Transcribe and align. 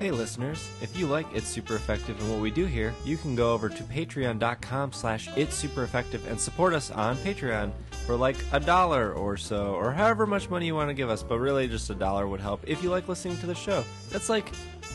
Hey 0.00 0.10
listeners, 0.10 0.66
if 0.80 0.96
you 0.96 1.06
like 1.06 1.26
It's 1.34 1.46
Super 1.46 1.74
Effective 1.74 2.18
and 2.18 2.30
what 2.30 2.40
we 2.40 2.50
do 2.50 2.64
here, 2.64 2.94
you 3.04 3.18
can 3.18 3.36
go 3.36 3.52
over 3.52 3.68
to 3.68 3.82
patreon.com 3.82 4.94
slash 4.94 5.28
it's 5.36 5.54
super 5.54 5.84
effective 5.84 6.26
and 6.26 6.40
support 6.40 6.72
us 6.72 6.90
on 6.90 7.18
Patreon 7.18 7.70
for 8.06 8.16
like 8.16 8.38
a 8.52 8.60
dollar 8.60 9.12
or 9.12 9.36
so, 9.36 9.74
or 9.74 9.92
however 9.92 10.26
much 10.26 10.48
money 10.48 10.64
you 10.64 10.74
want 10.74 10.88
to 10.88 10.94
give 10.94 11.10
us, 11.10 11.22
but 11.22 11.38
really 11.38 11.68
just 11.68 11.90
a 11.90 11.94
dollar 11.94 12.26
would 12.26 12.40
help 12.40 12.62
if 12.66 12.82
you 12.82 12.88
like 12.88 13.08
listening 13.10 13.36
to 13.40 13.46
the 13.46 13.54
show. 13.54 13.84
That's 14.08 14.30
like 14.30 14.50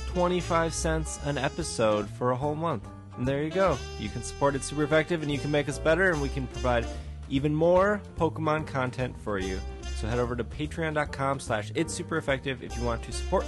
25 0.07 0.73
cents 0.73 1.19
an 1.25 1.37
episode 1.37 2.09
for 2.09 2.31
a 2.31 2.35
whole 2.35 2.55
month. 2.55 2.87
And 3.19 3.27
there 3.27 3.43
you 3.43 3.51
go. 3.51 3.77
You 3.99 4.09
can 4.09 4.23
support 4.23 4.55
It's 4.55 4.65
super 4.65 4.81
effective 4.81 5.21
and 5.21 5.31
you 5.31 5.37
can 5.37 5.51
make 5.51 5.69
us 5.69 5.77
better 5.77 6.09
and 6.09 6.19
we 6.19 6.29
can 6.29 6.47
provide 6.47 6.87
even 7.29 7.53
more 7.53 8.01
Pokemon 8.17 8.65
content 8.65 9.15
for 9.21 9.37
you. 9.37 9.59
So 9.97 10.07
head 10.07 10.17
over 10.17 10.35
to 10.35 10.43
patreon.com 10.43 11.41
slash 11.41 11.71
it's 11.75 11.93
super 11.93 12.17
effective 12.17 12.63
if 12.63 12.75
you 12.75 12.83
want 12.83 13.03
to 13.03 13.11
support 13.11 13.45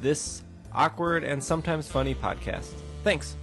this 0.00 0.42
awkward 0.72 1.24
and 1.24 1.42
sometimes 1.42 1.88
funny 1.88 2.14
podcast. 2.14 2.72
Thanks. 3.04 3.36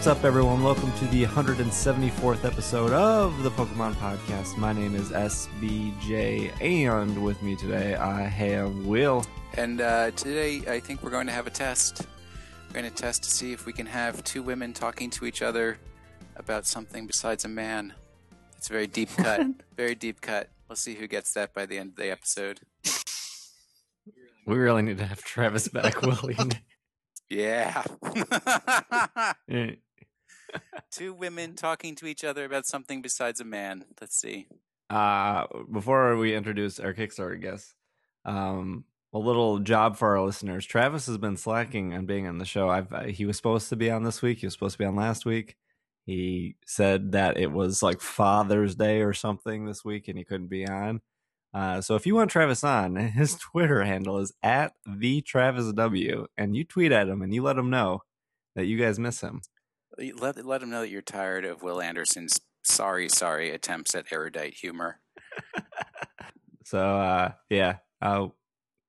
What's 0.00 0.18
up, 0.18 0.24
everyone? 0.24 0.62
Welcome 0.62 0.90
to 0.92 1.04
the 1.08 1.26
174th 1.26 2.46
episode 2.46 2.90
of 2.90 3.42
the 3.42 3.50
Pokemon 3.50 3.92
Podcast. 3.96 4.56
My 4.56 4.72
name 4.72 4.94
is 4.94 5.10
SBJ, 5.10 6.58
and 6.58 7.22
with 7.22 7.42
me 7.42 7.54
today 7.54 7.96
I 7.96 8.22
have 8.22 8.74
Will. 8.86 9.26
And 9.58 9.82
uh, 9.82 10.12
today, 10.12 10.62
I 10.66 10.80
think 10.80 11.02
we're 11.02 11.10
going 11.10 11.26
to 11.26 11.34
have 11.34 11.46
a 11.46 11.50
test. 11.50 12.06
We're 12.68 12.80
going 12.80 12.90
to 12.90 12.96
test 12.96 13.24
to 13.24 13.30
see 13.30 13.52
if 13.52 13.66
we 13.66 13.74
can 13.74 13.84
have 13.84 14.24
two 14.24 14.42
women 14.42 14.72
talking 14.72 15.10
to 15.10 15.26
each 15.26 15.42
other 15.42 15.76
about 16.36 16.64
something 16.64 17.06
besides 17.06 17.44
a 17.44 17.48
man. 17.48 17.92
It's 18.56 18.70
a 18.70 18.72
very 18.72 18.86
deep 18.86 19.10
cut. 19.18 19.46
very 19.76 19.94
deep 19.94 20.22
cut. 20.22 20.48
We'll 20.66 20.76
see 20.76 20.94
who 20.94 21.08
gets 21.08 21.34
that 21.34 21.52
by 21.52 21.66
the 21.66 21.76
end 21.76 21.90
of 21.90 21.96
the 21.96 22.10
episode. 22.10 22.60
We 24.46 24.56
really 24.56 24.80
need 24.80 24.96
to 24.96 25.04
have 25.04 25.20
Travis 25.20 25.68
back, 25.68 26.00
Will. 26.02 26.30
Yeah. 27.30 27.84
Two 30.90 31.12
women 31.14 31.54
talking 31.54 31.94
to 31.96 32.06
each 32.06 32.24
other 32.24 32.44
about 32.44 32.66
something 32.66 33.02
besides 33.02 33.40
a 33.40 33.44
man. 33.44 33.84
Let's 34.00 34.16
see. 34.16 34.46
uh, 34.90 35.46
before 35.70 36.16
we 36.16 36.34
introduce 36.34 36.80
our 36.80 36.92
Kickstarter 36.94 37.40
guest, 37.40 37.74
um, 38.24 38.84
a 39.12 39.18
little 39.18 39.58
job 39.58 39.96
for 39.96 40.16
our 40.16 40.24
listeners. 40.24 40.66
Travis 40.66 41.06
has 41.06 41.18
been 41.18 41.36
slacking 41.36 41.94
on 41.94 42.06
being 42.06 42.26
on 42.26 42.38
the 42.38 42.44
show. 42.44 42.68
I've 42.68 42.92
uh, 42.92 43.04
he 43.04 43.24
was 43.24 43.36
supposed 43.36 43.68
to 43.70 43.76
be 43.76 43.90
on 43.90 44.04
this 44.04 44.22
week. 44.22 44.38
He 44.38 44.46
was 44.46 44.54
supposed 44.54 44.74
to 44.74 44.78
be 44.78 44.84
on 44.84 44.96
last 44.96 45.24
week. 45.26 45.56
He 46.06 46.56
said 46.66 47.12
that 47.12 47.36
it 47.36 47.52
was 47.52 47.82
like 47.82 48.00
Father's 48.00 48.74
Day 48.74 49.00
or 49.02 49.12
something 49.12 49.64
this 49.64 49.84
week, 49.84 50.08
and 50.08 50.18
he 50.18 50.24
couldn't 50.24 50.48
be 50.48 50.66
on. 50.66 51.00
Uh, 51.52 51.80
so 51.80 51.96
if 51.96 52.06
you 52.06 52.14
want 52.14 52.30
Travis 52.30 52.62
on, 52.64 52.96
his 52.96 53.34
Twitter 53.36 53.84
handle 53.84 54.18
is 54.18 54.32
at 54.42 54.72
the 54.86 55.20
Travis 55.22 55.72
W, 55.72 56.26
and 56.36 56.56
you 56.56 56.64
tweet 56.64 56.92
at 56.92 57.08
him 57.08 57.22
and 57.22 57.34
you 57.34 57.42
let 57.42 57.58
him 57.58 57.70
know 57.70 58.02
that 58.56 58.66
you 58.66 58.78
guys 58.78 58.98
miss 58.98 59.20
him. 59.20 59.42
Let, 60.00 60.44
let 60.44 60.60
them 60.60 60.70
know 60.70 60.80
that 60.80 60.90
you're 60.90 61.02
tired 61.02 61.44
of 61.44 61.62
Will 61.62 61.80
Anderson's 61.80 62.40
sorry, 62.62 63.08
sorry 63.08 63.50
attempts 63.50 63.94
at 63.94 64.06
erudite 64.12 64.54
humor. 64.54 65.00
So 66.64 66.78
uh, 66.78 67.32
yeah, 67.48 67.78
uh, 68.00 68.28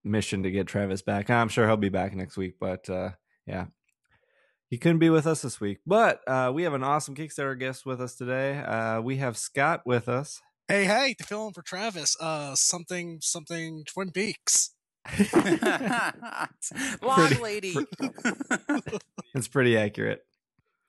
mission 0.03 0.43
to 0.43 0.51
get 0.51 0.67
Travis 0.67 1.01
back. 1.01 1.31
I'm 1.31 1.49
sure 1.49 1.65
he'll 1.65 1.77
be 1.77 1.89
back 1.89 2.13
next 2.15 2.37
week, 2.37 2.57
but 2.59 2.87
uh, 2.91 3.09
yeah, 3.47 3.65
he 4.69 4.77
couldn't 4.77 4.99
be 4.99 5.09
with 5.09 5.25
us 5.25 5.41
this 5.41 5.59
week. 5.59 5.79
But 5.87 6.21
uh, 6.27 6.51
we 6.53 6.61
have 6.61 6.75
an 6.75 6.83
awesome 6.83 7.15
Kickstarter 7.15 7.57
guest 7.59 7.83
with 7.87 7.99
us 7.99 8.15
today. 8.15 8.59
Uh, 8.59 9.01
we 9.01 9.17
have 9.17 9.35
Scott 9.35 9.81
with 9.83 10.07
us. 10.07 10.39
Hey, 10.67 10.85
hey, 10.85 11.15
to 11.17 11.23
fill 11.23 11.47
in 11.47 11.53
for 11.53 11.63
Travis, 11.63 12.15
uh, 12.21 12.53
something, 12.53 13.17
something, 13.19 13.83
Twin 13.87 14.11
Peaks. 14.11 14.75
Long 17.01 17.15
Pretty- 17.15 17.41
lady. 17.41 17.75
It's 19.33 19.47
pretty 19.47 19.75
accurate. 19.75 20.23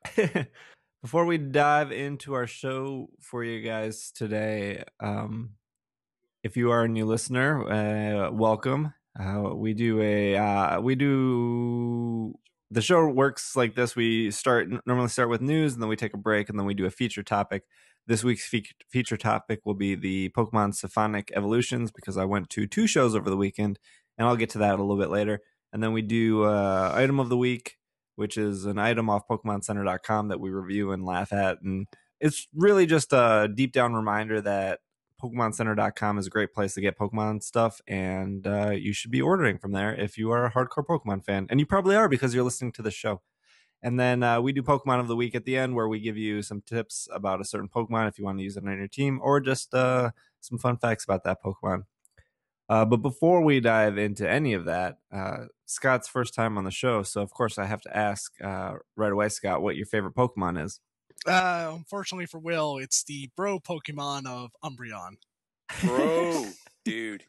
Before 1.02 1.24
we 1.24 1.38
dive 1.38 1.90
into 1.90 2.34
our 2.34 2.46
show 2.46 3.08
for 3.20 3.42
you 3.42 3.60
guys 3.60 4.12
today, 4.12 4.84
um, 5.00 5.50
if 6.42 6.56
you 6.56 6.70
are 6.70 6.84
a 6.84 6.88
new 6.88 7.06
listener, 7.06 7.68
uh, 7.68 8.30
welcome. 8.30 8.94
Uh, 9.18 9.50
we 9.54 9.74
do 9.74 10.00
a 10.00 10.36
uh, 10.36 10.80
we 10.80 10.94
do 10.94 12.34
the 12.70 12.80
show 12.80 13.06
works 13.06 13.56
like 13.56 13.74
this. 13.74 13.94
We 13.94 14.30
start 14.30 14.68
normally 14.86 15.08
start 15.08 15.28
with 15.28 15.41
news, 15.41 15.74
and 15.74 15.82
then 15.82 15.88
we 15.88 15.96
take 15.96 16.14
a 16.14 16.18
break, 16.18 16.48
and 16.48 16.58
then 16.58 16.66
we 16.66 16.74
do 16.74 16.86
a 16.86 16.91
feature 16.91 17.22
topic. 17.22 17.64
This 18.06 18.24
week's 18.24 18.48
fe- 18.48 18.64
feature 18.91 19.16
topic 19.16 19.60
will 19.64 19.74
be 19.74 19.94
the 19.94 20.30
Pokemon 20.30 20.74
Symphonic 20.74 21.30
Evolutions 21.34 21.92
because 21.92 22.16
I 22.16 22.24
went 22.24 22.50
to 22.50 22.66
two 22.66 22.86
shows 22.86 23.14
over 23.14 23.28
the 23.28 23.36
weekend, 23.36 23.78
and 24.18 24.26
I'll 24.26 24.36
get 24.36 24.50
to 24.50 24.58
that 24.58 24.74
a 24.74 24.82
little 24.82 24.98
bit 24.98 25.10
later. 25.10 25.41
And 25.72 25.82
then 25.82 25.92
we 25.92 26.02
do 26.02 26.44
uh, 26.44 26.92
item 26.94 27.20
of 27.20 27.28
the 27.28 27.36
week, 27.36 27.76
which 28.16 28.36
is 28.36 28.64
an 28.64 28.78
item 28.78 29.08
off 29.08 29.26
PokemonCenter.com 29.28 30.28
that 30.28 30.40
we 30.40 30.50
review 30.50 30.92
and 30.92 31.04
laugh 31.04 31.32
at. 31.32 31.60
And 31.62 31.86
it's 32.20 32.48
really 32.54 32.86
just 32.86 33.12
a 33.12 33.48
deep 33.52 33.72
down 33.72 33.94
reminder 33.94 34.40
that 34.40 34.80
PokemonCenter.com 35.22 36.18
is 36.18 36.26
a 36.26 36.30
great 36.30 36.52
place 36.52 36.74
to 36.74 36.80
get 36.80 36.98
Pokemon 36.98 37.42
stuff, 37.42 37.80
and 37.86 38.46
uh, 38.46 38.70
you 38.70 38.92
should 38.92 39.10
be 39.12 39.22
ordering 39.22 39.56
from 39.56 39.72
there 39.72 39.94
if 39.94 40.18
you 40.18 40.30
are 40.32 40.44
a 40.44 40.52
hardcore 40.52 40.84
Pokemon 40.84 41.24
fan. 41.24 41.46
And 41.48 41.60
you 41.60 41.66
probably 41.66 41.94
are 41.94 42.08
because 42.08 42.34
you're 42.34 42.44
listening 42.44 42.72
to 42.72 42.82
the 42.82 42.90
show. 42.90 43.22
And 43.82 43.98
then 43.98 44.22
uh, 44.22 44.40
we 44.40 44.52
do 44.52 44.62
Pokemon 44.62 45.00
of 45.00 45.08
the 45.08 45.16
Week 45.16 45.34
at 45.34 45.44
the 45.44 45.56
end 45.56 45.74
where 45.74 45.88
we 45.88 46.00
give 46.00 46.16
you 46.16 46.42
some 46.42 46.60
tips 46.60 47.08
about 47.12 47.40
a 47.40 47.44
certain 47.44 47.68
Pokemon 47.68 48.08
if 48.08 48.18
you 48.18 48.24
want 48.24 48.38
to 48.38 48.44
use 48.44 48.56
it 48.56 48.66
on 48.66 48.76
your 48.76 48.88
team, 48.88 49.20
or 49.22 49.40
just 49.40 49.74
uh, 49.74 50.10
some 50.40 50.58
fun 50.58 50.76
facts 50.76 51.04
about 51.04 51.24
that 51.24 51.42
Pokemon. 51.42 51.84
Uh, 52.68 52.84
but 52.84 52.98
before 52.98 53.42
we 53.42 53.60
dive 53.60 53.98
into 53.98 54.28
any 54.28 54.54
of 54.54 54.64
that, 54.64 54.98
uh, 55.12 55.44
Scott's 55.72 56.09
first 56.09 56.34
time 56.34 56.59
on 56.59 56.65
the 56.65 56.71
show, 56.71 57.03
so 57.03 57.22
of 57.22 57.33
course 57.33 57.59
I 57.59 57.65
have 57.66 57.81
to 57.83 57.97
ask 57.97 58.33
uh, 58.43 58.75
right 58.97 59.12
away, 59.12 59.28
Scott, 59.28 59.62
what 59.62 59.77
your 59.77 59.87
favorite 59.87 60.15
Pokemon 60.15 60.62
is. 60.62 60.81
Uh, 61.27 61.71
unfortunately 61.75 62.27
for 62.27 62.38
Will, 62.38 62.78
it's 62.78 63.05
the 63.05 63.31
bro 63.37 63.59
Pokemon 63.59 64.27
of 64.27 64.50
Umbreon. 64.62 65.16
Bro. 65.83 66.47
Dude. 66.84 67.25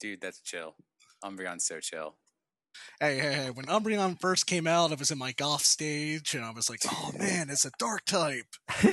Dude, 0.00 0.20
that's 0.20 0.40
chill. 0.40 0.74
Umbreon's 1.24 1.66
so 1.66 1.80
chill. 1.80 2.16
Hey, 3.00 3.18
hey, 3.18 3.32
hey! 3.32 3.50
When 3.50 3.66
Umbreon 3.66 4.20
first 4.20 4.46
came 4.46 4.66
out, 4.66 4.92
I 4.92 4.96
was 4.96 5.10
in 5.10 5.16
my 5.16 5.32
goth 5.32 5.64
stage, 5.64 6.34
and 6.34 6.44
I 6.44 6.50
was 6.50 6.68
like, 6.68 6.80
"Oh 6.86 7.12
man, 7.18 7.48
it's 7.48 7.64
a 7.64 7.70
dark 7.78 8.04
type." 8.04 8.46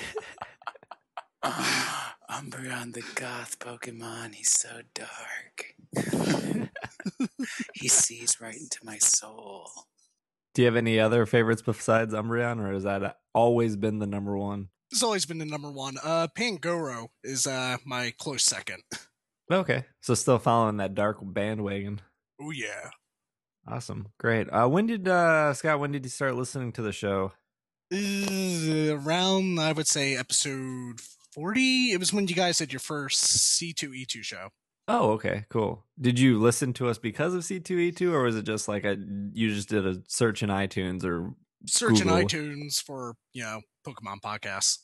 Umbreon, 1.44 2.94
the 2.94 3.04
goth 3.16 3.60
Pokemon, 3.60 4.36
he's 4.36 4.52
so 4.52 4.82
dark. 4.94 5.73
he 7.74 7.88
sees 7.88 8.38
right 8.42 8.56
into 8.56 8.80
my 8.84 8.98
soul. 8.98 9.70
Do 10.54 10.62
you 10.62 10.68
have 10.68 10.76
any 10.76 11.00
other 11.00 11.26
favorites 11.26 11.62
besides 11.62 12.14
Umbreon, 12.14 12.60
or 12.60 12.74
has 12.74 12.84
that 12.84 13.18
always 13.34 13.76
been 13.76 14.00
the 14.00 14.08
number 14.08 14.38
one? 14.38 14.70
It's 14.92 15.04
always 15.04 15.26
been 15.26 15.40
the 15.40 15.46
number 15.46 15.72
one. 15.72 15.96
Uh, 16.04 16.28
Pangoro 16.38 17.08
is 17.24 17.48
uh 17.48 17.78
my 17.86 18.14
close 18.18 18.44
second. 18.44 18.84
Okay, 19.52 19.86
so 20.02 20.14
still 20.14 20.40
following 20.40 20.78
that 20.78 20.96
dark 20.96 21.18
bandwagon. 21.22 22.02
Oh 22.40 22.52
yeah. 22.52 22.92
Awesome, 23.68 24.10
great. 24.20 24.48
Uh, 24.50 24.68
when 24.68 24.88
did 24.88 25.08
uh, 25.08 25.54
Scott? 25.54 25.80
When 25.80 25.92
did 25.92 26.06
you 26.06 26.10
start 26.10 26.36
listening 26.36 26.72
to 26.74 26.82
the 26.82 26.92
show? 26.92 27.32
Uh, 27.94 28.96
around 28.96 29.60
I 29.60 29.72
would 29.72 29.88
say 29.88 30.16
episode 30.16 31.00
forty. 31.34 31.92
It 31.92 32.00
was 32.00 32.14
when 32.14 32.28
you 32.28 32.36
guys 32.36 32.58
did 32.58 32.72
your 32.72 32.80
first 32.80 33.20
C 33.20 33.74
two 33.74 33.94
E 33.94 34.06
two 34.06 34.24
show. 34.24 34.50
Oh, 34.88 35.12
okay, 35.12 35.46
cool. 35.50 35.86
Did 36.00 36.20
you 36.20 36.40
listen 36.40 36.74
to 36.74 36.90
us 36.90 36.98
because 36.98 37.34
of 37.34 37.46
C 37.46 37.60
two 37.60 37.78
E 37.78 37.92
two, 37.92 38.14
or 38.14 38.24
was 38.24 38.36
it 38.36 38.44
just 38.46 38.68
like 38.68 38.84
a 38.84 38.98
you 39.34 39.54
just 39.54 39.70
did 39.70 39.88
a 39.88 40.02
search 40.08 40.44
in 40.44 40.50
iTunes 40.50 41.04
or 41.06 41.34
Search 41.66 42.00
Google. 42.02 42.18
in 42.18 42.28
iTunes 42.28 42.82
for 42.82 43.16
you 43.32 43.44
know 43.44 43.62
Pokemon 43.88 44.20
podcasts. 44.22 44.80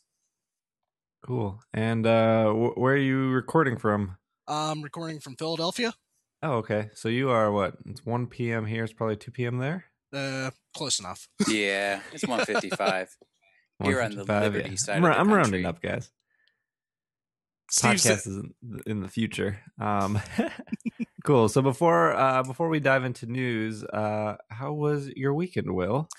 cool? 1.26 1.60
And 1.74 2.06
uh, 2.08 2.46
wh- 2.52 2.78
where 2.78 2.94
are 2.94 2.98
you 2.98 3.30
recording 3.32 3.78
from? 3.78 4.18
I'm 4.48 4.82
recording 4.82 5.20
from 5.20 5.36
Philadelphia. 5.36 5.94
Oh, 6.42 6.54
okay. 6.60 6.90
So 6.94 7.10
you 7.10 7.30
are 7.30 7.52
what? 7.52 7.76
It's 7.86 8.06
one 8.06 8.28
p.m. 8.28 8.66
here. 8.66 8.86
It's 8.86 8.94
probably 8.94 9.18
two 9.18 9.32
p.m. 9.32 9.58
there. 9.58 9.86
Uh, 10.14 10.52
close 10.74 11.00
enough. 11.00 11.28
Yeah, 11.48 12.00
it's 12.14 12.24
155. 12.26 13.16
Here 13.84 14.02
on 14.02 14.12
the 14.12 14.24
155, 14.24 14.44
Liberty 14.44 14.70
yeah. 14.70 14.76
side 14.78 14.96
I'm, 14.98 15.04
of 15.04 15.10
ra- 15.10 15.14
the 15.16 15.20
I'm 15.20 15.34
rounding 15.34 15.66
up, 15.66 15.82
guys. 15.82 16.10
Steve's 17.72 18.06
Podcast 18.06 18.28
is 18.28 18.38
in, 18.38 18.54
in 18.86 19.02
the 19.02 19.08
future. 19.08 19.60
Um, 19.80 20.20
cool. 21.24 21.50
So 21.50 21.62
before 21.62 22.14
uh, 22.14 22.44
before 22.44 22.70
we 22.70 22.80
dive 22.80 23.04
into 23.04 23.26
news, 23.26 23.84
uh, 23.84 24.38
how 24.50 24.74
was 24.74 25.10
your 25.10 25.34
weekend, 25.34 25.74
Will? 25.74 26.10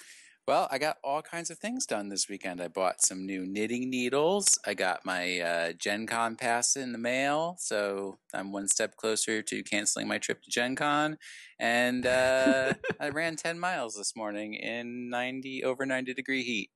Well, 0.48 0.66
I 0.70 0.78
got 0.78 0.96
all 1.04 1.22
kinds 1.22 1.50
of 1.50 1.58
things 1.58 1.86
done 1.86 2.08
this 2.08 2.28
weekend. 2.28 2.60
I 2.60 2.66
bought 2.66 3.02
some 3.02 3.24
new 3.24 3.46
knitting 3.46 3.88
needles. 3.88 4.58
I 4.66 4.74
got 4.74 5.04
my 5.04 5.38
uh, 5.38 5.72
Gen 5.74 6.08
Con 6.08 6.34
pass 6.34 6.74
in 6.74 6.90
the 6.90 6.98
mail, 6.98 7.56
so 7.60 8.18
I'm 8.34 8.50
one 8.50 8.66
step 8.66 8.96
closer 8.96 9.42
to 9.42 9.62
canceling 9.62 10.08
my 10.08 10.18
trip 10.18 10.42
to 10.42 10.50
Gen 10.50 10.74
Con. 10.74 11.18
And 11.60 12.04
uh, 12.04 12.72
I 13.00 13.10
ran 13.10 13.36
10 13.36 13.60
miles 13.60 13.94
this 13.94 14.16
morning 14.16 14.54
in 14.54 15.08
90 15.08 15.62
over 15.62 15.86
90 15.86 16.14
degree 16.14 16.42
heat. 16.42 16.70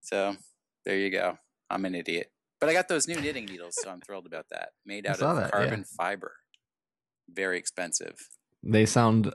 So 0.00 0.36
there 0.84 0.98
you 0.98 1.10
go. 1.10 1.36
I'm 1.68 1.84
an 1.84 1.96
idiot. 1.96 2.30
But 2.60 2.68
I 2.68 2.72
got 2.72 2.88
those 2.88 3.06
new 3.06 3.20
knitting 3.20 3.44
needles, 3.46 3.74
so 3.82 3.90
I'm 3.90 4.00
thrilled 4.00 4.26
about 4.26 4.46
that. 4.50 4.70
Made 4.84 5.06
out 5.06 5.20
of 5.20 5.36
that, 5.36 5.44
yeah. 5.44 5.50
carbon 5.50 5.84
fiber. 5.84 6.32
Very 7.30 7.58
expensive. 7.58 8.16
They 8.62 8.86
sound 8.86 9.34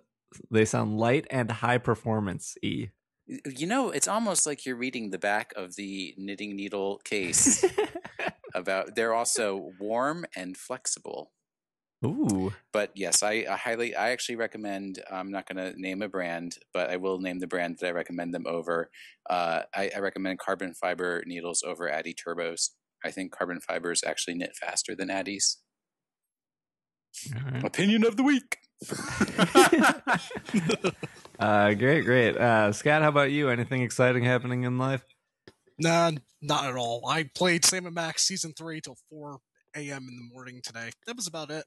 they 0.49 0.65
sound 0.65 0.97
light 0.97 1.27
and 1.29 1.49
high 1.51 1.77
performance. 1.77 2.55
E. 2.61 2.87
You 3.27 3.67
know, 3.67 3.91
it's 3.91 4.07
almost 4.07 4.45
like 4.45 4.65
you're 4.65 4.75
reading 4.75 5.11
the 5.11 5.19
back 5.19 5.53
of 5.55 5.75
the 5.75 6.13
knitting 6.17 6.55
needle 6.55 6.99
case. 7.05 7.63
about 8.53 8.95
they're 8.95 9.13
also 9.13 9.71
warm 9.79 10.25
and 10.35 10.55
flexible 10.57 11.31
Ooh, 12.05 12.51
but 12.73 12.91
yes 12.95 13.23
I, 13.23 13.45
I 13.49 13.55
highly 13.55 13.95
i 13.95 14.09
actually 14.09 14.35
recommend 14.35 15.01
i'm 15.09 15.31
not 15.31 15.47
going 15.47 15.73
to 15.73 15.79
name 15.79 16.01
a 16.01 16.09
brand 16.09 16.57
but 16.73 16.89
i 16.89 16.97
will 16.97 17.19
name 17.19 17.39
the 17.39 17.47
brand 17.47 17.77
that 17.79 17.87
i 17.87 17.91
recommend 17.91 18.33
them 18.33 18.45
over 18.45 18.89
uh, 19.29 19.61
I, 19.73 19.91
I 19.95 19.99
recommend 19.99 20.39
carbon 20.39 20.73
fiber 20.73 21.23
needles 21.25 21.63
over 21.65 21.89
addi 21.89 22.13
turbos 22.13 22.71
i 23.03 23.11
think 23.11 23.31
carbon 23.31 23.59
fibers 23.59 24.03
actually 24.05 24.33
knit 24.35 24.55
faster 24.55 24.95
than 24.95 25.09
addies 25.09 25.57
All 27.35 27.51
right. 27.51 27.63
opinion 27.63 28.05
of 28.05 28.17
the 28.17 28.23
week 28.23 28.57
uh, 31.39 31.73
great, 31.73 32.03
great. 32.03 32.35
Uh, 32.35 32.71
Scott, 32.73 33.01
how 33.01 33.07
about 33.09 33.31
you? 33.31 33.49
Anything 33.49 33.81
exciting 33.81 34.23
happening 34.23 34.63
in 34.63 34.77
life? 34.77 35.03
Nah, 35.79 36.11
not 36.41 36.65
at 36.65 36.75
all. 36.75 37.07
I 37.07 37.29
played 37.35 37.65
Sam 37.65 37.85
and 37.85 37.95
Max 37.95 38.23
season 38.23 38.53
three 38.57 38.81
till 38.81 38.97
four 39.09 39.39
a.m. 39.75 40.05
in 40.09 40.15
the 40.17 40.33
morning 40.33 40.61
today. 40.63 40.91
That 41.07 41.15
was 41.15 41.27
about 41.27 41.49
it. 41.49 41.65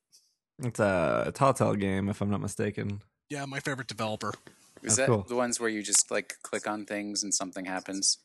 It's 0.62 0.78
a, 0.80 1.24
a 1.28 1.32
Telltale 1.32 1.74
game, 1.74 2.08
if 2.08 2.20
I'm 2.20 2.30
not 2.30 2.40
mistaken. 2.40 3.02
Yeah, 3.28 3.44
my 3.46 3.60
favorite 3.60 3.88
developer. 3.88 4.32
is 4.82 4.96
That's 4.96 4.96
that 4.96 5.06
cool. 5.06 5.24
the 5.28 5.34
ones 5.36 5.58
where 5.58 5.68
you 5.68 5.82
just 5.82 6.10
like 6.10 6.34
click 6.42 6.66
on 6.68 6.84
things 6.86 7.22
and 7.22 7.34
something 7.34 7.64
happens 7.64 8.18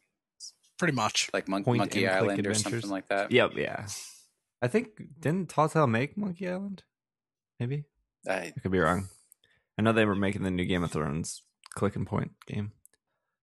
Pretty 0.81 0.95
much. 0.95 1.29
like 1.31 1.47
Mon- 1.47 1.63
Point 1.63 1.77
monkey 1.77 2.05
and 2.05 2.17
click 2.17 2.31
island 2.31 2.47
or 2.47 2.49
adventures. 2.49 2.81
something 2.81 2.89
like 2.89 3.07
that 3.09 3.31
Yep, 3.31 3.51
yeah. 3.55 3.85
I 4.63 4.67
think 4.67 4.87
didn't 5.19 5.47
Telltale 5.49 5.85
make 5.85 6.17
Monkey 6.17 6.49
Island? 6.49 6.81
Maybe 7.59 7.83
I, 8.27 8.33
I 8.33 8.53
could 8.63 8.71
be 8.71 8.79
wrong. 8.79 9.09
I 9.77 9.83
know 9.83 9.93
they 9.93 10.05
were 10.05 10.15
making 10.15 10.41
the 10.41 10.49
new 10.49 10.65
Game 10.65 10.81
of 10.83 10.91
Thrones 10.91 11.43
click 11.75 11.95
and 11.95 12.07
point 12.07 12.31
game. 12.47 12.71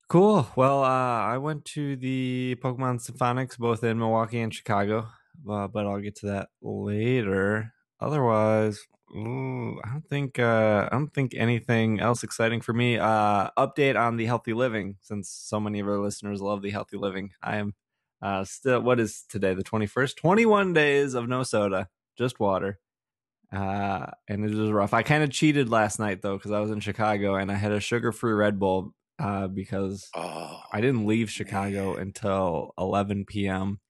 Cool. 0.09 0.49
Well, 0.57 0.83
uh, 0.83 0.89
I 0.89 1.39
went 1.39 1.65
to 1.67 1.95
the 1.95 2.57
Pokemon 2.61 3.09
Symphonics 3.09 3.57
both 3.57 3.85
in 3.85 4.01
Milwaukee 4.01 4.41
and 4.41 4.53
Chicago, 4.53 5.07
uh, 5.49 5.69
but 5.69 5.87
I'll 5.87 6.01
get 6.01 6.17
to 6.17 6.27
that 6.27 6.49
later. 6.61 7.73
Otherwise, 8.01 8.81
ooh, 9.15 9.81
I 9.85 9.91
don't 9.91 10.09
think 10.09 10.39
uh, 10.39 10.89
I 10.91 10.95
don't 10.95 11.13
think 11.13 11.35
anything 11.35 12.01
else 12.01 12.23
exciting 12.23 12.61
for 12.61 12.73
me. 12.73 12.99
Uh, 12.99 13.51
update 13.57 13.99
on 13.99 14.17
the 14.17 14.27
healthy 14.27 14.53
living, 14.53 14.97
since 15.01 15.31
so 15.31 15.61
many 15.61 15.81
of 15.81 15.89
our 15.89 15.99
listeners 15.99 16.41
love 16.41 16.63
the 16.63 16.71
healthy 16.71 16.97
living. 16.97 17.31
I 17.43 17.57
am 17.57 17.75
uh, 18.23 18.45
still. 18.45 18.81
What 18.81 19.01
is 19.01 19.25
today? 19.29 19.55
The 19.55 19.63
twenty 19.63 19.87
first. 19.87 20.17
Twenty 20.17 20.47
one 20.47 20.73
days 20.73 21.15
of 21.15 21.29
no 21.29 21.43
soda, 21.43 21.89
just 22.17 22.41
water 22.41 22.79
uh 23.53 24.07
and 24.29 24.45
it 24.45 24.55
was 24.55 24.71
rough 24.71 24.93
i 24.93 25.03
kind 25.03 25.23
of 25.23 25.31
cheated 25.31 25.71
last 25.71 25.99
night 25.99 26.21
though 26.21 26.37
because 26.37 26.51
i 26.51 26.61
was 26.61 26.71
in 26.71 26.81
chicago 26.81 27.35
and 27.37 27.51
i 27.51 27.55
had 27.55 27.73
a 27.73 27.81
sugar-free 27.81 28.33
red 28.33 28.59
bull 28.59 28.93
uh 29.19 29.47
because 29.47 30.11
oh 30.15 30.61
i 30.71 30.81
didn't 30.83 31.07
leave 31.07 31.31
chicago 31.31 31.95
man. 31.95 32.03
until 32.03 32.75
11 32.77 33.25
p.m 33.25 33.81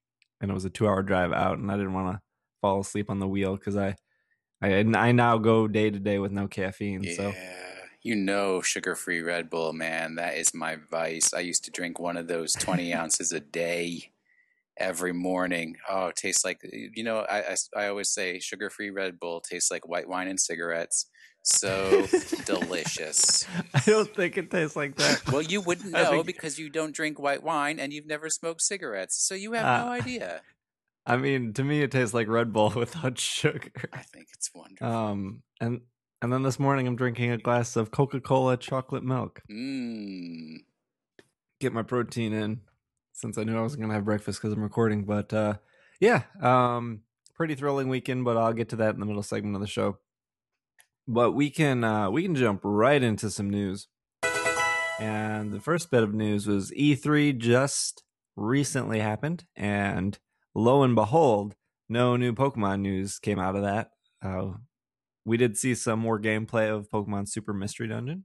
and 0.41 0.51
it 0.51 0.55
was 0.55 0.65
a 0.65 0.71
two-hour 0.71 1.03
drive 1.03 1.33
out 1.33 1.59
and 1.59 1.73
i 1.73 1.77
didn't 1.77 1.93
want 1.93 2.15
to 2.15 2.21
fall 2.61 2.81
asleep 2.81 3.11
on 3.11 3.19
the 3.19 3.27
wheel 3.27 3.57
because 3.57 3.77
I, 3.77 3.97
I 4.61 4.79
i 4.81 5.13
now 5.13 5.39
go 5.39 5.69
day 5.69 5.91
to 5.91 5.99
day 5.99 6.19
with 6.19 6.33
no 6.33 6.49
caffeine 6.49 7.03
Yeah, 7.05 7.15
so 7.15 7.35
you 8.03 8.15
know, 8.15 8.63
sugar 8.63 8.95
free 8.95 9.21
Red 9.23 9.51
Bull, 9.51 9.73
man. 9.73 10.15
That 10.15 10.37
is 10.37 10.55
my 10.55 10.77
vice. 10.91 11.35
I 11.35 11.41
used 11.41 11.65
to 11.65 11.71
drink 11.71 11.99
one 11.99 12.17
of 12.17 12.29
those 12.29 12.53
20 12.55 12.95
ounces 13.01 13.33
a 13.33 13.41
day 13.41 14.13
every 14.79 15.13
morning. 15.13 15.77
Oh, 15.91 16.07
it 16.07 16.17
tastes 16.17 16.45
like, 16.45 16.61
you 16.73 17.03
know, 17.03 17.19
I, 17.29 17.39
I, 17.53 17.57
I 17.77 17.89
always 17.89 18.09
say 18.11 18.39
sugar 18.39 18.71
free 18.71 18.91
Red 18.91 19.19
Bull 19.19 19.41
tastes 19.41 19.71
like 19.71 19.87
white 19.89 20.09
wine 20.09 20.29
and 20.29 20.39
cigarettes. 20.41 21.07
So 21.43 22.07
delicious. 22.47 23.47
i 23.75 23.81
don't 23.87 24.15
think 24.15 24.37
it 24.39 24.51
tastes 24.51 24.77
like 24.77 24.97
that 24.97 25.31
Well, 25.33 25.43
you 25.43 25.61
wouldn't 25.61 25.93
know 25.93 26.11
think- 26.11 26.27
because 26.27 26.59
you 26.59 26.69
don't 26.71 26.95
drink 26.95 27.19
white 27.19 27.43
wine 27.43 27.79
and 27.81 27.93
you've 27.93 28.07
never 28.07 28.29
smoked 28.31 28.63
cigarettes. 28.63 29.17
So 29.23 29.35
you 29.35 29.53
have 29.53 29.67
Uh, 29.67 29.85
no 29.85 29.91
idea. 29.91 30.43
I 31.09 31.17
mean 31.17 31.53
to 31.53 31.65
me 31.65 31.83
it 31.83 31.91
tastes 31.91 32.15
like 32.15 32.29
red 32.29 32.53
bull 32.53 32.71
without 32.77 33.19
sugar 33.19 33.89
I 33.93 34.03
think 34.03 34.29
it's 34.35 34.51
wonderful. 34.55 34.87
um 34.87 35.43
and 35.61 35.81
and 36.23 36.33
then 36.33 36.43
this 36.45 36.61
morning 36.61 36.87
i'm 36.87 36.95
drinking 36.97 37.33
a 37.33 37.39
glass 37.39 37.75
of 37.75 37.91
coca-cola 37.91 38.57
chocolate 38.57 39.03
milk 39.05 39.43
Mmm. 39.51 40.59
get 41.61 41.73
my 41.73 41.83
protein 41.83 42.33
in 42.33 42.61
since 43.19 43.37
I 43.37 43.43
knew 43.43 43.59
I 43.59 43.63
wasn't 43.63 43.83
gonna 43.83 43.95
have 43.95 44.05
breakfast 44.05 44.41
because 44.41 44.53
I'm 44.55 44.63
recording. 44.63 45.05
But 45.05 45.33
uh, 45.33 45.55
yeah, 45.99 46.23
um, 46.41 47.01
pretty 47.35 47.57
thrilling 47.57 47.89
weekend. 47.89 48.25
But 48.25 48.37
I'll 48.37 48.53
get 48.53 48.69
to 48.69 48.77
that 48.77 48.95
in 48.95 49.01
the 49.01 49.07
middle 49.07 49.25
segment 49.25 49.57
of 49.57 49.61
the 49.61 49.67
show. 49.67 49.99
But 51.09 51.33
we 51.33 51.51
can 51.51 51.83
uh, 51.83 52.11
we 52.13 52.23
can 52.23 52.37
jump 52.37 52.61
right 52.63 53.03
into 53.03 53.29
some 53.31 53.51
news. 53.51 53.89
And 55.01 55.53
the 55.53 55.61
first 55.61 55.91
bit 55.91 56.05
of 56.05 56.15
news 56.15 56.47
was 56.47 56.71
E3 56.73 57.37
just 57.39 58.05
recently 58.37 59.01
happened, 59.01 59.47
and 59.57 60.17
lo 60.59 60.83
and 60.83 60.95
behold, 60.95 61.55
no 61.89 62.17
new 62.17 62.33
Pokemon 62.33 62.81
news 62.81 63.19
came 63.19 63.39
out 63.39 63.57
of 63.57 63.63
that. 63.63 63.91
Uh, 64.23 64.53
we 65.25 65.37
did 65.37 65.57
see 65.57 65.75
some 65.75 65.99
more 66.01 66.21
gameplay 66.21 66.69
of 66.75 66.89
Pokemon 66.91 67.29
Super 67.29 67.53
Mystery 67.53 67.89
Dungeon. 67.89 68.25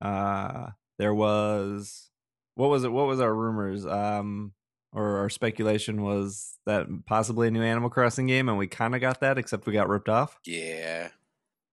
Uh, 0.00 0.70
there 0.98 1.14
was 1.14 2.10
what 2.54 2.70
was 2.70 2.84
it? 2.84 2.92
What 2.92 3.06
was 3.06 3.20
our 3.20 3.34
rumors? 3.34 3.84
Um, 3.86 4.52
or 4.92 5.18
our 5.18 5.28
speculation 5.28 6.02
was 6.02 6.56
that 6.66 6.86
possibly 7.06 7.48
a 7.48 7.50
new 7.50 7.62
Animal 7.62 7.90
Crossing 7.90 8.26
game, 8.28 8.48
and 8.48 8.56
we 8.56 8.68
kind 8.68 8.94
of 8.94 9.00
got 9.00 9.20
that, 9.20 9.38
except 9.38 9.66
we 9.66 9.72
got 9.72 9.88
ripped 9.88 10.08
off. 10.08 10.38
Yeah. 10.46 11.08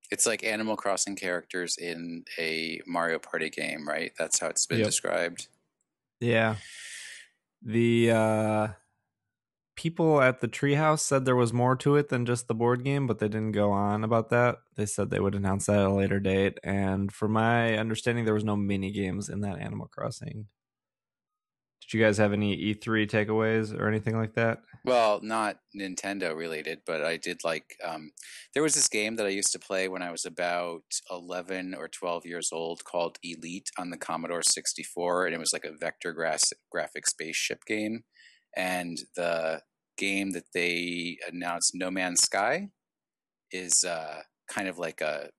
It's 0.09 0.25
like 0.25 0.43
Animal 0.43 0.75
Crossing 0.75 1.15
characters 1.15 1.77
in 1.77 2.25
a 2.39 2.81
Mario 2.87 3.19
Party 3.19 3.49
game, 3.51 3.87
right? 3.87 4.11
That's 4.17 4.39
how 4.39 4.47
it's 4.47 4.65
been 4.65 4.79
Yep. 4.79 4.87
described. 4.87 5.47
Yeah. 6.19 6.55
The 7.61 8.11
uh 8.11 8.67
people 9.75 10.21
at 10.21 10.41
the 10.41 10.47
treehouse 10.47 10.99
said 10.99 11.25
there 11.25 11.35
was 11.35 11.53
more 11.53 11.75
to 11.77 11.95
it 11.95 12.09
than 12.09 12.25
just 12.25 12.47
the 12.47 12.53
board 12.53 12.83
game, 12.83 13.07
but 13.07 13.19
they 13.19 13.27
didn't 13.27 13.53
go 13.53 13.71
on 13.71 14.03
about 14.03 14.29
that. 14.29 14.57
They 14.75 14.85
said 14.85 15.09
they 15.09 15.19
would 15.19 15.35
announce 15.35 15.65
that 15.65 15.79
at 15.79 15.85
a 15.85 15.93
later 15.93 16.19
date. 16.19 16.57
And 16.63 17.11
from 17.11 17.31
my 17.31 17.77
understanding, 17.77 18.25
there 18.25 18.33
was 18.33 18.43
no 18.43 18.55
mini 18.55 18.91
games 18.91 19.29
in 19.29 19.41
that 19.41 19.59
Animal 19.59 19.87
Crossing. 19.87 20.47
Did 21.81 21.97
you 21.97 22.03
guys 22.05 22.19
have 22.19 22.31
any 22.31 22.55
E3 22.55 23.09
takeaways 23.09 23.77
or 23.77 23.87
anything 23.87 24.17
like 24.17 24.35
that? 24.35 24.59
Well, 24.85 25.19
not 25.21 25.57
Nintendo 25.75 26.35
related, 26.35 26.81
but 26.85 27.03
I 27.03 27.17
did 27.17 27.43
like. 27.43 27.75
Um, 27.83 28.11
there 28.53 28.63
was 28.63 28.75
this 28.75 28.87
game 28.87 29.15
that 29.17 29.25
I 29.25 29.29
used 29.29 29.51
to 29.51 29.59
play 29.59 29.87
when 29.89 30.01
I 30.01 30.11
was 30.11 30.23
about 30.23 30.83
11 31.09 31.75
or 31.75 31.87
12 31.87 32.25
years 32.25 32.49
old 32.53 32.85
called 32.85 33.17
Elite 33.23 33.71
on 33.77 33.89
the 33.89 33.97
Commodore 33.97 34.43
64, 34.43 35.25
and 35.25 35.35
it 35.35 35.39
was 35.39 35.53
like 35.53 35.65
a 35.65 35.75
vector 35.75 36.13
gra- 36.13 36.37
graphic 36.71 37.07
spaceship 37.07 37.65
game. 37.65 38.03
And 38.55 38.99
the 39.15 39.61
game 39.97 40.31
that 40.31 40.51
they 40.53 41.17
announced, 41.31 41.71
No 41.73 41.91
Man's 41.91 42.21
Sky, 42.21 42.69
is 43.51 43.83
uh, 43.83 44.21
kind 44.49 44.67
of 44.67 44.77
like 44.77 45.01
a 45.01 45.29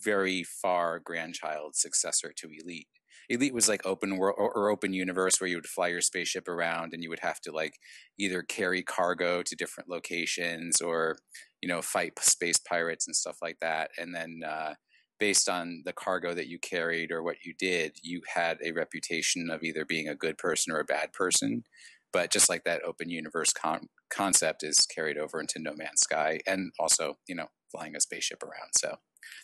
very 0.00 0.42
far 0.44 0.98
grandchild 0.98 1.74
successor 1.76 2.32
to 2.36 2.48
Elite. 2.48 2.88
Elite 3.28 3.52
was 3.52 3.68
like 3.68 3.84
open 3.84 4.16
world 4.16 4.36
or, 4.38 4.70
open 4.70 4.94
universe 4.94 5.38
where 5.38 5.48
you 5.48 5.56
would 5.56 5.66
fly 5.66 5.88
your 5.88 6.00
spaceship 6.00 6.48
around 6.48 6.94
and 6.94 7.02
you 7.02 7.10
would 7.10 7.20
have 7.20 7.40
to 7.40 7.52
like 7.52 7.74
either 8.18 8.42
carry 8.42 8.82
cargo 8.82 9.42
to 9.42 9.56
different 9.56 9.90
locations 9.90 10.80
or 10.80 11.18
you 11.60 11.68
know 11.68 11.82
fight 11.82 12.18
space 12.20 12.58
pirates 12.58 13.06
and 13.06 13.14
stuff 13.14 13.36
like 13.42 13.58
that. 13.60 13.90
And 13.98 14.14
then 14.14 14.40
uh, 14.46 14.74
based 15.18 15.48
on 15.48 15.82
the 15.84 15.92
cargo 15.92 16.32
that 16.34 16.48
you 16.48 16.58
carried 16.58 17.10
or 17.10 17.22
what 17.22 17.44
you 17.44 17.52
did, 17.58 17.96
you 18.02 18.22
had 18.34 18.58
a 18.64 18.72
reputation 18.72 19.50
of 19.50 19.62
either 19.62 19.84
being 19.84 20.08
a 20.08 20.14
good 20.14 20.38
person 20.38 20.72
or 20.72 20.80
a 20.80 20.84
bad 20.84 21.12
person. 21.12 21.64
But 22.12 22.32
just 22.32 22.48
like 22.48 22.64
that 22.64 22.82
open 22.84 23.10
universe 23.10 23.52
con- 23.52 23.88
concept 24.10 24.62
is 24.62 24.86
carried 24.86 25.18
over 25.18 25.40
into 25.40 25.58
No 25.58 25.72
Man's 25.76 26.00
Sky 26.00 26.40
and 26.46 26.72
also 26.78 27.18
you 27.26 27.34
know 27.34 27.48
flying 27.70 27.94
a 27.96 28.00
spaceship 28.00 28.42
around. 28.42 28.70
So 28.78 28.96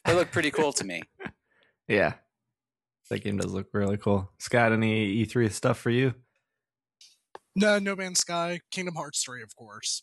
they 0.05 0.15
look 0.15 0.31
pretty 0.31 0.51
cool 0.51 0.73
to 0.73 0.85
me. 0.85 1.03
Yeah. 1.87 2.15
That 3.11 3.23
game 3.23 3.37
does 3.37 3.53
look 3.53 3.67
really 3.75 3.99
cool. 3.99 4.31
Scott, 4.39 4.73
any 4.73 5.23
E3 5.27 5.53
stuff 5.53 5.79
for 5.79 5.91
you? 5.91 6.15
No, 7.55 7.79
No 7.79 7.95
Man's 7.95 8.21
Sky, 8.21 8.61
Kingdom 8.71 8.95
Hearts 8.95 9.23
3, 9.23 9.43
of 9.43 9.55
course. 9.55 10.03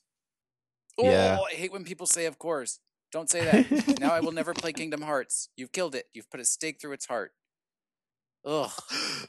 Oh, 0.99 1.05
yeah. 1.09 1.37
Oh, 1.39 1.45
I 1.45 1.55
hate 1.55 1.71
when 1.71 1.83
people 1.83 2.05
say, 2.05 2.25
"Of 2.25 2.37
course." 2.37 2.79
Don't 3.11 3.29
say 3.29 3.43
that. 3.43 3.99
now 3.99 4.11
I 4.11 4.19
will 4.19 4.31
never 4.31 4.53
play 4.53 4.71
Kingdom 4.71 5.01
Hearts. 5.01 5.49
You've 5.57 5.71
killed 5.71 5.95
it. 5.95 6.05
You've 6.13 6.29
put 6.29 6.39
a 6.39 6.45
stake 6.45 6.79
through 6.79 6.93
its 6.93 7.07
heart. 7.07 7.31
Ugh. 8.43 8.71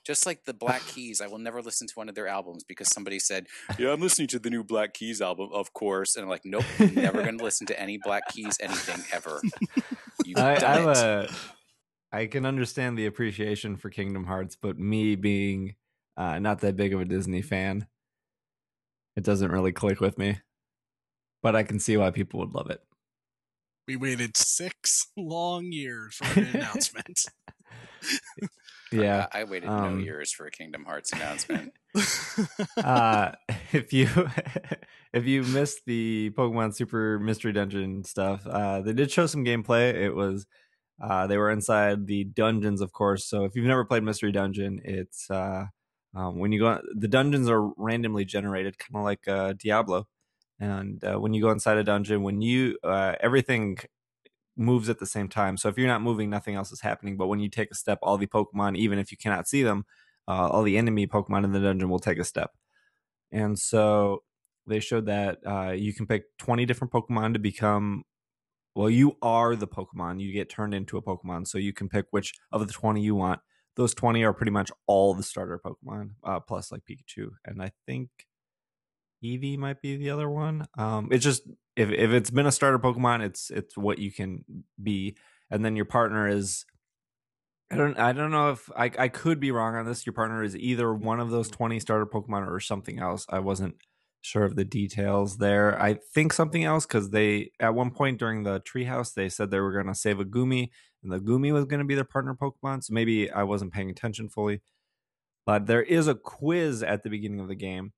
Just 0.05 0.25
like 0.25 0.45
the 0.45 0.55
Black 0.55 0.83
Keys, 0.87 1.21
I 1.21 1.27
will 1.27 1.39
never 1.39 1.63
listen 1.63 1.87
to 1.87 1.95
one 1.95 2.09
of 2.09 2.15
their 2.15 2.29
albums 2.29 2.65
because 2.65 2.89
somebody 2.89 3.19
said, 3.19 3.47
"Yeah, 3.79 3.93
I'm 3.93 4.01
listening 4.01 4.29
to 4.29 4.39
the 4.39 4.51
new 4.51 4.65
Black 4.65 4.95
Keys 4.95 5.21
album, 5.21 5.51
of 5.53 5.73
course." 5.73 6.17
And 6.17 6.25
I'm 6.25 6.31
like, 6.31 6.45
"Nope, 6.45 6.65
I'm 6.79 6.95
never 6.95 7.23
going 7.23 7.39
to 7.39 7.45
listen 7.45 7.67
to 7.69 7.81
any 7.81 7.99
Black 7.99 8.29
Keys 8.33 8.57
anything 8.61 9.05
ever." 9.13 9.41
You've 10.25 10.39
I, 10.39 10.57
done 10.57 10.83
I'm 10.83 10.89
it. 10.89 10.97
a, 10.97 11.31
I 12.13 12.27
can 12.27 12.47
understand 12.47 12.97
the 12.97 13.07
appreciation 13.07 13.77
for 13.77 13.91
Kingdom 13.91 14.25
Hearts, 14.25 14.57
but 14.61 14.79
me 14.79 15.15
being 15.17 15.75
uh, 16.17 16.39
not 16.39 16.61
that 16.61 16.77
big 16.77 16.95
of 16.95 17.01
a 17.01 17.05
Disney 17.05 17.43
fan, 17.43 17.87
it 19.17 19.25
doesn't 19.25 19.51
really 19.51 19.73
click 19.73 20.01
with 20.01 20.19
me. 20.19 20.39
But 21.43 21.57
I 21.57 21.65
can 21.65 21.81
see 21.81 21.97
why 21.97 22.11
people 22.11 22.41
would 22.41 22.55
love 22.55 22.71
it. 22.71 22.81
We 23.89 23.97
waited 23.97 24.37
six 24.37 25.09
long 25.17 25.73
years 25.73 26.15
for 26.17 26.41
an 26.41 26.47
announcement. 26.55 27.27
Yeah. 28.93 29.27
I, 29.33 29.41
I 29.41 29.45
waited 29.45 29.69
um, 29.69 29.99
no 29.99 30.03
years 30.03 30.33
for 30.33 30.47
a 30.47 30.51
Kingdom 30.51 30.85
Hearts 30.85 31.13
announcement. 31.13 31.73
uh, 32.77 33.33
if 33.73 33.93
you 33.93 34.09
if 35.13 35.27
you 35.27 35.43
missed 35.43 35.81
the 35.87 36.31
Pokemon 36.31 36.75
Super 36.75 37.19
Mystery 37.19 37.53
Dungeon 37.53 38.05
stuff, 38.05 38.47
uh, 38.47 38.81
they 38.81 38.93
did 38.93 39.11
show 39.11 39.27
some 39.27 39.45
gameplay. 39.45 39.95
It 39.95 40.15
was 40.15 40.47
uh, 41.03 41.27
they 41.27 41.37
were 41.37 41.51
inside 41.51 42.07
the 42.07 42.25
dungeons, 42.25 42.81
of 42.81 42.93
course. 42.93 43.25
So 43.25 43.45
if 43.45 43.57
you've 43.57 43.67
never 43.67 43.85
played 43.85 44.05
Mystery 44.05 44.33
Dungeon, 44.33 44.81
it's 44.85 45.31
uh, 45.31 45.67
um, 46.15 46.39
when 46.39 46.53
you 46.53 46.61
go 46.61 46.81
the 46.95 47.09
dungeons 47.09 47.49
are 47.49 47.71
randomly 47.77 48.25
generated, 48.25 48.79
kind 48.79 48.97
of 48.97 49.05
like 49.05 49.27
uh, 49.29 49.55
Diablo. 49.55 50.07
And 50.61 51.03
uh, 51.03 51.19
when 51.19 51.35
you 51.35 51.43
go 51.43 51.51
inside 51.51 51.79
a 51.79 51.85
dungeon, 51.85 52.23
when 52.23 52.41
you 52.41 52.79
uh, 52.85 53.15
everything 53.21 53.79
moves 54.57 54.89
at 54.89 54.99
the 54.99 55.07
same 55.07 55.29
time. 55.29 55.57
So 55.57 55.69
if 55.69 55.79
you're 55.79 55.87
not 55.87 56.03
moving, 56.03 56.31
nothing 56.31 56.55
else 56.55 56.73
is 56.73 56.81
happening. 56.81 57.17
But 57.17 57.29
when 57.29 57.41
you 57.41 57.49
take 57.49 57.71
a 57.71 57.75
step, 57.75 57.99
all 58.03 58.19
the 58.19 58.27
Pokemon, 58.27 58.77
even 58.77 58.99
if 58.99 59.11
you 59.11 59.17
cannot 59.17 59.49
see 59.49 59.63
them, 59.63 59.85
uh, 60.29 60.49
all 60.49 60.63
the 60.63 60.77
enemy 60.77 61.07
Pokemon 61.07 61.45
in 61.45 61.53
the 61.53 61.61
dungeon 61.61 61.89
will 61.89 61.99
take 61.99 62.19
a 62.19 62.25
step. 62.25 62.51
And 63.31 63.59
so 63.59 64.23
they 64.67 64.81
showed 64.81 65.07
that 65.07 65.39
uh, 65.47 65.71
you 65.73 65.95
can 65.95 66.07
pick 66.07 66.25
20 66.39 66.67
different 66.67 66.93
Pokemon 66.93 67.33
to 67.35 67.39
become. 67.39 68.05
Well, 68.75 68.91
you 68.91 69.17
are 69.21 69.55
the 69.55 69.67
Pokemon. 69.69 70.21
You 70.21 70.33
get 70.33 70.49
turned 70.49 70.75
into 70.75 70.97
a 70.97 71.03
Pokemon. 71.03 71.47
So 71.47 71.59
you 71.59 71.73
can 71.73 71.89
pick 71.89 72.07
which 72.11 72.33
of 72.53 72.67
the 72.67 72.73
20 72.73 73.03
you 73.03 73.15
want. 73.15 73.41
Those 73.77 73.95
20 73.95 74.23
are 74.25 74.35
pretty 74.35 74.53
much 74.53 74.71
all 74.87 75.15
the 75.15 75.23
starter 75.23 75.61
Pokemon, 75.65 76.11
uh, 76.25 76.41
plus 76.41 76.71
like 76.71 76.83
Pikachu. 76.89 77.31
And 77.45 77.63
I 77.63 77.73
think 77.87 78.11
Eevee 79.25 79.57
might 79.57 79.81
be 79.81 79.97
the 79.97 80.11
other 80.11 80.29
one. 80.29 80.67
Um, 80.77 81.09
it's 81.11 81.25
just 81.25 81.43
if 81.77 81.91
if 81.91 82.11
it's 82.11 82.31
been 82.31 82.47
a 82.47 82.53
starter 82.53 82.79
Pokemon, 82.79 83.25
it's 83.25 83.51
it's 83.51 83.77
what 83.77 83.99
you 83.99 84.13
can 84.13 84.45
be, 84.83 85.17
and 85.51 85.65
then 85.65 85.77
your 85.77 85.85
partner 85.85 86.29
is. 86.29 86.65
I 87.71 87.77
don't 87.77 87.99
I 87.99 88.13
don't 88.13 88.31
know 88.31 88.51
if 88.51 88.71
I 88.77 88.91
I 88.99 89.09
could 89.09 89.41
be 89.41 89.51
wrong 89.51 89.75
on 89.77 89.87
this. 89.87 90.05
Your 90.05 90.13
partner 90.13 90.43
is 90.43 90.55
either 90.57 90.93
one 90.93 91.21
of 91.21 91.31
those 91.31 91.49
twenty 91.49 91.81
starter 91.81 92.07
Pokemon 92.07 92.47
or 92.47 92.61
something 92.61 92.99
else. 92.99 93.25
I 93.31 93.39
wasn't 93.39 93.77
sure 94.21 94.45
of 94.45 94.57
the 94.57 94.65
details 94.65 95.39
there. 95.39 95.81
I 95.81 95.95
think 96.15 96.33
something 96.33 96.65
else 96.65 96.87
because 96.87 97.11
they 97.11 97.51
at 97.59 97.75
one 97.75 97.91
point 97.91 98.19
during 98.19 98.43
the 98.43 98.61
treehouse 98.61 99.15
they 99.15 99.29
said 99.29 99.51
they 99.51 99.61
were 99.61 99.73
going 99.73 99.87
to 99.87 99.95
save 99.95 100.21
a 100.21 100.25
Gumi 100.25 100.69
and 101.03 101.11
the 101.11 101.19
Gumi 101.19 101.53
was 101.53 101.65
going 101.65 101.81
to 101.81 101.87
be 101.87 101.95
their 101.95 102.05
partner 102.05 102.35
Pokemon. 102.35 102.85
So 102.85 102.93
maybe 102.95 103.31
I 103.31 103.43
wasn't 103.43 103.73
paying 103.73 103.91
attention 103.91 104.29
fully. 104.29 104.61
But 105.45 105.67
there 105.67 105.83
is 105.83 106.07
a 106.07 106.15
quiz 106.15 106.83
at 106.83 107.03
the 107.03 107.11
beginning 107.11 107.41
of 107.41 107.49
the 107.49 107.57
game 107.57 107.93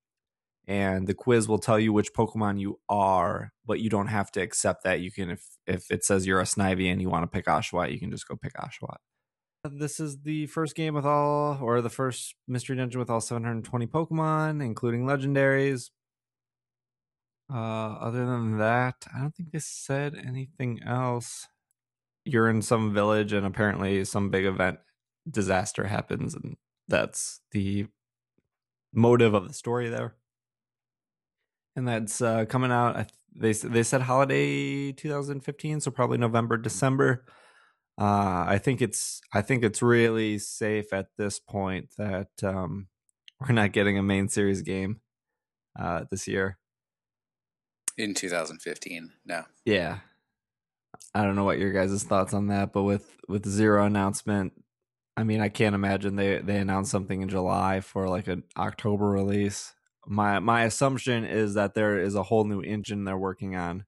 and 0.66 1.06
the 1.06 1.14
quiz 1.14 1.46
will 1.46 1.58
tell 1.58 1.78
you 1.78 1.92
which 1.92 2.14
Pokemon 2.14 2.58
you 2.58 2.80
are, 2.88 3.52
but 3.66 3.80
you 3.80 3.90
don't 3.90 4.06
have 4.06 4.30
to 4.32 4.40
accept 4.40 4.84
that. 4.84 5.00
You 5.00 5.10
can, 5.10 5.30
if 5.30 5.46
if 5.66 5.90
it 5.90 6.04
says 6.04 6.26
you're 6.26 6.40
a 6.40 6.44
Snivy 6.44 6.90
and 6.90 7.00
you 7.00 7.10
want 7.10 7.22
to 7.22 7.26
pick 7.26 7.46
Oshawott, 7.46 7.92
you 7.92 8.00
can 8.00 8.10
just 8.10 8.26
go 8.26 8.36
pick 8.36 8.54
Oshawott. 8.54 8.98
This 9.64 9.98
is 9.98 10.22
the 10.22 10.46
first 10.46 10.74
game 10.74 10.94
with 10.94 11.06
all, 11.06 11.58
or 11.62 11.80
the 11.80 11.90
first 11.90 12.34
mystery 12.46 12.76
dungeon 12.76 12.98
with 12.98 13.08
all 13.08 13.20
720 13.20 13.86
Pokemon, 13.86 14.62
including 14.62 15.04
legendaries. 15.04 15.90
Uh, 17.52 17.96
other 18.00 18.26
than 18.26 18.58
that, 18.58 19.06
I 19.14 19.20
don't 19.20 19.34
think 19.34 19.52
they 19.52 19.58
said 19.58 20.14
anything 20.14 20.80
else. 20.84 21.48
You're 22.24 22.48
in 22.48 22.62
some 22.62 22.92
village, 22.94 23.32
and 23.32 23.46
apparently 23.46 24.04
some 24.04 24.30
big 24.30 24.44
event 24.44 24.78
disaster 25.30 25.84
happens, 25.84 26.34
and 26.34 26.56
that's 26.88 27.40
the 27.52 27.86
motive 28.92 29.34
of 29.34 29.48
the 29.48 29.54
story 29.54 29.88
there 29.88 30.14
and 31.76 31.86
that's 31.86 32.20
uh, 32.20 32.44
coming 32.46 32.72
out. 32.72 33.10
They 33.34 33.52
they 33.52 33.82
said 33.82 34.02
holiday 34.02 34.92
2015, 34.92 35.80
so 35.80 35.90
probably 35.90 36.18
November 36.18 36.56
December. 36.56 37.24
Uh, 38.00 38.44
I 38.46 38.58
think 38.58 38.82
it's 38.82 39.20
I 39.32 39.42
think 39.42 39.64
it's 39.64 39.82
really 39.82 40.38
safe 40.38 40.92
at 40.92 41.08
this 41.16 41.38
point 41.38 41.90
that 41.98 42.28
um, 42.42 42.88
we're 43.40 43.54
not 43.54 43.72
getting 43.72 43.98
a 43.98 44.02
main 44.02 44.28
series 44.28 44.62
game 44.62 45.00
uh, 45.78 46.04
this 46.10 46.26
year. 46.26 46.58
In 47.96 48.14
2015, 48.14 49.12
no. 49.24 49.44
Yeah, 49.64 49.98
I 51.14 51.22
don't 51.22 51.36
know 51.36 51.44
what 51.44 51.58
your 51.58 51.72
guys' 51.72 52.02
thoughts 52.02 52.34
on 52.34 52.48
that, 52.48 52.72
but 52.72 52.82
with 52.82 53.16
with 53.28 53.46
zero 53.46 53.84
announcement, 53.84 54.52
I 55.16 55.22
mean, 55.22 55.40
I 55.40 55.48
can't 55.48 55.74
imagine 55.74 56.16
they 56.16 56.38
they 56.38 56.58
announced 56.58 56.90
something 56.90 57.22
in 57.22 57.28
July 57.28 57.80
for 57.80 58.08
like 58.08 58.26
an 58.26 58.42
October 58.56 59.08
release. 59.08 59.72
My 60.06 60.38
my 60.38 60.64
assumption 60.64 61.24
is 61.24 61.54
that 61.54 61.74
there 61.74 61.98
is 61.98 62.14
a 62.14 62.22
whole 62.22 62.44
new 62.44 62.60
engine 62.60 63.04
they're 63.04 63.16
working 63.16 63.56
on, 63.56 63.84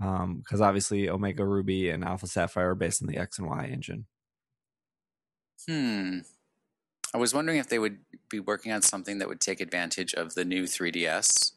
um, 0.00 0.38
because 0.38 0.60
obviously 0.60 1.08
Omega 1.08 1.44
Ruby 1.44 1.90
and 1.90 2.04
Alpha 2.04 2.26
Sapphire 2.26 2.70
are 2.70 2.74
based 2.74 3.02
on 3.02 3.08
the 3.08 3.16
X 3.16 3.38
and 3.38 3.48
Y 3.48 3.66
engine. 3.66 4.06
Hmm. 5.66 6.20
I 7.14 7.18
was 7.18 7.32
wondering 7.32 7.58
if 7.58 7.68
they 7.68 7.78
would 7.78 7.98
be 8.28 8.40
working 8.40 8.72
on 8.72 8.82
something 8.82 9.18
that 9.18 9.28
would 9.28 9.40
take 9.40 9.60
advantage 9.60 10.14
of 10.14 10.34
the 10.34 10.44
new 10.44 10.64
3DS, 10.64 11.52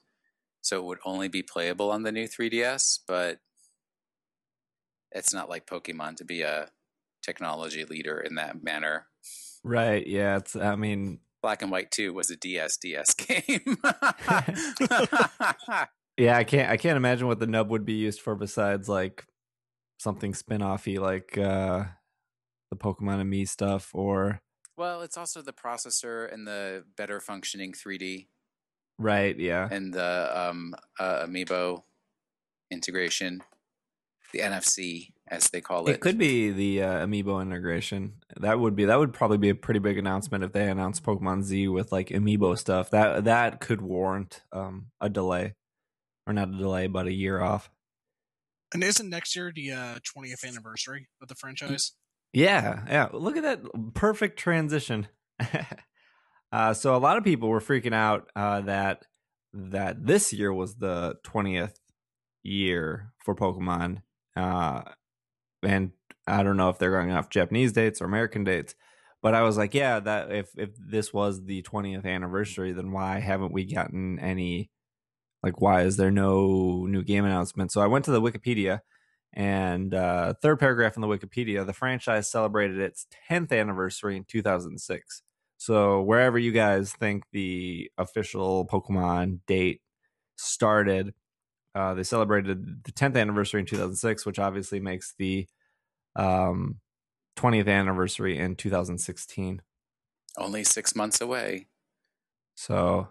so 0.61 0.77
it 0.77 0.85
would 0.85 0.99
only 1.03 1.27
be 1.27 1.41
playable 1.41 1.89
on 1.89 2.03
the 2.03 2.11
new 2.11 2.27
3DS. 2.27 2.99
But 3.07 3.39
it's 5.11 5.33
not 5.33 5.49
like 5.49 5.65
Pokemon 5.65 6.17
to 6.17 6.25
be 6.25 6.41
a 6.43 6.69
technology 7.23 7.85
leader 7.85 8.19
in 8.19 8.35
that 8.35 8.63
manner. 8.63 9.07
Right? 9.63 10.05
Yeah. 10.05 10.37
It's. 10.37 10.55
I 10.55 10.75
mean, 10.75 11.19
Black 11.47 11.61
and 11.61 11.71
White 11.71 11.91
2 11.91 12.13
was 12.13 12.29
a 12.29 12.35
DS 12.35 12.75
DS 12.75 13.13
game. 13.13 13.77
yeah. 16.17 16.37
I 16.37 16.43
can't. 16.43 16.69
I 16.69 16.75
can't 16.75 16.97
imagine 16.97 17.27
what 17.27 17.39
the 17.39 17.47
nub 17.47 17.69
would 17.69 17.85
be 17.85 17.93
used 17.93 18.19
for 18.19 18.35
besides 18.35 18.89
like 18.89 19.23
something 19.97 20.33
spin-offy 20.33 20.99
like 20.99 21.37
uh 21.37 21.85
the 22.69 22.75
Pokemon 22.75 23.21
and 23.21 23.29
Me 23.29 23.45
stuff 23.45 23.91
or 23.93 24.41
well, 24.75 25.01
it's 25.03 25.15
also 25.15 25.41
the 25.41 25.53
processor 25.53 26.29
and 26.33 26.45
the 26.45 26.83
better 26.97 27.21
functioning 27.21 27.71
3D 27.71 28.27
right. 28.99 29.39
Yeah. 29.39 29.69
and 29.71 29.93
the 29.93 30.29
um, 30.49 30.75
uh, 30.99 31.25
Amiibo 31.25 31.81
integration, 32.69 33.41
the 34.31 34.39
NFC 34.39 35.13
as 35.27 35.49
they 35.49 35.61
call 35.61 35.87
it. 35.87 35.93
It 35.93 35.99
could 35.99 36.17
be 36.17 36.51
the 36.51 36.83
uh, 36.83 37.05
amiibo 37.05 37.41
integration. 37.41 38.13
That 38.39 38.59
would 38.59 38.75
be 38.75 38.85
that 38.85 38.99
would 38.99 39.13
probably 39.13 39.37
be 39.37 39.49
a 39.49 39.55
pretty 39.55 39.79
big 39.79 39.97
announcement 39.97 40.43
if 40.43 40.53
they 40.53 40.69
announced 40.69 41.03
Pokemon 41.03 41.43
Z 41.43 41.67
with 41.67 41.91
like 41.91 42.09
amiibo 42.09 42.57
stuff. 42.57 42.89
That 42.91 43.25
that 43.25 43.59
could 43.59 43.81
warrant 43.81 44.43
um, 44.51 44.87
a 45.01 45.09
delay, 45.09 45.55
or 46.25 46.33
not 46.33 46.49
a 46.49 46.57
delay, 46.57 46.87
but 46.87 47.07
a 47.07 47.13
year 47.13 47.41
off. 47.41 47.69
and 48.73 48.83
isn't 48.83 49.09
next 49.09 49.35
year 49.35 49.51
the 49.53 49.71
uh, 49.71 49.95
20th 50.17 50.45
anniversary 50.45 51.07
of 51.21 51.27
the 51.27 51.35
franchise? 51.35 51.93
Yeah, 52.33 52.83
yeah. 52.87 53.07
Look 53.13 53.37
at 53.37 53.43
that 53.43 53.61
perfect 53.93 54.37
transition. 54.37 55.07
uh, 56.51 56.73
so 56.73 56.95
a 56.95 56.97
lot 56.99 57.17
of 57.17 57.23
people 57.23 57.49
were 57.49 57.61
freaking 57.61 57.93
out 57.93 58.29
uh, 58.35 58.61
that 58.61 59.05
that 59.53 60.05
this 60.05 60.33
year 60.33 60.53
was 60.53 60.75
the 60.75 61.15
twentieth 61.23 61.79
year 62.43 63.13
for 63.23 63.35
Pokemon, 63.35 64.01
uh, 64.37 64.83
and 65.63 65.91
I 66.27 66.43
don't 66.43 66.57
know 66.57 66.69
if 66.69 66.77
they're 66.77 66.91
going 66.91 67.11
off 67.11 67.29
Japanese 67.29 67.73
dates 67.73 68.01
or 68.01 68.05
American 68.05 68.43
dates. 68.43 68.75
But 69.21 69.33
I 69.33 69.41
was 69.41 69.57
like, 69.57 69.73
yeah, 69.73 69.99
that 69.99 70.31
if 70.31 70.49
if 70.57 70.69
this 70.77 71.11
was 71.11 71.43
the 71.43 71.61
twentieth 71.63 72.05
anniversary, 72.05 72.71
then 72.71 72.91
why 72.91 73.19
haven't 73.19 73.51
we 73.51 73.65
gotten 73.65 74.19
any? 74.19 74.69
Like, 75.43 75.59
why 75.61 75.83
is 75.83 75.97
there 75.97 76.11
no 76.11 76.85
new 76.85 77.03
game 77.03 77.25
announcement? 77.25 77.71
So 77.71 77.81
I 77.81 77.87
went 77.87 78.05
to 78.05 78.11
the 78.11 78.21
Wikipedia, 78.21 78.81
and 79.33 79.93
uh, 79.93 80.33
third 80.41 80.59
paragraph 80.59 80.95
in 80.95 81.01
the 81.01 81.07
Wikipedia, 81.07 81.65
the 81.65 81.73
franchise 81.73 82.29
celebrated 82.29 82.79
its 82.79 83.07
10th 83.29 83.51
anniversary 83.51 84.17
in 84.17 84.23
2006. 84.25 85.23
So 85.57 86.01
wherever 86.01 86.37
you 86.37 86.51
guys 86.51 86.93
think 86.93 87.23
the 87.31 87.91
official 87.97 88.67
Pokemon 88.67 89.39
date 89.47 89.81
started, 90.37 91.13
uh, 91.77 91.93
they 91.93 92.01
celebrated 92.01 92.83
the 92.83 92.91
10th 92.91 93.15
anniversary 93.15 93.59
in 93.59 93.67
2006, 93.67 94.25
which 94.25 94.39
obviously 94.39 94.79
makes 94.79 95.13
the 95.19 95.47
um, 96.15 96.79
20th 97.37 97.67
anniversary 97.67 98.39
in 98.39 98.55
2016. 98.55 99.61
Only 100.37 100.63
six 100.63 100.95
months 100.95 101.21
away. 101.21 101.67
So, 102.55 103.09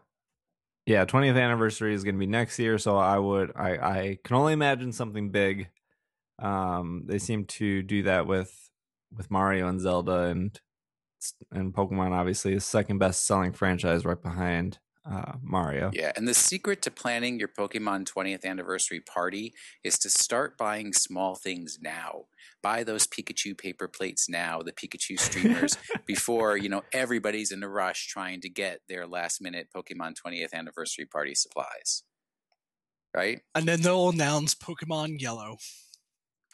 yeah, 0.84 1.04
20th 1.04 1.40
anniversary 1.40 1.94
is 1.94 2.02
going 2.02 2.16
to 2.16 2.18
be 2.18 2.26
next 2.26 2.58
year. 2.58 2.76
So 2.78 2.96
I 2.96 3.20
would, 3.20 3.52
I, 3.54 3.70
I 3.76 4.18
can 4.24 4.34
only 4.34 4.52
imagine 4.52 4.90
something 4.90 5.30
big. 5.30 5.68
Um, 6.40 7.04
they 7.06 7.20
seem 7.20 7.44
to 7.44 7.84
do 7.84 8.02
that 8.02 8.26
with 8.26 8.52
with 9.16 9.30
Mario 9.30 9.68
and 9.68 9.80
Zelda 9.80 10.24
and 10.24 10.60
and 11.52 11.72
Pokemon. 11.72 12.10
Obviously, 12.10 12.52
is 12.52 12.64
second 12.64 12.98
best 12.98 13.26
selling 13.26 13.52
franchise 13.52 14.04
right 14.04 14.20
behind 14.20 14.78
uh, 15.10 15.32
Mario. 15.42 15.90
Yeah, 15.92 16.12
and 16.16 16.26
the 16.26 16.34
secret 16.34 16.82
to 16.82 16.90
planning 16.90 17.38
your 17.38 17.48
Pokemon 17.48 18.10
20th 18.10 18.44
anniversary 18.44 19.00
party 19.00 19.52
is 19.84 19.98
to 20.00 20.10
start 20.10 20.58
buying 20.58 20.92
small 20.92 21.34
things 21.34 21.78
now. 21.80 22.24
Buy 22.62 22.82
those 22.82 23.06
Pikachu 23.06 23.56
paper 23.56 23.88
plates 23.88 24.28
now, 24.28 24.62
the 24.62 24.72
Pikachu 24.72 25.18
streamers, 25.18 25.76
before 26.06 26.56
you 26.56 26.68
know 26.68 26.82
everybody's 26.92 27.52
in 27.52 27.62
a 27.62 27.68
rush 27.68 28.08
trying 28.08 28.40
to 28.40 28.48
get 28.48 28.80
their 28.88 29.06
last 29.06 29.40
minute 29.40 29.68
Pokemon 29.74 30.14
20th 30.26 30.52
anniversary 30.52 31.06
party 31.06 31.34
supplies. 31.34 32.02
Right? 33.14 33.40
And 33.54 33.66
then 33.66 33.80
they'll 33.80 34.10
announce 34.10 34.54
Pokemon 34.54 35.20
Yellow. 35.20 35.56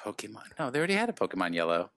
Pokemon. 0.05 0.45
No, 0.59 0.71
they 0.71 0.79
already 0.79 0.95
had 0.95 1.09
a 1.09 1.13
Pokemon 1.13 1.55
Yellow. 1.55 1.91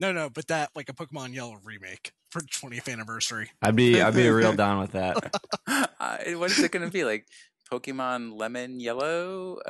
No, 0.00 0.12
no, 0.12 0.28
but 0.28 0.48
that 0.48 0.70
like 0.74 0.88
a 0.88 0.92
Pokemon 0.92 1.34
Yellow 1.34 1.56
remake 1.64 2.12
for 2.34 2.40
20th 2.40 2.92
anniversary. 2.92 3.48
I'd 3.62 3.76
be 3.76 4.02
I'd 4.02 4.14
be 4.14 4.28
real 4.28 4.52
down 4.56 4.80
with 4.80 4.92
that. 4.92 5.40
uh, 5.68 6.18
what 6.34 6.50
is 6.50 6.58
it 6.58 6.72
going 6.72 6.84
to 6.84 6.90
be 6.90 7.04
like? 7.04 7.26
Pokemon 7.72 8.38
Lemon 8.38 8.80
Yellow. 8.80 9.58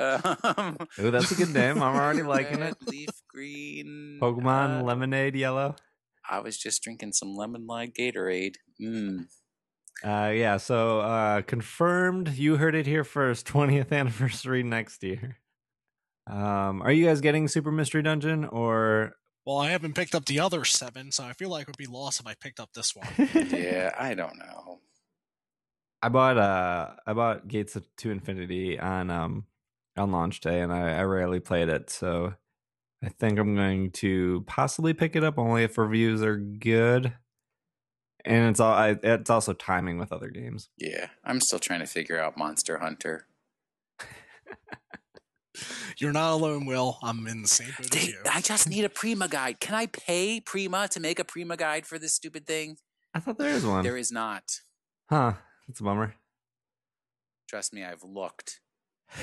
Um, 0.57 0.77
Ooh, 0.99 1.11
that's 1.11 1.31
a 1.31 1.35
good 1.35 1.53
name. 1.53 1.81
I'm 1.81 1.95
already 1.95 2.23
liking 2.23 2.61
it. 2.61 2.75
Leaf 2.87 3.09
Green. 3.29 4.19
Pokemon 4.21 4.81
uh, 4.81 4.83
Lemonade 4.83 5.35
Yellow. 5.35 5.75
I 6.29 6.39
was 6.39 6.57
just 6.57 6.81
drinking 6.81 7.13
some 7.13 7.35
lemon 7.35 7.67
lime 7.67 7.91
Gatorade. 7.91 8.55
Mm. 8.81 9.27
Uh, 10.03 10.31
yeah. 10.33 10.57
So 10.57 11.01
uh, 11.01 11.41
confirmed. 11.41 12.29
You 12.29 12.57
heard 12.57 12.73
it 12.73 12.87
here 12.87 13.03
first. 13.03 13.47
20th 13.47 13.91
anniversary 13.91 14.63
next 14.63 15.03
year. 15.03 15.37
Um, 16.27 16.81
are 16.81 16.91
you 16.91 17.05
guys 17.05 17.21
getting 17.21 17.47
Super 17.47 17.71
Mystery 17.71 18.01
Dungeon 18.01 18.45
or? 18.45 19.13
Well, 19.45 19.57
I 19.57 19.69
haven't 19.69 19.93
picked 19.93 20.15
up 20.15 20.25
the 20.25 20.39
other 20.39 20.65
seven, 20.65 21.11
so 21.11 21.23
I 21.23 21.33
feel 21.33 21.49
like 21.49 21.63
it 21.63 21.67
would 21.67 21.77
be 21.77 21.85
lost 21.85 22.19
if 22.19 22.25
I 22.25 22.33
picked 22.33 22.59
up 22.59 22.73
this 22.73 22.95
one. 22.95 23.07
Yeah, 23.51 23.93
I 23.97 24.15
don't 24.15 24.37
know. 24.37 24.79
I 26.01 26.09
bought 26.09 26.37
uh 26.37 26.91
I 27.05 27.13
bought 27.13 27.47
Gates 27.47 27.75
of 27.75 27.85
to 27.97 28.11
Infinity 28.11 28.79
on 28.79 29.09
um 29.09 29.45
on 29.97 30.11
launch 30.11 30.39
day 30.41 30.61
and 30.61 30.73
I, 30.73 30.99
I 30.99 31.03
rarely 31.03 31.39
played 31.39 31.69
it, 31.69 31.89
so 31.89 32.33
I 33.03 33.09
think 33.09 33.37
I'm 33.37 33.55
going 33.55 33.91
to 33.91 34.43
possibly 34.47 34.93
pick 34.93 35.15
it 35.15 35.23
up 35.23 35.37
only 35.37 35.63
if 35.63 35.77
reviews 35.77 36.23
are 36.23 36.37
good. 36.37 37.13
And 38.23 38.49
it's 38.49 38.59
all 38.59 38.73
I, 38.73 38.97
it's 39.03 39.29
also 39.29 39.53
timing 39.53 39.99
with 39.99 40.11
other 40.11 40.29
games. 40.29 40.69
Yeah, 40.77 41.09
I'm 41.23 41.39
still 41.39 41.59
trying 41.59 41.81
to 41.81 41.85
figure 41.85 42.19
out 42.19 42.37
Monster 42.37 42.79
Hunter. 42.79 43.27
You're 45.97 46.13
not 46.13 46.33
alone, 46.33 46.65
Will. 46.65 46.97
I'm 47.01 47.27
in 47.27 47.41
the 47.41 47.47
same 47.47 47.73
boat 47.77 47.95
as 47.95 48.07
you. 48.07 48.19
I 48.31 48.41
just 48.41 48.69
need 48.69 48.85
a 48.85 48.89
Prima 48.89 49.27
guide. 49.27 49.59
Can 49.59 49.75
I 49.75 49.87
pay 49.87 50.39
Prima 50.39 50.87
to 50.89 50.99
make 50.99 51.19
a 51.19 51.23
Prima 51.23 51.57
guide 51.57 51.85
for 51.85 51.97
this 51.97 52.13
stupid 52.13 52.45
thing? 52.45 52.77
I 53.13 53.19
thought 53.19 53.37
there 53.37 53.49
is 53.49 53.65
one. 53.65 53.83
There 53.83 53.97
is 53.97 54.11
not. 54.11 54.43
Huh. 55.09 55.33
That's 55.67 55.79
a 55.79 55.83
bummer. 55.83 56.15
Trust 57.47 57.73
me, 57.73 57.83
I've 57.83 58.03
looked. 58.03 58.59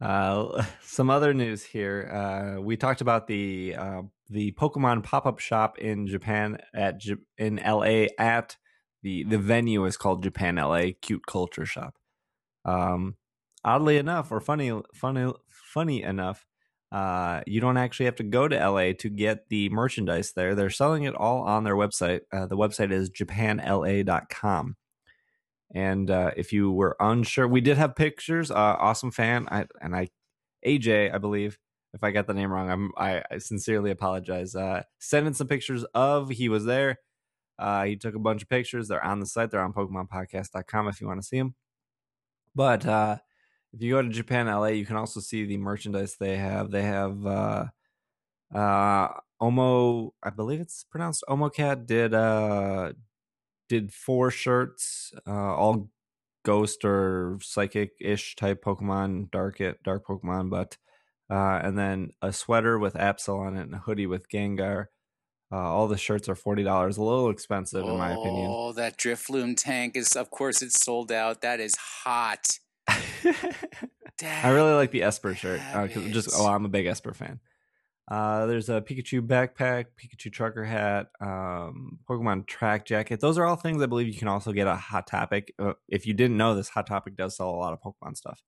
uh, 0.00 0.64
some 0.82 1.10
other 1.10 1.34
news 1.34 1.64
here. 1.64 2.10
Uh, 2.12 2.60
we 2.60 2.76
talked 2.76 3.00
about 3.00 3.26
the 3.26 3.74
uh, 3.76 4.02
the 4.28 4.52
Pokemon 4.52 5.02
pop 5.02 5.26
up 5.26 5.38
shop 5.38 5.78
in 5.78 6.06
Japan 6.06 6.58
at 6.74 6.98
J- 6.98 7.16
in 7.36 7.56
LA 7.56 8.06
at 8.18 8.56
the 9.02 9.24
the 9.24 9.38
venue 9.38 9.84
is 9.84 9.96
called 9.96 10.22
Japan 10.22 10.56
LA 10.56 10.88
Cute 11.00 11.26
Culture 11.26 11.66
Shop. 11.66 11.94
Um, 12.64 13.16
oddly 13.64 13.96
enough, 13.96 14.30
or 14.32 14.40
funny 14.40 14.72
funny 14.94 15.32
funny 15.48 16.02
enough, 16.02 16.46
uh, 16.92 17.42
you 17.46 17.60
don't 17.60 17.76
actually 17.76 18.06
have 18.06 18.16
to 18.16 18.24
go 18.24 18.48
to 18.48 18.56
LA 18.56 18.92
to 18.98 19.08
get 19.08 19.48
the 19.48 19.68
merchandise 19.70 20.32
there. 20.32 20.54
They're 20.54 20.70
selling 20.70 21.04
it 21.04 21.14
all 21.14 21.42
on 21.42 21.64
their 21.64 21.76
website. 21.76 22.20
Uh, 22.32 22.46
the 22.46 22.56
website 22.56 22.92
is 22.92 23.10
japanla.com. 23.10 24.76
And 25.72 26.10
uh, 26.10 26.32
if 26.36 26.52
you 26.52 26.72
were 26.72 26.96
unsure, 26.98 27.46
we 27.46 27.60
did 27.60 27.78
have 27.78 27.94
pictures. 27.94 28.50
Uh, 28.50 28.54
awesome 28.54 29.12
fan, 29.12 29.46
I, 29.50 29.66
and 29.80 29.94
I, 29.94 30.08
AJ, 30.66 31.14
I 31.14 31.18
believe. 31.18 31.58
If 31.92 32.04
I 32.04 32.12
got 32.12 32.28
the 32.28 32.34
name 32.34 32.52
wrong, 32.52 32.70
I'm, 32.70 32.92
I, 32.96 33.22
I 33.30 33.38
sincerely 33.38 33.90
apologize. 33.90 34.54
Uh, 34.54 34.82
sent 35.00 35.26
in 35.26 35.34
some 35.34 35.48
pictures 35.48 35.84
of 35.94 36.30
he 36.30 36.48
was 36.48 36.64
there. 36.64 36.98
Uh, 37.58 37.84
he 37.84 37.96
took 37.96 38.14
a 38.14 38.20
bunch 38.20 38.42
of 38.42 38.48
pictures. 38.48 38.88
They're 38.88 39.04
on 39.04 39.18
the 39.20 39.26
site. 39.26 39.50
They're 39.50 39.62
on 39.62 39.72
PokemonPodcast.com 39.72 40.88
if 40.88 41.00
you 41.00 41.08
want 41.08 41.20
to 41.20 41.26
see 41.26 41.38
them. 41.38 41.54
But 42.54 42.86
uh, 42.86 43.16
if 43.72 43.82
you 43.82 43.92
go 43.92 44.02
to 44.02 44.08
Japan 44.08 44.46
LA, 44.46 44.68
you 44.68 44.86
can 44.86 44.96
also 44.96 45.20
see 45.20 45.44
the 45.44 45.56
merchandise 45.56 46.16
they 46.18 46.36
have. 46.36 46.70
They 46.70 46.82
have 46.82 47.24
uh, 47.26 47.66
uh, 48.54 49.08
Omo, 49.40 50.10
I 50.22 50.30
believe 50.30 50.60
it's 50.60 50.84
pronounced 50.84 51.24
Omocat. 51.28 51.86
Did 51.86 52.14
uh, 52.14 52.92
did 53.68 53.92
four 53.92 54.30
shirts, 54.30 55.12
uh, 55.26 55.30
all 55.30 55.90
ghost 56.44 56.84
or 56.84 57.38
psychic 57.42 57.92
ish 58.00 58.34
type 58.36 58.64
Pokemon, 58.64 59.30
dark 59.30 59.60
it, 59.60 59.82
dark 59.84 60.06
Pokemon, 60.06 60.50
but 60.50 60.76
uh, 61.30 61.60
and 61.62 61.78
then 61.78 62.10
a 62.22 62.32
sweater 62.32 62.78
with 62.78 62.94
Absol 62.94 63.38
on 63.46 63.56
it 63.56 63.62
and 63.62 63.74
a 63.74 63.78
hoodie 63.78 64.06
with 64.06 64.28
Gengar. 64.28 64.86
Uh, 65.52 65.56
all 65.56 65.88
the 65.88 65.96
shirts 65.96 66.28
are 66.28 66.34
forty 66.34 66.62
dollars, 66.64 66.96
a 66.96 67.02
little 67.02 67.30
expensive 67.30 67.84
in 67.84 67.96
my 67.96 68.12
opinion. 68.12 68.48
Oh, 68.50 68.72
that 68.72 68.96
Drifloon 68.96 69.56
tank 69.56 69.96
is, 69.96 70.14
of 70.14 70.30
course, 70.30 70.62
it's 70.62 70.80
sold 70.80 71.10
out. 71.10 71.40
That 71.40 71.60
is 71.60 71.74
hot. 71.76 72.58
I 74.22 74.50
really 74.50 74.72
like 74.72 74.90
the 74.90 75.02
Esper 75.02 75.34
shirt 75.34 75.60
because 75.82 76.10
just 76.10 76.30
oh, 76.34 76.46
I'm 76.46 76.64
a 76.64 76.68
big 76.68 76.86
Esper 76.86 77.14
fan. 77.14 77.40
Uh, 78.10 78.46
there's 78.46 78.68
a 78.68 78.80
Pikachu 78.80 79.24
backpack, 79.24 79.86
Pikachu 79.96 80.32
trucker 80.32 80.64
hat, 80.64 81.08
um, 81.20 82.00
Pokemon 82.08 82.44
track 82.46 82.84
jacket. 82.84 83.20
Those 83.20 83.38
are 83.38 83.44
all 83.44 83.54
things 83.54 83.80
I 83.80 83.86
believe 83.86 84.08
you 84.08 84.18
can 84.18 84.26
also 84.26 84.52
get 84.52 84.66
a 84.66 84.74
Hot 84.74 85.06
Topic. 85.06 85.54
Uh, 85.60 85.74
if 85.88 86.06
you 86.06 86.14
didn't 86.14 86.36
know 86.36 86.56
this, 86.56 86.68
Hot 86.70 86.88
Topic 86.88 87.16
does 87.16 87.36
sell 87.36 87.50
a 87.50 87.52
lot 87.52 87.72
of 87.72 87.80
Pokemon 87.80 88.16
stuff. 88.16 88.42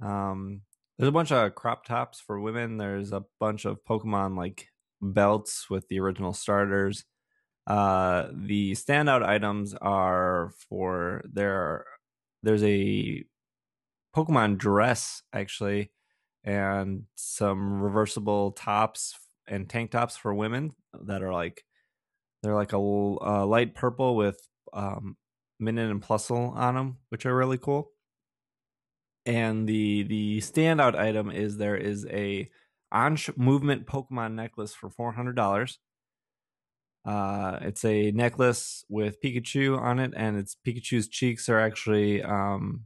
Um, 0.00 0.62
there's 0.98 1.10
a 1.10 1.12
bunch 1.12 1.32
of 1.32 1.54
crop 1.54 1.84
tops 1.84 2.18
for 2.18 2.40
women. 2.40 2.78
There's 2.78 3.12
a 3.12 3.24
bunch 3.38 3.66
of 3.66 3.84
Pokemon 3.84 4.38
like 4.38 4.68
belts 5.02 5.68
with 5.68 5.88
the 5.88 6.00
original 6.00 6.32
starters. 6.32 7.04
Uh, 7.66 8.28
the 8.32 8.72
standout 8.72 9.22
items 9.22 9.74
are 9.74 10.52
for 10.68 11.22
there. 11.30 11.84
There's 12.42 12.64
a 12.64 13.22
Pokemon 14.14 14.58
dress 14.58 15.22
actually, 15.32 15.90
and 16.44 17.04
some 17.14 17.82
reversible 17.82 18.52
tops 18.52 19.14
and 19.48 19.68
tank 19.68 19.90
tops 19.90 20.16
for 20.16 20.34
women 20.34 20.72
that 21.02 21.22
are 21.22 21.32
like 21.32 21.64
they're 22.42 22.54
like 22.54 22.72
a 22.72 22.76
uh, 22.76 23.46
light 23.46 23.74
purple 23.74 24.16
with 24.16 24.48
um, 24.72 25.16
and 25.60 26.02
Plusle 26.02 26.54
on 26.56 26.74
them, 26.74 26.96
which 27.10 27.24
are 27.24 27.36
really 27.36 27.58
cool. 27.58 27.92
And 29.24 29.68
the 29.68 30.02
the 30.02 30.38
standout 30.40 30.96
item 30.96 31.30
is 31.30 31.56
there 31.56 31.76
is 31.76 32.04
a 32.06 32.50
Ansh 32.92 33.36
movement 33.38 33.86
Pokemon 33.86 34.34
necklace 34.34 34.74
for 34.74 34.90
four 34.90 35.12
hundred 35.12 35.36
dollars. 35.36 35.78
Uh, 37.04 37.58
it's 37.62 37.84
a 37.84 38.10
necklace 38.12 38.84
with 38.88 39.20
Pikachu 39.22 39.78
on 39.78 39.98
it, 39.98 40.12
and 40.16 40.36
its 40.36 40.56
Pikachu's 40.66 41.08
cheeks 41.08 41.48
are 41.48 41.60
actually 41.60 42.22
um, 42.22 42.84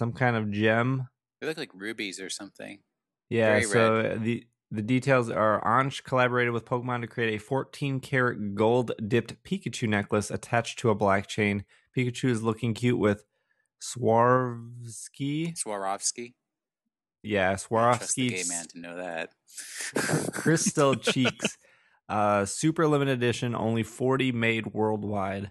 some 0.00 0.12
kind 0.14 0.34
of 0.34 0.50
gem. 0.50 1.06
They 1.40 1.46
look 1.46 1.58
like 1.58 1.72
rubies 1.74 2.20
or 2.20 2.30
something. 2.30 2.78
Yeah, 3.28 3.50
Very 3.50 3.64
so 3.64 4.18
the 4.18 4.46
the 4.70 4.80
details 4.80 5.28
are 5.28 5.62
Ansh 5.62 6.02
collaborated 6.02 6.54
with 6.54 6.64
Pokemon 6.64 7.02
to 7.02 7.06
create 7.06 7.34
a 7.34 7.38
14 7.38 8.00
karat 8.00 8.54
gold 8.54 8.92
dipped 9.06 9.44
Pikachu 9.44 9.86
necklace 9.86 10.30
attached 10.30 10.78
to 10.78 10.88
a 10.88 10.94
black 10.94 11.26
chain. 11.26 11.66
Pikachu 11.94 12.30
is 12.30 12.42
looking 12.42 12.72
cute 12.72 12.98
with 12.98 13.24
Swarovski. 13.82 15.54
Swarovski. 15.54 16.32
Yeah, 17.22 17.50
I 17.50 17.56
trust 17.56 17.68
the 17.68 17.74
Swarovski 17.74 18.28
gay 18.30 18.44
man 18.48 18.66
to 18.68 18.80
know 18.80 18.96
that. 18.96 19.34
crystal 20.32 20.94
cheeks. 21.12 21.58
Uh, 22.08 22.46
super 22.46 22.88
limited 22.88 23.12
edition, 23.12 23.54
only 23.54 23.82
40 23.82 24.32
made 24.32 24.68
worldwide. 24.68 25.50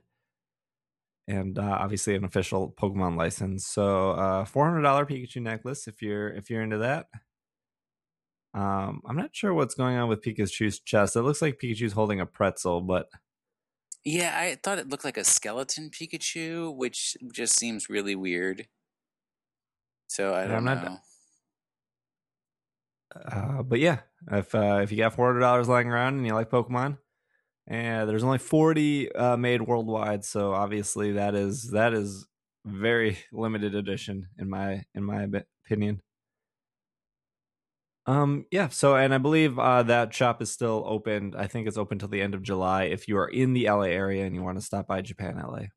And 1.29 1.59
uh, 1.59 1.77
obviously 1.79 2.15
an 2.15 2.23
official 2.25 2.73
Pokemon 2.81 3.15
license. 3.15 3.67
So 3.67 4.11
uh, 4.11 4.45
$400 4.45 4.81
Pikachu 5.07 5.41
necklace 5.41 5.87
if 5.87 6.01
you're 6.01 6.29
if 6.29 6.49
you're 6.49 6.63
into 6.63 6.79
that. 6.79 7.05
Um, 8.55 9.01
I'm 9.07 9.15
not 9.15 9.29
sure 9.35 9.53
what's 9.53 9.75
going 9.75 9.95
on 9.95 10.09
with 10.09 10.23
Pikachu's 10.23 10.79
chest. 10.79 11.15
It 11.15 11.21
looks 11.21 11.41
like 11.41 11.59
Pikachu's 11.63 11.93
holding 11.93 12.19
a 12.19 12.25
pretzel, 12.25 12.81
but 12.81 13.09
Yeah, 14.03 14.35
I 14.35 14.57
thought 14.63 14.79
it 14.79 14.89
looked 14.89 15.05
like 15.05 15.17
a 15.17 15.23
skeleton 15.23 15.91
Pikachu, 15.91 16.75
which 16.75 17.15
just 17.31 17.59
seems 17.59 17.89
really 17.89 18.15
weird. 18.15 18.67
So 20.07 20.33
I 20.33 20.47
don't 20.47 20.55
I'm 20.57 20.63
not- 20.65 20.83
know. 20.83 20.97
Uh, 23.15 23.63
but 23.63 23.79
yeah, 23.79 24.01
if 24.31 24.53
uh, 24.53 24.79
if 24.83 24.91
you 24.91 24.97
got 24.97 25.13
four 25.13 25.27
hundred 25.27 25.39
dollars 25.41 25.67
lying 25.67 25.87
around 25.87 26.15
and 26.17 26.25
you 26.25 26.33
like 26.33 26.49
Pokemon, 26.49 26.97
and 27.69 28.09
there's 28.09 28.23
only 28.23 28.39
forty 28.39 29.11
uh, 29.13 29.37
made 29.37 29.61
worldwide, 29.61 30.25
so 30.25 30.53
obviously 30.53 31.13
that 31.13 31.35
is 31.35 31.71
that 31.71 31.93
is 31.93 32.27
very 32.65 33.17
limited 33.31 33.75
edition 33.75 34.27
in 34.37 34.49
my 34.49 34.83
in 34.95 35.03
my 35.03 35.27
opinion. 35.65 36.01
Um 38.05 38.45
yeah, 38.51 38.69
so 38.69 38.95
and 38.95 39.13
I 39.13 39.17
believe 39.19 39.59
uh 39.59 39.83
that 39.83 40.13
shop 40.13 40.41
is 40.41 40.51
still 40.51 40.83
open. 40.87 41.33
I 41.37 41.47
think 41.47 41.67
it's 41.67 41.77
open 41.77 41.99
till 41.99 42.07
the 42.09 42.21
end 42.21 42.33
of 42.33 42.41
July 42.43 42.85
if 42.85 43.07
you 43.07 43.17
are 43.17 43.27
in 43.27 43.53
the 43.53 43.65
LA 43.69 43.83
area 43.83 44.25
and 44.25 44.35
you 44.35 44.41
want 44.43 44.57
to 44.57 44.65
stop 44.65 44.87
by 44.87 45.01
Japan 45.01 45.37
LA. 45.37 45.67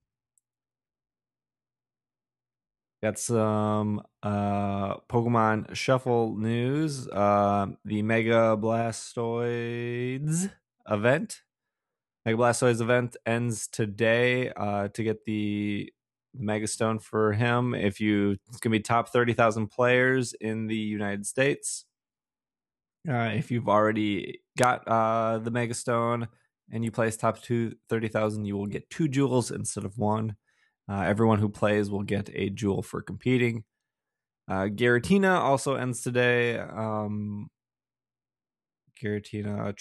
Got 3.02 3.18
some 3.18 4.02
uh 4.22 4.96
Pokemon 5.11 5.74
Shuffle 5.74 6.37
news. 6.37 7.09
Uh 7.09 7.66
the 7.85 8.02
Mega 8.02 8.57
Blastoise 8.57 10.52
event. 10.88 11.42
Mega 12.24 12.38
Blastoise 12.38 12.80
event 12.80 13.16
ends 13.26 13.66
today 13.66 14.50
uh 14.50 14.88
to 14.88 15.02
get 15.02 15.24
the 15.24 15.92
Megastone 16.40 17.02
for 17.02 17.32
him. 17.32 17.74
If 17.74 18.00
you 18.00 18.37
it's 18.48 18.58
gonna 18.58 18.72
be 18.72 18.80
top 18.80 19.08
thirty 19.08 19.32
thousand 19.32 19.68
players 19.68 20.35
in 20.35 20.66
the 20.66 20.76
United 20.76 21.26
States. 21.26 21.85
Uh, 23.08 23.32
if 23.35 23.50
you've 23.50 23.68
already 23.68 24.40
got 24.56 24.87
uh, 24.87 25.38
the 25.38 25.50
Megastone 25.50 26.28
and 26.70 26.85
you 26.85 26.90
place 26.92 27.16
top 27.16 27.42
two, 27.42 27.74
30,000, 27.88 28.44
you 28.44 28.56
will 28.56 28.66
get 28.66 28.88
two 28.90 29.08
jewels 29.08 29.50
instead 29.50 29.85
of 29.85 29.98
one. 29.98 30.37
Uh, 30.88 31.00
everyone 31.00 31.38
who 31.38 31.48
plays 31.48 31.90
will 31.90 32.02
get 32.02 32.30
a 32.32 32.48
jewel 32.50 32.82
for 32.82 33.02
competing. 33.02 33.64
Uh, 34.48 34.66
Giratina 34.66 35.38
also 35.38 35.74
ends 35.74 36.02
today. 36.02 36.58
Um, 36.58 37.48
Giratina, 39.02 39.74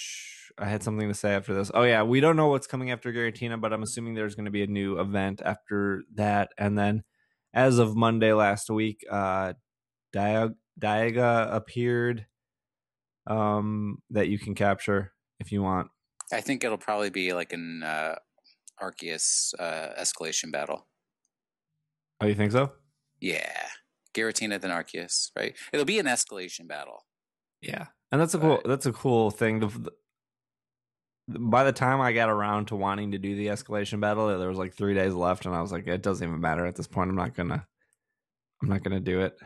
I 0.58 0.66
had 0.66 0.84
something 0.84 1.08
to 1.08 1.14
say 1.14 1.34
after 1.34 1.54
this. 1.54 1.72
Oh, 1.74 1.84
yeah, 1.84 2.04
we 2.04 2.20
don't 2.20 2.36
know 2.36 2.48
what's 2.48 2.68
coming 2.68 2.92
after 2.92 3.14
Giratina, 3.14 3.60
but 3.60 3.72
I'm 3.74 3.84
assuming 3.84 4.16
there's 4.16 4.36
going 4.36 4.46
to 4.46 4.52
be 4.52 4.64
a 4.64 4.68
new 4.68 5.00
event 5.00 5.42
after 5.44 6.04
that. 6.16 6.50
And 6.58 6.78
then 6.78 7.04
as 7.54 7.78
of 7.78 7.96
Monday 7.96 8.34
last 8.34 8.70
week, 8.70 9.06
uh, 9.10 9.54
Dialga 10.16 11.54
appeared 11.54 12.26
um, 13.28 14.00
that 14.10 14.28
you 14.30 14.40
can 14.40 14.56
capture 14.56 15.14
if 15.40 15.52
you 15.52 15.62
want. 15.62 15.90
I 16.34 16.42
think 16.42 16.64
it'll 16.64 16.78
probably 16.78 17.10
be 17.10 17.34
like 17.34 17.54
an 17.54 17.84
uh, 17.84 18.16
Arceus 18.82 19.54
uh, 19.60 19.90
escalation 20.00 20.52
battle. 20.52 20.88
Oh, 22.20 22.28
you 22.28 22.36
think 22.36 22.52
so? 22.52 22.72
Yeah, 23.20 23.68
Giratina 24.16 24.60
than 24.60 24.72
Arceus, 24.72 25.30
right? 25.38 25.56
It'll 25.72 25.86
be 25.86 26.00
an 26.00 26.06
escalation 26.06 26.68
battle. 26.68 27.06
Yeah, 27.62 27.88
and 28.12 28.20
that's 28.22 28.34
a 28.34 28.40
cool. 28.40 28.60
But, 28.62 28.68
that's 28.68 28.86
a 28.86 28.92
cool 28.92 29.32
thing. 29.32 29.60
The, 29.60 29.92
by 31.28 31.64
the 31.64 31.72
time 31.72 32.02
I 32.02 32.14
got 32.14 32.30
around 32.30 32.68
to 32.68 32.76
wanting 32.76 33.12
to 33.12 33.18
do 33.18 33.36
the 33.36 33.48
escalation 33.48 34.00
battle, 34.00 34.28
there 34.38 34.50
was 34.50 34.58
like 34.58 34.74
three 34.74 34.94
days 34.94 35.14
left, 35.14 35.46
and 35.46 35.56
I 35.56 35.62
was 35.62 35.72
like, 35.72 35.88
it 35.88 36.02
doesn't 36.02 36.28
even 36.28 36.42
matter 36.42 36.66
at 36.66 36.76
this 36.76 36.88
point. 36.88 37.10
I'm 37.10 37.16
not 37.16 37.36
gonna. 37.36 37.66
I'm 38.62 38.70
not 38.70 38.84
gonna 38.84 39.00
do 39.00 39.22
it. 39.22 39.38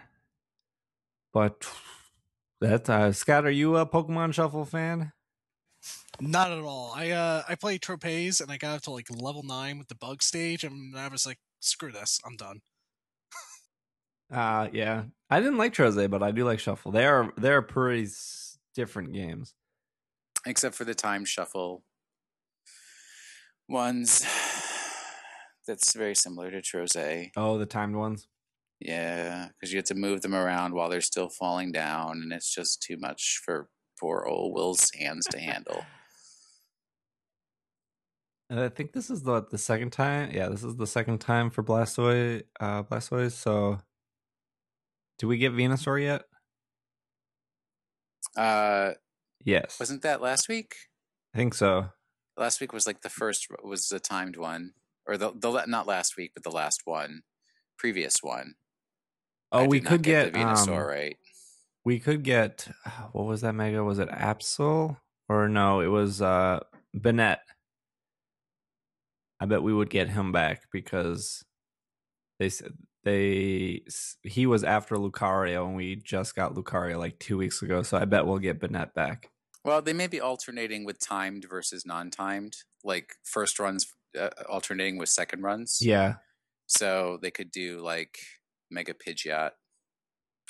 But 1.34 1.67
that 2.62 2.89
uh, 2.89 3.12
Scott, 3.12 3.45
are 3.45 3.51
you 3.51 3.78
a 3.78 3.86
Pokemon 3.86 4.34
Shuffle 4.34 4.65
fan? 4.65 5.12
Not 6.19 6.51
at 6.51 6.60
all. 6.60 6.93
I 6.95 7.12
uh 7.12 7.43
I 7.47 7.56
played 7.56 7.82
Trozei 7.82 8.41
and 8.41 8.51
I 8.51 8.58
got 8.58 8.78
up 8.78 8.82
to 8.84 8.91
like 8.91 9.08
level 9.10 9.43
nine 9.43 9.78
with 9.78 9.89
the 9.89 9.95
bug 9.95 10.23
stage, 10.23 10.63
and 10.63 10.97
I 10.97 11.08
was 11.10 11.25
like, 11.25 11.39
screw 11.60 11.91
this, 11.91 12.19
I'm 12.25 12.38
done. 12.38 12.62
uh 14.32 14.69
yeah. 14.71 15.04
I 15.30 15.39
didn't 15.39 15.58
like 15.58 15.73
Trozei, 15.73 16.10
but 16.10 16.23
I 16.23 16.32
do 16.32 16.45
like 16.45 16.60
Shuffle. 16.60 16.91
They 16.91 17.06
are 17.06 17.34
they 17.38 17.51
are 17.51 17.62
pretty 17.62 18.08
different 18.75 19.13
games. 19.13 19.55
Except 20.45 20.75
for 20.75 20.85
the 20.85 20.93
time 20.93 21.25
shuffle 21.25 21.83
ones. 23.67 24.25
That's 25.67 25.95
very 25.95 26.15
similar 26.15 26.51
to 26.51 26.61
Trozei. 26.61 27.31
Oh, 27.35 27.57
the 27.57 27.65
timed 27.65 27.95
ones. 27.95 28.27
Yeah, 28.79 29.47
because 29.47 29.71
you 29.71 29.77
have 29.77 29.85
to 29.85 29.95
move 29.95 30.21
them 30.21 30.35
around 30.35 30.73
while 30.73 30.89
they're 30.89 31.01
still 31.01 31.29
falling 31.29 31.71
down, 31.71 32.21
and 32.21 32.31
it's 32.31 32.53
just 32.53 32.83
too 32.83 32.97
much 32.97 33.41
for 33.43 33.69
poor 33.99 34.25
old 34.27 34.53
Will's 34.53 34.91
hands 34.99 35.25
to 35.31 35.39
handle. 35.39 35.85
And 38.47 38.59
I 38.59 38.69
think 38.69 38.93
this 38.93 39.09
is 39.09 39.23
the 39.23 39.41
the 39.49 39.57
second 39.57 39.91
time. 39.91 40.29
Yeah, 40.31 40.49
this 40.49 40.63
is 40.63 40.75
the 40.75 40.85
second 40.85 41.17
time 41.17 41.49
for 41.49 41.63
Blastoise. 41.63 42.43
Uh, 42.59 42.83
Blastoise. 42.83 43.31
So, 43.31 43.79
do 45.17 45.27
we 45.27 45.39
get 45.39 45.53
Venusaur 45.53 45.99
yet? 45.99 46.25
Uh, 48.38 48.91
yes. 49.43 49.80
Wasn't 49.80 50.02
that 50.04 50.21
last 50.21 50.50
week? 50.50 50.76
I 51.34 51.38
think 51.38 51.54
so. 51.54 51.89
Last 52.38 52.60
week 52.60 52.74
was 52.74 52.88
like 52.88 53.02
the 53.02 53.10
first 53.10 53.48
was 53.63 53.88
the 53.88 54.00
timed 54.00 54.36
one, 54.38 54.74
or 55.08 55.17
the 55.17 55.32
the 55.34 55.65
not 55.67 55.88
last 55.88 56.17
week, 56.17 56.32
but 56.34 56.43
the 56.43 56.52
last 56.52 56.82
one, 56.86 57.21
previous 57.78 58.17
one. 58.21 58.56
Oh, 59.52 59.63
I 59.63 59.67
we 59.67 59.80
could 59.80 60.02
get, 60.02 60.34
get 60.34 60.41
Venusaur 60.41 60.82
um, 60.82 60.88
right. 60.88 61.17
We 61.86 62.00
could 62.00 62.24
get 62.24 62.67
what 63.13 63.26
was 63.26 63.41
that 63.41 63.54
mega? 63.54 63.84
Was 63.84 64.00
it 64.00 64.10
Absol 64.10 64.98
or 65.30 65.48
no? 65.48 65.80
It 65.80 65.88
was 65.88 66.21
uh 66.21 66.60
Banette. 66.95 67.38
I 69.39 69.45
bet 69.45 69.63
we 69.63 69.74
would 69.74 69.89
get 69.89 70.10
him 70.10 70.32
back 70.32 70.63
because 70.71 71.43
they 72.39 72.50
said 72.50 72.74
they 73.06 73.84
he 74.24 74.48
was 74.48 74.63
after 74.63 74.96
Lucario 74.96 75.65
and 75.68 75.76
we 75.76 75.96
just 75.96 76.36
got 76.36 76.56
Lucario 76.56 76.98
like 76.98 77.20
two 77.20 77.38
weeks 77.38 77.62
ago. 77.62 77.84
So 77.84 77.98
I 77.98 78.06
bet 78.06 78.26
we'll 78.26 78.39
get 78.39 78.60
Banette 78.60 78.94
back. 78.94 79.30
Well, 79.63 79.82
they 79.82 79.94
may 79.94 80.08
be 80.08 80.20
alternating 80.20 80.86
with 80.86 81.00
timed 81.00 81.46
versus 81.50 81.86
non-timed, 81.86 82.58
like 82.84 83.13
first 83.24 83.60
runs 83.60 83.88
uh, 84.20 84.30
alternating 84.50 84.98
with 84.98 85.10
second 85.10 85.44
runs. 85.44 85.80
Yeah. 85.82 86.15
So 86.65 87.20
they 87.22 87.32
could 87.32 87.52
do 87.52 87.80
like 87.80 88.18
Mega 88.72 88.94
Pidgeot. 88.94 89.52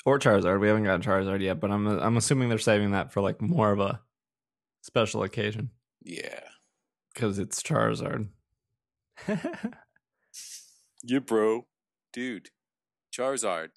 Or 0.06 0.18
Charizard. 0.18 0.60
We 0.60 0.68
haven't 0.68 0.84
gotten 0.84 1.02
Charizard 1.02 1.42
yet, 1.42 1.60
but 1.60 1.70
I'm 1.70 1.86
I'm 1.86 2.16
assuming 2.16 2.48
they're 2.48 2.58
saving 2.58 2.92
that 2.92 3.12
for 3.12 3.20
like 3.20 3.42
more 3.42 3.70
of 3.70 3.80
a 3.80 4.00
special 4.82 5.22
occasion. 5.22 5.70
Yeah. 6.02 6.40
Because 7.12 7.38
it's 7.38 7.62
Charizard. 7.62 8.28
yeah, 11.02 11.18
bro. 11.18 11.66
Dude. 12.16 12.48
Charizard. 13.14 13.68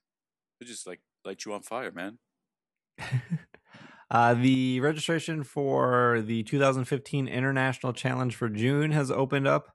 They 0.60 0.66
just 0.66 0.88
like 0.88 1.02
light 1.26 1.44
you 1.44 1.52
on 1.52 1.62
fire, 1.62 1.92
man. 1.92 2.20
uh, 4.10 4.34
the 4.34 4.80
registration 4.80 5.44
for 5.44 6.22
the 6.22 6.44
2015 6.44 7.28
International 7.28 7.92
Challenge 7.92 8.34
for 8.34 8.48
June 8.48 8.92
has 8.92 9.12
opened 9.12 9.46
up. 9.46 9.74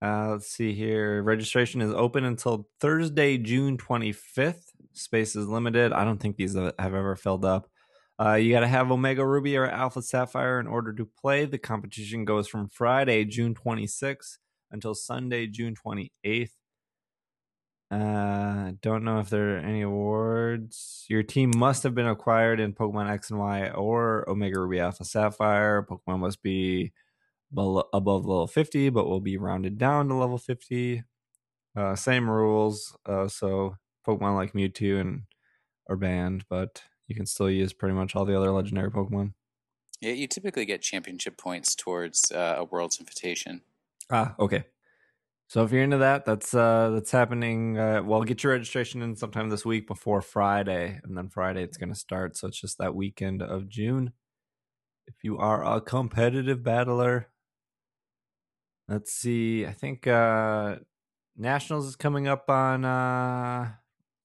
Uh, 0.00 0.28
let's 0.30 0.46
see 0.46 0.72
here. 0.72 1.24
Registration 1.24 1.80
is 1.80 1.92
open 1.92 2.24
until 2.24 2.68
Thursday, 2.78 3.36
June 3.36 3.76
25th. 3.76 4.62
Space 4.92 5.34
is 5.34 5.48
limited. 5.48 5.92
I 5.92 6.04
don't 6.04 6.18
think 6.18 6.36
these 6.36 6.54
have 6.54 6.74
ever 6.78 7.16
filled 7.16 7.44
up. 7.44 7.68
Uh, 8.20 8.34
you 8.34 8.52
got 8.52 8.60
to 8.60 8.68
have 8.68 8.92
Omega 8.92 9.26
Ruby 9.26 9.56
or 9.56 9.66
Alpha 9.66 10.02
Sapphire 10.02 10.60
in 10.60 10.68
order 10.68 10.92
to 10.92 11.04
play. 11.20 11.46
The 11.46 11.58
competition 11.58 12.24
goes 12.24 12.46
from 12.46 12.68
Friday, 12.68 13.24
June 13.24 13.56
26th 13.56 14.38
until 14.70 14.94
Sunday, 14.94 15.48
June 15.48 15.74
28th. 15.74 16.50
Uh, 17.92 18.72
don't 18.80 19.04
know 19.04 19.20
if 19.20 19.28
there 19.28 19.56
are 19.56 19.58
any 19.58 19.82
awards. 19.82 21.04
Your 21.08 21.22
team 21.22 21.52
must 21.54 21.82
have 21.82 21.94
been 21.94 22.06
acquired 22.06 22.58
in 22.58 22.72
Pokemon 22.72 23.10
X 23.10 23.28
and 23.28 23.38
Y 23.38 23.68
or 23.68 24.28
Omega 24.30 24.60
Ruby 24.60 24.80
Alpha 24.80 25.04
Sapphire. 25.04 25.86
Pokemon 25.86 26.20
must 26.20 26.42
be 26.42 26.92
below, 27.52 27.84
above 27.92 28.24
level 28.24 28.46
50, 28.46 28.88
but 28.88 29.06
will 29.06 29.20
be 29.20 29.36
rounded 29.36 29.76
down 29.76 30.08
to 30.08 30.14
level 30.14 30.38
50. 30.38 31.02
Uh, 31.76 31.94
same 31.94 32.30
rules. 32.30 32.96
Uh, 33.04 33.28
so 33.28 33.76
Pokemon 34.06 34.36
like 34.36 34.54
Mewtwo 34.54 34.98
and 34.98 35.22
are 35.90 35.96
banned, 35.96 36.46
but 36.48 36.82
you 37.08 37.14
can 37.14 37.26
still 37.26 37.50
use 37.50 37.74
pretty 37.74 37.94
much 37.94 38.16
all 38.16 38.24
the 38.24 38.36
other 38.36 38.52
legendary 38.52 38.90
Pokemon. 38.90 39.34
Yeah, 40.00 40.12
you 40.12 40.26
typically 40.26 40.64
get 40.64 40.80
championship 40.80 41.36
points 41.36 41.74
towards 41.74 42.32
uh, 42.32 42.54
a 42.56 42.64
World's 42.64 42.98
Invitation. 42.98 43.60
Ah, 44.10 44.34
okay. 44.38 44.64
So 45.52 45.62
if 45.64 45.70
you're 45.70 45.82
into 45.82 45.98
that, 45.98 46.24
that's 46.24 46.54
uh 46.54 46.92
that's 46.94 47.10
happening. 47.10 47.78
Uh, 47.78 48.02
well, 48.02 48.22
get 48.22 48.42
your 48.42 48.54
registration 48.54 49.02
in 49.02 49.16
sometime 49.16 49.50
this 49.50 49.66
week 49.66 49.86
before 49.86 50.22
Friday, 50.22 50.98
and 51.04 51.14
then 51.14 51.28
Friday 51.28 51.62
it's 51.62 51.76
going 51.76 51.90
to 51.90 51.94
start. 51.94 52.38
So 52.38 52.48
it's 52.48 52.58
just 52.58 52.78
that 52.78 52.94
weekend 52.94 53.42
of 53.42 53.68
June. 53.68 54.14
If 55.06 55.16
you 55.22 55.36
are 55.36 55.62
a 55.62 55.82
competitive 55.82 56.62
battler, 56.62 57.28
Let's 58.88 59.12
see. 59.12 59.66
I 59.66 59.72
think 59.72 60.06
uh 60.06 60.76
Nationals 61.36 61.86
is 61.86 61.96
coming 61.96 62.28
up 62.28 62.48
on 62.48 62.86
uh 62.86 63.72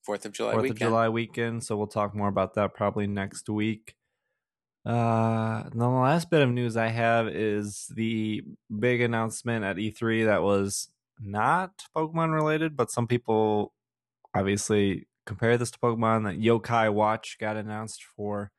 Fourth 0.04 0.26
of 0.26 0.32
July 0.32 0.54
Fourth 0.54 0.64
weekend. 0.64 0.82
of 0.82 0.88
July 0.88 1.10
weekend, 1.10 1.62
so 1.66 1.76
we'll 1.76 1.88
talk 1.88 2.16
more 2.16 2.30
about 2.30 2.54
that 2.54 2.74
probably 2.74 3.06
next 3.06 3.50
week. 3.50 3.96
Uh, 4.86 5.64
then 5.64 5.80
the 5.80 5.90
last 5.90 6.30
bit 6.30 6.42
of 6.42 6.50
news 6.52 6.78
I 6.78 6.88
have 6.88 7.28
is 7.28 7.92
the 7.94 8.44
big 8.80 9.02
announcement 9.02 9.66
at 9.66 9.76
E3 9.76 10.28
that 10.28 10.42
was 10.42 10.88
not 11.20 11.84
Pokemon 11.96 12.34
related, 12.34 12.76
but 12.76 12.92
some 12.92 13.08
people 13.08 13.74
obviously 14.36 15.08
compare 15.26 15.58
this 15.58 15.72
to 15.72 15.80
Pokemon. 15.80 16.26
That 16.26 16.40
Yokai 16.40 16.94
Watch 16.94 17.38
got 17.40 17.58
announced 17.58 18.04
for 18.04 18.52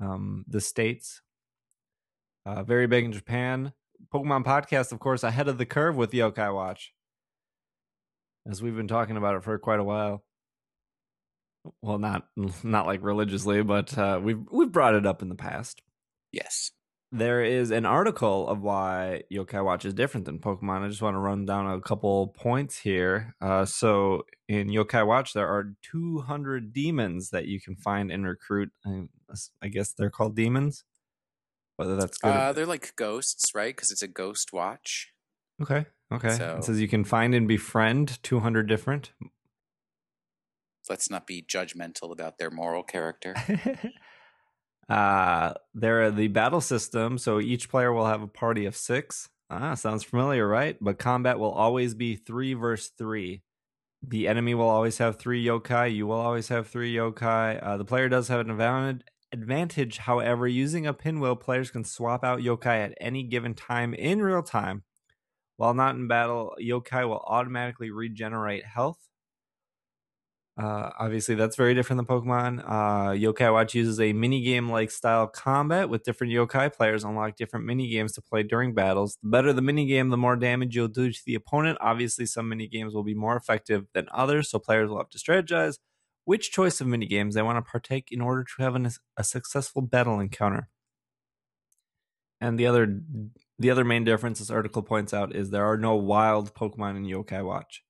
um, 0.00 0.44
the 0.48 0.60
states. 0.60 1.22
Uh, 2.46 2.62
very 2.62 2.86
big 2.86 3.04
in 3.04 3.12
Japan. 3.12 3.72
Pokemon 4.12 4.44
podcast, 4.44 4.92
of 4.92 5.00
course, 5.00 5.22
ahead 5.22 5.48
of 5.48 5.58
the 5.58 5.66
curve 5.66 5.96
with 5.96 6.12
Yokai 6.12 6.54
Watch, 6.54 6.92
as 8.48 8.62
we've 8.62 8.76
been 8.76 8.88
talking 8.88 9.16
about 9.16 9.36
it 9.36 9.44
for 9.44 9.58
quite 9.58 9.80
a 9.80 9.84
while. 9.84 10.24
Well, 11.82 11.98
not 11.98 12.26
not 12.62 12.86
like 12.86 13.02
religiously, 13.02 13.62
but 13.62 13.96
uh, 13.98 14.20
we've 14.22 14.40
we've 14.50 14.72
brought 14.72 14.94
it 14.94 15.06
up 15.06 15.22
in 15.22 15.28
the 15.28 15.34
past. 15.34 15.82
Yes. 16.32 16.70
There 17.10 17.42
is 17.42 17.70
an 17.70 17.86
article 17.86 18.46
of 18.48 18.60
why 18.60 19.22
Yokai 19.32 19.64
Watch 19.64 19.86
is 19.86 19.94
different 19.94 20.26
than 20.26 20.38
Pokemon. 20.38 20.84
I 20.84 20.88
just 20.88 21.00
want 21.00 21.14
to 21.14 21.18
run 21.20 21.46
down 21.46 21.66
a 21.66 21.80
couple 21.80 22.28
points 22.28 22.76
here. 22.78 23.34
Uh, 23.40 23.64
so, 23.64 24.24
in 24.46 24.68
Yokai 24.68 25.06
Watch, 25.06 25.32
there 25.32 25.48
are 25.48 25.72
200 25.90 26.70
demons 26.74 27.30
that 27.30 27.46
you 27.46 27.60
can 27.62 27.76
find 27.76 28.10
and 28.12 28.26
recruit. 28.26 28.70
I 29.62 29.68
guess 29.68 29.92
they're 29.94 30.10
called 30.10 30.36
demons. 30.36 30.84
Whether 31.76 31.96
that's 31.96 32.18
good. 32.18 32.28
Uh, 32.28 32.52
they're 32.52 32.66
like 32.66 32.94
ghosts, 32.96 33.54
right? 33.54 33.74
Because 33.74 33.90
it's 33.90 34.02
a 34.02 34.08
ghost 34.08 34.52
watch. 34.52 35.12
Okay. 35.62 35.86
Okay. 36.12 36.36
So- 36.36 36.56
It 36.58 36.64
says 36.64 36.80
you 36.80 36.88
can 36.88 37.04
find 37.04 37.34
and 37.34 37.48
befriend 37.48 38.22
200 38.22 38.66
different. 38.68 39.12
Let's 40.90 41.10
not 41.10 41.26
be 41.26 41.42
judgmental 41.42 42.12
about 42.12 42.38
their 42.38 42.50
moral 42.50 42.82
character. 42.82 43.34
uh, 44.88 45.54
there 45.74 46.02
are 46.02 46.10
the 46.10 46.28
battle 46.28 46.60
system. 46.60 47.18
So 47.18 47.40
each 47.40 47.68
player 47.68 47.92
will 47.92 48.06
have 48.06 48.22
a 48.22 48.28
party 48.28 48.66
of 48.66 48.76
six. 48.76 49.28
Ah, 49.50 49.74
sounds 49.74 50.04
familiar, 50.04 50.46
right? 50.46 50.76
But 50.80 50.98
combat 50.98 51.38
will 51.38 51.52
always 51.52 51.94
be 51.94 52.16
three 52.16 52.54
versus 52.54 52.92
three. 52.96 53.42
The 54.06 54.28
enemy 54.28 54.54
will 54.54 54.68
always 54.68 54.98
have 54.98 55.18
three 55.18 55.44
yokai. 55.44 55.94
You 55.94 56.06
will 56.06 56.20
always 56.20 56.48
have 56.48 56.68
three 56.68 56.94
yokai. 56.94 57.62
Uh, 57.62 57.76
the 57.76 57.84
player 57.84 58.08
does 58.08 58.28
have 58.28 58.46
an. 58.46 59.02
Advantage, 59.30 59.98
however, 59.98 60.48
using 60.48 60.86
a 60.86 60.94
pinwheel, 60.94 61.36
players 61.36 61.70
can 61.70 61.84
swap 61.84 62.24
out 62.24 62.40
yokai 62.40 62.84
at 62.84 62.94
any 62.98 63.22
given 63.22 63.52
time 63.54 63.92
in 63.92 64.22
real 64.22 64.42
time. 64.42 64.84
While 65.56 65.74
not 65.74 65.96
in 65.96 66.08
battle, 66.08 66.54
yokai 66.60 67.06
will 67.06 67.24
automatically 67.26 67.90
regenerate 67.90 68.64
health. 68.64 69.08
Uh, 70.58 70.90
obviously, 70.98 71.36
that's 71.36 71.54
very 71.54 71.72
different 71.72 71.98
than 71.98 72.06
Pokemon. 72.06 72.64
Uh, 72.66 73.10
yokai 73.10 73.52
Watch 73.52 73.76
uses 73.76 74.00
a 74.00 74.12
minigame 74.12 74.68
like 74.68 74.90
style 74.90 75.28
combat 75.28 75.88
with 75.88 76.02
different 76.02 76.32
yokai. 76.32 76.74
Players 76.74 77.04
unlock 77.04 77.36
different 77.36 77.64
minigames 77.64 78.12
to 78.14 78.22
play 78.22 78.42
during 78.42 78.74
battles. 78.74 79.18
The 79.22 79.28
better 79.28 79.52
the 79.52 79.62
minigame, 79.62 80.10
the 80.10 80.16
more 80.16 80.34
damage 80.34 80.74
you'll 80.74 80.88
do 80.88 81.12
to 81.12 81.20
the 81.24 81.36
opponent. 81.36 81.78
Obviously, 81.80 82.26
some 82.26 82.50
minigames 82.50 82.92
will 82.92 83.04
be 83.04 83.14
more 83.14 83.36
effective 83.36 83.86
than 83.94 84.08
others, 84.10 84.50
so 84.50 84.58
players 84.58 84.90
will 84.90 84.98
have 84.98 85.10
to 85.10 85.18
strategize 85.18 85.78
which 86.24 86.50
choice 86.50 86.80
of 86.80 86.88
minigames 86.88 87.34
they 87.34 87.42
want 87.42 87.64
to 87.64 87.70
partake 87.70 88.08
in 88.10 88.20
order 88.20 88.42
to 88.42 88.62
have 88.62 88.74
an, 88.74 88.90
a 89.16 89.22
successful 89.22 89.80
battle 89.80 90.18
encounter. 90.18 90.68
And 92.40 92.58
the 92.58 92.66
other 92.66 93.00
the 93.60 93.70
other 93.70 93.84
main 93.84 94.04
difference 94.04 94.40
this 94.40 94.50
article 94.50 94.82
points 94.82 95.14
out 95.14 95.34
is 95.34 95.50
there 95.50 95.64
are 95.64 95.76
no 95.76 95.94
wild 95.94 96.52
Pokemon 96.54 96.96
in 96.96 97.04
Yokai 97.04 97.44
Watch. 97.44 97.84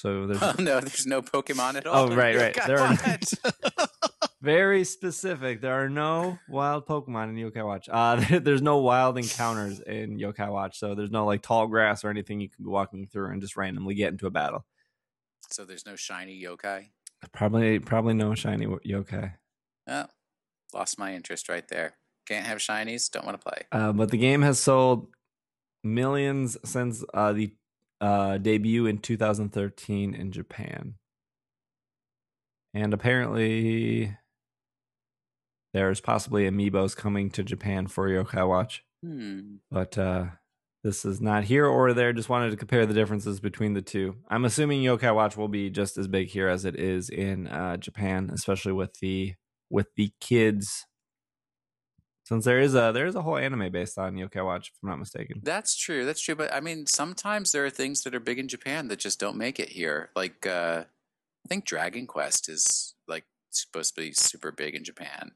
So 0.00 0.26
there's 0.26 0.42
oh 0.42 0.54
no, 0.58 0.80
there's 0.80 1.06
no 1.06 1.20
Pokemon 1.20 1.74
at 1.74 1.86
all. 1.86 2.10
Oh, 2.10 2.14
right, 2.16 2.34
right. 2.34 2.58
There 2.66 2.78
are- 2.80 2.96
very 4.42 4.84
specific. 4.84 5.60
There 5.60 5.74
are 5.74 5.90
no 5.90 6.38
wild 6.48 6.86
Pokemon 6.86 7.28
in 7.28 7.36
Yokai 7.36 7.64
Watch. 7.66 7.88
Uh, 7.92 8.38
there's 8.40 8.62
no 8.62 8.78
wild 8.78 9.18
encounters 9.18 9.80
in 9.80 10.18
Yokai 10.18 10.50
Watch, 10.50 10.78
so 10.78 10.94
there's 10.94 11.10
no 11.10 11.26
like 11.26 11.42
tall 11.42 11.66
grass 11.66 12.02
or 12.02 12.08
anything 12.08 12.40
you 12.40 12.48
can 12.48 12.64
be 12.64 12.70
walking 12.70 13.06
through 13.06 13.30
and 13.32 13.42
just 13.42 13.56
randomly 13.58 13.94
get 13.94 14.12
into 14.12 14.26
a 14.26 14.30
battle. 14.30 14.64
so 15.50 15.64
there's 15.66 15.84
no 15.84 15.96
shiny 15.96 16.42
yokai. 16.42 16.86
Probably, 17.32 17.78
probably 17.78 18.14
no 18.14 18.34
shiny 18.34 18.64
yokai. 18.66 19.34
Oh, 19.86 20.06
lost 20.72 20.98
my 20.98 21.14
interest 21.14 21.50
right 21.50 21.68
there. 21.68 21.92
Can't 22.26 22.46
have 22.46 22.58
shinies. 22.58 23.10
Don't 23.10 23.26
want 23.26 23.38
to 23.38 23.44
play. 23.46 23.62
Uh, 23.70 23.92
but 23.92 24.10
the 24.10 24.16
game 24.16 24.40
has 24.40 24.58
sold 24.58 25.08
millions 25.84 26.56
since 26.64 27.04
uh, 27.12 27.32
the 27.34 27.52
uh, 28.00 28.38
debut 28.38 28.86
in 28.86 28.98
2013 28.98 30.14
in 30.14 30.32
Japan. 30.32 30.94
And 32.72 32.94
apparently, 32.94 34.16
there's 35.74 36.00
possibly 36.00 36.48
amiibos 36.48 36.96
coming 36.96 37.30
to 37.30 37.42
Japan 37.42 37.86
for 37.86 38.08
Yokai 38.08 38.48
Watch. 38.48 38.84
Hmm. 39.04 39.56
But 39.70 39.98
uh, 39.98 40.26
this 40.82 41.04
is 41.04 41.20
not 41.20 41.44
here 41.44 41.66
or 41.66 41.92
there. 41.92 42.12
Just 42.12 42.28
wanted 42.28 42.50
to 42.50 42.56
compare 42.56 42.86
the 42.86 42.94
differences 42.94 43.40
between 43.40 43.74
the 43.74 43.82
two. 43.82 44.16
I'm 44.28 44.44
assuming 44.44 44.82
Yokai 44.82 45.14
Watch 45.14 45.36
will 45.36 45.48
be 45.48 45.70
just 45.70 45.98
as 45.98 46.08
big 46.08 46.28
here 46.28 46.48
as 46.48 46.64
it 46.64 46.78
is 46.78 47.08
in 47.08 47.48
uh, 47.48 47.76
Japan, 47.76 48.30
especially 48.32 48.72
with 48.72 48.94
the 49.00 49.34
with 49.68 49.88
the 49.96 50.12
kids. 50.20 50.86
Since 52.30 52.44
there 52.44 52.60
is 52.60 52.76
a 52.76 52.92
there 52.94 53.06
is 53.06 53.16
a 53.16 53.22
whole 53.22 53.36
anime 53.36 53.72
based 53.72 53.98
on 53.98 54.14
Yokai 54.14 54.44
Watch, 54.44 54.68
if 54.68 54.74
I'm 54.84 54.90
not 54.90 55.00
mistaken. 55.00 55.40
That's 55.42 55.76
true. 55.76 56.04
That's 56.04 56.20
true. 56.20 56.36
But 56.36 56.54
I 56.54 56.60
mean, 56.60 56.86
sometimes 56.86 57.50
there 57.50 57.66
are 57.66 57.70
things 57.70 58.02
that 58.02 58.14
are 58.14 58.20
big 58.20 58.38
in 58.38 58.46
Japan 58.46 58.86
that 58.86 59.00
just 59.00 59.18
don't 59.18 59.36
make 59.36 59.58
it 59.58 59.70
here. 59.70 60.10
Like, 60.14 60.46
uh, 60.46 60.84
I 60.84 61.48
think 61.48 61.64
Dragon 61.64 62.06
Quest 62.06 62.48
is 62.48 62.94
like 63.08 63.24
supposed 63.50 63.96
to 63.96 64.02
be 64.02 64.12
super 64.12 64.52
big 64.52 64.76
in 64.76 64.84
Japan. 64.84 65.32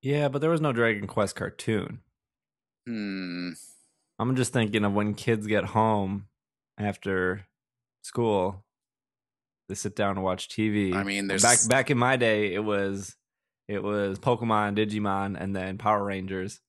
Yeah, 0.00 0.28
but 0.28 0.40
there 0.40 0.48
was 0.48 0.62
no 0.62 0.72
Dragon 0.72 1.06
Quest 1.06 1.36
cartoon. 1.36 2.00
Hmm. 2.86 3.50
I'm 4.18 4.34
just 4.34 4.54
thinking 4.54 4.86
of 4.86 4.94
when 4.94 5.12
kids 5.12 5.46
get 5.46 5.66
home 5.66 6.28
after 6.78 7.46
school, 8.00 8.64
they 9.68 9.74
sit 9.74 9.94
down 9.94 10.14
to 10.14 10.22
watch 10.22 10.48
TV. 10.48 10.94
I 10.94 11.02
mean, 11.02 11.26
there's 11.26 11.42
back 11.42 11.58
back 11.68 11.90
in 11.90 11.98
my 11.98 12.16
day, 12.16 12.54
it 12.54 12.64
was 12.64 13.14
it 13.68 13.82
was 13.82 14.18
Pokemon, 14.18 14.76
Digimon, 14.78 15.40
and 15.40 15.54
then 15.54 15.78
Power 15.78 16.04
Rangers. 16.04 16.60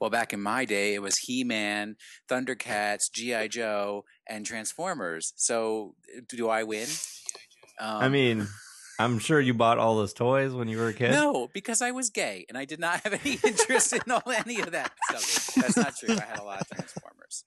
Well, 0.00 0.10
back 0.10 0.32
in 0.32 0.40
my 0.40 0.64
day, 0.64 0.94
it 0.94 1.02
was 1.02 1.16
He 1.18 1.42
Man, 1.42 1.96
Thundercats, 2.30 3.10
G.I. 3.12 3.48
Joe, 3.48 4.04
and 4.28 4.46
Transformers. 4.46 5.32
So, 5.36 5.94
do 6.28 6.48
I 6.48 6.62
win? 6.62 6.86
Um, 7.80 7.96
I 8.02 8.08
mean, 8.08 8.46
I'm 9.00 9.18
sure 9.18 9.40
you 9.40 9.54
bought 9.54 9.78
all 9.78 9.96
those 9.96 10.12
toys 10.12 10.52
when 10.52 10.68
you 10.68 10.78
were 10.78 10.88
a 10.88 10.92
kid. 10.92 11.10
no, 11.12 11.48
because 11.52 11.82
I 11.82 11.90
was 11.92 12.10
gay 12.10 12.44
and 12.48 12.56
I 12.58 12.64
did 12.64 12.78
not 12.78 13.00
have 13.00 13.12
any 13.24 13.38
interest 13.44 13.92
in 13.92 14.10
all 14.10 14.22
any 14.26 14.60
of 14.60 14.70
that 14.72 14.92
stuff. 15.10 15.54
That's 15.56 15.76
not 15.76 15.96
true. 15.96 16.14
I 16.16 16.24
had 16.24 16.38
a 16.38 16.44
lot 16.44 16.60
of 16.60 16.68
Transformers. 16.68 17.44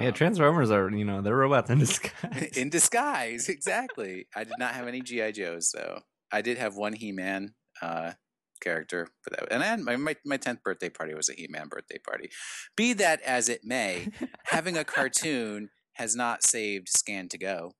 yeah, 0.00 0.08
Um, 0.08 0.12
Transformers 0.14 0.70
are 0.70 0.90
you 0.90 1.04
know 1.04 1.20
they're 1.20 1.36
robots 1.36 1.68
in 1.70 1.78
disguise. 1.80 2.52
in 2.56 2.70
disguise, 2.70 3.48
exactly. 3.48 4.26
I 4.34 4.44
did 4.44 4.54
not 4.58 4.74
have 4.74 4.86
any 4.88 5.00
GI 5.02 5.32
Joes, 5.32 5.70
though. 5.74 6.00
I 6.32 6.40
did 6.40 6.56
have 6.58 6.76
one 6.76 6.92
He 6.94 7.12
Man 7.12 7.54
uh, 7.82 8.12
character, 8.60 9.08
but 9.22 9.38
that, 9.38 9.52
and 9.52 9.62
I 9.62 9.66
had 9.66 9.80
my 9.80 9.96
my 9.96 10.16
my 10.24 10.36
tenth 10.36 10.62
birthday 10.62 10.88
party 10.88 11.14
was 11.14 11.28
a 11.28 11.34
He 11.34 11.46
Man 11.48 11.68
birthday 11.68 11.98
party. 11.98 12.30
Be 12.76 12.92
that 12.94 13.20
as 13.22 13.48
it 13.48 13.60
may, 13.64 14.08
having 14.44 14.76
a 14.76 14.84
cartoon 14.84 15.70
has 15.94 16.16
not 16.16 16.42
saved 16.42 16.88
Scan 16.88 17.28
to 17.28 17.38
Go. 17.38 17.72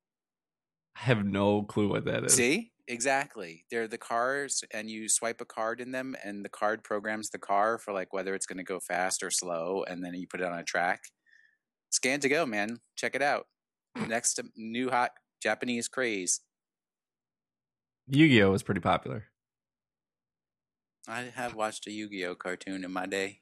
I 0.96 1.00
have 1.00 1.24
no 1.24 1.62
clue 1.62 1.88
what 1.88 2.04
that 2.04 2.24
is. 2.24 2.35
See, 2.35 2.72
exactly. 2.87 3.64
They're 3.70 3.88
the 3.88 3.98
cars, 3.98 4.62
and 4.72 4.88
you 4.88 5.09
swipe 5.09 5.40
a 5.40 5.44
card 5.44 5.80
in 5.80 5.90
them, 5.90 6.14
and 6.22 6.44
the 6.44 6.50
card 6.50 6.85
programs 6.85 7.30
the 7.30 7.38
car 7.38 7.78
for 7.78 7.92
like 7.92 8.12
whether 8.12 8.35
it's 8.35 8.46
going 8.46 8.59
to 8.59 8.64
go 8.64 8.78
fast 8.78 9.22
or 9.22 9.30
slow, 9.30 9.85
and 9.88 10.04
then 10.04 10.14
you 10.14 10.26
put 10.28 10.40
it 10.40 10.46
on 10.46 10.59
a 10.59 10.64
track. 10.64 11.00
Scan 11.90 12.20
to 12.20 12.28
go, 12.28 12.46
man. 12.46 12.78
Check 12.96 13.14
it 13.14 13.22
out. 13.22 13.46
Next 14.09 14.40
new 14.57 14.90
hot 14.90 15.12
Japanese 15.40 15.88
craze. 15.88 16.40
Yu-Gi-Oh 18.09 18.50
was 18.50 18.62
pretty 18.62 18.80
popular. 18.80 19.24
I 21.07 21.31
have 21.35 21.55
watched 21.55 21.87
a 21.87 21.93
Yu-Gi-Oh 21.93 22.37
cartoon 22.37 22.85
in 22.85 22.93
my 22.93 23.07
day. 23.07 23.40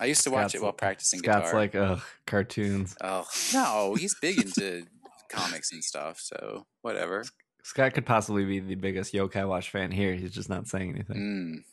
I 0.00 0.04
used 0.04 0.22
to 0.24 0.30
watch 0.30 0.50
Scott's 0.50 0.54
it 0.54 0.62
while 0.62 0.72
practicing 0.72 1.18
Scott's 1.18 1.46
guitar. 1.46 1.60
like, 1.60 1.74
ugh, 1.74 2.00
cartoons. 2.26 2.96
oh 3.02 3.26
no, 3.52 3.96
he's 3.96 4.14
big 4.20 4.38
into 4.38 4.86
comics 5.28 5.72
and 5.72 5.82
stuff. 5.82 6.20
So 6.20 6.66
whatever. 6.82 7.24
Scott 7.64 7.94
could 7.94 8.06
possibly 8.06 8.44
be 8.44 8.60
the 8.60 8.76
biggest 8.76 9.12
Yokai 9.12 9.48
Watch 9.48 9.70
fan 9.70 9.90
here. 9.90 10.14
He's 10.14 10.32
just 10.32 10.48
not 10.48 10.68
saying 10.68 10.90
anything. 10.90 11.16
Mm. 11.16 11.64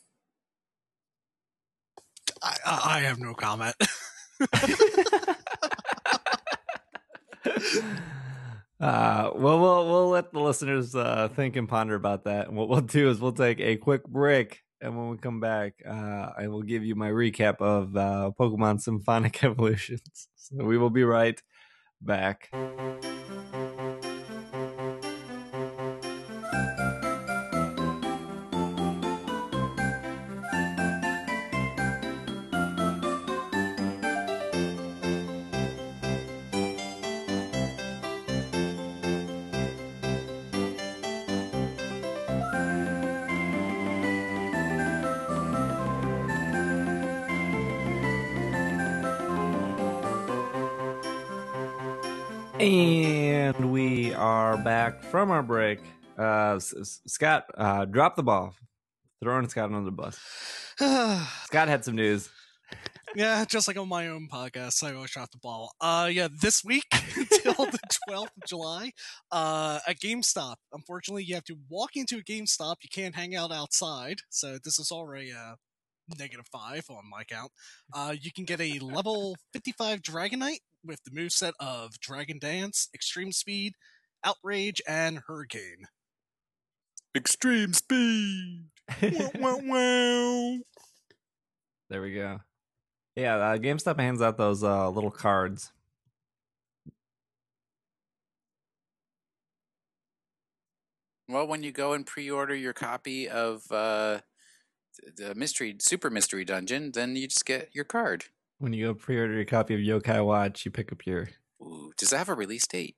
I, 2.41 2.57
I 2.65 2.97
I 2.97 2.99
have 3.01 3.19
no 3.19 3.35
comment. 3.35 3.75
uh, 8.79 9.31
well, 9.35 9.59
we'll 9.59 9.87
we'll 9.87 10.09
let 10.09 10.33
the 10.33 10.39
listeners 10.39 10.95
uh, 10.95 11.29
think 11.35 11.55
and 11.55 11.67
ponder 11.67 11.95
about 11.95 12.25
that. 12.25 12.47
And 12.47 12.57
what 12.57 12.69
we'll 12.69 12.81
do 12.81 13.09
is 13.09 13.19
we'll 13.19 13.31
take 13.31 13.59
a 13.59 13.77
quick 13.77 14.05
break, 14.05 14.61
and 14.81 14.97
when 14.97 15.09
we 15.09 15.17
come 15.17 15.39
back, 15.39 15.73
uh, 15.87 16.31
I 16.37 16.47
will 16.47 16.63
give 16.63 16.83
you 16.83 16.95
my 16.95 17.09
recap 17.09 17.61
of 17.61 17.95
uh, 17.95 18.31
Pokemon 18.37 18.81
Symphonic 18.81 19.43
Evolutions. 19.43 20.27
So 20.35 20.63
we 20.63 20.77
will 20.77 20.89
be 20.89 21.03
right 21.03 21.41
back. 22.01 22.49
Back 54.95 55.11
from 55.11 55.31
our 55.31 55.43
break. 55.43 55.79
Uh, 56.17 56.59
Scott, 56.59 57.45
uh, 57.57 57.85
drop 57.85 58.15
the 58.15 58.23
ball. 58.23 58.53
Throwing 59.21 59.47
Scott 59.47 59.71
under 59.71 59.85
the 59.85 59.91
bus. 59.91 60.19
Scott 60.77 61.67
had 61.67 61.83
some 61.83 61.95
news. 61.95 62.29
yeah, 63.15 63.43
just 63.45 63.67
like 63.67 63.77
on 63.77 63.87
my 63.87 64.09
own 64.09 64.27
podcast, 64.31 64.83
I 64.83 64.93
always 64.93 65.11
drop 65.11 65.31
the 65.31 65.37
ball. 65.37 65.73
Uh, 65.81 66.09
yeah, 66.11 66.27
this 66.41 66.63
week 66.63 66.85
until 67.15 67.65
the 67.65 67.79
12th 68.09 68.23
of 68.23 68.47
July, 68.47 68.91
uh, 69.31 69.79
at 69.87 69.99
GameStop. 69.99 70.55
Unfortunately, 70.73 71.23
you 71.23 71.35
have 71.35 71.45
to 71.45 71.57
walk 71.69 71.91
into 71.95 72.17
a 72.17 72.21
GameStop. 72.21 72.75
You 72.81 72.89
can't 72.93 73.15
hang 73.15 73.35
out 73.35 73.51
outside. 73.51 74.19
So 74.29 74.57
this 74.63 74.79
is 74.79 74.91
already 74.91 75.31
a 75.31 75.55
negative 76.19 76.45
five 76.51 76.85
on 76.89 77.09
my 77.09 77.23
count. 77.23 77.51
Uh, 77.93 78.15
you 78.19 78.31
can 78.31 78.45
get 78.45 78.61
a 78.61 78.79
level 78.79 79.37
55 79.53 80.01
Dragonite 80.01 80.59
with 80.83 81.03
the 81.03 81.11
moveset 81.11 81.53
of 81.59 81.99
Dragon 81.99 82.37
Dance, 82.39 82.89
Extreme 82.93 83.31
Speed, 83.31 83.73
Outrage, 84.25 84.81
and 84.87 85.21
Hurricane. 85.27 85.87
Extreme 87.15 87.73
speed. 87.73 88.65
wow, 89.01 89.31
wow, 89.39 89.59
wow. 89.63 90.57
There 91.89 92.01
we 92.01 92.13
go. 92.13 92.39
Yeah, 93.15 93.37
uh, 93.37 93.57
GameStop 93.57 93.99
hands 93.99 94.21
out 94.21 94.37
those 94.37 94.63
uh, 94.63 94.89
little 94.89 95.11
cards. 95.11 95.71
Well, 101.27 101.47
when 101.47 101.63
you 101.63 101.71
go 101.71 101.93
and 101.93 102.05
pre-order 102.05 102.53
your 102.53 102.73
copy 102.73 103.27
of 103.29 103.71
uh, 103.71 104.19
the 105.17 105.33
mystery, 105.33 105.75
super 105.79 106.09
mystery 106.09 106.45
dungeon, 106.45 106.91
then 106.93 107.15
you 107.15 107.27
just 107.27 107.45
get 107.45 107.69
your 107.73 107.85
card. 107.85 108.25
When 108.59 108.73
you 108.73 108.87
go 108.87 108.93
pre-order 108.93 109.33
your 109.33 109.45
copy 109.45 109.73
of 109.73 109.81
Yo-Kai 109.81 110.21
Watch, 110.21 110.65
you 110.65 110.71
pick 110.71 110.91
up 110.91 111.05
your. 111.05 111.29
Ooh, 111.61 111.93
does 111.97 112.11
that 112.11 112.17
have 112.17 112.29
a 112.29 112.35
release 112.35 112.67
date? 112.67 112.95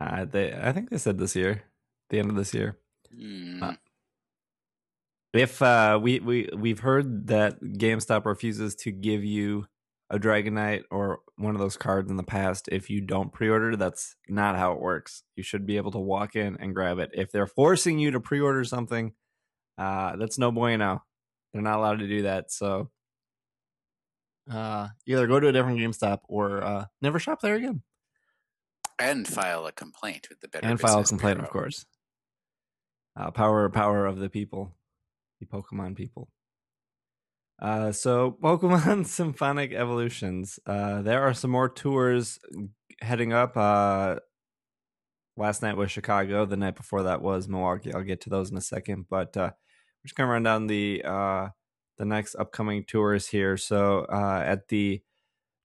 Uh, 0.00 0.24
they, 0.24 0.52
I 0.52 0.72
think 0.72 0.90
they 0.90 0.98
said 0.98 1.18
this 1.18 1.34
year, 1.34 1.64
the 2.10 2.18
end 2.18 2.30
of 2.30 2.36
this 2.36 2.54
year. 2.54 2.78
Hmm. 3.12 3.62
Uh, 3.62 3.74
If 5.32 5.60
uh, 5.60 5.98
we 6.00 6.20
we 6.20 6.48
we've 6.56 6.80
heard 6.80 7.26
that 7.28 7.60
GameStop 7.60 8.24
refuses 8.24 8.74
to 8.76 8.92
give 8.92 9.24
you 9.24 9.66
a 10.10 10.18
Dragonite 10.18 10.84
or 10.90 11.20
one 11.36 11.54
of 11.54 11.60
those 11.60 11.76
cards 11.76 12.10
in 12.10 12.16
the 12.16 12.22
past 12.22 12.68
if 12.72 12.88
you 12.88 13.02
don't 13.02 13.32
pre-order, 13.32 13.76
that's 13.76 14.16
not 14.28 14.56
how 14.56 14.72
it 14.72 14.80
works. 14.80 15.22
You 15.36 15.42
should 15.42 15.66
be 15.66 15.76
able 15.76 15.90
to 15.92 15.98
walk 15.98 16.34
in 16.34 16.56
and 16.58 16.74
grab 16.74 16.98
it. 16.98 17.10
If 17.12 17.30
they're 17.30 17.46
forcing 17.46 17.98
you 17.98 18.10
to 18.12 18.20
pre-order 18.20 18.64
something, 18.64 19.12
uh, 19.76 20.16
that's 20.16 20.38
no 20.38 20.50
bueno. 20.50 21.04
They're 21.52 21.62
not 21.62 21.78
allowed 21.78 21.98
to 21.98 22.08
do 22.08 22.22
that. 22.22 22.50
So 22.50 22.90
uh, 24.50 24.88
either 25.06 25.26
go 25.26 25.40
to 25.40 25.48
a 25.48 25.52
different 25.52 25.78
GameStop 25.78 26.20
or 26.28 26.64
uh, 26.64 26.84
never 27.02 27.18
shop 27.18 27.40
there 27.42 27.54
again. 27.56 27.82
And 28.98 29.26
file 29.26 29.66
a 29.66 29.72
complaint 29.72 30.28
with 30.28 30.40
the 30.40 30.48
Better 30.48 30.66
and 30.66 30.80
file 30.80 31.00
a 31.00 31.04
complaint, 31.04 31.40
of 31.40 31.50
course. 31.50 31.86
Uh, 33.16 33.30
power, 33.30 33.68
power 33.68 34.06
of 34.06 34.18
the 34.18 34.28
people, 34.28 34.74
the 35.40 35.46
Pokemon 35.46 35.96
people. 35.96 36.28
Uh, 37.60 37.90
so 37.90 38.36
Pokemon 38.42 39.06
Symphonic 39.06 39.72
Evolutions. 39.72 40.58
Uh, 40.66 41.02
there 41.02 41.22
are 41.22 41.34
some 41.34 41.50
more 41.50 41.68
tours 41.68 42.38
heading 43.00 43.32
up. 43.32 43.56
Uh, 43.56 44.16
last 45.36 45.62
night 45.62 45.76
was 45.76 45.90
Chicago. 45.90 46.44
The 46.44 46.56
night 46.56 46.76
before 46.76 47.04
that 47.04 47.22
was 47.22 47.48
Milwaukee. 47.48 47.92
I'll 47.92 48.02
get 48.02 48.20
to 48.22 48.30
those 48.30 48.50
in 48.50 48.56
a 48.56 48.62
second, 48.62 49.06
but 49.10 49.36
uh, 49.36 49.50
we're 49.50 50.06
just 50.06 50.14
gonna 50.14 50.30
run 50.30 50.44
down 50.44 50.68
the 50.68 51.02
uh, 51.04 51.48
the 51.96 52.04
next 52.04 52.36
upcoming 52.36 52.84
tours 52.84 53.26
here. 53.28 53.56
So 53.56 54.06
uh, 54.10 54.42
at 54.44 54.68
the 54.68 55.02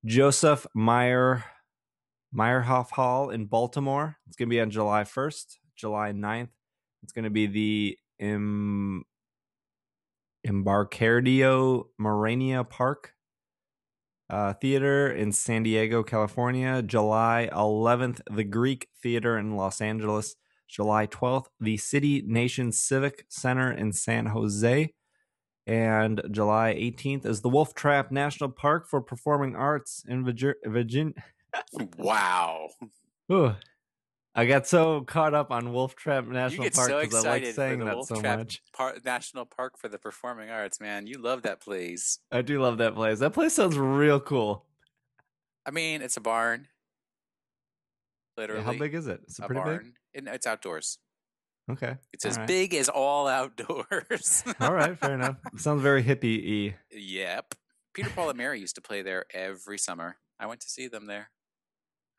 Joseph 0.05 0.65
Meyer 0.73 1.45
Meyerhoff 2.35 2.91
Hall 2.91 3.29
in 3.29 3.45
Baltimore. 3.45 4.17
It's 4.27 4.35
going 4.35 4.49
to 4.49 4.53
be 4.53 4.61
on 4.61 4.71
July 4.71 5.03
1st, 5.03 5.57
July 5.75 6.11
9th. 6.11 6.49
It's 7.03 7.13
going 7.13 7.25
to 7.25 7.29
be 7.29 7.47
the 7.47 7.97
Im- 8.19 9.03
Embarcadero 10.43 11.87
Morania 11.99 12.67
Park 12.67 13.13
uh, 14.29 14.53
Theater 14.53 15.11
in 15.11 15.31
San 15.31 15.63
Diego, 15.63 16.01
California. 16.03 16.81
July 16.81 17.49
11th, 17.51 18.21
the 18.31 18.43
Greek 18.43 18.87
Theater 19.01 19.37
in 19.37 19.55
Los 19.55 19.81
Angeles. 19.81 20.35
July 20.67 21.05
12th, 21.05 21.45
the 21.59 21.77
City 21.77 22.23
Nation 22.25 22.71
Civic 22.71 23.25
Center 23.29 23.71
in 23.71 23.93
San 23.93 24.27
Jose. 24.27 24.91
And 25.67 26.21
July 26.31 26.73
18th 26.73 27.25
is 27.25 27.41
the 27.41 27.49
Wolf 27.49 27.75
Trap 27.75 28.11
National 28.11 28.49
Park 28.49 28.89
for 28.89 29.01
Performing 29.01 29.55
Arts 29.55 30.03
in 30.07 30.25
Virginia. 30.25 31.13
Wow. 31.97 32.69
Ooh, 33.31 33.53
I 34.35 34.45
got 34.45 34.67
so 34.67 35.01
caught 35.01 35.33
up 35.33 35.51
on 35.51 35.71
Wolf 35.73 35.95
Trap 35.95 36.25
National 36.27 36.69
Park 36.71 36.89
so 36.89 37.01
because 37.01 37.25
I 37.25 37.29
like 37.29 37.45
saying 37.47 37.79
that 37.85 37.95
Wolf 37.95 38.07
so 38.07 38.15
Trap 38.19 38.39
much. 38.39 38.61
Par- 38.75 38.95
National 39.05 39.45
Park 39.45 39.77
for 39.77 39.87
the 39.87 39.97
Performing 39.99 40.49
Arts, 40.49 40.79
man. 40.81 41.07
You 41.07 41.19
love 41.21 41.43
that 41.43 41.61
place. 41.61 42.19
I 42.31 42.41
do 42.41 42.59
love 42.61 42.79
that 42.79 42.95
place. 42.95 43.19
That 43.19 43.33
place 43.33 43.53
sounds 43.53 43.77
real 43.77 44.19
cool. 44.19 44.65
I 45.65 45.71
mean, 45.71 46.01
it's 46.01 46.17
a 46.17 46.21
barn. 46.21 46.67
Yeah, 48.37 48.41
Literally. 48.41 48.63
how 48.63 48.73
big 48.73 48.95
is 48.95 49.07
it? 49.07 49.21
It's 49.23 49.39
a 49.39 49.43
pretty 49.43 49.61
barn. 49.61 49.93
And 50.15 50.27
it's 50.27 50.47
outdoors. 50.47 50.97
Okay. 51.71 51.95
It's 52.11 52.25
as 52.25 52.35
All 52.37 52.41
right. 52.41 52.47
big 52.47 52.73
as 52.73 52.89
all 52.89 53.27
outdoors. 53.27 54.43
All 54.59 54.73
right, 54.73 54.97
fair 54.99 55.13
enough. 55.13 55.37
sounds 55.57 55.81
very 55.81 56.03
hippie-y. 56.03 56.75
Yep. 56.91 57.55
Peter, 57.93 58.09
Paul, 58.09 58.29
and 58.29 58.37
Mary 58.37 58.59
used 58.59 58.75
to 58.75 58.81
play 58.81 59.01
there 59.03 59.25
every 59.33 59.77
summer. 59.77 60.17
I 60.39 60.47
went 60.47 60.59
to 60.61 60.69
see 60.69 60.87
them 60.87 61.05
there. 61.05 61.29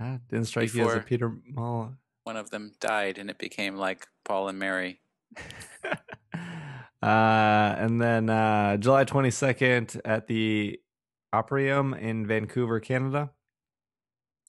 Ah, 0.01 0.19
didn't 0.29 0.47
strike 0.47 0.75
you 0.75 0.89
as 0.89 0.95
a 0.97 1.01
Peter 1.01 1.33
Mall. 1.47 1.95
One 2.25 2.37
of 2.37 2.51
them 2.51 2.73
died, 2.81 3.19
and 3.19 3.31
it 3.31 3.39
became 3.39 3.77
like 3.77 4.07
Paul 4.25 4.49
and 4.49 4.59
Mary. 4.59 5.01
uh, 5.85 7.03
and 7.03 8.01
then 8.01 8.31
uh, 8.31 8.77
July 8.79 9.05
22nd 9.05 10.01
at 10.05 10.27
the 10.27 10.81
Orpheum 11.33 11.95
in 11.95 12.27
Vancouver, 12.27 12.81
Canada. 12.81 13.31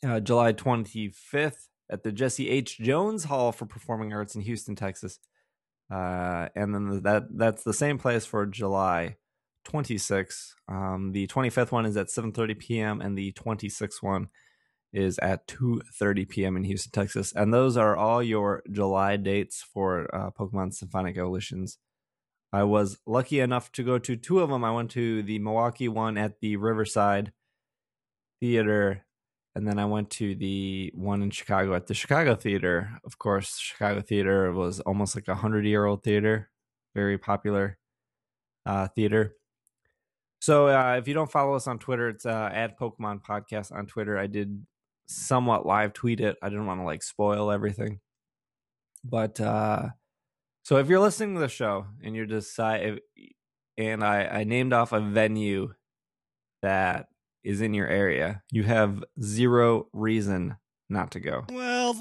Uh, 0.06 0.20
July 0.20 0.54
25th 0.54 1.68
at 1.90 2.04
the 2.04 2.12
Jesse 2.12 2.50
H. 2.50 2.78
Jones 2.78 3.26
Hall 3.26 3.52
for 3.52 3.66
Performing 3.66 4.14
Arts 4.14 4.36
in 4.36 4.42
Houston, 4.42 4.76
Texas. 4.76 5.20
Uh, 5.92 6.50
and 6.56 6.74
then 6.74 7.02
that 7.04 7.26
that's 7.38 7.64
the 7.64 7.74
same 7.74 7.98
place 7.98 8.26
for 8.26 8.46
July 8.46 9.18
26th. 9.68 10.54
Um, 10.68 11.12
the 11.12 11.28
25th 11.28 11.72
one 11.72 11.86
is 11.86 11.98
at 11.98 12.08
7:30 12.08 12.58
p.m. 12.58 13.02
and 13.02 13.18
the 13.18 13.32
26th 13.34 14.02
one 14.02 14.30
is 14.96 15.20
at 15.20 15.46
2:30 15.48 16.28
p.m. 16.30 16.58
in 16.58 16.64
Houston, 16.64 16.92
Texas. 16.92 17.34
And 17.36 17.54
those 17.54 17.76
are 17.78 17.96
all 17.96 18.24
your 18.24 18.64
July 18.72 19.18
dates 19.18 19.62
for 19.62 20.14
uh, 20.16 20.32
Pokemon 20.32 20.74
Symphonic 20.74 21.18
Evolutions. 21.18 21.78
I 22.54 22.64
was 22.64 22.98
lucky 23.06 23.42
enough 23.42 23.72
to 23.74 23.84
go 23.84 24.00
to 24.00 24.16
two 24.16 24.40
of 24.40 24.50
them. 24.50 24.64
I 24.64 24.72
went 24.72 24.92
to 24.92 25.22
the 25.24 25.40
Milwaukee 25.40 25.90
one 25.90 26.18
at 26.18 26.40
the 26.40 26.56
Riverside 26.56 27.34
Theater, 28.40 29.06
and 29.54 29.68
then 29.68 29.78
I 29.78 29.86
went 29.86 30.10
to 30.12 30.34
the 30.36 30.92
one 30.96 31.22
in 31.22 31.30
Chicago 31.32 31.76
at 31.76 31.88
the 31.88 31.94
Chicago 31.94 32.36
Theater. 32.36 32.98
Of 33.04 33.18
course, 33.18 33.58
Chicago 33.58 34.00
Theater 34.00 34.54
was 34.54 34.80
almost 34.80 35.16
like 35.16 35.28
a 35.28 35.36
hundred 35.36 35.66
year 35.66 35.86
old 35.86 36.04
theater, 36.04 36.50
very 36.96 37.18
popular 37.18 37.78
uh, 38.66 38.88
theater. 38.88 39.36
So 40.40 40.68
uh, 40.68 40.96
if 40.98 41.08
you 41.08 41.14
don't 41.14 41.32
follow 41.32 41.56
us 41.56 41.68
on 41.68 41.80
Twitter, 41.80 42.08
it's 42.10 42.26
uh, 42.26 42.50
at 42.54 42.80
Pokemon 42.80 43.24
Podcast 43.24 43.74
on 43.74 43.88
Twitter. 43.88 44.18
I 44.18 44.28
did 44.28 44.66
somewhat 45.08 45.66
live 45.66 45.94
tweet 45.94 46.20
it. 46.20 46.38
I 46.42 46.50
didn't 46.50 46.66
want 46.66 46.80
to 46.80 46.86
like 46.86 47.04
spoil 47.04 47.52
everything, 47.52 48.00
but 49.04 49.40
uh, 49.40 49.90
so 50.64 50.78
if 50.78 50.88
you're 50.90 51.00
listening 51.00 51.36
to 51.36 51.42
the 51.42 51.48
show 51.48 51.86
and 52.04 52.16
you're 52.16 52.26
decide, 52.26 53.00
and 53.78 54.04
I 54.04 54.26
I 54.26 54.44
named 54.44 54.74
off 54.74 54.92
a 54.94 55.00
venue 55.00 55.74
that 56.62 57.08
is 57.44 57.62
in 57.62 57.74
your 57.74 57.88
area, 57.88 58.42
you 58.52 58.64
have 58.64 59.04
zero 59.22 59.88
reason 59.94 60.58
not 60.90 61.12
to 61.12 61.20
go. 61.20 61.46
Well, 61.52 61.94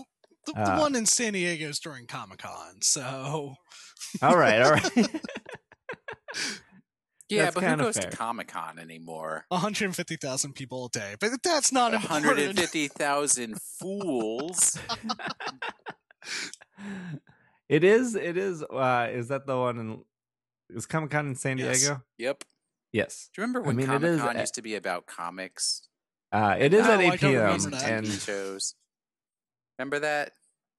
the, 0.47 0.53
the 0.53 0.61
Uh, 0.61 0.79
one 0.79 0.95
in 0.95 1.05
San 1.07 1.35
Diego 1.35 1.69
is 1.69 1.79
during 1.79 2.07
Comic 2.07 2.39
Con, 2.39 2.81
so 2.81 3.55
All 4.23 4.37
right, 4.37 4.63
all 4.63 4.73
right. 4.73 5.09
Yeah, 7.31 7.45
That's 7.45 7.55
but 7.55 7.65
who 7.65 7.77
goes 7.77 7.97
fair. 7.97 8.11
to 8.11 8.17
Comic 8.17 8.49
Con 8.49 8.79
anymore? 8.79 9.47
150,000 9.49 10.53
people 10.53 10.87
a 10.87 10.89
day. 10.91 11.15
But 11.19 11.31
that's 11.43 11.73
not 11.73 11.95
important. 11.95 12.25
150,000 12.27 13.61
fools. 13.61 14.79
it 17.69 17.85
is. 17.85 18.15
It 18.15 18.37
is. 18.37 18.63
Uh, 18.63 19.09
is 19.11 19.29
that 19.29 19.47
the 19.47 19.57
one 19.57 19.79
in? 19.79 20.05
Is 20.71 20.87
Comic 20.87 21.11
Con 21.11 21.29
in 21.29 21.35
San 21.35 21.59
Yes. 21.59 21.81
Diego? 21.81 22.03
Yep. 22.19 22.45
Yes. 22.93 23.29
Do 23.35 23.41
you 23.41 23.47
remember 23.47 23.63
I 23.65 23.67
when 23.69 23.77
mean, 23.77 23.87
Comic 23.87 24.19
Con 24.21 24.39
used 24.39 24.55
to 24.55 24.63
be 24.63 24.75
about 24.75 25.07
comics? 25.07 25.89
Uh, 26.33 26.57
it 26.59 26.75
is 26.75 26.87
Oh, 26.87 26.93
at 26.93 27.01
I 27.01 27.13
8 27.15 27.21
p.m. 27.21 27.51
and 27.51 27.61
that. 27.73 27.91
and 27.91 28.07
TV 28.07 28.27
shows. 28.27 28.75
Remember 29.79 29.99
that? 30.01 30.33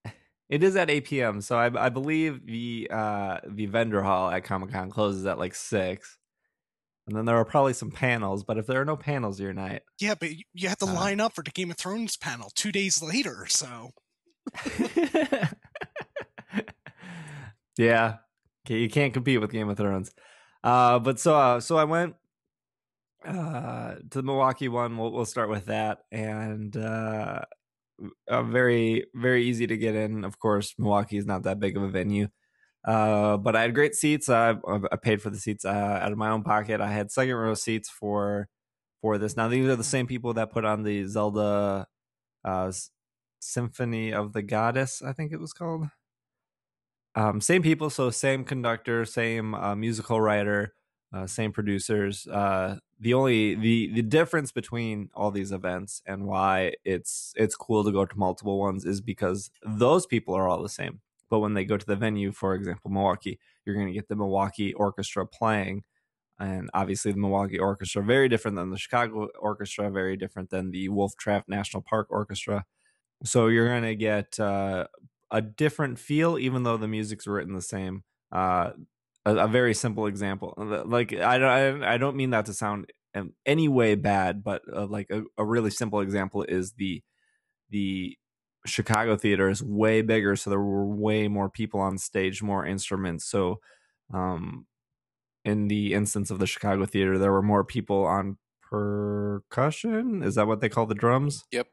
it 0.50 0.64
is 0.64 0.76
at 0.76 0.90
8 0.90 1.06
p.m. 1.06 1.42
So 1.42 1.58
I, 1.58 1.86
I 1.86 1.90
believe 1.90 2.46
the 2.46 2.88
uh, 2.92 3.38
the 3.48 3.66
vendor 3.68 4.02
hall 4.02 4.30
at 4.30 4.44
Comic 4.44 4.72
Con 4.72 4.90
closes 4.90 5.26
at 5.26 5.40
like 5.40 5.56
six. 5.56 6.18
And 7.08 7.16
then 7.16 7.26
there 7.26 7.38
are 7.38 7.46
probably 7.46 7.74
some 7.74 7.92
panels. 7.92 8.44
But 8.44 8.58
if 8.58 8.66
there 8.68 8.82
are 8.82 8.86
no 8.86 8.98
panels 8.98 9.40
your 9.40 9.54
night, 9.54 9.84
Yeah, 10.00 10.16
but 10.16 10.30
you, 10.54 10.68
have 10.70 10.78
to 10.80 10.86
Uh. 10.86 10.94
line 10.94 11.20
up 11.20 11.34
for 11.34 11.44
the 11.44 11.52
Game 11.52 11.72
of 11.72 11.78
Thrones 11.78 12.18
panel 12.18 12.52
two 12.56 12.72
days 12.72 13.02
later. 13.02 13.46
So 13.48 13.92
yeah, 17.78 18.16
okay, 18.66 18.80
you 18.80 18.90
can't 18.90 19.14
compete 19.14 19.42
with 19.42 19.52
Game 19.52 19.70
of 19.70 19.78
Thrones. 19.78 20.12
Uh, 20.64 21.00
but 21.00 21.20
so 21.20 21.36
uh, 21.36 21.60
so 21.60 21.78
I 21.78 21.84
went 21.84 22.16
uh, 23.26 23.96
to 23.96 24.22
the 24.22 24.24
Milwaukee 24.24 24.68
one. 24.68 24.98
We'll 24.98 25.12
we'll 25.12 25.26
start 25.26 25.50
with 25.50 25.66
that, 25.66 26.00
and 26.12 26.76
uh, 26.76 27.42
uh, 28.28 28.44
very 28.44 29.06
very 29.14 29.46
easy 29.46 29.68
to 29.68 29.78
get 29.78 29.96
in. 29.96 30.24
Of 30.24 30.40
course, 30.40 30.74
Milwaukee 30.78 31.18
is 31.18 31.26
not 31.26 31.44
that 31.44 31.60
big 31.60 31.78
of 31.78 31.84
a 31.84 31.90
venue. 31.90 32.30
Uh, 32.86 33.38
but 33.38 33.56
I 33.56 33.64
had 33.64 33.74
great 33.74 33.96
seats. 33.96 34.30
I, 34.30 34.56
I 34.92 34.96
paid 34.98 35.22
for 35.22 35.32
the 35.32 35.40
seats 35.40 35.66
uh, 35.66 35.70
out 35.70 36.12
of 36.12 36.18
my 36.18 36.30
own 36.30 36.44
pocket. 36.44 36.82
I 36.82 36.92
had 36.92 37.12
second 37.12 37.36
row 37.36 37.56
seats 37.56 37.90
for 37.90 38.48
for 39.02 39.18
this. 39.18 39.36
Now 39.36 39.48
these 39.48 39.68
are 39.68 39.76
the 39.76 39.84
same 39.84 40.08
people 40.08 40.34
that 40.36 40.52
put 40.52 40.66
on 40.66 40.84
the 40.84 41.06
Zelda 41.06 41.88
uh, 42.44 42.72
Symphony 43.40 44.14
of 44.14 44.34
the 44.34 44.44
Goddess. 44.44 45.02
I 45.02 45.14
think 45.14 45.32
it 45.32 45.40
was 45.40 45.54
called. 45.54 45.88
Um, 47.16 47.40
same 47.40 47.64
people, 47.64 47.90
so 47.90 48.10
same 48.10 48.44
conductor, 48.44 49.06
same 49.06 49.56
uh, 49.56 49.76
musical 49.76 50.20
writer, 50.20 50.74
uh, 51.14 51.28
same 51.28 51.52
producers. 51.54 52.28
Uh, 52.28 52.78
the 53.00 53.14
only 53.14 53.56
the 53.56 53.92
the 53.94 54.02
difference 54.02 54.52
between 54.52 55.10
all 55.14 55.32
these 55.32 55.52
events 55.52 56.02
and 56.06 56.26
why 56.26 56.74
it's 56.84 57.34
it's 57.38 57.56
cool 57.56 57.84
to 57.84 57.92
go 57.92 58.06
to 58.06 58.18
multiple 58.18 58.60
ones 58.60 58.86
is 58.86 59.02
because 59.02 59.50
those 59.66 60.06
people 60.06 60.34
are 60.36 60.48
all 60.48 60.62
the 60.62 60.70
same. 60.70 61.02
But 61.30 61.40
when 61.40 61.54
they 61.54 61.66
go 61.66 61.78
to 61.78 61.86
the 61.86 61.96
venue, 61.96 62.32
for 62.32 62.54
example, 62.54 62.92
Milwaukee, 62.92 63.40
you're 63.66 63.76
going 63.76 63.88
to 63.88 63.94
get 63.94 64.08
the 64.08 64.16
Milwaukee 64.16 64.74
Orchestra 64.74 65.26
playing, 65.26 65.84
and 66.40 66.70
obviously 66.74 67.12
the 67.12 67.20
Milwaukee 67.20 67.60
Orchestra 67.60 68.04
very 68.04 68.30
different 68.30 68.58
than 68.58 68.70
the 68.70 68.78
Chicago 68.78 69.30
Orchestra, 69.40 69.90
very 69.90 70.18
different 70.18 70.50
than 70.50 70.72
the 70.72 70.90
Wolf 70.90 71.14
Trap 71.20 71.46
National 71.48 71.82
Park 71.82 72.08
Orchestra. 72.10 72.66
So 73.24 73.48
you're 73.48 73.68
going 73.68 73.84
to 73.84 73.96
get 73.96 74.40
uh, 74.40 74.88
a 75.32 75.42
different 75.42 75.98
feel, 75.98 76.38
even 76.38 76.64
though 76.64 76.78
the 76.78 76.88
music's 76.88 77.28
written 77.28 77.54
the 77.54 77.62
same. 77.62 78.04
Uh, 78.32 78.72
a, 79.26 79.36
a 79.36 79.48
very 79.48 79.74
simple 79.74 80.06
example, 80.06 80.54
like 80.86 81.14
I 81.14 81.38
don't, 81.38 81.84
I, 81.84 81.94
I 81.94 81.98
don't 81.98 82.16
mean 82.16 82.32
that 82.32 82.46
to 82.46 82.54
sound 82.54 82.92
in 83.16 83.34
any 83.46 83.68
way 83.68 83.96
bad, 83.96 84.44
but 84.44 84.62
uh, 84.72 84.86
like 84.86 85.10
a, 85.10 85.24
a 85.38 85.46
really 85.46 85.72
simple 85.72 86.02
example 86.02 86.44
is 86.44 86.74
the 86.78 87.02
the 87.70 88.18
Chicago 88.66 89.16
theater 89.16 89.50
is 89.50 89.64
way 89.64 90.02
bigger, 90.02 90.36
so 90.36 90.50
there 90.50 90.60
were 90.62 90.86
way 90.86 91.28
more 91.28 91.50
people 91.50 91.80
on 91.80 91.98
stage, 91.98 92.42
more 92.42 92.66
instruments. 92.66 93.26
So, 93.26 93.60
um, 94.14 94.66
in 95.44 95.68
the 95.68 95.94
instance 95.94 96.32
of 96.32 96.40
the 96.40 96.48
Chicago 96.48 96.86
theater, 96.86 97.18
there 97.18 97.32
were 97.32 97.42
more 97.44 97.64
people 97.64 98.06
on 98.06 98.38
percussion. 98.62 100.24
Is 100.24 100.36
that 100.36 100.48
what 100.48 100.62
they 100.62 100.70
call 100.70 100.86
the 100.86 100.96
drums? 100.96 101.44
Yep. 101.52 101.68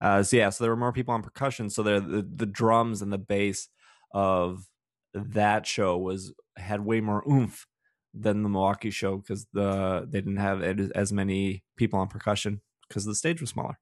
Uh, 0.00 0.22
so 0.22 0.36
yeah, 0.36 0.50
so 0.50 0.64
there 0.64 0.70
were 0.70 0.76
more 0.76 0.92
people 0.92 1.14
on 1.14 1.22
percussion. 1.22 1.70
So 1.70 1.82
the 1.82 2.00
the, 2.00 2.28
the 2.34 2.46
drums 2.46 3.02
and 3.02 3.12
the 3.12 3.18
bass 3.18 3.68
of 4.12 4.68
that 5.14 5.66
show 5.66 5.96
was 5.96 6.34
had 6.56 6.84
way 6.84 7.00
more 7.00 7.22
oomph 7.28 7.66
than 8.14 8.42
the 8.42 8.48
Milwaukee 8.48 8.90
show 8.90 9.18
because 9.18 9.46
the 9.52 10.06
they 10.08 10.20
didn't 10.20 10.38
have 10.38 10.62
as- 10.62 10.90
as 10.90 11.12
many 11.12 11.62
people 11.76 11.98
on 11.98 12.08
percussion 12.08 12.62
because 12.88 13.04
the 13.04 13.14
stage 13.14 13.40
was 13.40 13.50
smaller. 13.50 13.78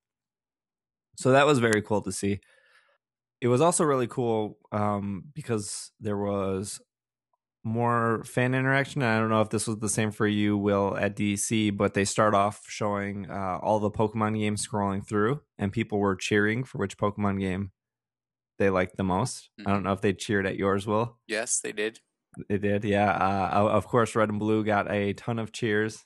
So 1.17 1.33
that 1.33 1.47
was 1.47 1.59
very 1.59 1.83
cool 1.83 2.03
to 2.03 2.13
see. 2.13 2.41
It 3.41 3.49
was 3.49 3.61
also 3.61 3.85
really 3.85 4.07
cool 4.07 4.59
um, 4.73 5.25
because 5.35 5.93
there 6.01 6.17
was 6.17 6.81
more 7.65 8.23
fan 8.25 8.55
interaction. 8.55 9.03
I 9.03 9.19
don't 9.19 9.29
know 9.29 9.41
if 9.41 9.51
this 9.51 9.67
was 9.67 9.79
the 9.79 9.89
same 9.89 10.13
for 10.13 10.27
you, 10.27 10.57
Will, 10.57 10.97
at 10.97 11.17
DC, 11.17 11.77
but 11.77 11.95
they 11.95 12.05
start 12.05 12.35
off 12.35 12.63
showing 12.69 13.29
uh, 13.29 13.59
all 13.61 13.81
the 13.81 13.91
Pokemon 13.91 14.39
games 14.39 14.67
scrolling 14.67 15.07
through, 15.07 15.41
and 15.59 15.73
people 15.73 15.99
were 15.99 16.17
cheering 16.17 16.65
for 16.65 16.79
which 16.79 16.97
Pokemon 16.97 17.41
game 17.41 17.73
they 18.59 18.71
liked 18.71 18.97
the 18.97 19.05
most. 19.05 19.51
I 19.67 19.71
don't 19.71 19.83
know 19.83 19.93
if 19.93 20.01
they 20.01 20.13
cheered 20.13 20.47
at 20.47 20.57
yours, 20.57 20.87
Will. 20.87 21.19
Yes, 21.27 21.61
they 21.61 21.73
did. 21.73 22.01
They 22.49 22.59
did, 22.59 22.85
yeah. 22.85 23.11
Uh, 23.11 23.69
of 23.69 23.87
course, 23.87 24.15
Red 24.15 24.31
and 24.31 24.39
Blue 24.39 24.65
got 24.65 24.91
a 24.91 25.13
ton 25.15 25.39
of 25.39 25.53
cheers. 25.53 26.05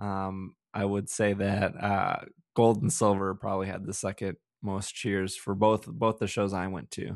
Um, 0.00 0.56
I 0.74 0.84
would 0.84 1.08
say 1.08 1.34
that 1.34 1.72
uh, 1.82 2.24
Gold 2.60 2.82
and 2.82 2.92
Silver 2.92 3.34
probably 3.34 3.68
had 3.68 3.86
the 3.86 3.94
second 3.94 4.36
most 4.62 4.94
cheers 4.94 5.34
for 5.34 5.54
both 5.54 5.86
both 5.86 6.18
the 6.18 6.26
shows 6.26 6.52
I 6.52 6.66
went 6.66 6.90
to. 6.92 7.06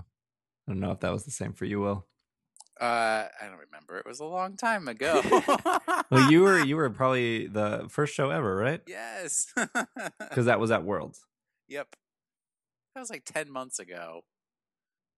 I 0.66 0.72
don't 0.72 0.80
know 0.80 0.90
if 0.92 1.01
that 1.01 1.12
was 1.12 1.24
the 1.24 1.30
same 1.30 1.53
for 1.53 1.66
you, 1.66 1.80
Will. 1.80 2.07
Uh, 2.80 3.26
I 3.40 3.45
don't 3.47 3.59
remember. 3.59 3.99
It 3.99 4.07
was 4.07 4.20
a 4.20 4.24
long 4.24 4.57
time 4.57 4.88
ago. 4.95 5.20
Well, 6.11 6.30
you 6.32 6.40
were 6.40 6.64
you 6.64 6.76
were 6.76 6.88
probably 6.88 7.47
the 7.47 7.86
first 7.90 8.14
show 8.14 8.30
ever, 8.30 8.57
right? 8.57 8.80
yes. 8.86 9.47
Because 10.18 10.47
that 10.47 10.59
was 10.59 10.70
at 10.70 10.82
Worlds. 10.84 11.20
yep. 11.68 11.88
That 12.95 13.01
was 13.03 13.11
like 13.11 13.24
ten 13.26 13.51
months 13.53 13.78
ago. 13.78 14.22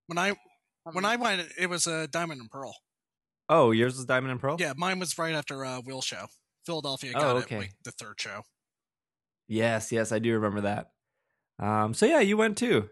when 0.09 0.18
I 0.18 0.35
when 0.83 1.05
Um, 1.05 1.11
I 1.12 1.16
went, 1.16 1.47
it 1.59 1.68
was 1.70 1.87
a 1.87 2.09
Diamond 2.09 2.41
and 2.41 2.51
Pearl. 2.51 2.74
Oh, 3.49 3.70
yours 3.70 3.97
was 3.97 4.07
Diamond 4.07 4.33
and 4.33 4.41
Pearl. 4.41 4.57
Yeah, 4.59 4.72
mine 4.77 4.99
was 4.99 5.16
right 5.18 5.35
after 5.37 5.64
uh, 5.64 5.81
Will 5.85 6.03
Show. 6.03 6.27
Philadelphia 6.66 7.12
Oh, 7.14 7.20
got 7.20 7.37
okay. 7.37 7.55
it 7.55 7.59
like 7.61 7.72
the 7.85 7.93
third 7.93 8.20
show. 8.20 8.43
Yes, 9.49 9.93
yes, 9.93 10.13
I 10.13 10.19
do 10.19 10.35
remember 10.35 10.63
that. 10.63 10.91
Um, 11.59 11.95
so 11.95 12.07
yeah, 12.07 12.21
you 12.21 12.37
went 12.37 12.59
too. 12.59 12.91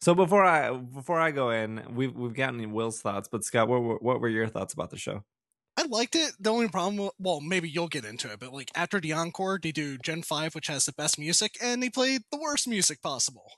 So 0.00 0.14
before 0.14 0.44
I 0.44 0.72
before 0.72 1.20
I 1.20 1.30
go 1.30 1.50
in, 1.50 1.82
we've 1.94 2.14
we've 2.14 2.34
gotten 2.34 2.72
Will's 2.72 3.00
thoughts, 3.00 3.28
but 3.30 3.44
Scott, 3.44 3.68
what 3.68 3.82
were, 3.82 3.96
what 3.96 4.20
were 4.20 4.28
your 4.28 4.48
thoughts 4.48 4.72
about 4.72 4.90
the 4.90 4.98
show? 4.98 5.24
I 5.76 5.84
liked 5.86 6.14
it. 6.14 6.32
The 6.40 6.50
only 6.50 6.68
problem, 6.68 7.10
well, 7.18 7.40
maybe 7.40 7.68
you'll 7.68 7.88
get 7.88 8.04
into 8.04 8.30
it, 8.30 8.40
but 8.40 8.52
like 8.52 8.70
after 8.74 9.00
the 9.00 9.12
encore, 9.12 9.58
they 9.62 9.72
do 9.72 9.98
Gen 9.98 10.22
Five, 10.22 10.54
which 10.54 10.66
has 10.66 10.84
the 10.86 10.92
best 10.92 11.18
music, 11.18 11.56
and 11.62 11.82
they 11.82 11.90
played 11.90 12.22
the 12.32 12.38
worst 12.38 12.66
music 12.66 13.02
possible. 13.02 13.52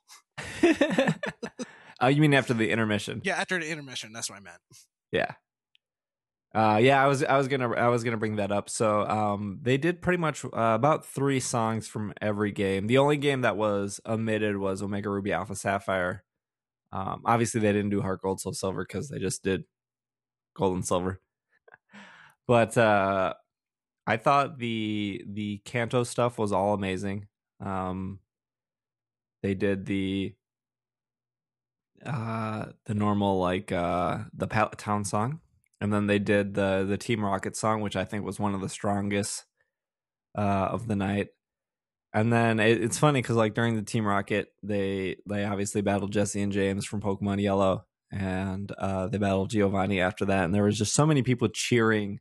oh, 2.01 2.09
you 2.09 2.20
mean 2.20 2.34
after 2.34 2.55
the 2.55 2.70
intermission? 2.70 3.22
Yeah, 3.24 3.36
after 3.36 3.59
the 3.59 3.68
intermission, 3.68 4.12
that's 4.12 4.28
what 4.28 4.38
I 4.38 4.43
meant. 4.43 4.59
Yeah. 5.11 5.32
Uh, 6.55 6.78
yeah, 6.82 7.03
I 7.03 7.07
was 7.07 7.24
I 7.24 7.38
was 7.38 7.48
gonna 7.48 7.70
I 7.72 7.88
was 7.88 8.05
gonna 8.05 8.18
bring 8.18 8.36
that 8.36 8.53
up. 8.53 8.68
So 8.68 9.07
um, 9.09 9.59
they 9.62 9.78
did 9.78 10.03
pretty 10.03 10.18
much 10.18 10.44
uh, 10.44 10.48
about 10.53 11.07
three 11.07 11.40
songs 11.40 11.88
from 11.88 12.12
every 12.20 12.53
game. 12.53 12.86
The 12.88 12.98
only 12.98 13.16
game 13.16 13.40
that 13.42 13.57
was 13.57 14.00
omitted 14.07 14.59
was 14.59 14.82
Omega 14.82 15.09
Ruby 15.09 15.32
Alpha 15.32 15.55
Sapphire. 15.55 16.24
Um, 16.92 17.22
obviously, 17.26 17.61
they 17.61 17.72
didn't 17.72 17.90
do 17.90 18.03
Heart 18.03 18.22
Gold 18.22 18.40
Soul 18.40 18.55
Silver 18.55 18.84
because 18.84 19.09
they 19.11 19.18
just 19.18 19.44
did 19.44 19.64
Gold 20.57 20.76
and 20.76 20.86
Silver. 20.86 21.20
But 22.46 22.76
uh, 22.76 23.34
I 24.07 24.16
thought 24.18 24.59
the 24.59 25.24
the 25.28 25.59
Kanto 25.64 26.05
stuff 26.05 26.38
was 26.38 26.53
all 26.53 26.74
amazing. 26.74 27.28
Um, 27.61 28.20
they 29.42 29.55
did 29.55 29.86
the 29.86 30.34
uh 32.05 32.66
the 32.86 32.94
normal 32.94 33.38
like 33.38 33.70
uh 33.70 34.18
the 34.34 34.46
Town 34.46 35.05
song 35.05 35.40
and 35.82 35.92
then 35.92 36.06
they 36.06 36.18
did 36.18 36.54
the 36.54 36.86
the 36.88 36.96
Team 36.96 37.24
Rocket 37.24 37.56
song 37.56 37.80
which 37.80 37.96
I 37.96 38.04
think 38.04 38.24
was 38.24 38.38
one 38.40 38.54
of 38.54 38.60
the 38.60 38.68
strongest 38.68 39.44
uh 40.38 40.68
of 40.70 40.86
the 40.86 40.96
night 40.96 41.28
and 42.14 42.32
then 42.32 42.60
it, 42.60 42.82
it's 42.82 42.98
funny 42.98 43.20
because 43.20 43.36
like 43.36 43.54
during 43.54 43.76
the 43.76 43.82
Team 43.82 44.06
Rocket 44.06 44.48
they 44.62 45.16
they 45.26 45.44
obviously 45.44 45.82
battled 45.82 46.12
Jesse 46.12 46.40
and 46.40 46.52
James 46.52 46.86
from 46.86 47.02
Pokemon 47.02 47.42
Yellow 47.42 47.84
and 48.12 48.70
uh 48.78 49.08
they 49.08 49.18
battled 49.18 49.50
Giovanni 49.50 50.00
after 50.00 50.24
that 50.26 50.44
and 50.44 50.54
there 50.54 50.64
was 50.64 50.78
just 50.78 50.94
so 50.94 51.04
many 51.04 51.22
people 51.22 51.48
cheering 51.48 52.20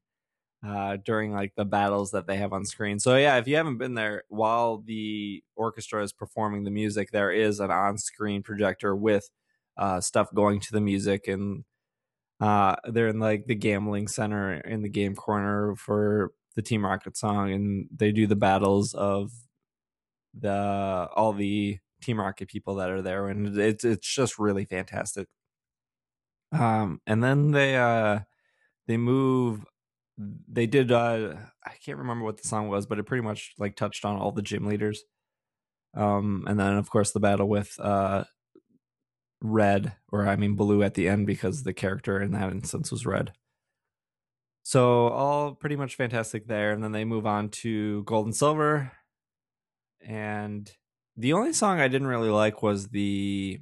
uh, 0.66 0.98
during 1.04 1.32
like 1.32 1.54
the 1.56 1.66
battles 1.66 2.12
that 2.12 2.28
they 2.28 2.38
have 2.38 2.54
on 2.54 2.66
screen. 2.66 3.00
So 3.00 3.16
yeah, 3.16 3.38
if 3.38 3.48
you 3.48 3.56
haven't 3.56 3.78
been 3.78 3.96
there 3.96 4.24
while 4.30 4.78
the 4.86 5.44
orchestra 5.56 6.04
is 6.04 6.14
performing 6.14 6.64
the 6.64 6.72
music, 6.72 7.10
there 7.12 7.32
is 7.32 7.60
an 7.60 7.72
on-screen 7.72 8.44
projector 8.44 8.96
with 8.96 9.28
uh, 9.78 10.02
stuff 10.02 10.30
going 10.36 10.60
to 10.60 10.72
the 10.72 10.82
music, 10.82 11.28
and 11.28 11.64
uh, 12.42 12.76
they're 12.86 13.10
in 13.10 13.20
like 13.20 13.46
the 13.48 13.56
gambling 13.56 14.08
center 14.08 14.54
in 14.56 14.82
the 14.82 14.90
game 14.90 15.16
corner 15.16 15.76
for 15.76 16.32
the 16.56 16.62
Team 16.62 16.86
Rocket 16.86 17.16
song, 17.18 17.52
and 17.52 17.88
they 17.96 18.12
do 18.12 18.28
the 18.28 18.36
battles 18.36 18.94
of 18.94 19.32
the 20.34 21.10
all 21.16 21.34
the 21.34 21.78
Team 22.02 22.20
Rocket 22.20 22.50
people 22.50 22.76
that 22.76 22.90
are 22.90 23.02
there, 23.02 23.28
and 23.28 23.58
it's 23.58 23.86
it's 23.86 24.14
just 24.14 24.40
really 24.40 24.66
fantastic. 24.66 25.28
Um, 26.52 27.00
and 27.08 27.24
then 27.24 27.52
they 27.52 27.78
uh 27.78 28.20
they 28.88 28.98
move 28.98 29.66
they 30.18 30.68
did 30.68 30.92
uh 30.92 31.36
i 31.66 31.72
can't 31.84 31.98
remember 31.98 32.26
what 32.26 32.38
the 32.42 32.48
song 32.48 32.68
was 32.68 32.86
but 32.86 33.00
it 33.00 33.06
pretty 33.06 33.24
much 33.24 33.54
like 33.58 33.76
touched 33.76 34.06
on 34.06 34.18
all 34.18 34.32
the 34.32 34.42
gym 34.42 34.66
leaders 34.66 35.04
um 35.96 36.44
and 36.48 36.60
then 36.60 36.78
of 36.78 36.90
course 36.90 37.12
the 37.12 37.20
battle 37.20 37.48
with 37.48 37.74
uh 37.80 38.24
red 39.42 39.94
or 40.12 40.28
i 40.28 40.36
mean 40.36 40.56
blue 40.56 40.84
at 40.84 40.94
the 40.94 41.08
end 41.08 41.26
because 41.26 41.64
the 41.64 41.74
character 41.74 42.22
in 42.22 42.32
that 42.32 42.52
instance 42.52 42.92
was 42.92 43.06
red 43.06 43.32
so 44.64 45.08
all 45.08 45.56
pretty 45.56 45.76
much 45.76 45.96
fantastic 45.96 46.48
there 46.48 46.72
and 46.72 46.84
then 46.84 46.92
they 46.92 47.04
move 47.04 47.26
on 47.26 47.50
to 47.50 48.04
gold 48.04 48.26
and 48.26 48.36
silver 48.36 48.92
and 50.06 50.72
the 51.18 51.34
only 51.34 51.54
song 51.54 51.80
i 51.80 51.88
didn't 51.88 52.08
really 52.08 52.30
like 52.30 52.62
was 52.62 52.90
the 52.90 53.60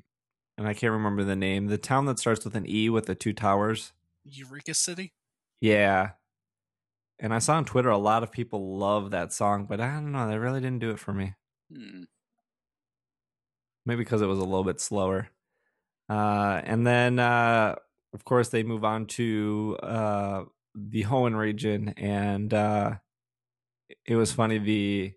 and 0.58 0.68
i 0.68 0.74
can't 0.74 0.94
remember 0.94 1.24
the 1.24 1.36
name 1.36 1.68
the 1.68 1.78
town 1.78 2.06
that 2.06 2.20
starts 2.20 2.44
with 2.44 2.56
an 2.56 2.70
e 2.70 2.90
with 2.90 3.06
the 3.06 3.16
two 3.16 3.34
towers 3.34 3.94
Ecruteak 4.28 4.76
City. 4.76 5.14
yeah. 5.62 6.12
and 7.20 7.34
I 7.34 7.40
saw 7.40 7.56
on 7.56 7.66
Twitter 7.66 7.90
a 7.90 7.98
lot 7.98 8.24
of 8.24 8.32
people 8.32 8.78
love 8.78 9.12
that 9.12 9.34
song, 9.34 9.66
but 9.66 9.80
I 9.80 9.94
don't 9.94 10.12
know, 10.12 10.28
that 10.30 10.40
really 10.40 10.62
didn't 10.62 10.80
do 10.80 10.92
it 10.92 11.00
for 11.00 11.14
me. 11.14 11.34
Hmm. 11.74 12.04
Maybe 13.86 14.04
because 14.04 14.22
it 14.22 14.28
was 14.28 14.40
a 14.40 14.44
little 14.44 14.64
bit 14.64 14.80
slower. 14.80 15.30
Uh, 16.10 16.62
and 16.64 16.86
then, 16.86 17.20
uh, 17.20 17.76
of 18.14 18.26
course, 18.26 18.50
they 18.50 18.64
move 18.64 18.84
on 18.84 19.06
to 19.06 19.78
uh, 19.84 20.44
the 20.76 21.04
Hoenn 21.04 21.38
region, 21.38 21.90
and 21.98 22.54
uh, 22.54 22.96
it 24.06 24.16
was 24.16 24.32
funny. 24.32 24.58
The 24.58 25.14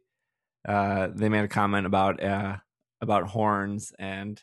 uh, 0.68 1.09
they 1.14 1.28
made 1.28 1.45
a 1.45 1.49
comment 1.49 1.86
about 1.86 2.22
uh, 2.22 2.57
about 3.01 3.28
horns 3.28 3.93
and 3.99 4.40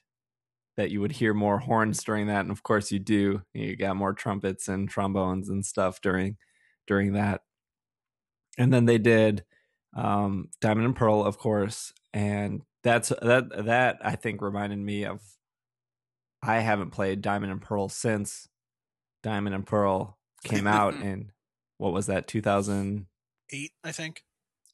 that 0.76 0.92
you 0.92 1.02
would 1.02 1.12
hear 1.12 1.34
more 1.34 1.60
horns 1.60 2.04
during 2.04 2.28
that, 2.28 2.42
and 2.42 2.52
of 2.52 2.64
course, 2.64 2.92
you 2.92 3.00
do. 3.00 3.44
You 3.54 3.76
got 3.76 3.96
more 3.96 4.14
trumpets 4.14 4.68
and 4.68 4.90
trombones 4.90 5.50
and 5.50 5.64
stuff 5.66 6.02
during 6.02 6.38
during 6.88 7.14
that. 7.14 7.42
And 8.58 8.74
then 8.74 8.86
they 8.86 8.98
did 8.98 9.46
um, 9.96 10.50
Diamond 10.62 10.88
and 10.88 10.96
Pearl, 10.96 11.24
of 11.24 11.38
course, 11.38 11.94
and 12.14 12.64
that's 12.84 13.10
that 13.22 13.66
that 13.66 14.00
I 14.02 14.16
think 14.16 14.42
reminded 14.42 14.80
me 14.80 15.06
of 15.06 15.22
I 16.42 16.60
haven't 16.60 16.92
played 16.92 17.22
Diamond 17.22 17.52
and 17.52 17.62
Pearl 17.62 17.90
since 17.90 18.48
Diamond 19.24 19.56
and 19.56 19.66
Pearl 19.66 20.18
came 20.44 20.68
out 20.68 20.94
in 20.94 21.32
what 21.78 21.94
was 21.94 22.08
that 22.08 22.28
2008 22.28 23.72
I 23.84 23.92
think. 23.92 24.24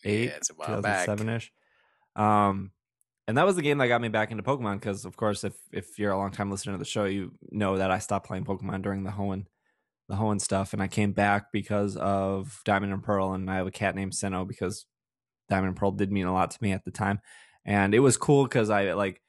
Yeah, 0.04 0.12
it's 0.38 0.52
a 0.52 0.54
while 0.54 0.82
2007ish 0.82 1.50
um 2.16 2.72
and 3.28 3.38
that 3.38 3.46
was 3.46 3.56
the 3.56 3.64
game 3.64 3.80
that 3.80 3.88
got 3.88 4.02
me 4.02 4.08
back 4.08 4.30
into 4.30 4.44
Pokemon 4.44 4.76
because 4.76 5.06
of 5.06 5.18
course 5.18 5.44
if 5.44 5.56
if 5.72 5.98
you're 5.98 6.12
a 6.12 6.18
long 6.18 6.32
time 6.32 6.52
listener 6.52 6.74
to 6.74 6.78
the 6.78 6.86
show 6.86 7.06
you 7.06 7.32
know 7.52 7.78
that 7.78 7.90
I 7.90 8.00
stopped 8.00 8.28
playing 8.28 8.46
Pokemon 8.46 8.84
during 8.84 9.04
the 9.04 9.12
Hoenn 9.12 9.48
the 10.08 10.16
Hoenn 10.16 10.40
stuff 10.40 10.74
and 10.74 10.82
I 10.82 10.88
came 10.88 11.14
back 11.14 11.52
because 11.52 11.98
of 11.98 12.62
Diamond 12.66 12.94
and 12.94 13.04
Pearl 13.04 13.34
and 13.34 13.50
I 13.50 13.56
have 13.56 13.68
a 13.68 13.72
cat 13.72 13.96
named 13.96 14.14
Sinnoh 14.14 14.48
because 14.48 14.86
Diamond 15.50 15.70
and 15.70 15.78
Pearl 15.78 15.92
did 15.92 16.12
mean 16.12 16.28
a 16.28 16.34
lot 16.34 16.52
to 16.52 16.58
me 16.62 16.72
at 16.72 16.86
the 16.86 16.92
time. 16.92 17.20
And 17.66 17.96
it 17.96 18.00
was 18.00 18.18
cool 18.18 18.44
because 18.44 18.70
I 18.70 18.94
like 18.94 19.22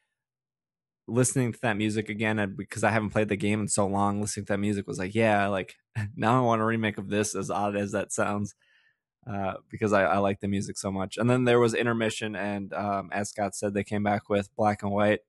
listening 1.09 1.53
to 1.53 1.59
that 1.63 1.77
music 1.77 2.09
again 2.09 2.55
because 2.57 2.85
I 2.85 2.91
haven't 2.91 3.11
played 3.11 3.29
the 3.29 3.37
game 3.37 3.61
in 3.61 3.69
so 3.69 3.87
long. 3.87 4.21
Listening 4.21 4.47
to 4.47 4.53
that 4.53 4.59
music 4.59 4.87
was 4.87 4.99
like, 4.99 5.15
yeah, 5.15 5.47
like 5.49 5.77
now 6.17 6.39
I 6.39 6.45
want 6.45 6.63
a 6.63 6.65
remake 6.65 6.99
of 6.99 7.09
this. 7.09 7.35
As 7.35 7.51
odd 7.51 7.77
as 7.77 7.93
that 7.93 8.13
sounds, 8.13 8.55
uh, 9.27 9.55
because 9.71 9.93
I, 9.93 10.05
I 10.05 10.19
like 10.19 10.41
the 10.41 10.49
music 10.49 10.79
so 10.79 10.91
much. 10.91 11.17
And 11.17 11.29
then 11.29 11.45
there 11.45 11.61
was 11.61 11.75
intermission, 11.75 12.37
and 12.37 12.73
um, 12.75 13.11
as 13.13 13.31
Scott 13.31 13.55
said, 13.55 13.75
they 13.75 13.85
came 13.85 14.03
back 14.03 14.29
with 14.29 14.55
Black 14.57 14.83
and 14.83 14.93
White, 14.93 15.21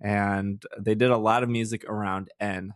and 0.00 0.62
they 0.78 0.94
did 0.94 1.10
a 1.10 1.16
lot 1.16 1.42
of 1.42 1.48
music 1.48 1.84
around 1.84 2.30
N 2.40 2.74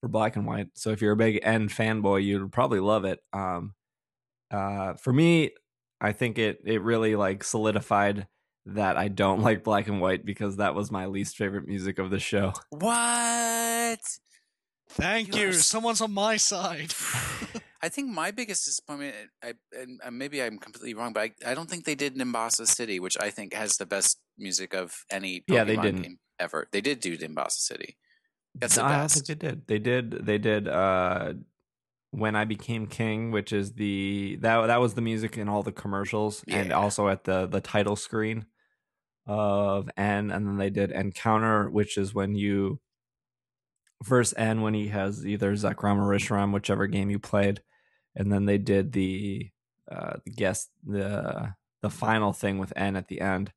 for 0.00 0.08
Black 0.08 0.36
and 0.36 0.46
White. 0.46 0.68
So 0.74 0.90
if 0.90 1.02
you're 1.02 1.12
a 1.12 1.16
big 1.16 1.40
N 1.42 1.68
fanboy, 1.68 2.24
you'd 2.24 2.52
probably 2.52 2.80
love 2.80 3.04
it. 3.04 3.20
Um, 3.32 3.74
uh, 4.50 4.94
for 4.94 5.12
me, 5.12 5.50
I 6.00 6.12
think 6.12 6.38
it 6.38 6.60
it 6.64 6.82
really 6.82 7.16
like 7.16 7.44
solidified 7.44 8.26
that 8.74 8.96
I 8.96 9.08
don't 9.08 9.40
like 9.42 9.64
black 9.64 9.88
and 9.88 10.00
white 10.00 10.24
because 10.24 10.56
that 10.56 10.74
was 10.74 10.90
my 10.90 11.06
least 11.06 11.36
favorite 11.36 11.66
music 11.66 11.98
of 11.98 12.10
the 12.10 12.18
show. 12.18 12.52
What? 12.70 14.00
Thank 14.90 15.34
You 15.34 15.46
you. 15.46 15.52
Someone's 15.52 16.00
on 16.00 16.12
my 16.12 16.36
side. 16.36 16.94
I 17.82 17.88
think 17.88 18.10
my 18.10 18.32
biggest 18.32 18.64
disappointment, 18.64 19.14
I, 19.42 19.54
and 19.72 20.00
maybe 20.18 20.42
I'm 20.42 20.58
completely 20.58 20.94
wrong, 20.94 21.12
but 21.12 21.22
I, 21.22 21.50
I 21.52 21.54
don't 21.54 21.70
think 21.70 21.84
they 21.84 21.94
did 21.94 22.16
Nimbasa 22.16 22.66
City, 22.66 22.98
which 22.98 23.16
I 23.20 23.30
think 23.30 23.54
has 23.54 23.76
the 23.76 23.86
best 23.86 24.18
music 24.36 24.74
of 24.74 25.04
any 25.10 25.40
Pokemon 25.40 25.54
Yeah, 25.54 25.64
they 25.64 25.76
didn't. 25.76 26.02
game 26.02 26.18
ever. 26.40 26.66
They 26.72 26.80
did 26.80 26.98
do 27.00 27.16
Nimbasa 27.16 27.52
City. 27.52 27.96
That's 28.54 28.74
the 28.74 28.82
No, 28.82 28.88
I 28.88 29.06
think 29.06 29.26
they 29.26 29.34
did. 29.34 29.66
They 29.68 29.78
did. 29.78 30.10
They 30.26 30.38
did. 30.38 30.66
Uh, 30.66 31.34
when 32.10 32.34
I 32.34 32.44
became 32.46 32.86
king, 32.86 33.30
which 33.30 33.52
is 33.52 33.74
the 33.74 34.38
that 34.40 34.66
that 34.66 34.80
was 34.80 34.94
the 34.94 35.02
music 35.02 35.36
in 35.36 35.48
all 35.48 35.62
the 35.62 35.72
commercials 35.72 36.42
and 36.48 36.72
also 36.72 37.08
at 37.08 37.24
the 37.24 37.46
the 37.46 37.60
title 37.60 37.96
screen 37.96 38.46
of 39.28 39.90
N, 39.96 40.30
and 40.30 40.46
then 40.46 40.56
they 40.56 40.70
did 40.70 40.90
Encounter, 40.90 41.68
which 41.68 41.98
is 41.98 42.14
when 42.14 42.34
you 42.34 42.80
first 44.02 44.34
N 44.36 44.62
when 44.62 44.74
he 44.74 44.88
has 44.88 45.26
either 45.26 45.52
Zekrom 45.54 45.98
or 45.98 46.08
Reshiram, 46.08 46.52
whichever 46.52 46.86
game 46.86 47.10
you 47.10 47.18
played, 47.18 47.60
and 48.16 48.32
then 48.32 48.46
they 48.46 48.58
did 48.58 48.92
the 48.92 49.50
uh, 49.90 50.16
guest 50.34 50.70
the 50.84 51.54
the 51.82 51.90
final 51.90 52.32
thing 52.32 52.58
with 52.58 52.72
N 52.74 52.96
at 52.96 53.08
the 53.08 53.20
end, 53.20 53.52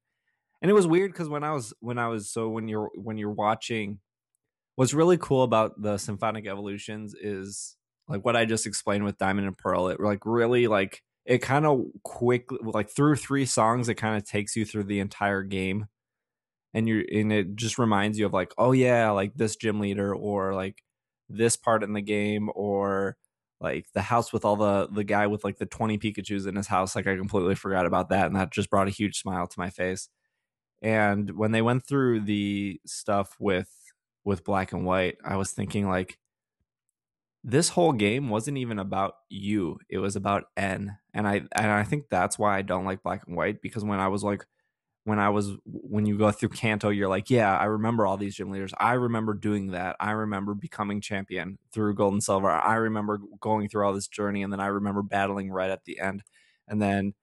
and 0.61 0.69
it 0.69 0.73
was 0.73 0.85
weird 0.85 1.11
because 1.11 1.29
when 1.29 1.43
I 1.43 1.53
was 1.53 1.73
when 1.79 1.97
I 1.97 2.09
was 2.09 2.29
so 2.29 2.49
when 2.49 2.67
you're 2.67 2.91
when 2.95 3.17
you're 3.17 3.31
watching 3.31 3.99
what's 4.75 4.93
really 4.93 5.17
cool 5.17 5.43
about 5.43 5.81
the 5.81 5.97
symphonic 5.97 6.47
evolutions 6.47 7.15
is 7.19 7.77
like 8.07 8.25
what 8.25 8.35
I 8.35 8.45
just 8.45 8.65
explained 8.65 9.05
with 9.05 9.17
Diamond 9.17 9.47
and 9.47 9.57
Pearl. 9.57 9.87
It 9.87 9.99
like 9.99 10.25
really 10.25 10.67
like 10.67 11.01
it 11.25 11.39
kind 11.39 11.65
of 11.65 11.85
quickly 12.03 12.59
like 12.63 12.89
through 12.89 13.15
three 13.17 13.45
songs, 13.45 13.89
it 13.89 13.95
kind 13.95 14.17
of 14.17 14.25
takes 14.25 14.55
you 14.55 14.65
through 14.65 14.85
the 14.85 14.99
entire 14.99 15.43
game, 15.43 15.87
and 16.73 16.87
you 16.87 17.05
and 17.13 17.31
it 17.33 17.55
just 17.55 17.77
reminds 17.79 18.19
you 18.19 18.25
of 18.25 18.33
like 18.33 18.53
oh 18.57 18.71
yeah, 18.73 19.11
like 19.11 19.33
this 19.35 19.55
gym 19.55 19.79
leader 19.79 20.15
or 20.15 20.53
like 20.55 20.83
this 21.29 21.55
part 21.57 21.83
in 21.83 21.93
the 21.93 22.01
game 22.01 22.49
or 22.55 23.17
like 23.61 23.87
the 23.93 24.01
house 24.01 24.33
with 24.33 24.45
all 24.45 24.55
the 24.55 24.87
the 24.91 25.03
guy 25.03 25.27
with 25.27 25.43
like 25.43 25.57
the 25.57 25.65
20 25.65 25.97
Pikachu's 25.99 26.45
in 26.47 26.55
his 26.55 26.67
house. 26.67 26.95
Like 26.95 27.07
I 27.07 27.15
completely 27.17 27.55
forgot 27.55 27.85
about 27.85 28.09
that, 28.09 28.27
and 28.27 28.35
that 28.35 28.51
just 28.51 28.69
brought 28.69 28.87
a 28.87 28.91
huge 28.91 29.19
smile 29.19 29.47
to 29.47 29.59
my 29.59 29.69
face. 29.69 30.09
And 30.81 31.31
when 31.37 31.51
they 31.51 31.61
went 31.61 31.85
through 31.87 32.21
the 32.21 32.81
stuff 32.85 33.35
with 33.39 33.69
with 34.25 34.43
black 34.43 34.73
and 34.73 34.85
white, 34.85 35.17
I 35.23 35.37
was 35.37 35.51
thinking 35.51 35.87
like 35.89 36.17
this 37.43 37.69
whole 37.69 37.93
game 37.93 38.29
wasn't 38.29 38.57
even 38.57 38.79
about 38.79 39.15
you. 39.29 39.79
It 39.89 39.97
was 39.97 40.15
about 40.15 40.45
N. 40.57 40.97
And 41.13 41.27
I 41.27 41.41
and 41.53 41.71
I 41.71 41.83
think 41.83 42.05
that's 42.09 42.37
why 42.39 42.57
I 42.57 42.61
don't 42.61 42.85
like 42.85 43.03
black 43.03 43.23
and 43.27 43.35
white 43.35 43.61
because 43.61 43.83
when 43.83 43.99
I 43.99 44.07
was 44.09 44.23
like 44.23 44.45
when 45.05 45.19
I 45.19 45.29
was 45.29 45.51
when 45.65 46.05
you 46.05 46.17
go 46.17 46.31
through 46.31 46.49
Kanto, 46.49 46.89
you're 46.89 47.09
like, 47.09 47.29
yeah, 47.29 47.57
I 47.57 47.65
remember 47.65 48.05
all 48.05 48.17
these 48.17 48.35
gym 48.35 48.51
leaders. 48.51 48.73
I 48.79 48.93
remember 48.93 49.33
doing 49.33 49.71
that. 49.71 49.95
I 49.99 50.11
remember 50.11 50.53
becoming 50.53 51.01
champion 51.01 51.57
through 51.73 51.95
gold 51.95 52.13
and 52.13 52.23
silver. 52.23 52.49
I 52.51 52.75
remember 52.75 53.19
going 53.39 53.69
through 53.69 53.85
all 53.85 53.93
this 53.93 54.07
journey 54.07 54.43
and 54.43 54.53
then 54.53 54.59
I 54.59 54.67
remember 54.67 55.01
battling 55.01 55.51
red 55.51 55.71
at 55.71 55.85
the 55.85 55.99
end. 55.99 56.23
And 56.67 56.81
then 56.81 57.13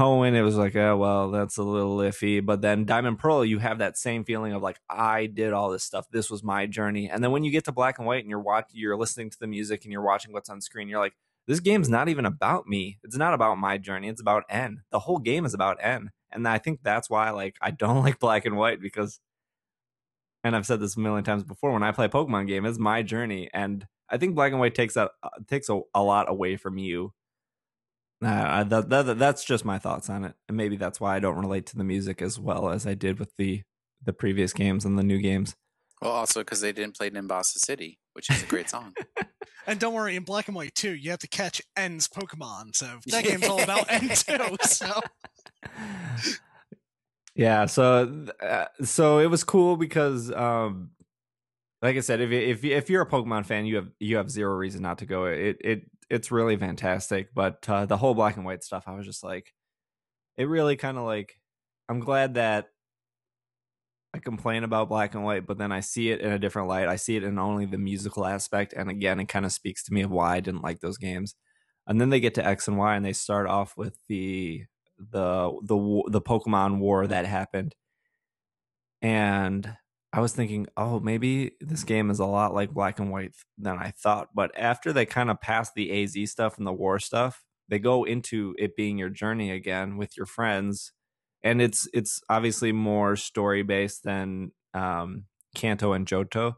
Hoenn, 0.00 0.34
it 0.34 0.42
was 0.42 0.56
like, 0.56 0.74
oh 0.76 0.96
well, 0.96 1.30
that's 1.30 1.58
a 1.58 1.62
little 1.62 1.98
iffy. 1.98 2.44
But 2.44 2.62
then 2.62 2.86
Diamond 2.86 3.18
Pearl, 3.18 3.44
you 3.44 3.58
have 3.58 3.78
that 3.78 3.98
same 3.98 4.24
feeling 4.24 4.54
of 4.54 4.62
like, 4.62 4.80
I 4.88 5.26
did 5.26 5.52
all 5.52 5.70
this 5.70 5.84
stuff. 5.84 6.06
This 6.10 6.30
was 6.30 6.42
my 6.42 6.66
journey. 6.66 7.10
And 7.10 7.22
then 7.22 7.30
when 7.30 7.44
you 7.44 7.50
get 7.50 7.64
to 7.66 7.72
Black 7.72 7.98
and 7.98 8.06
White 8.06 8.22
and 8.22 8.30
you're 8.30 8.40
watching, 8.40 8.70
you're 8.72 8.96
listening 8.96 9.28
to 9.30 9.38
the 9.38 9.46
music 9.46 9.84
and 9.84 9.92
you're 9.92 10.02
watching 10.02 10.32
what's 10.32 10.48
on 10.48 10.62
screen, 10.62 10.88
you're 10.88 11.00
like, 11.00 11.12
this 11.46 11.60
game's 11.60 11.90
not 11.90 12.08
even 12.08 12.24
about 12.24 12.66
me. 12.66 12.98
It's 13.04 13.16
not 13.16 13.34
about 13.34 13.58
my 13.58 13.76
journey. 13.76 14.08
It's 14.08 14.20
about 14.20 14.44
N. 14.48 14.82
The 14.90 15.00
whole 15.00 15.18
game 15.18 15.44
is 15.44 15.52
about 15.52 15.78
N. 15.80 16.10
And 16.32 16.48
I 16.48 16.58
think 16.58 16.80
that's 16.82 17.10
why 17.10 17.30
like 17.30 17.56
I 17.60 17.70
don't 17.70 18.02
like 18.04 18.18
Black 18.18 18.46
and 18.46 18.56
White 18.56 18.80
because, 18.80 19.20
and 20.42 20.56
I've 20.56 20.66
said 20.66 20.80
this 20.80 20.96
a 20.96 21.00
million 21.00 21.24
times 21.24 21.44
before. 21.44 21.72
When 21.72 21.82
I 21.82 21.92
play 21.92 22.06
a 22.06 22.08
Pokemon 22.08 22.48
game, 22.48 22.64
it's 22.64 22.78
my 22.78 23.02
journey, 23.02 23.50
and 23.52 23.86
I 24.08 24.16
think 24.16 24.34
Black 24.34 24.52
and 24.52 24.60
White 24.60 24.74
takes 24.74 24.94
that 24.94 25.10
uh, 25.22 25.28
takes 25.46 25.68
a, 25.68 25.80
a 25.94 26.02
lot 26.02 26.30
away 26.30 26.56
from 26.56 26.78
you 26.78 27.12
uh, 28.22 28.64
that, 28.64 28.88
that, 28.90 29.18
that's 29.18 29.44
just 29.44 29.64
my 29.64 29.78
thoughts 29.78 30.10
on 30.10 30.24
it, 30.24 30.34
and 30.48 30.56
maybe 30.56 30.76
that's 30.76 31.00
why 31.00 31.16
I 31.16 31.20
don't 31.20 31.38
relate 31.38 31.66
to 31.66 31.76
the 31.76 31.84
music 31.84 32.20
as 32.20 32.38
well 32.38 32.70
as 32.70 32.86
I 32.86 32.94
did 32.94 33.18
with 33.18 33.32
the 33.38 33.62
the 34.02 34.12
previous 34.14 34.54
games 34.54 34.84
and 34.86 34.98
the 34.98 35.02
new 35.02 35.18
games. 35.18 35.54
Well, 36.00 36.12
also 36.12 36.40
because 36.40 36.62
they 36.62 36.72
didn't 36.72 36.96
play 36.96 37.10
Nimbasa 37.10 37.58
City, 37.58 37.98
which 38.14 38.30
is 38.30 38.42
a 38.42 38.46
great 38.46 38.70
song. 38.70 38.94
And 39.66 39.78
don't 39.78 39.94
worry, 39.94 40.16
in 40.16 40.24
black 40.24 40.48
and 40.48 40.56
white 40.56 40.74
too, 40.74 40.94
you 40.94 41.10
have 41.10 41.20
to 41.20 41.28
catch 41.28 41.62
N's 41.76 42.08
Pokemon. 42.08 42.74
So 42.74 42.86
that 43.06 43.24
game's 43.24 43.46
all 43.46 43.62
about 43.62 43.86
N 43.88 44.08
too. 44.08 44.56
So 44.64 45.00
yeah, 47.34 47.66
so 47.66 48.26
uh, 48.42 48.64
so 48.82 49.18
it 49.18 49.26
was 49.26 49.44
cool 49.44 49.76
because, 49.76 50.32
um, 50.32 50.90
like 51.82 51.96
I 51.96 52.00
said, 52.00 52.20
if 52.20 52.30
if 52.32 52.64
if 52.64 52.90
you're 52.90 53.02
a 53.02 53.08
Pokemon 53.08 53.46
fan, 53.46 53.66
you 53.66 53.76
have 53.76 53.88
you 54.00 54.16
have 54.16 54.30
zero 54.30 54.54
reason 54.54 54.82
not 54.82 54.98
to 54.98 55.06
go. 55.06 55.26
It 55.26 55.58
it 55.60 55.90
it's 56.10 56.30
really 56.30 56.56
fantastic. 56.56 57.28
But 57.34 57.66
uh, 57.68 57.86
the 57.86 57.96
whole 57.96 58.14
black 58.14 58.36
and 58.36 58.44
white 58.44 58.64
stuff, 58.64 58.84
I 58.86 58.94
was 58.94 59.06
just 59.06 59.24
like, 59.24 59.54
it 60.36 60.44
really 60.48 60.76
kind 60.76 60.98
of 60.98 61.04
like. 61.04 61.36
I'm 61.88 62.00
glad 62.00 62.34
that 62.34 62.68
I 64.14 64.18
complain 64.18 64.64
about 64.64 64.88
black 64.88 65.14
and 65.14 65.24
white, 65.24 65.46
but 65.46 65.58
then 65.58 65.72
I 65.72 65.80
see 65.80 66.10
it 66.10 66.20
in 66.20 66.32
a 66.32 66.38
different 66.38 66.68
light. 66.68 66.88
I 66.88 66.96
see 66.96 67.16
it 67.16 67.24
in 67.24 67.38
only 67.38 67.66
the 67.66 67.78
musical 67.78 68.26
aspect, 68.26 68.72
and 68.76 68.90
again, 68.90 69.20
it 69.20 69.26
kind 69.28 69.44
of 69.44 69.52
speaks 69.52 69.84
to 69.84 69.92
me 69.94 70.02
of 70.02 70.10
why 70.10 70.36
I 70.36 70.40
didn't 70.40 70.62
like 70.62 70.80
those 70.80 70.98
games. 70.98 71.34
And 71.86 72.00
then 72.00 72.10
they 72.10 72.20
get 72.20 72.34
to 72.34 72.46
X 72.46 72.68
and 72.68 72.76
Y, 72.78 72.94
and 72.96 73.04
they 73.04 73.12
start 73.12 73.48
off 73.48 73.76
with 73.76 73.96
the 74.08 74.64
the 74.98 75.52
the 75.62 76.02
the 76.08 76.20
Pokemon 76.20 76.78
War 76.78 77.06
that 77.06 77.26
happened, 77.26 77.74
and 79.02 79.76
I 80.12 80.20
was 80.20 80.32
thinking, 80.32 80.66
oh, 80.76 80.98
maybe 80.98 81.52
this 81.60 81.84
game 81.84 82.10
is 82.10 82.18
a 82.18 82.26
lot 82.26 82.52
like 82.52 82.70
Black 82.70 82.98
and 82.98 83.10
White 83.10 83.32
than 83.58 83.78
I 83.78 83.92
thought. 83.96 84.28
But 84.34 84.50
after 84.58 84.92
they 84.92 85.06
kind 85.06 85.30
of 85.30 85.40
pass 85.40 85.70
the 85.72 86.02
AZ 86.02 86.30
stuff 86.30 86.58
and 86.58 86.66
the 86.66 86.72
war 86.72 86.98
stuff, 86.98 87.44
they 87.68 87.78
go 87.78 88.04
into 88.04 88.54
it 88.58 88.76
being 88.76 88.98
your 88.98 89.10
journey 89.10 89.52
again 89.52 89.96
with 89.96 90.16
your 90.16 90.26
friends, 90.26 90.92
and 91.44 91.62
it's 91.62 91.88
it's 91.94 92.20
obviously 92.28 92.72
more 92.72 93.14
story 93.14 93.62
based 93.62 94.02
than 94.02 94.50
um, 94.74 95.26
Kanto 95.54 95.92
and 95.92 96.06
Johto, 96.06 96.54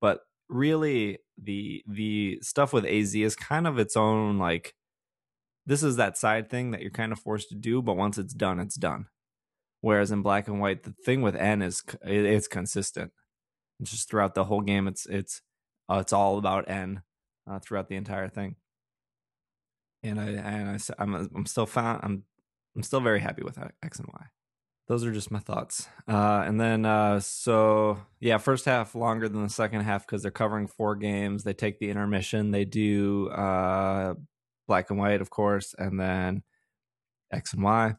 but 0.00 0.20
really 0.48 1.18
the 1.36 1.82
the 1.86 2.38
stuff 2.42 2.72
with 2.72 2.86
AZ 2.86 3.14
is 3.14 3.36
kind 3.36 3.66
of 3.66 3.78
its 3.78 3.96
own 3.96 4.38
like 4.38 4.74
this 5.66 5.82
is 5.82 5.96
that 5.96 6.16
side 6.16 6.50
thing 6.50 6.70
that 6.70 6.80
you're 6.80 6.90
kind 6.90 7.12
of 7.12 7.18
forced 7.18 7.48
to 7.50 7.54
do, 7.54 7.82
but 7.82 7.96
once 7.96 8.18
it's 8.18 8.34
done, 8.34 8.60
it's 8.60 8.76
done. 8.76 9.06
Whereas 9.84 10.10
in 10.10 10.22
black 10.22 10.48
and 10.48 10.62
white, 10.62 10.84
the 10.84 10.94
thing 11.04 11.20
with 11.20 11.36
N 11.36 11.60
is 11.60 11.82
it's 12.02 12.48
consistent. 12.48 13.12
It's 13.78 13.90
just 13.90 14.08
throughout 14.08 14.34
the 14.34 14.44
whole 14.44 14.62
game. 14.62 14.88
It's 14.88 15.04
it's 15.04 15.42
uh, 15.90 15.98
it's 16.00 16.14
all 16.14 16.38
about 16.38 16.70
N 16.70 17.02
uh, 17.46 17.58
throughout 17.58 17.88
the 17.88 17.96
entire 17.96 18.30
thing. 18.30 18.56
And 20.02 20.18
I 20.18 20.24
and 20.28 20.70
I 20.70 20.78
I'm 20.98 21.14
I'm 21.14 21.44
still 21.44 21.66
found 21.66 22.00
I'm 22.02 22.22
I'm 22.74 22.82
still 22.82 23.00
very 23.00 23.20
happy 23.20 23.42
with 23.42 23.58
X 23.82 23.98
and 23.98 24.08
Y. 24.08 24.26
Those 24.88 25.04
are 25.04 25.12
just 25.12 25.30
my 25.30 25.38
thoughts. 25.38 25.86
Uh, 26.08 26.44
and 26.46 26.58
then 26.58 26.86
uh, 26.86 27.20
so 27.20 27.98
yeah, 28.20 28.38
first 28.38 28.64
half 28.64 28.94
longer 28.94 29.28
than 29.28 29.42
the 29.42 29.50
second 29.50 29.82
half 29.82 30.06
because 30.06 30.22
they're 30.22 30.30
covering 30.30 30.66
four 30.66 30.96
games. 30.96 31.44
They 31.44 31.52
take 31.52 31.78
the 31.78 31.90
intermission. 31.90 32.52
They 32.52 32.64
do 32.64 33.28
uh, 33.28 34.14
black 34.66 34.88
and 34.88 34.98
white, 34.98 35.20
of 35.20 35.28
course, 35.28 35.74
and 35.76 36.00
then 36.00 36.42
X 37.30 37.52
and 37.52 37.62
Y 37.62 37.96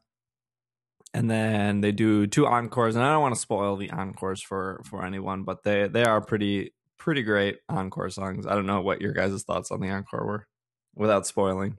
and 1.16 1.32
then 1.32 1.82
they 1.82 1.92
do 1.92 2.28
two 2.28 2.46
encores 2.46 2.96
and 2.96 3.04
i 3.04 3.12
don't 3.12 3.22
want 3.22 3.34
to 3.34 3.40
spoil 3.40 3.76
the 3.76 3.90
encores 3.92 4.42
for 4.42 4.82
for 4.86 5.06
anyone 5.06 5.44
but 5.44 5.64
they 5.64 5.88
they 5.88 6.04
are 6.04 6.22
pretty 6.22 6.74
pretty 7.06 7.22
great 7.22 7.60
encore 7.70 8.10
songs. 8.10 8.48
I 8.48 8.56
don't 8.56 8.66
know 8.66 8.82
what 8.82 9.00
your 9.00 9.14
guys' 9.14 9.44
thoughts 9.44 9.70
on 9.70 9.80
the 9.80 9.92
encore 9.92 10.26
were 10.26 10.48
without 10.96 11.28
spoiling. 11.28 11.78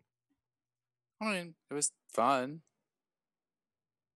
I 1.20 1.24
mean 1.32 1.55
it 1.68 1.74
was 1.74 1.91
fun. 2.14 2.61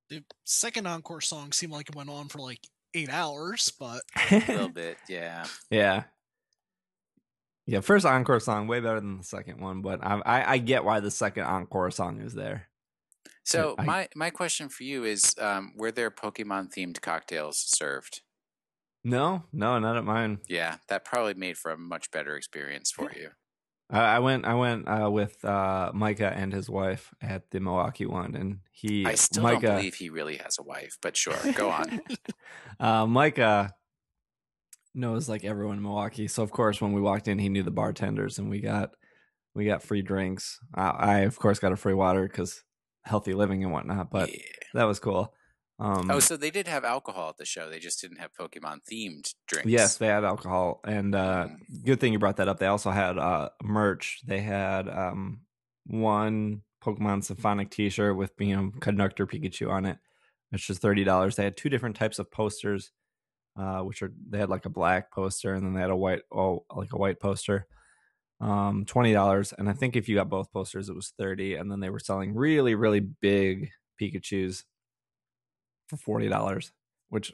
The 0.09 0.23
second 0.45 0.87
encore 0.87 1.21
song 1.21 1.51
seemed 1.51 1.73
like 1.73 1.89
it 1.89 1.97
went 1.97 2.11
on 2.11 2.29
for 2.29 2.39
like 2.39 2.61
eight 2.95 3.11
hours 3.11 3.73
but 3.79 4.03
a 4.31 4.39
little 4.49 4.69
bit 4.69 4.99
yeah. 5.09 5.47
Yeah. 5.69 6.05
Yeah 7.67 7.81
first 7.81 8.07
encore 8.07 8.41
song 8.41 8.69
way 8.69 8.81
better 8.81 9.01
than 9.01 9.19
the 9.19 9.25
second 9.25 9.61
one 9.61 9.81
but 9.83 10.05
I, 10.05 10.21
I 10.27 10.53
i 10.53 10.59
get 10.59 10.85
why 10.85 10.99
the 10.99 11.11
second 11.11 11.45
encore 11.45 11.93
song 11.93 12.21
is 12.21 12.35
there 12.35 12.70
so 13.45 13.75
I, 13.79 13.85
my 13.85 14.09
my 14.15 14.31
question 14.31 14.69
for 14.69 14.85
you 14.85 15.05
is: 15.05 15.35
um, 15.39 15.73
Were 15.77 15.91
there 15.93 16.11
Pokemon 16.11 16.73
themed 16.75 17.01
cocktails 17.01 17.59
served? 17.59 18.23
No, 19.03 19.45
no, 19.53 19.79
not 19.79 19.97
at 19.97 20.05
mine. 20.05 20.39
Yeah, 20.49 20.77
that 20.89 21.05
probably 21.05 21.35
made 21.35 21.57
for 21.57 21.71
a 21.71 21.79
much 21.79 22.11
better 22.11 22.37
experience 22.37 22.91
for 22.91 23.11
you. 23.13 23.31
I 23.93 24.21
went, 24.21 24.45
I 24.45 24.55
went 24.55 24.87
uh, 24.87 25.11
with 25.11 25.45
uh, 25.45 25.91
Micah 25.93 26.33
and 26.33 26.53
his 26.53 26.71
wife 26.71 27.13
at 27.21 27.51
the 27.51 27.59
Milwaukee 27.59 28.07
one, 28.07 28.37
and 28.37 28.61
he. 28.71 29.05
I 29.05 29.17
still 29.17 29.43
Micah, 29.43 29.67
don't 29.67 29.77
believe 29.77 29.95
he 29.97 30.11
really 30.11 30.37
has 30.37 30.59
a 30.61 30.63
wife, 30.63 30.97
but 31.03 31.17
sure, 31.17 31.35
go 31.55 31.71
on. 31.71 32.01
uh, 32.81 33.07
Micah 33.07 33.73
knows 34.95 35.29
like 35.29 35.45
everyone 35.45 35.79
in 35.79 35.83
Milwaukee, 35.83 36.29
so 36.29 36.45
of 36.45 36.53
course 36.53 36.81
when 36.81 36.93
we 36.93 37.01
walked 37.01 37.27
in, 37.27 37.41
he 37.41 37.49
knew 37.49 37.65
the 37.65 37.73
bartenders, 37.73 38.39
and 38.39 38.49
we 38.49 38.61
got 38.61 38.91
we 39.57 39.65
got 39.65 39.83
free 39.83 40.03
drinks. 40.03 40.61
I 40.73 41.21
of 41.21 41.37
course 41.37 41.59
got 41.59 41.73
a 41.73 41.77
free 41.77 41.95
water 41.95 42.29
because 42.29 42.63
healthy 43.05 43.35
living 43.35 43.63
and 43.65 43.73
whatnot. 43.73 44.11
But 44.11 44.33
yeah. 44.33 44.41
that 44.75 44.85
was 44.85 44.99
cool. 44.99 45.35
Um, 45.79 46.11
oh, 46.11 46.21
so 46.21 46.37
they 46.37 46.51
did 46.51 46.69
have 46.69 46.85
alcohol 46.85 47.31
at 47.31 47.39
the 47.39 47.47
show. 47.47 47.71
They 47.71 47.79
just 47.79 48.03
didn't 48.03 48.19
have 48.19 48.35
Pokemon 48.35 48.81
themed 48.91 49.33
drinks. 49.47 49.71
Yes, 49.71 49.97
they 49.97 50.09
had 50.09 50.25
alcohol, 50.25 50.81
and 50.85 51.15
uh, 51.15 51.49
mm. 51.49 51.85
good 51.85 52.01
thing 52.01 52.13
you 52.13 52.19
brought 52.19 52.37
that 52.37 52.49
up. 52.49 52.59
They 52.59 52.67
also 52.67 52.91
had 52.91 53.17
uh, 53.17 53.49
merch. 53.63 54.21
They 54.27 54.41
had 54.41 54.89
um, 54.91 55.41
one 55.87 56.61
Pokemon 56.85 57.25
Symphonic 57.25 57.71
T-shirt 57.71 58.15
with 58.15 58.33
you 58.39 58.55
know 58.55 58.73
Conductor 58.81 59.27
Pikachu 59.27 59.71
on 59.71 59.87
it, 59.87 59.97
which 60.51 60.69
is 60.69 60.79
thirty 60.79 61.03
dollars. 61.03 61.37
They 61.37 61.45
had 61.45 61.57
two 61.57 61.71
different 61.71 61.97
types 61.97 62.19
of 62.19 62.31
posters, 62.31 62.93
uh, 63.59 63.81
which 63.81 64.03
are 64.03 64.13
they 64.29 64.39
had 64.39 64.51
like 64.51 64.67
a 64.67 64.71
black 64.71 65.11
poster 65.11 65.55
and 65.55 65.65
then 65.65 65.75
they 65.75 65.81
had 65.81 65.91
a 65.91 65.97
white 65.97 66.23
oh 66.33 66.65
like 66.75 66.93
a 66.93 66.99
white 66.99 67.21
poster 67.21 67.67
um, 68.41 68.85
twenty 68.87 69.13
dollars, 69.13 69.53
and 69.57 69.69
I 69.69 69.73
think 69.73 69.97
if 69.97 70.09
you 70.09 70.17
got 70.17 70.29
both 70.29 70.53
posters, 70.53 70.89
it 70.89 70.97
was 70.97 71.13
thirty. 71.19 71.55
And 71.55 71.71
then 71.71 71.81
they 71.81 71.91
were 71.91 71.99
selling 71.99 72.35
really, 72.35 72.75
really 72.75 73.01
big 73.01 73.71
Pikachu's 74.01 74.65
for 75.89 75.97
forty 75.97 76.29
dollars, 76.29 76.73
which 77.09 77.33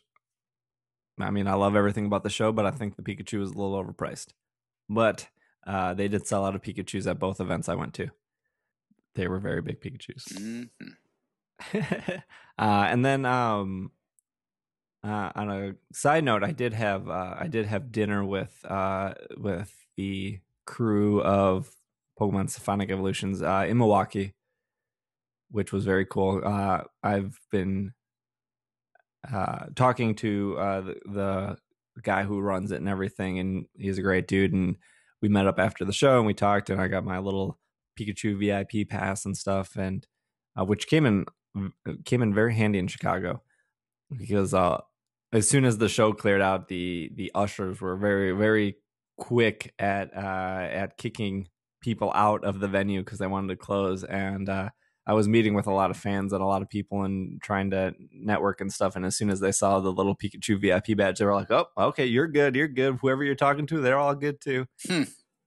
I 1.21 1.31
mean, 1.31 1.47
I 1.47 1.55
love 1.55 1.77
everything 1.77 2.07
about 2.07 2.25
the 2.25 2.31
show, 2.31 2.53
but 2.53 2.67
I 2.67 2.71
think 2.71 2.97
the 2.97 3.03
Pikachu 3.03 3.39
was 3.39 3.51
a 3.51 3.59
little 3.59 3.83
overpriced. 3.83 4.29
But 4.89 5.29
uh, 5.67 5.95
they 5.95 6.09
did 6.09 6.27
sell 6.27 6.45
out 6.45 6.55
of 6.55 6.63
Pikachu's 6.63 7.07
at 7.07 7.19
both 7.19 7.41
events 7.41 7.69
I 7.69 7.75
went 7.75 7.95
to. 7.95 8.11
They 9.15 9.29
were 9.29 9.41
very 9.41 9.63
big 9.63 9.81
Pikachu's. 9.81 10.25
Mm-hmm. 10.25 10.89
uh, 12.59 12.87
and 12.89 13.05
then 13.05 13.25
um, 13.25 13.91
uh, 15.03 15.31
on 15.35 15.51
a 15.51 15.75
side 15.93 16.25
note, 16.25 16.45
I 16.45 16.53
did 16.53 16.75
have 16.75 17.09
uh, 17.09 17.35
I 17.39 17.47
did 17.47 17.67
have 17.67 17.93
dinner 17.93 18.25
with 18.25 18.55
uh, 18.69 19.15
with 19.39 19.75
the 19.97 20.41
crew 20.67 21.23
of 21.23 21.71
Pokemon 22.21 22.51
Symphonic 22.51 22.91
Evolutions 22.91 23.43
uh, 23.43 23.67
in 23.69 23.79
Milwaukee, 23.79 24.35
which 25.51 25.73
was 25.73 25.85
very 25.85 26.07
cool. 26.07 26.43
Uh, 26.45 26.83
I've 27.03 27.39
been 27.51 27.93
uh, 29.33 29.67
talking 29.75 30.15
to 30.17 30.57
uh, 30.59 30.81
the, 30.81 30.97
the, 31.07 31.57
guy 32.03 32.25
who 32.25 32.41
runs 32.41 32.73
it 32.73 32.77
and 32.77 32.89
everything, 32.89 33.39
and 33.39 33.67
he's 33.75 33.97
a 33.97 34.03
great 34.03 34.29
dude. 34.29 34.53
And 34.53 34.77
we 35.23 35.29
met 35.29 35.47
up 35.47 35.59
after 35.59 35.85
the 35.85 35.95
show 35.95 36.19
and 36.19 36.27
we 36.27 36.35
talked, 36.35 36.69
and 36.69 36.81
I 36.81 36.89
got 36.89 37.05
my 37.05 37.19
little 37.19 37.59
Pikachu 37.99 38.39
VIP 38.39 38.89
pass 38.89 39.25
and 39.25 39.37
stuff, 39.37 39.77
and 39.77 40.07
uh, 40.59 40.65
which 40.65 40.89
came 40.89 41.07
in 41.07 41.25
came 42.05 42.23
in 42.23 42.35
very 42.35 42.55
handy 42.55 42.79
in 42.79 42.87
Chicago 42.87 43.43
because 44.15 44.53
uh, 44.53 44.79
as 45.33 45.49
soon 45.49 45.65
as 45.65 45.79
the 45.79 45.89
show 45.89 46.13
cleared 46.13 46.43
out, 46.43 46.69
the 46.69 47.11
the 47.15 47.31
ushers 47.35 47.81
were 47.81 47.97
very 47.97 48.33
very 48.33 48.77
quick 49.17 49.75
at 49.79 50.15
uh, 50.17 50.69
at 50.71 50.97
kicking 50.97 51.49
people 51.81 52.11
out 52.15 52.45
of 52.45 52.61
the 52.61 52.69
venue 52.69 53.01
because 53.01 53.19
they 53.19 53.27
wanted 53.27 53.49
to 53.49 53.57
close. 53.57 54.05
And 54.05 54.49
uh, 54.49 54.71
I 55.07 55.13
was 55.13 55.29
meeting 55.29 55.55
with 55.55 55.67
a 55.67 55.73
lot 55.73 55.91
of 55.91 55.97
fans 55.97 56.33
and 56.33 56.43
a 56.43 56.47
lot 56.47 56.63
of 56.63 56.69
people 56.69 57.05
and 57.05 57.41
trying 57.41 57.71
to 57.71 57.95
network 58.13 58.61
and 58.61 58.73
stuff. 58.73 58.97
And 58.97 59.05
as 59.05 59.17
soon 59.17 59.31
as 59.31 59.41
they 59.41 59.53
saw 59.53 59.79
the 59.81 59.93
little 59.93 60.17
Pikachu 60.17 60.61
VIP 60.61 60.97
badge, 60.97 61.19
they 61.19 61.25
were 61.25 61.35
like, 61.35 61.51
"Oh, 61.51 61.67
okay, 61.77 62.07
you're 62.07 62.29
good. 62.29 62.57
You're 62.57 62.69
good. 62.69 62.99
Whoever 63.01 63.25
you're 63.25 63.35
talking 63.35 63.67
to, 63.69 63.81
they're 63.81 63.99
all 63.99 64.15
good 64.15 64.41
too." 64.41 64.67
Hmm. 64.87 65.03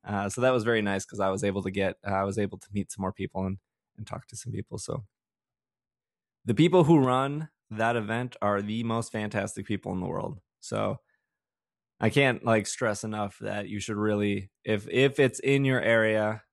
Uh, 0.08 0.30
so 0.30 0.42
that 0.42 0.52
was 0.52 0.64
very 0.64 0.82
nice 0.82 1.06
because 1.06 1.20
I 1.20 1.30
was 1.30 1.44
able 1.44 1.62
to 1.64 1.72
get 1.72 1.98
uh, 2.08 2.14
I 2.14 2.24
was 2.24 2.38
able 2.38 2.58
to 2.58 2.68
meet 2.74 2.92
some 2.92 3.02
more 3.02 3.14
people 3.14 3.46
and 3.46 3.58
and 3.98 4.08
talk 4.08 4.28
to 4.28 4.36
some 4.38 4.54
people. 4.54 4.78
So 4.78 5.04
the 6.46 6.56
people 6.56 6.86
who 6.86 7.00
run 7.00 7.50
that 7.70 7.96
event 7.96 8.36
are 8.42 8.62
the 8.62 8.84
most 8.84 9.12
fantastic 9.12 9.66
people 9.66 9.92
in 9.92 10.00
the 10.00 10.08
world. 10.08 10.40
So 10.62 11.00
I 12.00 12.10
can't 12.10 12.44
like 12.46 12.66
stress 12.68 13.04
enough 13.04 13.38
that 13.40 13.68
you 13.68 13.80
should 13.80 13.98
really 13.98 14.50
if 14.64 14.88
if 14.90 15.20
it's 15.20 15.40
in 15.40 15.66
your 15.66 15.82
area, 15.82 16.44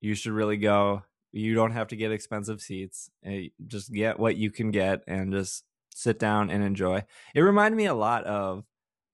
you 0.00 0.14
should 0.14 0.32
really 0.32 0.56
go. 0.58 1.02
You 1.32 1.54
don't 1.54 1.72
have 1.72 1.88
to 1.88 1.96
get 1.96 2.12
expensive 2.12 2.60
seats. 2.60 3.10
Eh, 3.24 3.48
just 3.66 3.92
get 3.92 4.18
what 4.18 4.36
you 4.36 4.50
can 4.50 4.70
get 4.70 5.02
and 5.06 5.32
just 5.32 5.64
sit 5.94 6.18
down 6.18 6.50
and 6.50 6.62
enjoy. 6.62 7.04
It 7.34 7.40
reminded 7.40 7.76
me 7.76 7.86
a 7.86 7.94
lot 7.94 8.24
of 8.24 8.64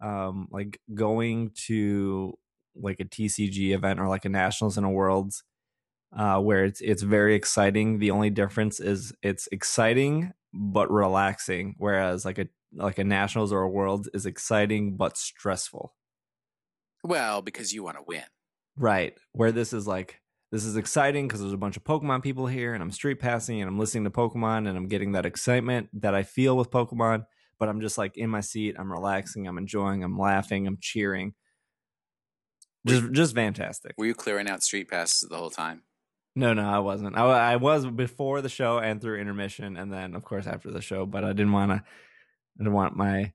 um 0.00 0.48
like 0.50 0.80
going 0.94 1.50
to 1.66 2.36
like 2.74 3.00
a 3.00 3.04
TCG 3.04 3.74
event 3.74 4.00
or 4.00 4.08
like 4.08 4.24
a 4.24 4.28
Nationals 4.28 4.76
and 4.76 4.86
a 4.86 4.90
Worlds 4.90 5.44
uh 6.16 6.40
where 6.40 6.64
it's 6.64 6.80
it's 6.80 7.02
very 7.02 7.34
exciting. 7.34 7.98
The 7.98 8.10
only 8.10 8.30
difference 8.30 8.80
is 8.80 9.12
it's 9.22 9.48
exciting 9.52 10.32
but 10.52 10.90
relaxing 10.90 11.74
whereas 11.78 12.24
like 12.24 12.38
a 12.38 12.48
like 12.76 12.98
a 12.98 13.04
nationals 13.04 13.52
or 13.52 13.62
a 13.62 13.68
world 13.68 14.08
is 14.14 14.26
exciting 14.26 14.96
but 14.96 15.16
stressful. 15.16 15.94
Well, 17.02 17.42
because 17.42 17.72
you 17.72 17.82
want 17.82 17.96
to 17.96 18.04
win. 18.06 18.24
Right. 18.76 19.14
Where 19.32 19.52
this 19.52 19.72
is 19.72 19.86
like 19.86 20.20
this 20.52 20.64
is 20.64 20.76
exciting 20.76 21.26
because 21.26 21.40
there's 21.40 21.52
a 21.52 21.58
bunch 21.58 21.76
of 21.76 21.84
Pokemon 21.84 22.22
people 22.22 22.46
here 22.46 22.74
and 22.74 22.82
I'm 22.82 22.90
street 22.90 23.20
passing 23.20 23.60
and 23.60 23.68
I'm 23.68 23.78
listening 23.78 24.04
to 24.04 24.10
Pokemon 24.10 24.68
and 24.68 24.76
I'm 24.76 24.88
getting 24.88 25.12
that 25.12 25.26
excitement 25.26 25.88
that 26.00 26.14
I 26.14 26.22
feel 26.22 26.56
with 26.56 26.70
Pokemon, 26.70 27.26
but 27.58 27.68
I'm 27.68 27.80
just 27.80 27.98
like 27.98 28.16
in 28.16 28.30
my 28.30 28.40
seat, 28.40 28.76
I'm 28.78 28.92
relaxing, 28.92 29.46
I'm 29.46 29.58
enjoying, 29.58 30.04
I'm 30.04 30.18
laughing, 30.18 30.66
I'm 30.66 30.78
cheering. 30.80 31.34
Just 32.86 33.10
just 33.12 33.34
fantastic. 33.34 33.94
Were 33.98 34.06
you 34.06 34.14
clearing 34.14 34.48
out 34.48 34.62
street 34.62 34.88
passes 34.88 35.28
the 35.28 35.36
whole 35.36 35.50
time? 35.50 35.82
No, 36.36 36.52
no, 36.52 36.68
I 36.68 36.78
wasn't. 36.78 37.16
I, 37.16 37.52
I 37.52 37.56
was 37.56 37.86
before 37.86 38.42
the 38.42 38.48
show 38.48 38.78
and 38.78 39.00
through 39.00 39.20
intermission, 39.20 39.76
and 39.76 39.92
then 39.92 40.14
of 40.14 40.22
course 40.22 40.46
after 40.46 40.70
the 40.70 40.82
show. 40.82 41.06
But 41.06 41.24
I 41.24 41.28
didn't 41.28 41.52
want 41.52 41.72
to 41.72 41.82
I 42.56 42.64
didn't 42.64 42.72
want 42.72 42.96
my 42.96 43.32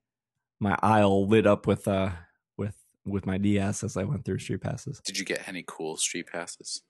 my 0.60 0.76
aisle 0.82 1.26
lit 1.26 1.46
up 1.46 1.66
with 1.66 1.86
uh 1.86 2.10
with 2.56 2.74
with 3.04 3.26
my 3.26 3.38
DS 3.38 3.84
as 3.84 3.96
I 3.96 4.04
went 4.04 4.24
through 4.24 4.38
street 4.38 4.60
passes. 4.60 5.00
Did 5.04 5.18
you 5.18 5.24
get 5.24 5.48
any 5.48 5.64
cool 5.66 5.96
street 5.96 6.26
passes? 6.26 6.82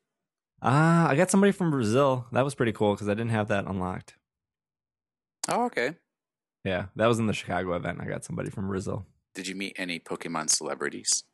Ah, 0.62 1.06
uh, 1.06 1.10
I 1.10 1.16
got 1.16 1.30
somebody 1.30 1.52
from 1.52 1.70
Brazil. 1.70 2.26
That 2.32 2.44
was 2.44 2.54
pretty 2.54 2.72
cool 2.72 2.94
because 2.94 3.08
I 3.08 3.14
didn't 3.14 3.30
have 3.30 3.48
that 3.48 3.66
unlocked. 3.66 4.14
Oh, 5.48 5.64
okay. 5.66 5.96
Yeah, 6.64 6.86
that 6.94 7.06
was 7.06 7.18
in 7.18 7.26
the 7.26 7.32
Chicago 7.32 7.74
event. 7.74 8.00
I 8.00 8.06
got 8.06 8.24
somebody 8.24 8.48
from 8.48 8.68
Brazil. 8.68 9.04
Did 9.34 9.48
you 9.48 9.56
meet 9.56 9.74
any 9.76 9.98
Pokemon 9.98 10.50
celebrities? 10.50 11.24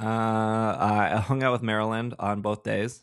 Uh, 0.00 0.06
I 0.06 1.22
hung 1.26 1.42
out 1.42 1.52
with 1.52 1.62
Marriland 1.62 2.14
on 2.18 2.40
both 2.40 2.62
days. 2.62 3.02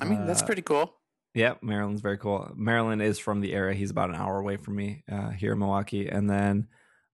I 0.00 0.04
mean, 0.04 0.26
that's 0.26 0.42
uh, 0.42 0.46
pretty 0.46 0.62
cool. 0.62 0.94
Yeah, 1.36 1.56
Marriland's 1.60 2.00
very 2.00 2.16
cool. 2.16 2.50
Maryland 2.56 3.02
is 3.02 3.18
from 3.18 3.42
the 3.42 3.52
area. 3.52 3.74
He's 3.74 3.90
about 3.90 4.08
an 4.08 4.16
hour 4.16 4.38
away 4.38 4.56
from 4.56 4.74
me 4.74 5.04
uh, 5.12 5.28
here 5.28 5.52
in 5.52 5.58
Milwaukee. 5.58 6.08
And 6.08 6.30
then 6.30 6.66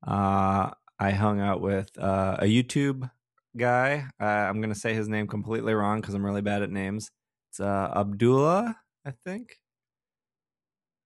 uh, 0.06 0.70
I 0.96 1.10
hung 1.10 1.40
out 1.40 1.60
with 1.60 1.90
uh, 1.98 2.36
a 2.38 2.44
YouTube 2.44 3.10
guy. 3.56 4.06
Uh, 4.20 4.24
I'm 4.24 4.60
going 4.60 4.72
to 4.72 4.78
say 4.78 4.94
his 4.94 5.08
name 5.08 5.26
completely 5.26 5.74
wrong 5.74 6.00
because 6.00 6.14
I'm 6.14 6.24
really 6.24 6.40
bad 6.40 6.62
at 6.62 6.70
names. 6.70 7.10
It's 7.50 7.58
uh, 7.58 7.92
Abdullah. 7.96 8.76
I 9.04 9.12
think. 9.26 9.56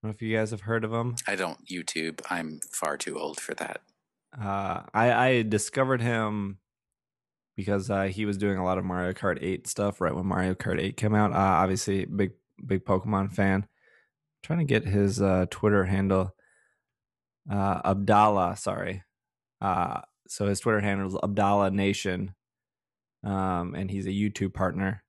I 0.04 0.08
don't 0.08 0.10
know 0.10 0.14
if 0.14 0.20
you 0.20 0.36
guys 0.36 0.50
have 0.50 0.60
heard 0.60 0.84
of 0.84 0.92
him. 0.92 1.16
I 1.26 1.36
don't 1.36 1.66
YouTube. 1.66 2.20
I'm 2.28 2.60
far 2.70 2.98
too 2.98 3.18
old 3.18 3.40
for 3.40 3.54
that. 3.54 3.80
Uh, 4.38 4.82
I 4.92 5.12
I 5.12 5.42
discovered 5.42 6.02
him 6.02 6.58
because 7.56 7.88
uh, 7.88 8.02
he 8.02 8.26
was 8.26 8.36
doing 8.36 8.58
a 8.58 8.64
lot 8.64 8.76
of 8.76 8.84
Mario 8.84 9.14
Kart 9.14 9.38
8 9.40 9.66
stuff 9.66 10.02
right 10.02 10.14
when 10.14 10.26
Mario 10.26 10.52
Kart 10.52 10.78
8 10.78 10.98
came 10.98 11.14
out. 11.14 11.32
Uh, 11.32 11.36
obviously, 11.36 12.04
big 12.04 12.32
big 12.64 12.84
Pokemon 12.84 13.32
fan. 13.32 13.66
trying 14.42 14.61
to 14.61 14.64
get 14.64 14.84
his 14.84 15.20
uh, 15.20 15.46
Twitter 15.50 15.84
handle. 15.84 16.34
Uh, 17.50 17.80
Abdallah, 17.84 18.57
sorry. 18.57 19.02
Uh, 19.61 20.00
so 20.28 20.46
his 20.46 20.61
Twitter 20.61 20.80
handle 20.80 21.09
is 21.09 21.16
Abdallah 21.22 21.70
Nation, 21.70 22.34
um, 23.24 23.74
and 23.74 23.90
he's 23.90 24.07
a 24.07 24.11
YouTube 24.11 24.54
partner. 24.54 25.02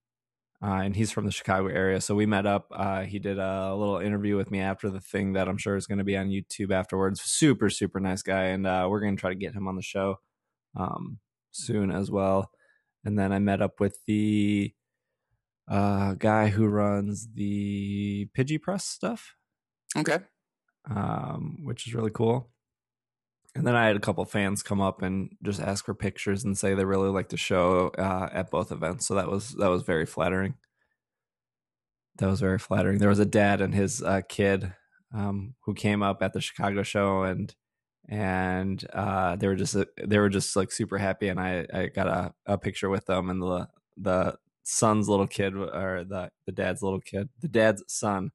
Uh, 0.59 0.81
and 0.81 0.95
he's 0.95 1.11
from 1.11 1.25
the 1.25 1.31
Chicago 1.31 1.67
area. 1.67 2.01
So 2.01 2.15
we 2.15 2.25
met 2.25 2.47
up. 2.47 2.67
Uh, 2.71 3.01
he 3.01 3.19
did 3.19 3.37
a 3.37 3.75
little 3.75 3.99
interview 3.99 4.35
with 4.35 4.49
me 4.49 4.59
after 4.59 4.89
the 4.89 4.99
thing 4.99 5.33
that 5.33 5.47
I'm 5.47 5.57
sure 5.57 5.75
is 5.75 5.85
going 5.85 5.99
to 5.99 6.03
be 6.03 6.17
on 6.17 6.29
YouTube 6.29 6.71
afterwards. 6.71 7.21
Super, 7.21 7.69
super 7.69 7.99
nice 7.99 8.23
guy. 8.23 8.45
And 8.45 8.65
uh, 8.65 8.87
we're 8.89 9.01
going 9.01 9.15
to 9.15 9.19
try 9.19 9.29
to 9.29 9.35
get 9.35 9.53
him 9.53 9.67
on 9.67 9.75
the 9.75 9.83
show 9.83 10.15
um, 10.75 11.19
soon 11.51 11.91
as 11.91 12.09
well. 12.09 12.49
And 13.05 13.19
then 13.19 13.31
I 13.31 13.37
met 13.37 13.61
up 13.61 13.79
with 13.79 13.99
the 14.07 14.73
uh, 15.67 16.13
guy 16.13 16.47
who 16.49 16.67
runs 16.67 17.27
the 17.33 18.27
Pidgey 18.37 18.61
Press 18.61 18.85
stuff, 18.85 19.35
Okay. 19.95 20.19
um, 20.89 21.57
which 21.63 21.87
is 21.87 21.93
really 21.93 22.11
cool. 22.11 22.49
And 23.55 23.65
then 23.65 23.75
I 23.75 23.87
had 23.87 23.95
a 23.95 23.99
couple 23.99 24.23
fans 24.25 24.61
come 24.61 24.81
up 24.81 25.01
and 25.01 25.31
just 25.43 25.59
ask 25.59 25.83
for 25.85 25.95
pictures 25.95 26.43
and 26.43 26.55
say 26.57 26.73
they 26.75 26.85
really 26.85 27.09
liked 27.09 27.31
the 27.31 27.37
show 27.37 27.87
uh, 27.97 28.29
at 28.31 28.51
both 28.51 28.71
events. 28.71 29.07
So 29.07 29.15
that 29.15 29.29
was 29.29 29.51
that 29.53 29.69
was 29.69 29.81
very 29.83 30.05
flattering. 30.05 30.53
That 32.19 32.27
was 32.27 32.39
very 32.39 32.59
flattering. 32.59 32.99
There 32.99 33.09
was 33.09 33.19
a 33.19 33.25
dad 33.25 33.61
and 33.61 33.73
his 33.73 34.01
uh, 34.01 34.21
kid 34.27 34.73
um, 35.13 35.55
who 35.65 35.73
came 35.73 36.01
up 36.03 36.21
at 36.21 36.33
the 36.33 36.41
Chicago 36.41 36.83
show 36.83 37.23
and 37.23 37.53
and 38.09 38.83
uh, 38.93 39.35
they 39.35 39.47
were 39.47 39.55
just 39.55 39.75
they 40.03 40.19
were 40.19 40.29
just 40.29 40.55
like 40.55 40.71
super 40.71 40.97
happy. 40.97 41.27
And 41.27 41.39
I, 41.39 41.65
I 41.73 41.85
got 41.87 42.07
a, 42.07 42.33
a 42.45 42.57
picture 42.57 42.89
with 42.89 43.05
them 43.05 43.29
and 43.29 43.41
the 43.41 43.67
the 43.97 44.37
son's 44.67 45.07
little 45.07 45.27
kid 45.27 45.55
or 45.55 46.03
the 46.03 46.29
the 46.45 46.51
dad's 46.51 46.83
little 46.83 46.99
kid, 46.99 47.29
the 47.41 47.47
dad's 47.47 47.83
son. 47.87 48.31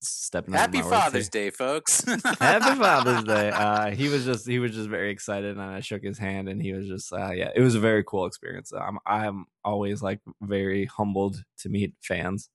Stepping 0.00 0.54
Happy 0.54 0.80
Father's. 0.80 1.28
Day, 1.28 1.50
folks. 1.50 2.04
Happy 2.38 2.78
Father's 2.78 3.24
Day. 3.24 3.50
Uh, 3.50 3.90
he 3.90 4.08
was 4.08 4.24
just 4.24 4.46
he 4.46 4.58
was 4.58 4.72
just 4.72 4.88
very 4.88 5.10
excited, 5.10 5.56
and 5.56 5.60
I 5.60 5.80
shook 5.80 6.04
his 6.04 6.18
hand, 6.18 6.48
and 6.48 6.62
he 6.62 6.72
was 6.72 6.86
just 6.86 7.12
uh, 7.12 7.32
yeah, 7.32 7.50
it 7.54 7.60
was 7.60 7.74
a 7.74 7.80
very 7.80 8.04
cool 8.04 8.26
experience. 8.26 8.72
I'm 8.72 8.98
I'm 9.06 9.46
always 9.64 10.02
like 10.02 10.20
very 10.40 10.84
humbled 10.84 11.42
to 11.60 11.68
meet 11.68 11.94
fans. 12.00 12.50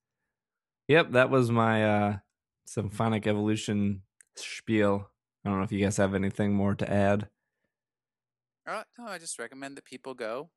Yep, 0.88 1.12
that 1.12 1.30
was 1.30 1.52
my 1.52 1.86
uh, 1.86 2.18
symphonic 2.66 3.28
evolution 3.28 4.04
spiel. 4.36 5.10
I 5.44 5.50
don't 5.50 5.58
know 5.58 5.66
if 5.66 5.72
you 5.72 5.84
guys 5.84 5.98
have 5.98 6.14
anything 6.16 6.54
more 6.54 6.76
to 6.76 6.90
add. 6.90 7.28
Uh, 8.66 8.84
no, 8.98 9.08
I 9.08 9.18
just 9.18 9.40
recommend 9.40 9.76
that 9.76 9.84
people 9.84 10.14
go, 10.14 10.50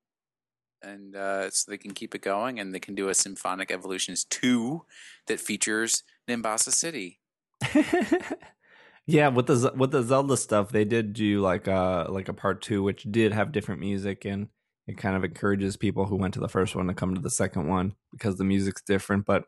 and 0.86 1.16
uh, 1.16 1.50
so 1.50 1.70
they 1.70 1.78
can 1.78 1.92
keep 1.92 2.14
it 2.14 2.22
going, 2.22 2.58
and 2.58 2.74
they 2.74 2.80
can 2.80 2.94
do 2.94 3.08
a 3.08 3.14
Symphonic 3.14 3.70
Evolutions 3.70 4.24
two 4.24 4.84
that 5.26 5.40
features 5.40 6.02
Nimbasa 6.28 6.72
City. 6.72 7.20
yeah, 9.06 9.28
with 9.28 9.46
the 9.46 9.72
with 9.76 9.90
the 9.90 10.02
Zelda 10.02 10.36
stuff, 10.36 10.70
they 10.70 10.84
did 10.84 11.12
do 11.12 11.40
like 11.40 11.66
a 11.66 12.06
like 12.08 12.28
a 12.28 12.34
part 12.34 12.62
two, 12.62 12.82
which 12.82 13.06
did 13.10 13.32
have 13.32 13.52
different 13.52 13.80
music, 13.80 14.24
and 14.24 14.48
it 14.86 14.96
kind 14.96 15.16
of 15.16 15.24
encourages 15.24 15.76
people 15.76 16.06
who 16.06 16.16
went 16.16 16.34
to 16.34 16.40
the 16.40 16.48
first 16.48 16.76
one 16.76 16.86
to 16.86 16.94
come 16.94 17.14
to 17.14 17.20
the 17.20 17.30
second 17.30 17.68
one 17.68 17.94
because 18.12 18.36
the 18.36 18.44
music's 18.44 18.82
different. 18.82 19.26
But 19.26 19.44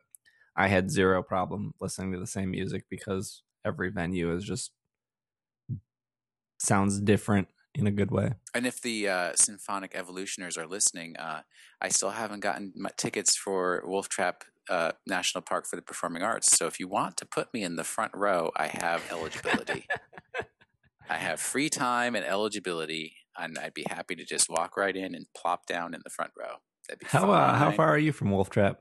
I 0.57 0.69
had 0.69 0.91
zero 0.91 1.23
problem 1.23 1.73
listening 1.81 2.13
to 2.13 2.19
the 2.19 2.27
same 2.27 2.51
music 2.51 2.85
because 2.91 3.43
every 3.65 3.91
venue 3.91 4.35
is 4.35 4.45
just 4.45 4.73
sounds 6.59 7.01
different 7.01 7.49
in 7.79 7.87
a 7.87 7.93
good 7.93 8.11
way. 8.11 8.33
And 8.55 8.67
if 8.67 8.81
the 8.81 9.09
uh, 9.09 9.33
Symphonic 9.35 9.93
Evolutioners 9.95 10.59
are 10.59 10.67
listening, 10.67 11.17
uh, 11.17 11.43
I 11.81 11.89
still 11.89 12.11
haven't 12.11 12.41
gotten 12.41 12.73
my 12.77 12.91
tickets 12.97 13.37
for 13.37 13.83
Wolf 13.87 14.09
Trap 14.09 14.45
uh, 14.69 14.93
National 15.07 15.43
Park 15.43 15.67
for 15.67 15.77
the 15.77 15.83
Performing 15.83 16.23
Arts. 16.23 16.57
So 16.57 16.67
if 16.67 16.79
you 16.79 16.89
want 16.89 17.17
to 17.19 17.27
put 17.27 17.53
me 17.55 17.63
in 17.63 17.77
the 17.77 17.85
front 17.85 18.13
row, 18.15 18.51
I 18.57 18.67
have 18.67 19.03
eligibility. 19.11 19.87
I 21.11 21.17
have 21.17 21.41
free 21.41 21.71
time 21.71 22.15
and 22.15 22.25
eligibility, 22.25 23.17
and 23.39 23.59
I'd 23.59 23.75
be 23.75 23.85
happy 23.89 24.15
to 24.17 24.25
just 24.25 24.51
walk 24.51 24.77
right 24.77 24.95
in 24.95 25.15
and 25.15 25.27
plop 25.35 25.67
down 25.67 25.95
in 25.95 26.01
the 26.05 26.11
front 26.11 26.33
row. 26.39 26.57
That'd 26.87 27.01
be 27.01 27.07
How 27.07 27.31
uh, 27.31 27.55
how 27.55 27.71
far 27.71 27.89
are 27.89 27.99
you 27.99 28.13
from 28.13 28.31
Wolf 28.31 28.51
Trap? 28.51 28.81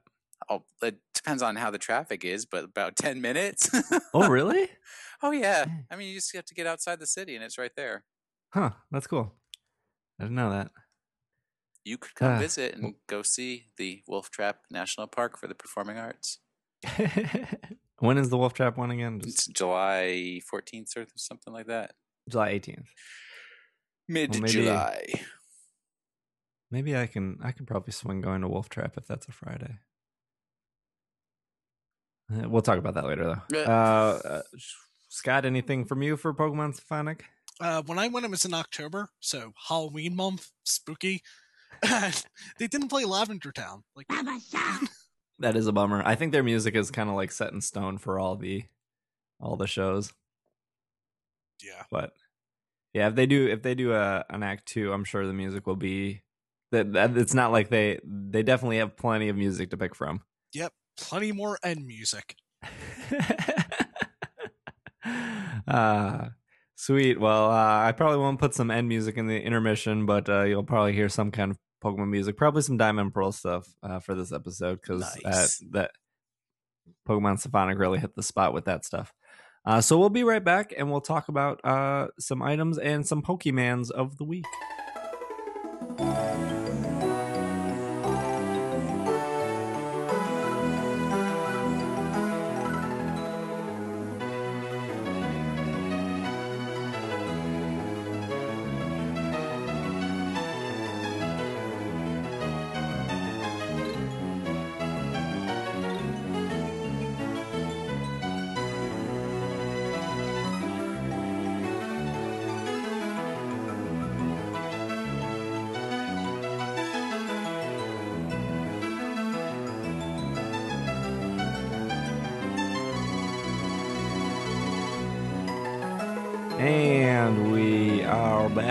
Oh, 0.50 0.64
it 0.82 0.98
depends 1.14 1.42
on 1.42 1.56
how 1.56 1.72
the 1.72 1.78
traffic 1.78 2.26
is, 2.26 2.46
but 2.46 2.64
about 2.64 2.96
ten 2.96 3.22
minutes. 3.22 3.70
Oh, 4.14 4.28
really? 4.28 4.70
oh 5.24 5.32
yeah. 5.32 5.66
I 5.90 5.96
mean, 5.96 6.10
you 6.10 6.16
just 6.16 6.36
have 6.36 6.46
to 6.46 6.54
get 6.54 6.68
outside 6.68 7.00
the 7.00 7.08
city, 7.08 7.36
and 7.36 7.44
it's 7.44 7.58
right 7.58 7.72
there. 7.76 8.04
Huh, 8.58 8.72
that's 8.90 9.06
cool. 9.06 9.36
I 10.20 10.24
didn't 10.24 10.36
know 10.36 10.50
that. 10.50 10.72
You 11.84 12.00
could 12.00 12.16
come 12.16 12.32
Ah, 12.34 12.40
visit 12.40 12.74
and 12.74 12.96
go 13.06 13.22
see 13.22 13.68
the 13.78 14.02
Wolf 14.08 14.32
Trap 14.32 14.62
National 14.72 15.06
Park 15.06 15.38
for 15.38 15.46
the 15.46 15.54
Performing 15.54 16.00
Arts. 16.00 16.40
when 18.00 18.18
is 18.18 18.32
the 18.32 18.38
Wolf 18.38 18.54
Trap 18.56 18.76
one 18.76 18.90
again? 18.90 19.22
It's 19.24 19.46
July 19.46 20.42
14th 20.52 20.98
or 20.98 21.06
something 21.16 21.54
like 21.54 21.68
that. 21.68 21.94
July 22.28 22.54
18th. 22.54 22.88
Mid 24.10 24.34
maybe- 24.34 24.48
July. 24.52 25.06
Maybe 26.72 26.98
I 26.98 27.06
can 27.06 27.38
I 27.44 27.52
can 27.52 27.68
probably 27.68 27.94
swing 27.94 28.22
going 28.22 28.42
to 28.42 28.48
Wolf 28.48 28.70
Trap 28.70 28.98
if 28.98 29.06
that's 29.06 29.28
a 29.28 29.32
Friday. 29.32 29.78
Uh, 32.34 32.50
We'll 32.50 32.64
talk 32.64 32.80
about 32.80 32.96
that 32.96 33.06
later 33.06 33.40
though. 33.52 33.58
Uh, 33.72 34.20
uh, 34.26 34.42
Scott, 35.10 35.46
anything 35.46 35.86
from 35.86 36.02
you 36.02 36.18
for 36.18 36.34
Pokemon 36.34 36.74
Symphonic? 36.74 37.24
Uh, 37.60 37.82
when 37.86 37.98
I 37.98 38.08
went, 38.08 38.26
it 38.26 38.30
was 38.30 38.46
in 38.46 38.54
October, 38.54 39.10
so 39.20 39.54
Halloween 39.68 40.16
month, 40.16 40.52
spooky. 40.64 41.24
they 42.60 42.68
didn't 42.68 42.90
play 42.90 43.06
Lavender 43.06 43.52
Town. 43.52 43.84
Like, 43.96 44.08
That 45.40 45.56
is 45.56 45.68
a 45.68 45.72
bummer. 45.72 46.02
I 46.04 46.16
think 46.16 46.32
their 46.32 46.44
music 46.44 46.76
is 46.76 46.90
kind 46.90 47.10
of 47.10 47.16
like 47.16 47.32
set 47.32 47.54
in 47.54 47.62
stone 47.62 47.98
for 48.00 48.20
all 48.20 48.36
the 48.36 48.64
all 49.40 49.56
the 49.56 49.68
shows. 49.68 50.12
yeah, 51.64 51.84
But 51.92 52.14
yeah, 52.94 53.08
if 53.10 53.16
they 53.16 53.28
do 53.28 53.48
if 53.48 53.62
they 53.62 53.76
do 53.76 53.94
a 53.94 54.26
an 54.30 54.42
act 54.42 54.66
two, 54.66 54.92
I'm 54.92 55.04
sure 55.04 55.28
the 55.28 55.34
music 55.34 55.68
will 55.68 55.76
be 55.76 56.24
that, 56.72 56.92
that 56.94 57.16
it's 57.16 57.36
not 57.36 57.52
like 57.52 57.70
they 57.70 58.00
they 58.04 58.42
definitely 58.42 58.78
have 58.78 58.98
plenty 58.98 59.30
of 59.30 59.36
music 59.36 59.70
to 59.70 59.78
pick 59.78 59.94
from. 59.94 60.22
Yep, 60.54 60.74
plenty 60.98 61.32
more 61.32 61.60
end 61.64 61.86
music. 61.86 62.36
uh 65.68 66.30
sweet. 66.78 67.20
Well, 67.20 67.52
uh, 67.52 67.84
I 67.86 67.92
probably 67.92 68.20
won't 68.20 68.40
put 68.40 68.54
some 68.54 68.72
end 68.72 68.88
music 68.88 69.18
in 69.18 69.28
the 69.28 69.38
intermission, 69.42 70.06
but 70.06 70.30
uh, 70.30 70.44
you'll 70.44 70.64
probably 70.64 70.94
hear 70.94 71.10
some 71.10 71.32
kind 71.32 71.52
of 71.52 71.58
Pokemon 71.84 72.08
music, 72.10 72.38
probably 72.38 72.62
some 72.62 72.78
Diamond 72.78 73.14
Pearl 73.14 73.32
stuff 73.34 73.68
uh, 73.84 74.00
for 74.00 74.16
this 74.16 74.32
episode 74.32 74.80
because 74.82 75.02
Nice. 75.26 75.62
that 75.72 75.92
Pokemon 77.08 77.40
Symphonic 77.40 77.78
really 77.78 78.00
hit 78.00 78.16
the 78.16 78.24
spot 78.24 78.54
with 78.54 78.66
that 78.66 78.86
stuff. 78.86 79.14
Uh, 79.66 79.82
so 79.82 80.00
we'll 80.00 80.10
be 80.10 80.24
right 80.24 80.44
back 80.44 80.74
and 80.78 80.90
we'll 80.90 81.02
talk 81.02 81.28
about 81.28 81.60
uh, 81.66 82.08
some 82.20 82.42
items 82.42 82.78
and 82.78 83.06
some 83.06 83.22
Pokemans 83.22 83.92
of 83.92 84.18
the 84.18 84.24
week. 84.24 84.46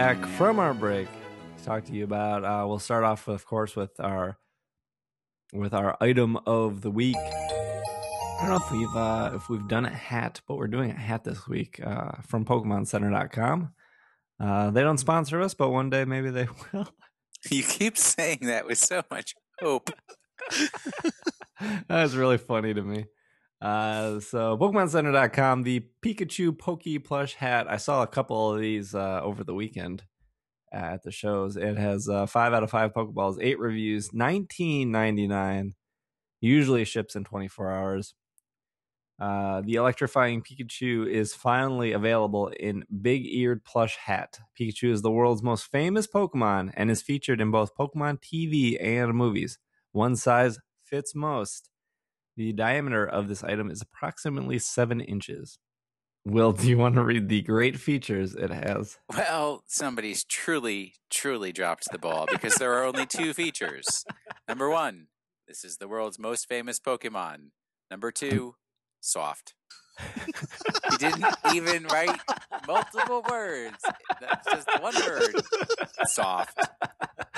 Back 0.06 0.24
from 0.36 0.60
our 0.60 0.72
break 0.72 1.08
to 1.58 1.64
talk 1.64 1.84
to 1.84 1.92
you 1.92 2.04
about. 2.04 2.44
Uh, 2.44 2.64
we'll 2.64 2.78
start 2.78 3.02
off, 3.02 3.26
of 3.26 3.44
course, 3.44 3.74
with 3.74 3.98
our 3.98 4.38
with 5.52 5.74
our 5.74 5.96
item 6.00 6.38
of 6.46 6.82
the 6.82 6.92
week. 6.92 7.16
I 7.16 8.38
don't 8.42 8.50
know 8.50 8.56
if 8.64 8.70
we've 8.70 8.96
uh, 8.96 9.32
if 9.34 9.48
we've 9.48 9.66
done 9.66 9.84
a 9.84 9.90
hat, 9.90 10.40
but 10.46 10.58
we're 10.58 10.68
doing 10.68 10.92
a 10.92 10.96
hat 10.96 11.24
this 11.24 11.48
week 11.48 11.80
uh, 11.84 12.22
from 12.22 12.44
PokemonCenter.com. 12.44 13.72
Uh, 14.38 14.70
they 14.70 14.82
don't 14.82 14.98
sponsor 14.98 15.42
us, 15.42 15.54
but 15.54 15.70
one 15.70 15.90
day 15.90 16.04
maybe 16.04 16.30
they 16.30 16.46
will. 16.72 16.86
You 17.50 17.64
keep 17.64 17.98
saying 17.98 18.42
that 18.42 18.64
with 18.64 18.78
so 18.78 19.02
much 19.10 19.34
hope. 19.58 19.90
That's 21.88 22.14
really 22.14 22.38
funny 22.38 22.72
to 22.74 22.82
me. 22.82 23.06
Uh, 23.60 24.20
so 24.20 24.56
PokemonCenter.com, 24.58 25.62
the 25.62 25.86
Pikachu 26.02 26.56
Poke 26.56 27.02
plush 27.04 27.34
hat. 27.34 27.66
I 27.68 27.78
saw 27.78 28.02
a 28.02 28.06
couple 28.06 28.52
of 28.52 28.60
these 28.60 28.94
uh, 28.94 29.20
over 29.22 29.44
the 29.44 29.54
weekend 29.54 30.04
at 30.72 31.02
the 31.02 31.10
shows. 31.10 31.56
It 31.56 31.78
has 31.78 32.08
uh, 32.08 32.26
five 32.26 32.52
out 32.52 32.62
of 32.62 32.70
five 32.70 32.92
Pokeballs, 32.92 33.38
eight 33.40 33.58
reviews, 33.58 34.12
nineteen 34.12 34.90
ninety 34.90 35.26
nine. 35.26 35.74
Usually 36.40 36.84
ships 36.84 37.16
in 37.16 37.24
twenty 37.24 37.48
four 37.48 37.70
hours. 37.72 38.14
Uh, 39.18 39.62
the 39.62 39.76
electrifying 39.76 40.42
Pikachu 40.42 41.08
is 41.10 41.34
finally 41.34 41.92
available 41.92 42.48
in 42.48 42.84
big 43.00 43.24
eared 43.24 43.64
plush 43.64 43.96
hat. 43.96 44.38
Pikachu 44.58 44.92
is 44.92 45.00
the 45.00 45.10
world's 45.10 45.42
most 45.42 45.70
famous 45.70 46.06
Pokemon 46.06 46.72
and 46.76 46.90
is 46.90 47.00
featured 47.00 47.40
in 47.40 47.50
both 47.50 47.74
Pokemon 47.74 48.20
TV 48.20 48.76
and 48.78 49.14
movies. 49.14 49.58
One 49.92 50.16
size 50.16 50.58
fits 50.84 51.14
most. 51.14 51.70
The 52.36 52.52
diameter 52.52 53.06
of 53.06 53.28
this 53.28 53.42
item 53.42 53.70
is 53.70 53.80
approximately 53.80 54.58
seven 54.58 55.00
inches. 55.00 55.58
Will, 56.26 56.52
do 56.52 56.68
you 56.68 56.76
want 56.76 56.96
to 56.96 57.04
read 57.04 57.28
the 57.28 57.40
great 57.40 57.78
features 57.78 58.34
it 58.34 58.50
has? 58.50 58.98
Well, 59.10 59.62
somebody's 59.68 60.24
truly, 60.24 60.94
truly 61.08 61.52
dropped 61.52 61.84
the 61.90 61.98
ball 61.98 62.26
because 62.30 62.56
there 62.56 62.74
are 62.74 62.84
only 62.84 63.06
two 63.06 63.32
features. 63.32 64.04
Number 64.48 64.68
one, 64.68 65.06
this 65.48 65.64
is 65.64 65.78
the 65.78 65.88
world's 65.88 66.18
most 66.18 66.48
famous 66.48 66.78
Pokemon. 66.80 67.50
Number 67.90 68.10
two, 68.10 68.56
soft. 69.00 69.54
he 70.90 70.96
didn't 70.98 71.24
even 71.54 71.84
write 71.84 72.20
multiple 72.66 73.24
words. 73.30 73.78
That's 74.20 74.46
just 74.50 74.82
one 74.82 74.94
word. 75.06 75.34
Soft. 76.06 76.58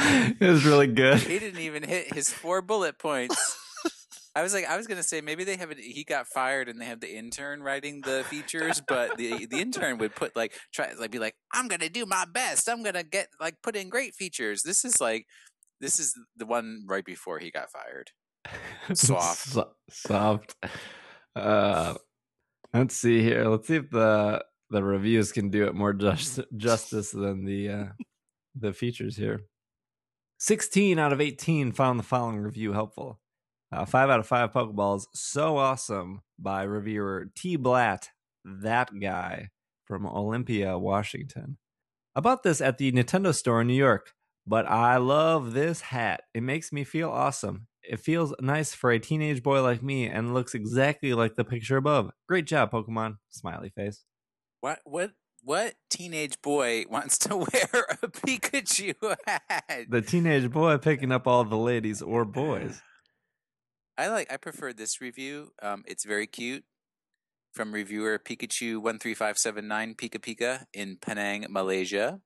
It 0.01 0.41
was 0.41 0.65
really 0.65 0.87
good. 0.87 1.19
He 1.19 1.39
didn't 1.39 1.61
even 1.61 1.83
hit 1.83 2.15
his 2.15 2.33
four 2.33 2.63
bullet 2.63 2.99
points. 2.99 3.59
I 4.39 4.43
was 4.43 4.55
like, 4.55 4.67
I 4.67 4.77
was 4.77 4.87
gonna 4.87 5.03
say 5.03 5.21
maybe 5.21 5.43
they 5.43 5.57
have 5.57 5.73
it. 5.73 5.81
He 5.81 6.05
got 6.05 6.29
fired 6.29 6.69
and 6.69 6.81
they 6.81 6.85
have 6.85 7.01
the 7.01 7.13
intern 7.13 7.61
writing 7.61 8.03
the 8.03 8.25
features, 8.29 8.81
but 8.87 9.17
the 9.17 9.47
the 9.47 9.61
intern 9.61 9.99
would 9.99 10.15
put 10.15 10.37
like 10.37 10.53
try 10.73 10.93
like 10.97 11.11
be 11.11 11.19
like, 11.19 11.35
I'm 11.53 11.67
gonna 11.67 11.89
do 11.89 12.07
my 12.07 12.25
best. 12.25 12.69
I'm 12.69 12.85
gonna 12.85 13.03
get 13.03 13.31
like 13.41 13.57
put 13.65 13.75
in 13.75 13.89
great 13.89 14.15
features. 14.15 14.63
This 14.63 14.85
is 14.85 15.01
like, 15.01 15.27
this 15.81 15.99
is 15.99 16.15
the 16.37 16.47
one 16.47 16.85
right 16.87 17.05
before 17.05 17.41
he 17.41 17.51
got 17.51 17.69
fired. 17.73 18.13
Soft. 18.95 19.49
So- 19.49 19.73
soft. 19.91 20.55
Uh, 21.35 21.95
let's 22.73 22.95
see 22.95 23.21
here. 23.21 23.45
Let's 23.49 23.67
see 23.67 23.77
if 23.77 23.91
the 23.91 24.45
the 24.71 24.85
reviews 24.85 25.33
can 25.33 25.51
do 25.51 25.67
it 25.67 25.75
more 25.75 25.93
just, 25.93 26.39
justice 26.57 27.11
than 27.11 27.45
the 27.45 27.69
uh, 27.71 27.87
the 28.55 28.73
features 28.73 29.17
here. 29.17 29.41
16 30.39 30.97
out 30.97 31.13
of 31.13 31.21
18 31.21 31.73
found 31.73 31.99
the 31.99 32.05
following 32.05 32.39
review 32.39 32.73
helpful. 32.73 33.19
Uh, 33.71 33.85
5 33.85 34.11
out 34.11 34.21
of 34.21 34.27
5 34.27 34.53
Pokeballs. 34.53 35.07
So 35.15 35.59
awesome 35.59 36.23
by 36.39 36.63
reviewer 36.63 37.31
T. 37.37 37.57
Blatt, 37.57 38.11
that 38.45 38.91
guy 38.99 39.49
from 39.85 40.07
Olympia, 40.07 40.79
Washington. 40.79 41.59
I 42.17 42.21
bought 42.21 42.43
this 42.43 42.61
at 42.61 42.79
the 42.79 42.91
Nintendo 42.93 43.35
store 43.35 43.61
in 43.61 43.67
New 43.67 43.75
York, 43.75 44.13
but 44.47 44.67
I 44.67 44.97
love 44.97 45.53
this 45.53 45.81
hat. 45.83 46.23
It 46.35 46.43
makes 46.43 46.73
me 46.73 46.85
feel 46.85 47.11
awesome. 47.11 47.67
It 47.83 48.01
feels 48.01 48.35
nice 48.41 48.75
for 48.75 48.91
a 48.91 48.99
teenage 48.99 49.43
boy 49.43 49.63
like 49.63 49.83
me 49.83 50.07
and 50.07 50.35
looks 50.35 50.55
exactly 50.55 51.15
like 51.15 51.37
the 51.37 51.45
picture 51.45 51.77
above. 51.77 52.11
Great 52.29 52.47
job, 52.47 52.71
Pokemon. 52.71 53.17
Smiley 53.31 53.71
face. 53.71 54.05
What 54.61 54.81
what 54.85 55.13
what 55.43 55.75
teenage 55.89 56.43
boy 56.43 56.85
wants 56.91 57.17
to 57.19 57.37
wear 57.37 57.87
a 58.03 58.09
Pikachu 58.09 58.95
hat? 59.27 59.87
The 59.89 60.03
teenage 60.03 60.51
boy 60.51 60.77
picking 60.79 61.13
up 61.13 61.27
all 61.27 61.45
the 61.45 61.57
ladies 61.57 62.03
or 62.03 62.25
boys. 62.25 62.83
I 63.99 64.09
like. 64.09 64.33
I 64.33 64.37
prefer 64.37 64.73
this 64.73 65.01
review. 65.01 65.51
Um, 65.61 65.83
it's 65.87 66.05
very 66.05 66.27
cute. 66.27 66.65
From 67.53 67.73
reviewer 67.73 68.19
Pikachu 68.19 68.79
one 68.81 68.99
three 68.99 69.15
five 69.15 69.37
seven 69.39 69.67
nine 69.67 69.95
Pika 69.95 70.19
Pika 70.21 70.65
in 70.73 70.97
Penang, 71.01 71.47
Malaysia. 71.51 72.21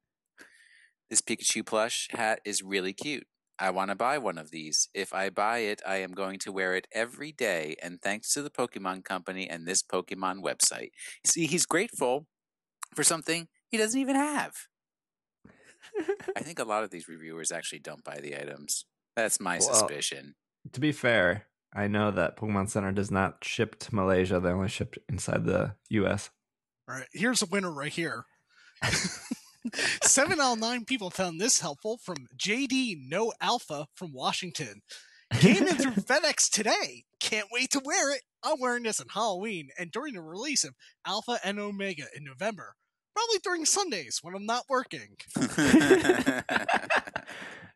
This 1.08 1.22
Pikachu 1.22 1.64
plush 1.64 2.08
hat 2.10 2.40
is 2.44 2.62
really 2.62 2.92
cute. 2.92 3.26
I 3.58 3.70
want 3.70 3.90
to 3.90 3.94
buy 3.94 4.18
one 4.18 4.38
of 4.38 4.50
these. 4.50 4.88
If 4.92 5.14
I 5.14 5.30
buy 5.30 5.58
it, 5.58 5.80
I 5.86 5.96
am 5.96 6.12
going 6.12 6.38
to 6.40 6.52
wear 6.52 6.74
it 6.74 6.86
every 6.92 7.32
day. 7.32 7.76
And 7.82 8.00
thanks 8.02 8.32
to 8.34 8.42
the 8.42 8.50
Pokemon 8.50 9.04
Company 9.04 9.48
and 9.48 9.66
this 9.66 9.82
Pokemon 9.82 10.42
website. 10.42 10.90
See, 11.24 11.46
he's 11.46 11.64
grateful 11.66 12.26
for 12.94 13.04
something 13.04 13.48
he 13.70 13.78
doesn't 13.78 14.00
even 14.00 14.16
have. 14.16 14.52
I 16.36 16.40
think 16.42 16.58
a 16.58 16.64
lot 16.64 16.82
of 16.82 16.90
these 16.90 17.08
reviewers 17.08 17.52
actually 17.52 17.78
don't 17.80 18.04
buy 18.04 18.18
the 18.20 18.34
items. 18.34 18.84
That's 19.16 19.38
my 19.40 19.58
Well, 19.60 19.74
suspicion. 19.74 20.34
to 20.72 20.80
be 20.80 20.92
fair, 20.92 21.46
I 21.74 21.88
know 21.88 22.10
that 22.10 22.36
Pokemon 22.36 22.68
Center 22.68 22.92
does 22.92 23.10
not 23.10 23.44
ship 23.44 23.78
to 23.80 23.94
Malaysia. 23.94 24.38
They 24.40 24.50
only 24.50 24.68
ship 24.68 24.96
inside 25.08 25.44
the 25.44 25.74
US. 25.90 26.30
All 26.88 26.96
right, 26.96 27.08
here's 27.12 27.42
a 27.42 27.46
winner 27.46 27.72
right 27.72 27.92
here. 27.92 28.24
Seven 30.02 30.40
out 30.40 30.54
of 30.54 30.58
nine 30.58 30.84
people 30.84 31.10
found 31.10 31.40
this 31.40 31.60
helpful 31.60 31.98
from 31.98 32.26
JD 32.36 33.08
No 33.08 33.32
Alpha 33.40 33.86
from 33.94 34.12
Washington. 34.12 34.82
Came 35.34 35.66
in 35.66 35.76
through 35.76 35.92
FedEx 36.02 36.50
today. 36.50 37.04
Can't 37.20 37.48
wait 37.52 37.70
to 37.70 37.80
wear 37.82 38.14
it. 38.14 38.22
I'm 38.42 38.60
wearing 38.60 38.82
this 38.82 39.00
on 39.00 39.06
Halloween 39.08 39.68
and 39.78 39.90
during 39.90 40.14
the 40.14 40.20
release 40.20 40.64
of 40.64 40.74
Alpha 41.06 41.38
and 41.44 41.58
Omega 41.58 42.04
in 42.14 42.24
November. 42.24 42.74
Probably 43.14 43.38
during 43.42 43.64
Sundays 43.64 44.18
when 44.22 44.34
I'm 44.34 44.46
not 44.46 44.64
working. 44.68 45.16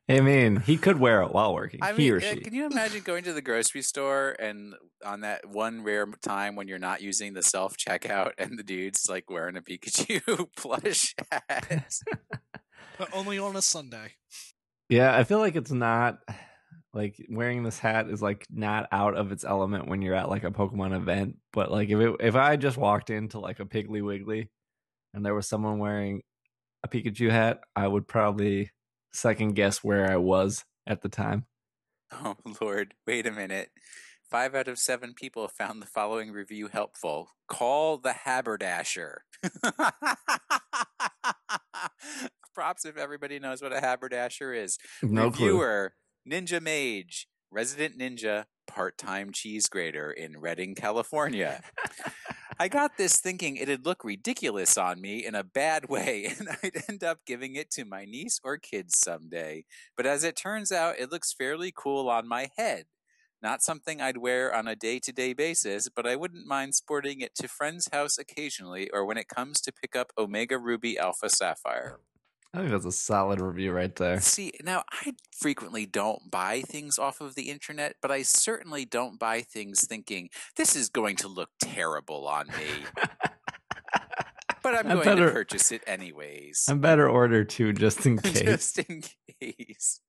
I 0.08 0.20
mean, 0.20 0.56
he 0.56 0.76
could 0.76 1.00
wear 1.00 1.22
it 1.22 1.32
while 1.32 1.52
working. 1.52 1.80
I 1.82 1.92
he 1.92 1.98
mean, 1.98 2.12
or 2.12 2.16
uh, 2.18 2.20
she. 2.20 2.40
can 2.40 2.54
you 2.54 2.66
imagine 2.66 3.02
going 3.02 3.24
to 3.24 3.32
the 3.32 3.42
grocery 3.42 3.82
store 3.82 4.36
and 4.38 4.74
on 5.04 5.22
that 5.22 5.46
one 5.46 5.82
rare 5.82 6.06
time 6.22 6.54
when 6.54 6.68
you're 6.68 6.78
not 6.78 7.02
using 7.02 7.34
the 7.34 7.42
self 7.42 7.76
checkout 7.76 8.32
and 8.38 8.56
the 8.56 8.62
dude's 8.62 9.08
like 9.08 9.28
wearing 9.28 9.56
a 9.56 9.62
Pikachu 9.62 10.48
plush 10.56 11.14
hat? 11.30 11.92
But 12.98 13.10
only 13.12 13.38
on 13.38 13.54
a 13.56 13.60
Sunday. 13.60 14.14
Yeah, 14.88 15.14
I 15.14 15.24
feel 15.24 15.38
like 15.38 15.54
it's 15.54 15.70
not 15.70 16.20
like 16.94 17.14
wearing 17.28 17.62
this 17.62 17.78
hat 17.78 18.08
is 18.08 18.22
like 18.22 18.46
not 18.50 18.88
out 18.90 19.14
of 19.14 19.32
its 19.32 19.44
element 19.44 19.86
when 19.86 20.00
you're 20.00 20.14
at 20.14 20.30
like 20.30 20.44
a 20.44 20.50
Pokemon 20.50 20.96
event. 20.96 21.36
But 21.52 21.70
like 21.70 21.90
if 21.90 22.00
it, 22.00 22.16
if 22.20 22.36
I 22.36 22.56
just 22.56 22.78
walked 22.78 23.10
into 23.10 23.38
like 23.38 23.60
a 23.60 23.66
Piggly 23.66 24.02
Wiggly 24.02 24.48
and 25.12 25.26
there 25.26 25.34
was 25.34 25.46
someone 25.46 25.78
wearing 25.78 26.22
a 26.82 26.88
Pikachu 26.88 27.30
hat, 27.30 27.60
I 27.74 27.86
would 27.86 28.08
probably 28.08 28.70
second 29.16 29.54
guess 29.54 29.82
where 29.82 30.10
I 30.10 30.16
was 30.16 30.64
at 30.86 31.02
the 31.02 31.08
time. 31.08 31.46
Oh 32.12 32.36
Lord, 32.60 32.94
wait 33.06 33.26
a 33.26 33.32
minute. 33.32 33.70
Five 34.30 34.54
out 34.54 34.68
of 34.68 34.78
seven 34.78 35.14
people 35.14 35.48
found 35.48 35.80
the 35.80 35.86
following 35.86 36.32
review 36.32 36.68
helpful. 36.72 37.30
Call 37.48 37.98
the 37.98 38.12
haberdasher. 38.12 39.22
Props 42.54 42.84
if 42.84 42.96
everybody 42.96 43.38
knows 43.38 43.62
what 43.62 43.72
a 43.72 43.80
haberdasher 43.80 44.52
is. 44.52 44.78
No 45.02 45.30
clue. 45.30 45.90
Ninja 46.28 46.60
Mage, 46.60 47.28
resident 47.52 47.98
ninja, 47.98 48.46
part 48.66 48.98
time 48.98 49.30
cheese 49.32 49.68
grater 49.68 50.10
in 50.10 50.40
Redding, 50.40 50.74
California. 50.74 51.62
I 52.58 52.68
got 52.68 52.96
this 52.96 53.20
thinking 53.20 53.56
it'd 53.56 53.84
look 53.84 54.02
ridiculous 54.02 54.78
on 54.78 54.98
me 54.98 55.24
in 55.26 55.34
a 55.34 55.44
bad 55.44 55.88
way, 55.90 56.32
and 56.38 56.48
I'd 56.62 56.84
end 56.88 57.04
up 57.04 57.18
giving 57.26 57.54
it 57.54 57.70
to 57.72 57.84
my 57.84 58.06
niece 58.06 58.40
or 58.42 58.56
kids 58.56 58.98
someday. 58.98 59.64
But 59.96 60.06
as 60.06 60.24
it 60.24 60.36
turns 60.36 60.72
out, 60.72 60.98
it 60.98 61.12
looks 61.12 61.34
fairly 61.34 61.72
cool 61.74 62.08
on 62.08 62.26
my 62.26 62.50
head. 62.56 62.86
Not 63.42 63.62
something 63.62 64.00
I'd 64.00 64.16
wear 64.16 64.54
on 64.54 64.66
a 64.66 64.74
day 64.74 64.98
to 65.00 65.12
day 65.12 65.34
basis, 65.34 65.90
but 65.94 66.06
I 66.06 66.16
wouldn't 66.16 66.46
mind 66.46 66.74
sporting 66.74 67.20
it 67.20 67.34
to 67.36 67.48
friend's 67.48 67.90
house 67.92 68.16
occasionally 68.16 68.88
or 68.90 69.04
when 69.04 69.18
it 69.18 69.28
comes 69.28 69.60
to 69.60 69.72
pick 69.72 69.94
up 69.94 70.10
Omega 70.16 70.58
Ruby 70.58 70.98
Alpha 70.98 71.28
Sapphire. 71.28 71.98
I 72.56 72.60
think 72.60 72.70
that's 72.70 72.86
a 72.86 72.92
solid 72.92 73.40
review 73.40 73.70
right 73.72 73.94
there. 73.94 74.18
See, 74.20 74.52
now 74.64 74.82
I 74.90 75.12
frequently 75.30 75.84
don't 75.84 76.30
buy 76.30 76.62
things 76.62 76.98
off 76.98 77.20
of 77.20 77.34
the 77.34 77.50
internet, 77.50 77.96
but 78.00 78.10
I 78.10 78.22
certainly 78.22 78.86
don't 78.86 79.18
buy 79.18 79.42
things 79.42 79.86
thinking 79.86 80.30
this 80.56 80.74
is 80.74 80.88
going 80.88 81.16
to 81.16 81.28
look 81.28 81.50
terrible 81.60 82.26
on 82.26 82.46
me. 82.48 82.86
but 84.62 84.74
I'm 84.74 84.86
I 84.86 84.94
going 84.94 85.04
better- 85.04 85.26
to 85.26 85.32
purchase 85.32 85.70
it 85.70 85.82
anyways. 85.86 86.64
I'm 86.68 86.80
better 86.80 87.06
order 87.08 87.44
two 87.44 87.74
just 87.74 88.06
in 88.06 88.16
case. 88.22 88.40
Just 88.40 88.78
in 88.78 89.02
case. 89.40 90.00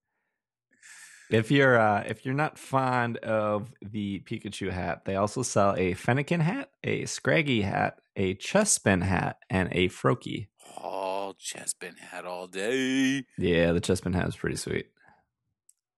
If 1.30 1.52
you're 1.52 1.78
uh, 1.78 2.04
if 2.08 2.24
you're 2.26 2.34
not 2.34 2.58
fond 2.58 3.18
of 3.18 3.74
the 3.82 4.22
Pikachu 4.22 4.72
hat, 4.72 5.04
they 5.04 5.18
also 5.18 5.42
sell 5.42 5.74
a 5.74 5.94
Fennekin 5.94 6.40
hat, 6.40 6.70
a 6.86 7.04
Scraggy 7.04 7.64
hat, 7.64 8.00
a 8.16 8.36
Chespin 8.36 9.04
hat, 9.04 9.38
and 9.50 9.68
a 9.74 9.90
Froakie. 9.90 10.48
All 10.78 11.34
Chespin 11.36 11.98
hat 11.98 12.26
all 12.26 12.48
day. 12.48 13.26
Yeah, 13.38 13.72
the 13.72 13.82
Chespin 13.82 14.14
hat 14.16 14.28
is 14.28 14.36
pretty 14.36 14.56
sweet. 14.58 14.88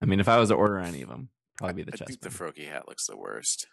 I 0.01 0.05
mean, 0.05 0.19
if 0.19 0.27
I 0.29 0.37
was 0.39 0.49
to 0.49 0.55
order 0.55 0.77
any 0.79 1.01
of 1.01 1.09
them, 1.09 1.29
probably 1.57 1.83
be 1.83 1.91
the 1.91 1.97
I 2.01 2.05
think 2.05 2.21
the 2.21 2.29
Chespin. 2.29 2.53
Froakie 2.53 2.67
hat 2.71 2.87
looks 2.87 3.05
the 3.07 3.17
worst. 3.17 3.67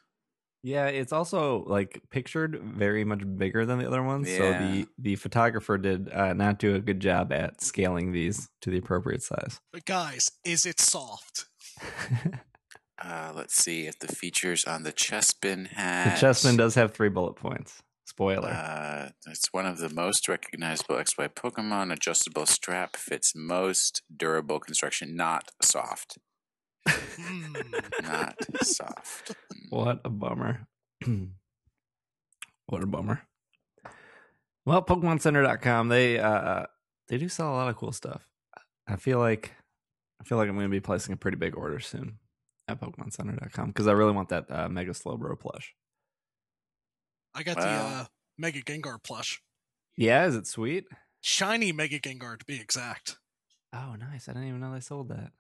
yeah, 0.62 0.86
it's 0.88 1.12
also 1.12 1.62
like 1.66 2.02
pictured 2.11 2.61
very 2.61 3.04
much 3.04 3.22
bigger 3.38 3.64
than 3.64 3.78
the 3.78 3.86
other 3.86 4.02
ones. 4.02 4.28
So 4.28 4.50
the 4.52 4.86
the 4.98 5.14
photographer 5.16 5.78
did 5.78 6.11
uh, 6.12 6.32
not 6.32 6.59
do 6.59 6.74
a 6.74 6.80
good 6.80 6.98
job 7.00 7.32
at 7.32 7.62
scaling 7.62 8.11
these 8.12 8.48
to 8.62 8.70
the 8.70 8.78
appropriate 8.78 9.22
size. 9.22 9.61
But 9.72 9.84
guys, 9.84 10.32
is 10.44 10.66
it 10.66 10.80
soft? 10.80 11.46
Uh, 12.98 13.30
let's 13.36 13.54
see 13.54 13.86
if 13.86 13.98
the 13.98 14.09
features 14.09 14.64
on 14.64 14.82
the 14.82 14.90
Chespin 14.90 15.68
The 15.68 15.74
hat. 15.74 16.18
Chespin 16.18 16.57
does 16.57 16.74
have 16.76 16.94
three 16.94 17.11
bullet 17.11 17.34
points. 17.36 17.82
Spoiler. 18.07 18.50
Uh, 18.50 19.09
it's 19.26 19.52
one 19.52 19.66
of 19.66 19.78
the 19.78 19.88
most 19.88 20.28
recognizable 20.28 20.94
XY 20.94 21.30
Pokemon. 21.34 21.92
Adjustable 21.92 22.46
strap 22.46 22.94
fits 22.96 23.32
most 23.34 24.02
durable 24.16 24.61
construction. 24.61 25.16
Not 25.16 25.50
soft. 25.61 26.16
Hmm. 26.88 27.57
Not 28.02 28.36
soft. 28.62 29.34
What 29.70 30.00
a 30.04 30.11
bummer. 30.11 30.68
what 32.66 32.82
a 32.84 32.86
bummer. 32.86 33.22
Well, 34.64 34.80
PokemonCenter.com, 34.82 35.88
they 35.88 36.20
uh 36.20 36.66
they 37.09 37.18
do 37.18 37.28
sell 37.28 37.50
a 37.50 37.57
lot 37.57 37.68
of 37.68 37.74
cool 37.74 37.90
stuff. 37.90 38.22
I 38.86 38.94
feel 38.94 39.18
like 39.18 39.52
I 40.20 40.24
feel 40.24 40.38
like 40.38 40.48
I'm 40.48 40.54
gonna 40.54 40.68
be 40.68 40.78
placing 40.78 41.14
a 41.14 41.16
pretty 41.16 41.36
big 41.36 41.57
order 41.57 41.80
soon 41.80 42.18
at 42.68 42.80
PokemonCenter.com 42.80 43.68
because 43.68 43.88
I 43.88 43.92
really 43.92 44.12
want 44.12 44.28
that 44.28 44.44
uh, 44.48 44.68
Mega 44.68 44.92
Slowbro 44.92 45.40
plush. 45.40 45.74
I 47.37 47.43
got 47.43 47.57
the 47.57 47.68
uh, 47.68 48.05
Mega 48.39 48.62
Gengar 48.62 49.03
plush. 49.03 49.43
Yeah, 49.97 50.26
is 50.26 50.34
it 50.34 50.47
sweet? 50.47 50.87
Shiny 51.20 51.70
Mega 51.70 51.99
Gengar 51.99 52.39
to 52.39 52.45
be 52.47 52.59
exact. 52.59 53.18
Oh, 53.74 53.95
nice. 53.99 54.28
I 54.28 54.32
didn't 54.32 54.49
even 54.49 54.61
know 54.61 54.72
they 54.72 54.80
sold 54.80 55.11
that. 55.11 55.32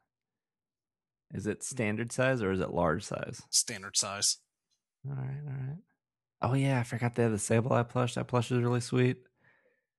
Is 1.32 1.46
it 1.46 1.62
standard 1.62 2.12
size 2.12 2.42
or 2.42 2.52
is 2.52 2.60
it 2.60 2.70
large 2.70 3.02
size? 3.02 3.42
Standard 3.50 3.96
size. 3.96 4.38
All 5.08 5.16
right, 5.16 5.40
all 5.46 5.52
right. 5.52 5.78
Oh 6.42 6.54
yeah, 6.54 6.78
I 6.78 6.82
forgot 6.82 7.14
they 7.14 7.22
have 7.22 7.32
the 7.32 7.38
Sableye 7.38 7.88
plush. 7.88 8.14
That 8.14 8.28
plush 8.28 8.52
is 8.52 8.62
really 8.62 8.80
sweet. 8.80 9.18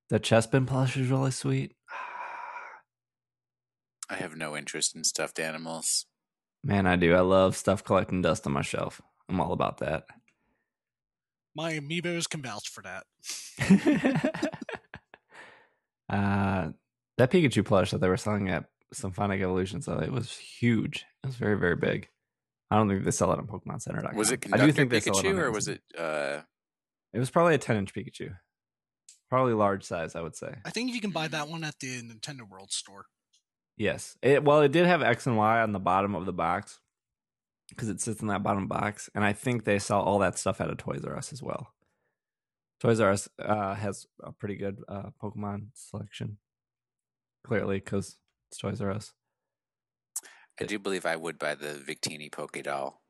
The 0.10 0.20
Chespin 0.20 0.68
plush 0.68 0.96
is 0.96 1.10
really 1.10 1.32
sweet. 1.32 1.74
I 4.10 4.16
have 4.16 4.38
no 4.38 4.56
interest 4.56 4.96
in 4.96 5.04
stuffed 5.04 5.40
animals. 5.40 6.06
Man, 6.64 6.86
I 6.86 6.96
do. 6.96 7.16
I 7.16 7.22
love 7.22 7.58
stuff 7.58 7.84
collecting 7.84 8.22
dust 8.22 8.46
on 8.46 8.54
my 8.54 8.62
shelf. 8.62 9.02
I'm 9.28 9.42
all 9.42 9.52
about 9.52 9.80
that. 9.80 10.06
My 11.58 11.74
amiibos 11.74 12.30
can 12.30 12.44
vouch 12.44 12.70
for 12.70 12.84
that. 12.84 13.04
uh, 16.08 16.70
that 17.18 17.32
Pikachu 17.32 17.66
plush 17.66 17.90
that 17.90 18.00
they 18.00 18.08
were 18.08 18.16
selling 18.16 18.48
at 18.50 18.66
Symphonic 18.94 19.42
Evolutions, 19.42 19.88
though, 19.88 19.98
it 19.98 20.12
was 20.12 20.38
huge. 20.38 21.04
It 21.24 21.28
was 21.28 21.36
very, 21.36 21.58
very 21.58 21.76
big. 21.76 22.10
I 22.70 22.76
don't 22.76 22.88
think 22.88 23.04
they 23.04 23.10
sell 23.10 23.34
it 23.34 23.40
on 23.40 23.48
Pokemon 23.48 23.82
Center. 23.82 24.08
Was 24.14 24.32
it 24.32 24.46
I 24.54 24.58
do 24.64 24.72
think 24.72 24.92
they 24.92 25.00
sell 25.00 25.18
it 25.18 25.26
Pikachu 25.26 25.30
on 25.32 25.40
or 25.40 25.52
was 25.52 25.68
it? 25.68 25.82
Uh, 25.98 26.42
It 27.12 27.18
was 27.18 27.32
probably 27.32 27.56
a 27.56 27.58
10 27.58 27.76
inch 27.78 27.92
Pikachu. 27.92 28.36
Probably 29.28 29.54
large 29.54 29.84
size, 29.84 30.16
I 30.16 30.22
would 30.22 30.36
say. 30.36 30.54
I 30.64 30.70
think 30.70 30.94
you 30.94 31.02
can 31.02 31.10
buy 31.10 31.28
that 31.28 31.48
one 31.48 31.64
at 31.64 31.80
the 31.80 32.04
Nintendo 32.04 32.48
World 32.48 32.72
store. 32.72 33.08
Yes. 33.78 34.16
It 34.22 34.44
well, 34.44 34.62
it 34.62 34.72
did 34.72 34.86
have 34.86 35.02
X 35.02 35.26
and 35.26 35.38
Y 35.38 35.60
on 35.60 35.72
the 35.72 35.80
bottom 35.80 36.14
of 36.14 36.28
the 36.28 36.34
box 36.34 36.80
because 37.70 37.90
it 37.90 38.00
sits 38.02 38.22
in 38.22 38.28
that 38.28 38.44
bottom 38.44 38.68
box, 38.68 39.10
and 39.16 39.24
I 39.24 39.34
think 39.34 39.64
they 39.64 39.80
sell 39.80 40.02
all 40.02 40.20
that 40.20 40.38
stuff 40.38 40.62
at 40.62 40.70
a 40.70 40.76
Toys 40.76 41.04
R 41.06 41.18
Us 41.18 41.34
as 41.34 41.42
well. 41.44 41.74
Toys 42.80 43.00
R 43.00 43.12
Us 43.12 43.28
uh, 43.40 43.74
has 43.76 44.06
a 44.24 44.32
pretty 44.32 44.56
good 44.56 44.78
uh, 44.88 45.10
Pokemon 45.22 45.68
selection, 45.74 46.38
clearly 47.46 47.78
because 47.80 48.18
it's 48.50 48.58
Toys 48.60 48.82
R 48.82 48.92
Us. 48.92 49.14
I 50.60 50.66
do 50.66 50.80
believe 50.80 51.06
I 51.06 51.16
would 51.16 51.38
buy 51.38 51.56
the 51.56 51.74
Victini 51.88 52.32
Poké 52.32 52.64
Doll. 52.64 53.02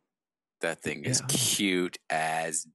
That 0.62 0.82
thing 0.82 1.06
is 1.06 1.22
Yeah. 1.22 1.28
cute 1.30 1.98
as 2.10 2.66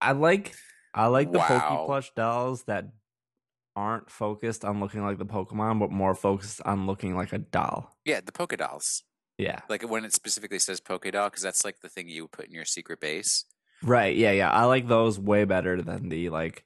I 0.00 0.12
like 0.12 0.54
I 0.92 1.06
like 1.06 1.30
the 1.30 1.38
Wow. 1.38 1.58
Poke 1.76 1.86
plush 1.86 2.10
dolls 2.16 2.64
that 2.64 2.86
aren't 3.76 4.10
focused 4.10 4.64
on 4.64 4.80
looking 4.80 5.04
like 5.04 5.18
the 5.18 5.24
Pokemon, 5.24 5.78
but 5.78 5.90
more 5.92 6.14
focused 6.16 6.60
on 6.64 6.86
looking 6.86 7.14
like 7.16 7.32
a 7.32 7.38
doll. 7.38 7.96
yeah, 8.04 8.20
the 8.20 8.32
Poké 8.32 8.58
Dolls. 8.58 9.04
Yeah. 9.40 9.60
Like 9.68 9.82
when 9.88 10.04
it 10.04 10.12
specifically 10.14 10.58
says 10.58 10.80
Poké 10.80 11.12
Doll, 11.12 11.28
because 11.30 11.42
that's 11.42 11.64
like 11.64 11.80
the 11.80 11.88
thing 11.88 12.08
you 12.08 12.28
put 12.28 12.46
in 12.46 12.52
your 12.52 12.64
secret 12.64 13.00
base. 13.00 13.44
Right. 13.82 14.14
Yeah. 14.16 14.32
Yeah. 14.32 14.50
I 14.50 14.64
like 14.64 14.86
those 14.88 15.18
way 15.18 15.44
better 15.44 15.80
than 15.82 16.08
the 16.08 16.28
like, 16.28 16.64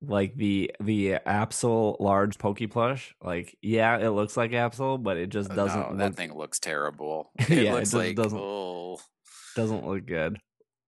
like 0.00 0.36
the 0.36 0.70
the 0.80 1.18
Absol 1.26 1.96
large 2.00 2.38
Poke 2.38 2.60
plush. 2.70 3.14
Like, 3.22 3.56
yeah, 3.62 3.98
it 3.98 4.10
looks 4.10 4.36
like 4.36 4.52
Absol, 4.52 5.02
but 5.02 5.16
it 5.16 5.28
just 5.28 5.50
Uh, 5.50 5.54
doesn't 5.56 5.80
no, 5.80 5.88
look 5.88 5.98
that 5.98 6.14
thing 6.14 6.34
looks 6.34 6.60
terrible. 6.60 7.32
It 7.40 7.48
Yeah, 7.50 7.56
it 7.56 7.72
looks 7.72 7.80
just 7.90 7.94
like 7.94 8.16
doesn't- 8.16 8.38
oh, 8.40 9.00
doesn't 9.56 9.84
look 9.86 10.06
good. 10.06 10.38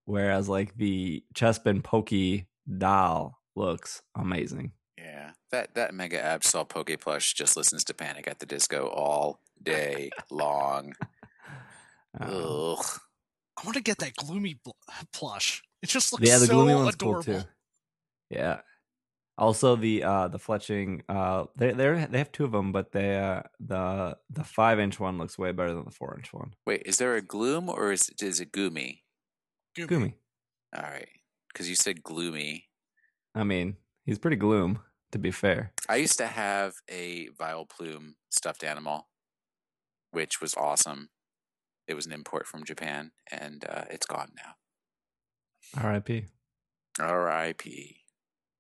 Whereas 0.04 0.48
like 0.48 0.76
the 0.76 1.24
Chespin 1.34 1.82
Poke 1.82 2.46
doll 2.78 3.38
looks 3.56 4.02
amazing. 4.16 4.72
Yeah. 5.02 5.30
That 5.50 5.74
that 5.74 5.94
Mega 5.94 6.18
Absol 6.18 6.68
Poké 6.68 7.00
Plush 7.00 7.32
just 7.34 7.56
listens 7.56 7.84
to 7.84 7.94
Panic 7.94 8.28
at 8.28 8.38
the 8.38 8.46
Disco 8.46 8.86
all 8.88 9.40
day 9.62 10.10
long. 10.30 10.94
Uh, 12.20 12.24
Ugh. 12.24 12.84
I 13.58 13.64
want 13.66 13.76
to 13.76 13.82
get 13.82 13.98
that 13.98 14.16
gloomy 14.16 14.58
bl- 14.64 14.70
plush. 15.12 15.62
It 15.82 15.88
just 15.88 16.12
looks 16.12 16.26
yeah, 16.26 16.38
the 16.38 16.46
so 16.46 16.54
gloomy 16.54 16.74
one's 16.74 16.94
adorable. 16.94 17.22
cool 17.22 17.40
too. 17.40 17.46
Yeah. 18.30 18.60
Also 19.38 19.74
the 19.76 20.04
uh 20.04 20.28
the 20.28 20.38
Fletchling 20.38 21.00
uh 21.08 21.46
they 21.56 21.72
they 21.72 22.06
they 22.10 22.18
have 22.18 22.32
two 22.32 22.44
of 22.44 22.52
them, 22.52 22.72
but 22.72 22.92
they 22.92 23.16
uh 23.16 23.42
the 23.58 24.16
the 24.28 24.44
five 24.44 24.78
inch 24.78 25.00
one 25.00 25.16
looks 25.18 25.38
way 25.38 25.52
better 25.52 25.72
than 25.72 25.84
the 25.84 25.90
four 25.90 26.14
inch 26.16 26.32
one. 26.32 26.52
Wait, 26.66 26.82
is 26.84 26.98
there 26.98 27.16
a 27.16 27.22
Gloom 27.22 27.70
or 27.70 27.90
is 27.92 28.08
it, 28.10 28.22
is 28.22 28.40
it 28.40 28.52
Goomy? 28.52 29.00
Goomy. 29.78 30.14
All 30.76 30.82
right, 30.82 31.08
because 31.48 31.68
you 31.68 31.74
said 31.74 32.02
gloomy. 32.02 32.68
I 33.34 33.44
mean, 33.44 33.76
he's 34.04 34.18
pretty 34.18 34.36
gloom, 34.36 34.80
to 35.12 35.18
be 35.18 35.30
fair. 35.30 35.72
I 35.88 35.96
used 35.96 36.18
to 36.18 36.26
have 36.26 36.74
a 36.88 37.28
Vileplume 37.28 38.14
stuffed 38.30 38.64
animal, 38.64 39.08
which 40.10 40.40
was 40.40 40.54
awesome. 40.54 41.10
It 41.88 41.94
was 41.94 42.06
an 42.06 42.12
import 42.12 42.46
from 42.46 42.64
Japan, 42.64 43.12
and 43.30 43.64
uh, 43.68 43.84
it's 43.90 44.06
gone 44.06 44.32
now. 44.36 45.82
R.I.P. 45.82 46.26
R.I.P. 46.98 47.96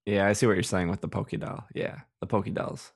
Yeah, 0.06 0.26
I 0.26 0.32
see 0.32 0.46
what 0.46 0.54
you're 0.54 0.62
saying 0.62 0.88
with 0.88 1.00
the 1.00 1.08
Poké 1.08 1.38
Doll. 1.38 1.64
Yeah, 1.74 2.00
the 2.20 2.26
Poké 2.26 2.52
Dolls. 2.52 2.92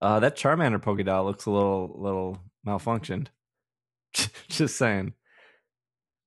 Uh, 0.00 0.20
that 0.20 0.36
Charmander 0.36 0.82
Poké 0.82 1.04
Doll 1.04 1.24
looks 1.24 1.46
a 1.46 1.50
little 1.50 1.94
little 1.98 2.38
malfunctioned. 2.66 3.28
Just 4.48 4.76
saying. 4.76 5.14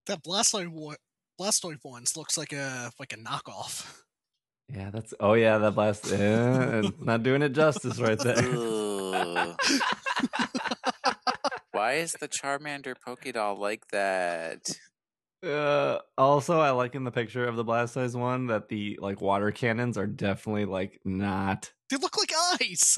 That 0.07 0.23
Blastoise, 0.23 0.69
one, 0.69 0.97
Blastoise 1.39 1.83
ones 1.83 2.15
looks 2.17 2.37
like 2.37 2.53
a 2.53 2.91
like 2.99 3.13
a 3.13 3.17
knockoff. 3.17 4.01
Yeah, 4.73 4.89
that's. 4.91 5.13
Oh 5.19 5.33
yeah, 5.33 5.57
that 5.59 5.75
blast. 5.75 6.11
Yeah, 6.11 6.89
not 6.99 7.23
doing 7.23 7.41
it 7.41 7.49
justice 7.49 7.99
right 7.99 8.19
there. 8.19 8.35
Why 11.71 11.93
is 11.93 12.13
the 12.13 12.27
Charmander 12.27 12.95
Pokédoll 12.95 13.57
like 13.57 13.87
that? 13.89 14.69
Uh, 15.43 15.99
also, 16.17 16.59
I 16.59 16.71
like 16.71 16.95
in 16.95 17.03
the 17.03 17.11
picture 17.11 17.47
of 17.47 17.55
the 17.55 17.63
Blastoise 17.63 18.15
one 18.15 18.47
that 18.47 18.67
the 18.67 18.97
like 19.01 19.21
water 19.21 19.51
cannons 19.51 19.97
are 19.97 20.07
definitely 20.07 20.65
like 20.65 20.99
not. 21.05 21.71
They 21.89 21.97
look 21.97 22.17
like 22.17 22.33
eyes. 22.59 22.97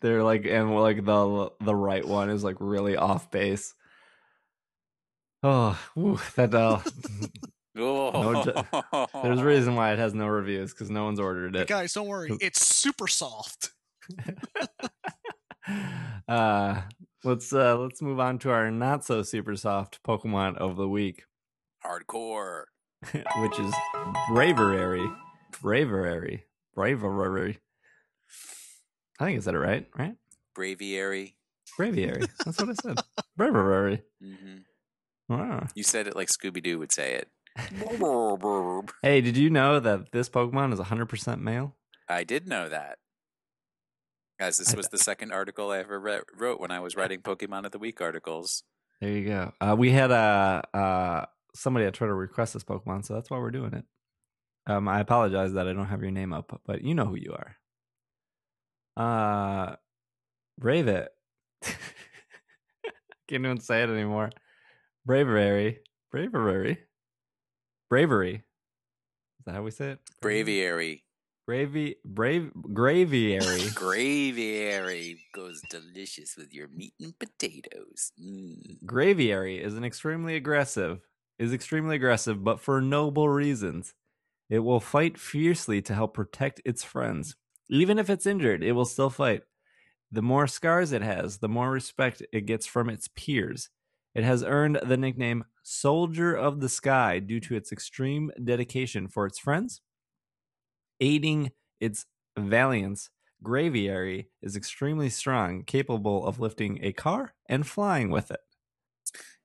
They're 0.00 0.24
like 0.24 0.44
and 0.44 0.74
like 0.74 1.04
the 1.04 1.52
the 1.60 1.74
right 1.74 2.04
one 2.06 2.28
is 2.28 2.42
like 2.42 2.56
really 2.58 2.96
off 2.96 3.30
base. 3.30 3.72
Oh, 5.44 5.78
whew, 5.94 6.18
that 6.36 6.54
uh, 6.54 6.80
Ju- 7.74 8.52
there's 9.22 9.40
a 9.40 9.44
reason 9.44 9.74
why 9.76 9.92
it 9.92 9.98
has 9.98 10.12
no 10.14 10.26
reviews 10.26 10.72
because 10.72 10.90
no 10.90 11.04
one's 11.04 11.18
ordered 11.20 11.56
it. 11.56 11.68
guys, 11.68 11.92
don't 11.92 12.06
worry. 12.08 12.30
It's 12.40 12.64
super 12.66 13.08
soft. 13.08 13.70
uh, 16.28 16.82
let's 17.24 17.52
uh 17.52 17.78
let's 17.78 18.02
move 18.02 18.18
on 18.20 18.38
to 18.40 18.50
our 18.50 18.70
not 18.70 19.04
so 19.04 19.22
super 19.22 19.56
soft 19.56 20.02
Pokemon 20.02 20.56
of 20.56 20.76
the 20.76 20.88
week, 20.88 21.24
hardcore. 21.84 22.64
which 23.12 23.58
is 23.58 23.74
Braverary, 24.28 25.04
Braverary, 25.60 26.44
Braverary. 26.76 27.58
I 29.18 29.24
think 29.24 29.38
I 29.38 29.40
said 29.40 29.54
it 29.54 29.58
right, 29.58 29.86
right? 29.96 30.14
Braviary. 30.56 31.34
Braviary. 31.78 32.28
That's 32.44 32.58
what 32.60 32.68
I 32.70 32.74
said. 32.74 33.00
Braverary. 33.36 34.02
hmm 34.20 34.58
Wow. 35.28 35.66
You 35.74 35.82
said 35.82 36.06
it 36.06 36.14
like 36.14 36.28
Scooby 36.28 36.62
Doo 36.62 36.78
would 36.78 36.92
say 36.92 37.14
it. 37.14 37.28
Hey, 39.02 39.20
did 39.20 39.36
you 39.36 39.50
know 39.50 39.78
that 39.80 40.12
this 40.12 40.28
Pokemon 40.28 40.72
is 40.72 40.80
100% 40.80 41.40
male? 41.40 41.76
I 42.08 42.24
did 42.24 42.48
know 42.48 42.68
that. 42.68 42.98
Guys, 44.40 44.56
this 44.56 44.74
was 44.74 44.88
the 44.88 44.98
second 44.98 45.32
article 45.32 45.70
I 45.70 45.78
ever 45.78 46.00
re- 46.00 46.20
wrote 46.36 46.60
when 46.60 46.70
I 46.70 46.80
was 46.80 46.96
writing 46.96 47.20
Pokemon 47.20 47.64
of 47.64 47.72
the 47.72 47.78
Week 47.78 48.00
articles. 48.00 48.64
There 49.00 49.10
you 49.10 49.26
go. 49.26 49.52
Uh, 49.60 49.76
we 49.78 49.90
had 49.90 50.10
a 50.10 50.62
uh, 50.74 51.26
somebody 51.54 51.86
at 51.86 51.94
Twitter 51.94 52.16
request 52.16 52.54
this 52.54 52.64
Pokemon, 52.64 53.04
so 53.04 53.14
that's 53.14 53.30
why 53.30 53.38
we're 53.38 53.50
doing 53.50 53.74
it. 53.74 53.84
Um, 54.66 54.88
I 54.88 55.00
apologize 55.00 55.52
that 55.52 55.68
I 55.68 55.72
don't 55.72 55.86
have 55.86 56.02
your 56.02 56.10
name 56.10 56.32
up, 56.32 56.60
but 56.66 56.82
you 56.82 56.94
know 56.94 57.04
who 57.04 57.16
you 57.16 57.34
are. 57.34 57.56
Uh, 58.96 59.76
Brave 60.58 60.88
it. 60.88 61.08
Can't 61.62 63.44
even 63.44 63.60
say 63.60 63.82
it 63.82 63.90
anymore. 63.90 64.30
Bravery, 65.04 65.80
bravery, 66.10 66.78
bravery. 67.92 68.36
Is 69.38 69.44
that 69.44 69.54
how 69.54 69.62
we 69.62 69.70
say 69.70 69.90
it? 69.90 69.98
Braviary. 70.22 71.02
Gravy, 71.46 71.96
brave, 72.02 72.50
graviary. 72.72 73.60
Graviary 73.74 75.18
goes 75.34 75.60
delicious 75.68 76.34
with 76.38 76.54
your 76.54 76.68
meat 76.68 76.94
and 76.98 77.12
potatoes. 77.18 78.12
Mm. 78.18 78.82
Graviary 78.86 79.62
is 79.62 79.76
an 79.76 79.84
extremely 79.84 80.36
aggressive, 80.36 81.00
is 81.38 81.52
extremely 81.52 81.96
aggressive, 81.96 82.42
but 82.42 82.60
for 82.60 82.80
noble 82.80 83.28
reasons. 83.28 83.92
It 84.48 84.60
will 84.60 84.80
fight 84.80 85.18
fiercely 85.18 85.82
to 85.82 85.94
help 85.94 86.14
protect 86.14 86.62
its 86.64 86.82
friends. 86.82 87.36
Even 87.68 87.98
if 87.98 88.08
it's 88.08 88.24
injured, 88.24 88.64
it 88.64 88.72
will 88.72 88.86
still 88.86 89.10
fight. 89.10 89.42
The 90.10 90.22
more 90.22 90.46
scars 90.46 90.92
it 90.92 91.02
has, 91.02 91.40
the 91.40 91.48
more 91.48 91.70
respect 91.70 92.22
it 92.32 92.46
gets 92.46 92.66
from 92.66 92.88
its 92.88 93.08
peers. 93.08 93.68
It 94.14 94.24
has 94.24 94.42
earned 94.42 94.80
the 94.82 94.96
nickname 94.96 95.44
Soldier 95.62 96.34
of 96.34 96.60
the 96.60 96.68
Sky 96.68 97.18
due 97.18 97.40
to 97.40 97.54
its 97.54 97.72
extreme 97.72 98.30
dedication 98.42 99.08
for 99.08 99.26
its 99.26 99.38
friends. 99.38 99.80
Aiding 101.00 101.52
its 101.80 102.06
valiance, 102.38 103.10
Graviary 103.42 104.26
is 104.40 104.56
extremely 104.56 105.10
strong, 105.10 105.64
capable 105.64 106.24
of 106.26 106.38
lifting 106.38 106.78
a 106.82 106.92
car 106.92 107.34
and 107.48 107.66
flying 107.66 108.10
with 108.10 108.30
it. 108.30 108.40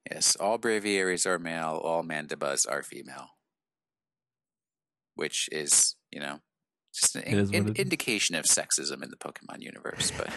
Yes, 0.10 0.36
all 0.36 0.60
braviaries 0.60 1.26
are 1.26 1.40
male, 1.40 1.82
all 1.84 2.04
mandibas 2.04 2.70
are 2.70 2.84
female. 2.84 3.30
Which 5.16 5.50
is, 5.52 5.96
you 6.12 6.20
know, 6.20 6.40
just 6.94 7.16
an 7.16 7.24
in- 7.24 7.70
is. 7.70 7.76
indication 7.76 8.36
of 8.36 8.46
sexism 8.46 9.04
in 9.04 9.10
the 9.10 9.18
Pokemon 9.18 9.62
universe. 9.62 10.12
But 10.12 10.32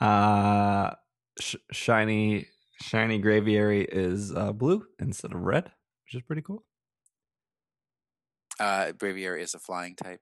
uh, 0.04 0.94
sh- 1.40 1.56
shiny, 1.70 2.48
shiny 2.80 3.20
Graviary 3.20 3.86
is 3.90 4.34
uh, 4.34 4.52
blue 4.52 4.84
instead 4.98 5.32
of 5.32 5.40
red, 5.40 5.64
which 6.04 6.14
is 6.14 6.22
pretty 6.22 6.42
cool. 6.42 6.64
uh, 8.60 8.92
braviary 8.96 9.42
is 9.42 9.54
a 9.54 9.58
flying 9.58 9.96
type. 9.96 10.20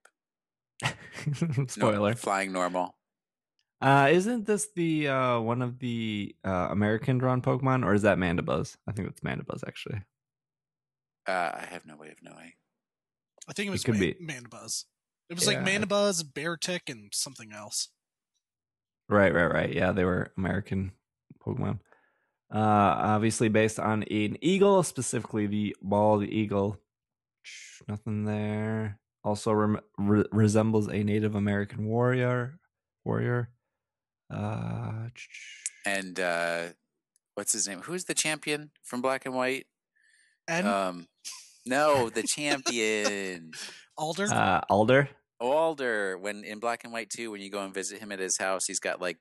No- 1.56 1.66
Spoiler. 1.66 2.14
flying 2.14 2.52
normal. 2.52 2.96
Uh, 3.80 4.08
isn't 4.12 4.46
this 4.46 4.68
the 4.76 5.08
uh, 5.08 5.40
one 5.40 5.60
of 5.62 5.78
the 5.80 6.34
uh, 6.44 6.68
American 6.70 7.18
drawn 7.18 7.42
Pokemon, 7.42 7.84
or 7.84 7.94
is 7.94 8.02
that 8.02 8.16
Mandibuzz? 8.18 8.76
I 8.88 8.92
think 8.92 9.08
it's 9.08 9.20
Mandibuzz 9.20 9.62
actually. 9.66 10.02
Uh, 11.28 11.50
I 11.54 11.66
have 11.70 11.84
no 11.86 11.96
way 11.96 12.08
of 12.08 12.16
knowing. 12.22 12.52
I 13.48 13.52
think 13.52 13.68
it 13.68 13.70
was 13.70 13.82
could 13.84 13.94
Man- 13.98 14.14
be. 14.18 14.24
Mandibuzz. 14.26 14.84
It 15.30 15.34
was 15.34 15.46
like 15.46 15.58
Yeah. 15.58 15.64
Mandibuzz, 15.78 16.22
Beartic, 16.24 16.88
and 16.88 17.10
something 17.12 17.52
else. 17.52 17.88
Right, 19.08 19.32
right, 19.34 19.52
right. 19.52 19.72
Yeah, 19.72 19.92
they 19.92 20.04
were 20.04 20.32
American 20.36 20.92
Pokemon. 21.44 21.80
Uh, 22.54 22.58
obviously 22.58 23.48
based 23.48 23.78
on 23.80 24.02
an 24.02 24.36
eagle, 24.42 24.82
specifically 24.82 25.46
the 25.46 25.74
bald 25.80 26.24
eagle. 26.24 26.78
Nothing 27.88 28.24
there. 28.24 28.98
Also 29.24 29.52
rem- 29.52 29.80
re- 29.98 30.26
resembles 30.32 30.88
a 30.88 31.02
Native 31.02 31.34
American 31.34 31.86
warrior. 31.86 32.58
Warrior. 33.04 33.48
Uh, 34.30 35.08
And 35.86 36.18
uh, 36.20 36.64
what's 37.34 37.52
his 37.52 37.66
name? 37.66 37.80
Who's 37.82 38.04
the 38.04 38.14
champion 38.14 38.70
from 38.84 39.00
Black 39.02 39.24
and 39.26 39.34
White? 39.34 39.66
And 40.46 40.66
Um, 40.66 41.06
no, 41.64 42.10
the 42.10 42.22
champion. 42.22 43.52
Alder. 43.96 44.26
uh, 44.32 44.60
Alder. 44.68 45.08
Alder, 45.40 46.18
when 46.18 46.44
in 46.44 46.58
Black 46.60 46.84
and 46.84 46.92
White 46.92 47.10
too, 47.10 47.30
when 47.30 47.40
you 47.40 47.50
go 47.50 47.62
and 47.64 47.74
visit 47.74 47.98
him 48.00 48.12
at 48.12 48.18
his 48.20 48.38
house, 48.38 48.66
he's 48.66 48.78
got 48.80 49.00
like 49.00 49.18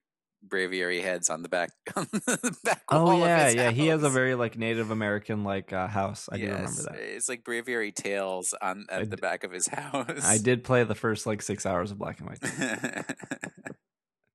braviary 0.47 1.01
heads 1.01 1.29
on 1.29 1.43
the 1.43 1.49
back 1.49 1.69
on 1.95 2.07
the 2.11 2.57
back 2.63 2.81
Oh 2.89 3.17
yeah, 3.19 3.37
of 3.41 3.45
his 3.47 3.55
yeah. 3.55 3.71
He 3.71 3.87
has 3.87 4.01
a 4.01 4.07
house. 4.07 4.13
very 4.13 4.35
like 4.35 4.57
Native 4.57 4.89
American 4.91 5.43
like 5.43 5.71
uh, 5.71 5.87
house. 5.87 6.27
I 6.31 6.37
do 6.37 6.45
remember 6.45 6.81
that. 6.83 6.95
It's 6.95 7.29
like 7.29 7.43
braviary 7.43 7.93
tails 7.93 8.53
on 8.61 8.85
at 8.89 9.01
I 9.01 9.05
the 9.05 9.15
d- 9.17 9.21
back 9.21 9.43
of 9.43 9.51
his 9.51 9.67
house. 9.71 10.25
I 10.25 10.37
did 10.37 10.63
play 10.63 10.83
the 10.83 10.95
first 10.95 11.25
like 11.27 11.41
six 11.41 11.65
hours 11.65 11.91
of 11.91 11.97
Black 11.99 12.19
and 12.19 12.29
White. 12.29 12.41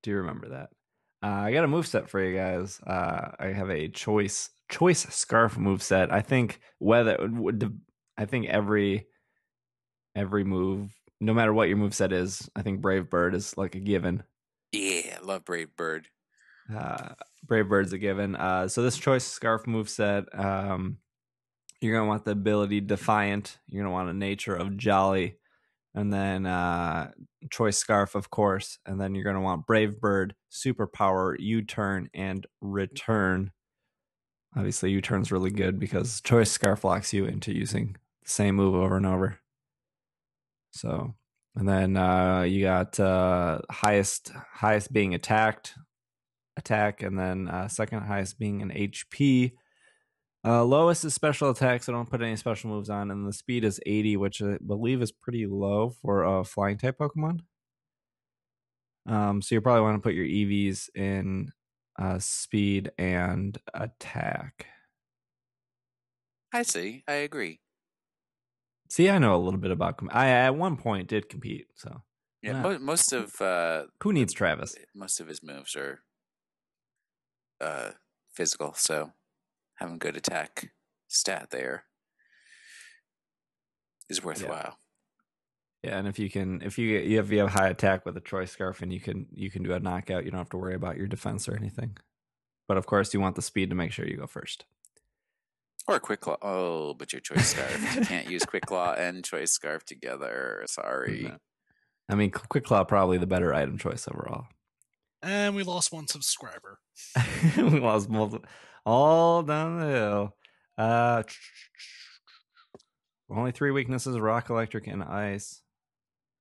do 0.03 0.11
you 0.11 0.17
remember 0.17 0.49
that. 0.49 0.69
Uh, 1.23 1.27
I 1.27 1.51
got 1.51 1.63
a 1.63 1.67
move 1.67 1.87
set 1.87 2.09
for 2.09 2.23
you 2.23 2.37
guys. 2.37 2.79
Uh, 2.85 3.31
I 3.39 3.47
have 3.47 3.69
a 3.69 3.87
choice 3.89 4.49
choice 4.69 5.01
scarf 5.13 5.57
move 5.57 5.81
set. 5.81 6.11
I 6.13 6.21
think 6.21 6.59
whether 6.79 7.17
I 8.17 8.25
think 8.25 8.47
every 8.47 9.07
every 10.15 10.43
move, 10.43 10.91
no 11.19 11.33
matter 11.33 11.53
what 11.53 11.67
your 11.67 11.77
move 11.77 11.93
set 11.95 12.11
is, 12.13 12.49
I 12.55 12.61
think 12.61 12.81
Brave 12.81 13.09
Bird 13.09 13.35
is 13.35 13.57
like 13.57 13.75
a 13.75 13.79
given. 13.79 14.23
Yeah, 14.71 15.17
love 15.23 15.45
Brave 15.45 15.75
Bird. 15.75 16.07
Uh, 16.73 17.09
Brave 17.45 17.69
Bird's 17.69 17.93
a 17.93 17.97
given. 17.97 18.35
Uh, 18.35 18.67
so 18.67 18.81
this 18.81 18.97
choice 18.97 19.23
scarf 19.23 19.65
move 19.67 19.89
set, 19.89 20.25
um, 20.37 20.97
you're 21.79 21.95
gonna 21.95 22.07
want 22.07 22.25
the 22.25 22.31
ability 22.31 22.81
Defiant. 22.81 23.59
You're 23.67 23.83
gonna 23.83 23.93
want 23.93 24.09
a 24.09 24.13
nature 24.13 24.55
of 24.55 24.77
Jolly, 24.77 25.37
and 25.93 26.11
then 26.11 26.45
uh, 26.45 27.11
choice 27.51 27.77
scarf, 27.77 28.15
of 28.15 28.29
course. 28.29 28.79
And 28.85 28.99
then 28.99 29.15
you're 29.15 29.23
gonna 29.23 29.41
want 29.41 29.67
Brave 29.67 29.99
Bird, 29.99 30.35
superpower, 30.51 31.35
U 31.39 31.61
turn, 31.61 32.09
and 32.13 32.45
return. 32.61 33.51
Obviously, 34.55 34.91
U 34.91 35.01
turn's 35.01 35.31
really 35.31 35.51
good 35.51 35.79
because 35.79 36.21
choice 36.21 36.51
scarf 36.51 36.83
locks 36.83 37.13
you 37.13 37.25
into 37.25 37.53
using 37.53 37.95
the 38.23 38.29
same 38.29 38.55
move 38.55 38.75
over 38.75 38.97
and 38.97 39.05
over. 39.05 39.39
So, 40.71 41.15
and 41.57 41.67
then 41.67 41.97
uh, 41.97 42.41
you 42.41 42.61
got 42.61 42.99
uh, 42.99 43.59
highest 43.71 44.31
highest 44.53 44.93
being 44.93 45.15
attacked, 45.15 45.73
attack, 46.55 47.01
and 47.01 47.17
then 47.17 47.47
uh, 47.47 47.67
second 47.67 48.03
highest 48.03 48.37
being 48.37 48.61
an 48.61 48.69
HP. 48.69 49.53
Uh, 50.45 50.63
lowest 50.63 51.03
is 51.03 51.15
special 51.15 51.49
attack, 51.49 51.81
so 51.81 51.91
don't 51.91 52.09
put 52.09 52.21
any 52.21 52.35
special 52.35 52.69
moves 52.69 52.91
on, 52.91 53.09
and 53.09 53.27
the 53.27 53.33
speed 53.33 53.63
is 53.63 53.79
80, 53.87 54.17
which 54.17 54.41
I 54.41 54.59
believe 54.65 55.01
is 55.01 55.11
pretty 55.11 55.47
low 55.47 55.89
for 55.89 56.23
a 56.23 56.43
flying 56.43 56.77
type 56.77 56.99
Pokemon. 56.99 57.39
Um, 59.07 59.41
so 59.41 59.55
you 59.55 59.61
probably 59.61 59.81
want 59.81 59.95
to 59.95 60.07
put 60.07 60.13
your 60.13 60.25
EVs 60.25 60.89
in 60.95 61.51
uh, 61.99 62.19
speed 62.19 62.91
and 62.99 63.57
attack. 63.73 64.67
I 66.53 66.61
see. 66.61 67.03
I 67.07 67.13
agree. 67.13 67.61
See, 68.89 69.09
I 69.09 69.17
know 69.19 69.35
a 69.35 69.37
little 69.43 69.59
bit 69.59 69.71
about. 69.71 69.97
Com- 69.97 70.09
I 70.13 70.29
at 70.29 70.55
one 70.55 70.77
point 70.77 71.07
did 71.09 71.29
compete, 71.29 71.67
so 71.75 72.03
Yeah, 72.41 72.51
Yeah. 72.53 72.61
mo- 72.61 72.79
most 72.79 73.11
of 73.13 73.39
uh, 73.41 73.85
who 74.01 74.13
needs 74.13 74.33
Travis? 74.33 74.75
most 74.95 75.19
of 75.19 75.27
his 75.27 75.41
moves 75.43 75.75
are 75.75 76.03
uh, 77.59 77.91
physical, 78.33 78.73
so 78.73 79.11
having 79.75 79.97
good 79.97 80.15
attack 80.15 80.71
stat 81.07 81.49
there 81.51 81.85
is 84.09 84.23
worthwhile. 84.23 84.77
Yeah, 85.83 85.97
and 85.99 86.07
if 86.07 86.17
you 86.19 86.29
can, 86.29 86.61
if 86.61 86.77
you 86.77 86.97
you 86.99 87.17
have 87.17 87.31
you 87.31 87.39
have 87.39 87.51
high 87.51 87.69
attack 87.69 88.05
with 88.05 88.15
a 88.17 88.21
choice 88.21 88.51
scarf, 88.51 88.81
and 88.81 88.91
you 88.93 88.99
can 88.99 89.27
you 89.33 89.49
can 89.51 89.63
do 89.63 89.73
a 89.73 89.79
knockout, 89.79 90.23
you 90.25 90.31
don't 90.31 90.39
have 90.39 90.49
to 90.49 90.57
worry 90.57 90.75
about 90.75 90.97
your 90.97 91.07
defense 91.07 91.47
or 91.47 91.55
anything. 91.55 91.97
But 92.67 92.77
of 92.77 92.85
course, 92.85 93.13
you 93.13 93.19
want 93.21 93.35
the 93.35 93.41
speed 93.41 93.69
to 93.69 93.75
make 93.75 93.91
sure 93.91 94.07
you 94.07 94.17
go 94.17 94.27
first. 94.27 94.65
Or 95.87 95.99
quick 95.99 96.19
claw. 96.19 96.37
Oh, 96.41 96.93
but 96.93 97.13
your 97.13 97.21
choice 97.21 97.47
scarf. 97.49 97.95
you 97.95 98.01
can't 98.05 98.29
use 98.29 98.43
quick 98.43 98.65
claw 98.65 98.93
and 98.93 99.23
choice 99.23 99.51
scarf 99.51 99.85
together. 99.85 100.63
Sorry. 100.67 101.23
No. 101.23 101.37
I 102.09 102.15
mean, 102.15 102.31
Quick 102.31 102.63
Claw 102.63 102.83
probably 102.85 103.17
the 103.17 103.27
better 103.27 103.53
item 103.53 103.77
choice 103.77 104.07
overall. 104.07 104.45
and 105.21 105.55
we 105.55 105.63
lost 105.63 105.91
one 105.91 106.07
subscriber. 106.07 106.79
we 107.57 107.63
lost 107.63 108.09
multiple, 108.09 108.47
all 108.85 109.43
down 109.43 109.79
the 109.79 109.87
hill. 109.87 110.35
Uh, 110.77 111.23
only 113.29 113.51
three 113.51 113.71
weaknesses: 113.71 114.17
rock, 114.17 114.49
electric, 114.49 114.87
and 114.87 115.03
ice. 115.03 115.61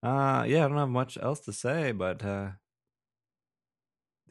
Uh, 0.04 0.44
yeah, 0.46 0.64
I 0.64 0.68
don't 0.68 0.76
have 0.76 0.88
much 0.88 1.18
else 1.20 1.40
to 1.40 1.52
say, 1.52 1.90
but 1.90 2.24
uh, 2.24 2.50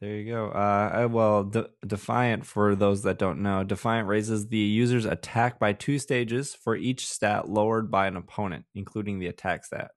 there 0.06 0.18
you 0.18 0.32
go. 0.32 0.50
Uh, 0.50 1.08
well, 1.10 1.44
De- 1.46 1.70
Defiant, 1.86 2.46
for 2.46 2.76
those 2.76 3.02
that 3.04 3.18
don't 3.18 3.42
know, 3.42 3.64
Defiant 3.64 4.08
raises 4.08 4.48
the 4.48 4.58
user's 4.58 5.06
attack 5.06 5.60
by 5.60 5.74
two 5.74 5.98
stages 5.98 6.54
for 6.54 6.76
each 6.76 7.08
stat 7.08 7.50
lowered 7.50 7.90
by 7.90 8.06
an 8.06 8.16
opponent, 8.16 8.66
including 8.76 9.18
the 9.18 9.26
attack 9.26 9.66
stat. 9.66 9.92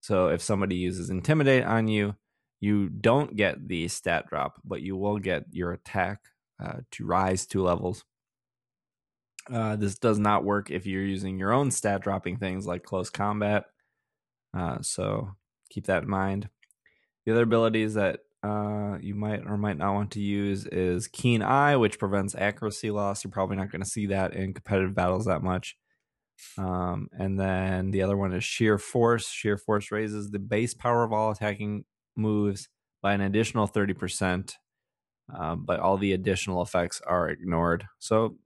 So 0.00 0.28
if 0.28 0.40
somebody 0.40 0.76
uses 0.76 1.10
Intimidate 1.10 1.64
on 1.64 1.86
you, 1.86 2.16
you 2.60 2.88
don't 2.88 3.36
get 3.36 3.68
the 3.68 3.88
stat 3.88 4.26
drop, 4.26 4.54
but 4.64 4.80
you 4.80 4.96
will 4.96 5.18
get 5.18 5.44
your 5.50 5.72
attack 5.72 6.20
uh, 6.62 6.78
to 6.92 7.04
rise 7.04 7.44
two 7.44 7.62
levels. 7.62 8.04
Uh, 9.52 9.76
this 9.76 9.98
does 9.98 10.18
not 10.18 10.44
work 10.44 10.70
if 10.70 10.86
you're 10.86 11.04
using 11.04 11.38
your 11.38 11.52
own 11.52 11.70
stat 11.70 12.00
dropping 12.00 12.38
things 12.38 12.66
like 12.66 12.84
close 12.84 13.10
combat. 13.10 13.64
Uh, 14.56 14.78
so 14.80 15.28
keep 15.68 15.86
that 15.86 16.04
in 16.04 16.08
mind. 16.08 16.48
The 17.26 17.32
other 17.32 17.42
abilities 17.42 17.94
that 17.94 18.20
uh, 18.42 18.96
you 19.00 19.14
might 19.14 19.46
or 19.46 19.56
might 19.58 19.76
not 19.76 19.92
want 19.94 20.10
to 20.12 20.20
use 20.20 20.66
is 20.66 21.08
Keen 21.08 21.42
Eye, 21.42 21.76
which 21.76 21.98
prevents 21.98 22.34
accuracy 22.34 22.90
loss. 22.90 23.22
You're 23.24 23.30
probably 23.30 23.56
not 23.56 23.70
going 23.70 23.82
to 23.82 23.88
see 23.88 24.06
that 24.06 24.34
in 24.34 24.54
competitive 24.54 24.94
battles 24.94 25.26
that 25.26 25.42
much. 25.42 25.76
Um, 26.56 27.08
and 27.12 27.38
then 27.38 27.90
the 27.90 28.00
other 28.02 28.16
one 28.16 28.32
is 28.32 28.42
Sheer 28.44 28.78
Force. 28.78 29.28
Sheer 29.28 29.58
Force 29.58 29.90
raises 29.92 30.30
the 30.30 30.38
base 30.38 30.72
power 30.72 31.04
of 31.04 31.12
all 31.12 31.30
attacking 31.30 31.84
moves 32.16 32.68
by 33.02 33.12
an 33.12 33.20
additional 33.20 33.68
30%, 33.68 34.54
uh, 35.34 35.54
but 35.56 35.80
all 35.80 35.98
the 35.98 36.12
additional 36.14 36.62
effects 36.62 37.02
are 37.06 37.28
ignored. 37.28 37.86
So 37.98 38.36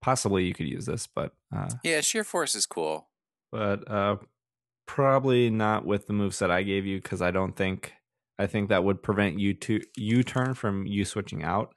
possibly 0.00 0.44
you 0.46 0.54
could 0.54 0.68
use 0.68 0.86
this, 0.86 1.06
but 1.06 1.32
uh, 1.54 1.68
Yeah, 1.84 2.00
sheer 2.00 2.24
force 2.24 2.54
is 2.54 2.66
cool. 2.66 3.08
but 3.50 3.88
uh, 3.90 4.16
probably 4.86 5.50
not 5.50 5.84
with 5.84 6.06
the 6.06 6.12
moveset 6.12 6.50
I 6.50 6.62
gave 6.62 6.86
you 6.86 7.00
because 7.00 7.22
I 7.22 7.30
don't 7.30 7.54
think 7.54 7.92
I 8.38 8.46
think 8.46 8.68
that 8.70 8.82
would 8.84 9.02
prevent 9.02 9.38
you 9.38 9.54
to 9.54 9.80
U 9.96 10.22
turn 10.22 10.54
from 10.54 10.86
you 10.86 11.04
switching 11.04 11.42
out. 11.42 11.74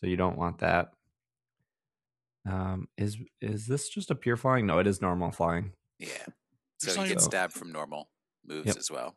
So 0.00 0.06
you 0.08 0.16
don't 0.16 0.36
want 0.38 0.58
that. 0.58 0.92
Um, 2.46 2.88
is 2.98 3.16
is 3.40 3.66
this 3.66 3.88
just 3.88 4.10
a 4.10 4.14
pure 4.14 4.36
flying? 4.36 4.66
No, 4.66 4.78
it 4.78 4.86
is 4.86 5.00
normal 5.00 5.30
flying. 5.30 5.72
Yeah. 5.98 6.08
There's 6.80 6.94
So 6.94 7.00
you 7.00 7.00
only- 7.04 7.08
get 7.14 7.22
stabbed 7.22 7.52
from 7.54 7.72
normal 7.72 8.10
moves 8.44 8.66
Yep. 8.66 8.76
as 8.76 8.90
well. 8.90 9.16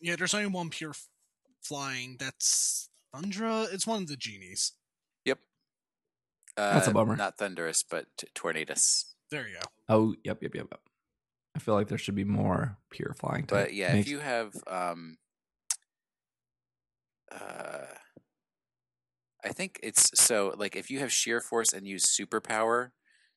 Yeah, 0.00 0.16
there's 0.16 0.32
only 0.32 0.46
one 0.46 0.70
pure 0.70 0.90
f- 0.90 1.08
flying. 1.60 2.16
That's 2.18 2.88
Thundra. 3.14 3.72
It's 3.72 3.86
one 3.86 4.02
of 4.02 4.08
the 4.08 4.16
genies. 4.16 4.72
Yep. 5.24 5.40
Uh, 6.56 6.74
That's 6.74 6.86
a 6.86 6.92
bummer. 6.92 7.16
Not 7.16 7.36
thunderous, 7.36 7.82
but 7.82 8.06
t- 8.16 8.28
tornadus. 8.34 9.12
There 9.30 9.46
you 9.48 9.54
go. 9.56 9.60
Oh, 9.88 10.14
yep, 10.24 10.42
yep, 10.42 10.54
yep, 10.54 10.68
yep. 10.70 10.80
I 11.54 11.58
feel 11.58 11.74
like 11.74 11.88
there 11.88 11.98
should 11.98 12.14
be 12.14 12.24
more 12.24 12.78
pure 12.90 13.12
flying. 13.14 13.46
to 13.48 13.54
But 13.54 13.74
yeah, 13.74 13.92
make- 13.92 14.02
if 14.02 14.08
you 14.08 14.20
have, 14.20 14.54
um, 14.66 15.18
uh, 17.30 17.86
I 19.44 19.50
think 19.50 19.78
it's 19.82 20.10
so 20.20 20.54
like 20.56 20.74
if 20.76 20.90
you 20.90 20.98
have 21.00 21.12
sheer 21.12 21.40
force 21.40 21.72
and 21.72 21.86
use 21.86 22.04
superpower, 22.04 22.90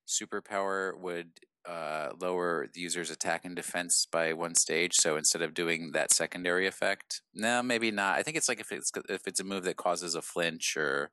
superpower 0.08 0.98
would 1.00 1.40
uh, 1.66 2.14
lower 2.20 2.68
the 2.74 2.82
user's 2.82 3.12
attack 3.12 3.46
and 3.46 3.56
defense 3.56 4.08
by 4.12 4.34
one 4.34 4.56
stage. 4.56 4.96
So 4.96 5.16
instead 5.16 5.44
of 5.44 5.54
doing 5.54 5.92
that 5.92 6.12
secondary 6.12 6.66
effect, 6.66 7.22
no, 7.36 7.62
maybe 7.62 7.92
not. 7.92 8.18
I 8.18 8.24
think 8.24 8.36
it's 8.38 8.50
like 8.50 8.60
if 8.60 8.72
it's 8.72 8.92
if 9.10 9.28
it's 9.28 9.40
a 9.40 9.44
move 9.44 9.64
that 9.66 9.78
causes 9.78 10.16
a 10.16 10.22
flinch 10.24 10.76
or 10.76 11.12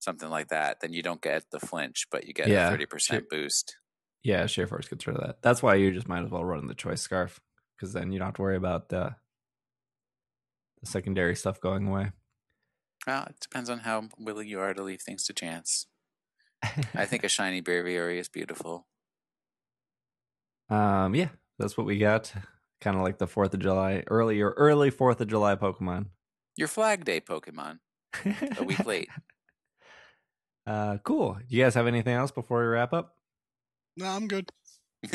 something 0.00 0.30
like 0.30 0.48
that, 0.48 0.80
then 0.80 0.92
you 0.94 1.02
don't 1.02 1.22
get 1.22 1.50
the 1.50 1.60
flinch, 1.60 2.06
but 2.10 2.26
you 2.26 2.34
get 2.34 2.52
Yeah, 2.52 2.56
a 2.56 2.60
thirty 2.60 2.86
percent 2.86 3.28
boost. 3.30 3.76
yeah, 4.22 4.46
sheer 4.46 4.66
force 4.66 4.88
gets 4.88 5.06
rid 5.06 5.16
of 5.16 5.22
that. 5.26 5.42
That's 5.42 5.62
why 5.62 5.74
you 5.76 5.92
just 5.92 6.08
might 6.08 6.24
as 6.24 6.30
well 6.30 6.44
run 6.44 6.66
the 6.66 6.74
choice 6.74 7.00
scarf 7.02 7.40
because 7.76 7.92
then 7.92 8.12
you 8.12 8.18
don't 8.18 8.26
have 8.28 8.34
to 8.36 8.42
worry 8.42 8.56
about 8.56 8.88
the 8.88 9.16
the 10.80 10.86
secondary 10.86 11.36
stuff 11.36 11.60
going 11.60 11.86
away. 11.88 12.12
Well, 13.06 13.24
it 13.30 13.36
depends 13.40 13.70
on 13.70 13.80
how 13.80 14.08
willing 14.18 14.48
you 14.48 14.60
are 14.60 14.74
to 14.74 14.82
leave 14.82 15.00
things 15.02 15.24
to 15.24 15.32
chance. 15.32 15.86
I 16.94 17.04
think 17.06 17.24
a 17.24 17.28
shiny 17.36 17.62
braviary 17.62 18.18
is 18.18 18.28
beautiful. 18.28 18.86
Um, 20.68 21.14
yeah, 21.14 21.28
that's 21.58 21.76
what 21.76 21.86
we 21.86 21.98
got. 21.98 22.32
Kind 22.80 22.96
of 22.96 23.02
like 23.02 23.18
the 23.18 23.26
Fourth 23.26 23.54
of 23.54 23.60
July, 23.60 24.02
early 24.08 24.40
or 24.40 24.50
early 24.50 24.90
Fourth 24.90 25.20
of 25.20 25.28
July 25.28 25.54
Pokemon. 25.54 26.06
Your 26.56 26.68
Flag 26.68 27.04
Day 27.04 27.20
Pokemon. 27.20 27.78
A 28.58 28.64
week 28.64 28.84
late. 28.86 29.08
Uh, 30.66 30.98
cool. 31.04 31.34
Do 31.34 31.44
you 31.56 31.62
guys 31.62 31.74
have 31.74 31.86
anything 31.86 32.14
else 32.14 32.32
before 32.32 32.60
we 32.60 32.66
wrap 32.66 32.92
up? 32.92 33.14
No, 33.96 34.06
I'm 34.06 34.26
good. 34.26 34.50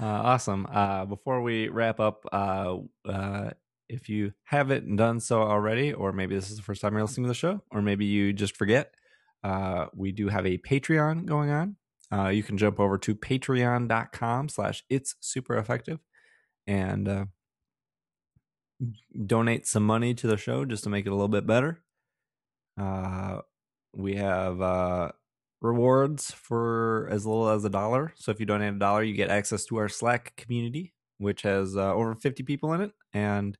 Uh, 0.00 0.06
awesome. 0.06 0.66
Uh, 0.72 1.04
before 1.04 1.40
we 1.42 1.68
wrap 1.68 2.00
up, 2.00 2.24
uh, 2.32 2.78
uh, 3.08 3.50
if 3.88 4.08
you 4.08 4.32
haven't 4.44 4.96
done 4.96 5.20
so 5.20 5.42
already, 5.42 5.92
or 5.92 6.12
maybe 6.12 6.34
this 6.34 6.50
is 6.50 6.56
the 6.56 6.62
first 6.62 6.80
time 6.80 6.94
you're 6.94 7.02
listening 7.02 7.24
to 7.24 7.28
the 7.28 7.34
show, 7.34 7.62
or 7.70 7.80
maybe 7.80 8.04
you 8.04 8.32
just 8.32 8.56
forget, 8.56 8.92
uh, 9.44 9.86
we 9.94 10.10
do 10.10 10.28
have 10.28 10.46
a 10.46 10.58
Patreon 10.58 11.26
going 11.26 11.50
on. 11.50 11.76
Uh, 12.12 12.28
you 12.28 12.42
can 12.42 12.58
jump 12.58 12.80
over 12.80 12.98
to 12.98 13.14
patreon.com 13.14 14.48
slash 14.48 14.84
it's 14.90 15.14
super 15.20 15.56
effective 15.56 16.00
and 16.66 17.28
donate 19.26 19.66
some 19.66 19.86
money 19.86 20.14
to 20.14 20.26
the 20.26 20.36
show 20.36 20.64
just 20.64 20.84
to 20.84 20.90
make 20.90 21.06
it 21.06 21.10
a 21.10 21.14
little 21.14 21.28
bit 21.28 21.46
better. 21.46 21.82
We 23.96 24.16
have 24.16 25.12
rewards 25.64 26.30
for 26.30 27.08
as 27.10 27.26
little 27.26 27.48
as 27.48 27.64
a 27.64 27.70
dollar. 27.70 28.12
So 28.16 28.30
if 28.30 28.38
you 28.38 28.46
donate 28.46 28.74
a 28.74 28.78
dollar, 28.78 29.02
you 29.02 29.14
get 29.14 29.30
access 29.30 29.64
to 29.66 29.78
our 29.78 29.88
Slack 29.88 30.36
community, 30.36 30.92
which 31.18 31.42
has 31.42 31.76
uh, 31.76 31.94
over 31.94 32.14
50 32.14 32.42
people 32.42 32.74
in 32.74 32.82
it. 32.82 32.92
And 33.12 33.56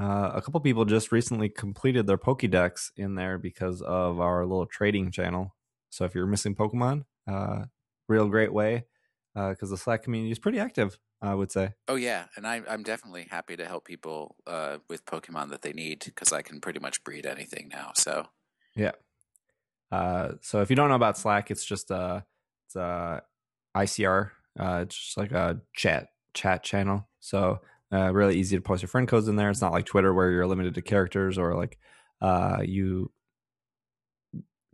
uh, 0.00 0.32
a 0.34 0.42
couple 0.42 0.60
people 0.60 0.84
just 0.84 1.12
recently 1.12 1.48
completed 1.48 2.06
their 2.08 2.18
Pokédex 2.18 2.90
in 2.96 3.14
there 3.14 3.38
because 3.38 3.80
of 3.80 4.18
our 4.18 4.44
little 4.44 4.66
trading 4.66 5.12
channel. 5.12 5.54
So 5.90 6.04
if 6.04 6.14
you're 6.14 6.26
missing 6.26 6.56
Pokemon, 6.56 7.04
uh, 7.30 7.66
real 8.08 8.28
great 8.28 8.52
way 8.52 8.84
because 9.34 9.70
the 9.70 9.76
Slack 9.76 10.02
community 10.02 10.32
is 10.32 10.38
pretty 10.38 10.58
active, 10.58 10.98
I 11.20 11.34
would 11.34 11.50
say. 11.50 11.74
oh 11.88 11.96
yeah, 11.96 12.26
and 12.36 12.46
I, 12.46 12.62
I'm 12.68 12.82
definitely 12.82 13.26
happy 13.30 13.56
to 13.56 13.66
help 13.66 13.84
people 13.84 14.36
uh, 14.46 14.78
with 14.88 15.04
Pokemon 15.06 15.50
that 15.50 15.62
they 15.62 15.72
need 15.72 16.04
because 16.04 16.32
I 16.32 16.42
can 16.42 16.60
pretty 16.60 16.78
much 16.78 17.02
breed 17.02 17.26
anything 17.26 17.68
now. 17.72 17.92
So 17.96 18.26
Uh, 19.90 20.32
so 20.40 20.60
if 20.60 20.70
you 20.70 20.76
don't 20.76 20.88
know 20.88 20.94
about 20.94 21.18
Slack, 21.18 21.50
it's 21.50 21.64
just 21.64 21.90
a 21.90 22.24
it's 22.66 22.76
a 22.76 23.22
ICR. 23.76 24.30
Uh, 24.58 24.80
it's 24.82 24.96
just 24.96 25.16
like 25.16 25.32
a 25.32 25.60
chat 25.74 26.08
chat 26.32 26.62
channel. 26.62 27.08
So 27.20 27.60
uh, 27.92 28.12
really 28.12 28.36
easy 28.36 28.56
to 28.56 28.62
post 28.62 28.82
your 28.82 28.88
friend 28.88 29.06
codes 29.06 29.28
in 29.28 29.36
there. 29.36 29.50
It's 29.50 29.60
not 29.60 29.72
like 29.72 29.86
Twitter 29.86 30.12
where 30.12 30.30
you're 30.30 30.46
limited 30.46 30.74
to 30.74 30.82
characters 30.82 31.38
or 31.38 31.54
like 31.54 31.78
uh, 32.20 32.58
you 32.64 33.12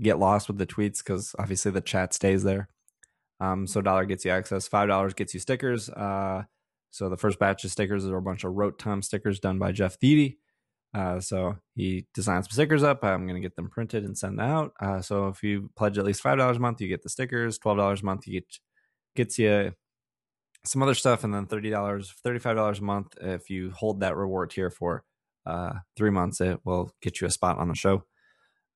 get 0.01 0.19
lost 0.19 0.49
with 0.49 0.59
the 0.59 0.67
tweets 0.67 0.99
because 0.99 1.35
obviously 1.39 1.71
the 1.71 1.81
chat 1.81 2.15
stays 2.15 2.43
there. 2.43 2.69
Um, 3.41 3.67
so 3.67 3.81
dollar 3.81 4.05
gets 4.05 4.25
you 4.25 4.31
access. 4.31 4.69
Five 4.69 4.89
dollars 4.89 5.15
gets 5.15 5.35
you 5.35 5.41
stickers. 5.41 5.89
Uh, 5.89 6.45
so 6.91 7.09
the 7.09 7.17
first 7.17 7.39
batch 7.39 7.65
of 7.65 7.71
stickers 7.71 8.07
are 8.07 8.17
a 8.17 8.23
bunch 8.23 8.45
of 8.45 8.53
Rotom 8.53 9.05
stickers 9.05 9.39
done 9.39 9.59
by 9.59 9.73
Jeff 9.73 9.95
Thede. 9.99 10.37
Uh, 10.93 11.21
so 11.21 11.57
he 11.77 12.07
designed 12.15 12.45
some 12.45 12.51
stickers 12.53 12.83
up. 12.83 13.05
I'm 13.05 13.27
going 13.27 13.41
to 13.41 13.47
get 13.47 13.55
them 13.57 13.71
printed 13.71 14.05
and 14.05 14.19
send 14.19 14.41
out. 14.41 14.73
Uh, 14.81 15.01
so 15.01 15.29
if 15.29 15.43
you 15.43 15.71
pledge 15.77 15.99
at 15.99 16.05
least 16.05 16.21
five 16.21 16.39
dollars 16.39 16.57
a 16.57 16.61
month, 16.61 16.81
you 16.81 16.89
get 16.89 17.03
the 17.03 17.09
stickers. 17.09 17.59
Twelve 17.59 17.79
dollars 17.79 18.03
a 18.03 18.05
month, 18.05 18.27
you 18.27 18.41
get 18.41 18.47
gets 19.15 19.39
you 19.39 19.73
some 20.65 20.83
other 20.83 20.95
stuff, 20.95 21.23
and 21.25 21.33
then 21.33 21.47
thirty 21.47 21.71
dollars, 21.71 22.13
thirty 22.25 22.39
five 22.41 22.57
dollars 22.57 22.81
a 22.81 22.85
month 22.85 23.15
if 23.21 23.51
you 23.51 23.71
hold 23.71 24.01
that 24.01 24.17
reward 24.17 24.51
tier 24.51 24.71
for 24.71 25.05
uh, 25.47 25.75
three 25.97 26.11
months. 26.11 26.41
It 26.41 26.61
will 26.65 26.93
get 27.01 27.21
you 27.21 27.27
a 27.27 27.31
spot 27.31 27.59
on 27.59 27.69
the 27.69 27.75
show. 27.75 28.05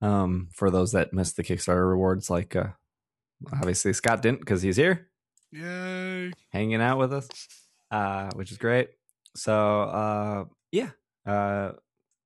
Um, 0.01 0.49
for 0.53 0.71
those 0.71 0.93
that 0.93 1.13
missed 1.13 1.37
the 1.37 1.45
Kickstarter 1.45 1.89
rewards, 1.89 2.31
like 2.31 2.55
uh, 2.55 2.69
obviously 3.53 3.93
Scott 3.93 4.23
didn't 4.23 4.41
because 4.41 4.63
he's 4.63 4.77
here 4.77 5.09
Yay. 5.51 6.33
hanging 6.51 6.81
out 6.81 6.99
with 6.99 7.13
us, 7.13 7.29
uh, 7.91 8.31
which 8.35 8.53
is 8.53 8.59
great. 8.59 8.91
So 9.35 9.81
uh, 9.83 10.45
yeah, 10.73 10.91
uh, 11.27 11.73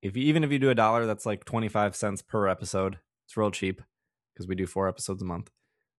if 0.03 0.17
you, 0.17 0.25
even 0.25 0.45
if 0.45 0.53
you 0.53 0.59
do 0.59 0.71
a 0.71 0.75
dollar, 0.75 1.07
that's 1.07 1.27
like 1.27 1.45
twenty 1.45 1.69
five 1.69 1.97
cents 1.97 2.23
per 2.23 2.49
episode. 2.49 2.99
It's 3.27 3.37
real 3.37 3.51
cheap 3.51 3.83
because 4.33 4.47
we 4.47 4.55
do 4.55 4.67
four 4.67 4.89
episodes 4.89 5.23
a 5.23 5.25
month. 5.25 5.51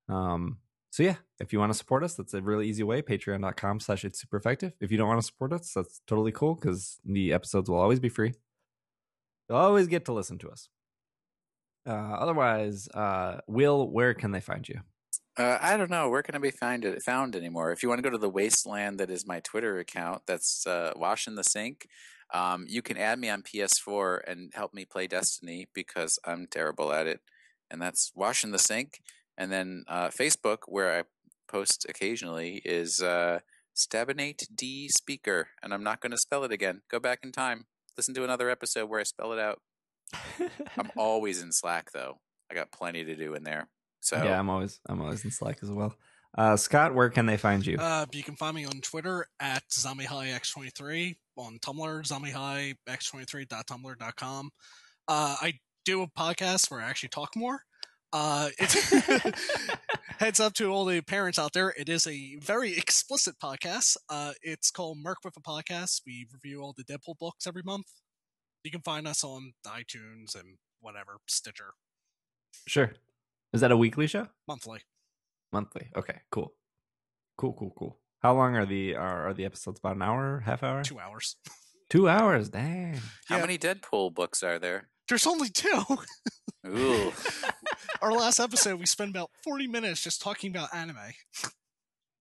Um, 0.07 0.57
so 0.91 1.03
yeah, 1.03 1.15
if 1.39 1.53
you 1.53 1.59
want 1.59 1.71
to 1.71 1.77
support 1.77 2.03
us, 2.03 2.15
that's 2.15 2.33
a 2.33 2.41
really 2.41 2.67
easy 2.67 2.83
way. 2.83 3.01
Patreon.com 3.01 3.79
slash 3.79 4.03
it's 4.03 4.19
super 4.21 4.37
effective. 4.37 4.73
If 4.79 4.91
you 4.91 4.97
don't 4.97 5.07
want 5.07 5.21
to 5.21 5.25
support 5.25 5.53
us, 5.53 5.71
that's 5.73 6.01
totally 6.07 6.31
cool 6.31 6.55
because 6.55 6.99
the 7.05 7.31
episodes 7.31 7.69
will 7.69 7.79
always 7.79 7.99
be 7.99 8.09
free. 8.09 8.33
You'll 9.47 9.59
always 9.59 9.87
get 9.87 10.05
to 10.05 10.13
listen 10.13 10.39
to 10.39 10.49
us. 10.49 10.69
Uh, 11.87 11.91
otherwise, 11.91 12.87
uh, 12.89 13.41
Will, 13.47 13.89
where 13.89 14.13
can 14.13 14.31
they 14.31 14.41
find 14.41 14.67
you? 14.67 14.81
uh, 15.39 15.57
I 15.61 15.77
don't 15.77 15.89
know 15.89 16.09
where 16.09 16.21
can 16.21 16.35
I 16.35 16.39
be 16.39 16.51
find 16.51 16.83
it, 16.83 17.01
found 17.01 17.35
anymore. 17.35 17.71
If 17.71 17.81
you 17.81 17.87
want 17.89 17.99
to 17.99 18.03
go 18.03 18.09
to 18.09 18.17
the 18.17 18.29
wasteland 18.29 18.99
that 18.99 19.09
is 19.09 19.25
my 19.25 19.39
Twitter 19.39 19.79
account, 19.79 20.23
that's 20.27 20.67
uh, 20.67 20.91
Wash 20.97 21.27
in 21.27 21.35
the 21.35 21.43
Sink. 21.43 21.87
Um, 22.33 22.65
you 22.67 22.81
can 22.81 22.97
add 22.97 23.19
me 23.19 23.29
on 23.29 23.41
PS4 23.41 24.19
and 24.27 24.51
help 24.53 24.73
me 24.73 24.85
play 24.85 25.07
Destiny 25.07 25.67
because 25.73 26.19
I'm 26.25 26.47
terrible 26.47 26.91
at 26.91 27.07
it. 27.07 27.21
And 27.71 27.81
that's 27.81 28.11
washing 28.15 28.51
the 28.51 28.59
Sink. 28.59 29.01
And 29.37 29.51
then 29.51 29.83
uh, 29.87 30.09
Facebook, 30.09 30.59
where 30.67 30.99
I 30.99 31.03
post 31.47 31.85
occasionally, 31.87 32.61
is 32.65 33.01
uh, 33.01 33.39
Stabinate 33.75 34.43
D 34.53 34.89
Speaker. 34.89 35.49
And 35.63 35.73
I'm 35.73 35.83
not 35.83 36.01
going 36.01 36.11
to 36.11 36.17
spell 36.17 36.43
it 36.43 36.51
again. 36.51 36.81
Go 36.89 36.99
back 36.99 37.19
in 37.23 37.31
time. 37.31 37.65
Listen 37.97 38.13
to 38.15 38.23
another 38.23 38.49
episode 38.49 38.89
where 38.89 38.99
I 38.99 39.03
spell 39.03 39.33
it 39.33 39.39
out. 39.39 39.61
I'm 40.77 40.91
always 40.97 41.41
in 41.41 41.51
Slack, 41.51 41.91
though. 41.93 42.19
I 42.51 42.55
got 42.55 42.71
plenty 42.71 43.03
to 43.03 43.15
do 43.15 43.33
in 43.33 43.43
there. 43.43 43.69
So 44.01 44.17
Yeah, 44.23 44.39
I'm 44.39 44.49
always 44.49 44.79
I'm 44.87 45.01
always 45.01 45.23
in 45.23 45.31
Slack 45.31 45.59
as 45.61 45.69
well. 45.69 45.95
Uh, 46.37 46.55
Scott, 46.55 46.93
where 46.93 47.09
can 47.09 47.25
they 47.25 47.37
find 47.37 47.65
you? 47.65 47.77
Uh, 47.77 48.05
you 48.11 48.23
can 48.23 48.35
find 48.35 48.55
me 48.55 48.65
on 48.65 48.81
Twitter 48.81 49.25
at 49.39 49.67
ZombieHighX23, 49.69 51.15
on 51.37 51.57
Tumblr, 51.59 52.03
ZombieHighX23.tumblr.com. 52.87 54.51
Uh, 55.07 55.35
I 55.41 55.53
do 55.85 56.03
a 56.03 56.07
podcast 56.07 56.69
where 56.69 56.81
I 56.81 56.89
actually 56.89 57.09
talk 57.09 57.35
more. 57.35 57.61
Uh, 58.13 58.49
it's 58.57 58.89
heads 60.19 60.39
up 60.39 60.53
to 60.53 60.71
all 60.71 60.85
the 60.85 61.01
parents 61.01 61.37
out 61.39 61.53
there. 61.53 61.73
It 61.77 61.89
is 61.89 62.07
a 62.07 62.35
very 62.37 62.77
explicit 62.77 63.35
podcast. 63.43 63.97
Uh, 64.09 64.33
it's 64.41 64.71
called 64.71 64.97
Merc 64.99 65.17
with 65.23 65.35
a 65.37 65.41
Podcast. 65.41 66.01
We 66.05 66.27
review 66.31 66.61
all 66.61 66.73
the 66.77 66.83
Deadpool 66.83 67.17
books 67.19 67.45
every 67.47 67.63
month. 67.63 67.87
You 68.63 68.71
can 68.71 68.81
find 68.81 69.07
us 69.07 69.23
on 69.23 69.53
iTunes 69.65 70.35
and 70.35 70.57
whatever 70.81 71.17
Stitcher 71.27 71.73
Sure. 72.67 72.93
Is 73.53 73.61
that 73.61 73.71
a 73.71 73.77
weekly 73.77 74.07
show? 74.07 74.27
monthly. 74.47 74.79
Monthly. 75.51 75.89
Okay. 75.95 76.21
Cool. 76.31 76.53
Cool. 77.37 77.53
Cool. 77.53 77.73
Cool. 77.77 77.99
How 78.21 78.33
long 78.35 78.55
are 78.55 78.65
the 78.65 78.95
are, 78.95 79.29
are 79.29 79.33
the 79.33 79.45
episodes? 79.45 79.79
About 79.79 79.95
an 79.95 80.01
hour? 80.01 80.41
Half 80.45 80.63
hour? 80.63 80.83
Two 80.83 80.99
hours. 80.99 81.35
Two 81.89 82.07
hours. 82.07 82.49
Dang. 82.49 82.99
how 83.27 83.37
Yeah. 83.37 83.41
many 83.41 83.57
Deadpool 83.57 84.13
books 84.13 84.43
are 84.43 84.59
there? 84.59 84.89
There's 85.07 85.25
only 85.25 85.49
two. 85.49 85.83
Ooh. 86.67 87.11
Our 88.01 88.11
last 88.11 88.39
episode, 88.39 88.79
we 88.79 88.85
spent 88.85 89.09
about 89.09 89.31
40 89.43 89.67
minutes 89.67 90.03
just 90.03 90.21
talking 90.21 90.51
about 90.55 90.73
anime. 90.73 90.97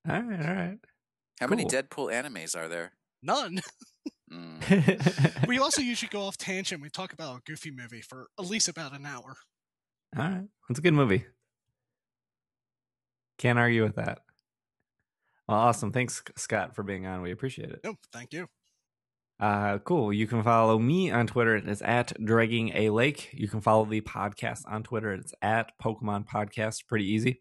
All 0.09 0.23
right, 0.23 0.47
all 0.49 0.55
right. 0.55 0.79
How 1.39 1.47
many 1.49 1.65
Deadpool 1.67 2.11
animes 2.13 2.57
are 2.57 2.67
there? 2.69 2.93
None. 3.23 3.61
Mm. 4.33 5.47
we 5.47 5.59
also 5.59 5.81
usually 5.83 6.09
go 6.09 6.23
off 6.23 6.37
tangent. 6.39 6.81
We 6.83 6.89
talk 6.91 7.13
about 7.13 7.37
a 7.39 7.41
goofy 7.47 7.71
movie 7.71 8.01
for 8.01 8.29
at 8.39 8.47
least 8.47 8.69
about 8.69 8.93
an 8.95 9.05
hour. 9.07 9.37
All 10.17 10.23
right. 10.25 10.45
It's 10.71 10.79
a 10.79 10.83
good 10.83 10.95
movie. 10.95 11.25
Can't 13.39 13.59
argue 13.59 13.83
with 13.85 13.97
that. 13.97 14.21
Well, 15.49 15.59
awesome. 15.59 15.93
Thanks, 15.93 16.23
Scott, 16.37 16.75
for 16.75 16.83
being 16.83 17.07
on. 17.07 17.23
We 17.23 17.31
appreciate 17.31 17.71
it. 17.71 17.81
No, 17.83 17.95
thank 18.13 18.33
you. 18.33 18.49
Uh, 19.41 19.79
cool. 19.79 20.13
You 20.13 20.27
can 20.27 20.43
follow 20.43 20.79
me 20.79 21.11
on 21.11 21.27
Twitter. 21.27 21.57
It's 21.57 21.81
at 21.83 22.13
Dragging 22.23 22.73
a 22.75 22.91
Lake. 22.91 23.31
You 23.33 23.49
can 23.49 23.61
follow 23.61 23.85
the 23.85 24.01
podcast 24.01 24.63
on 24.67 24.83
Twitter. 24.83 25.13
It's 25.13 25.33
at 25.41 25.71
Pokemon 25.83 26.27
Podcast. 26.27 26.87
Pretty 26.87 27.07
easy. 27.07 27.41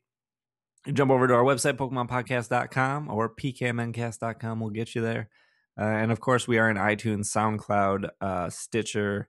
Jump 0.94 1.12
over 1.12 1.28
to 1.28 1.34
our 1.34 1.44
website, 1.44 1.74
PokemonPodcast.com 1.74 3.10
or 3.10 3.36
PKMNcast.com. 3.36 4.60
We'll 4.60 4.70
get 4.70 4.96
you 4.96 5.02
there. 5.02 5.30
Uh, 5.78 5.84
and 5.84 6.12
of 6.12 6.20
course, 6.20 6.48
we 6.48 6.60
are 6.60 6.70
in 6.70 6.78
iTunes, 6.78 7.26
SoundCloud, 7.26 8.10
uh, 8.22 8.50
Stitcher, 8.50 9.28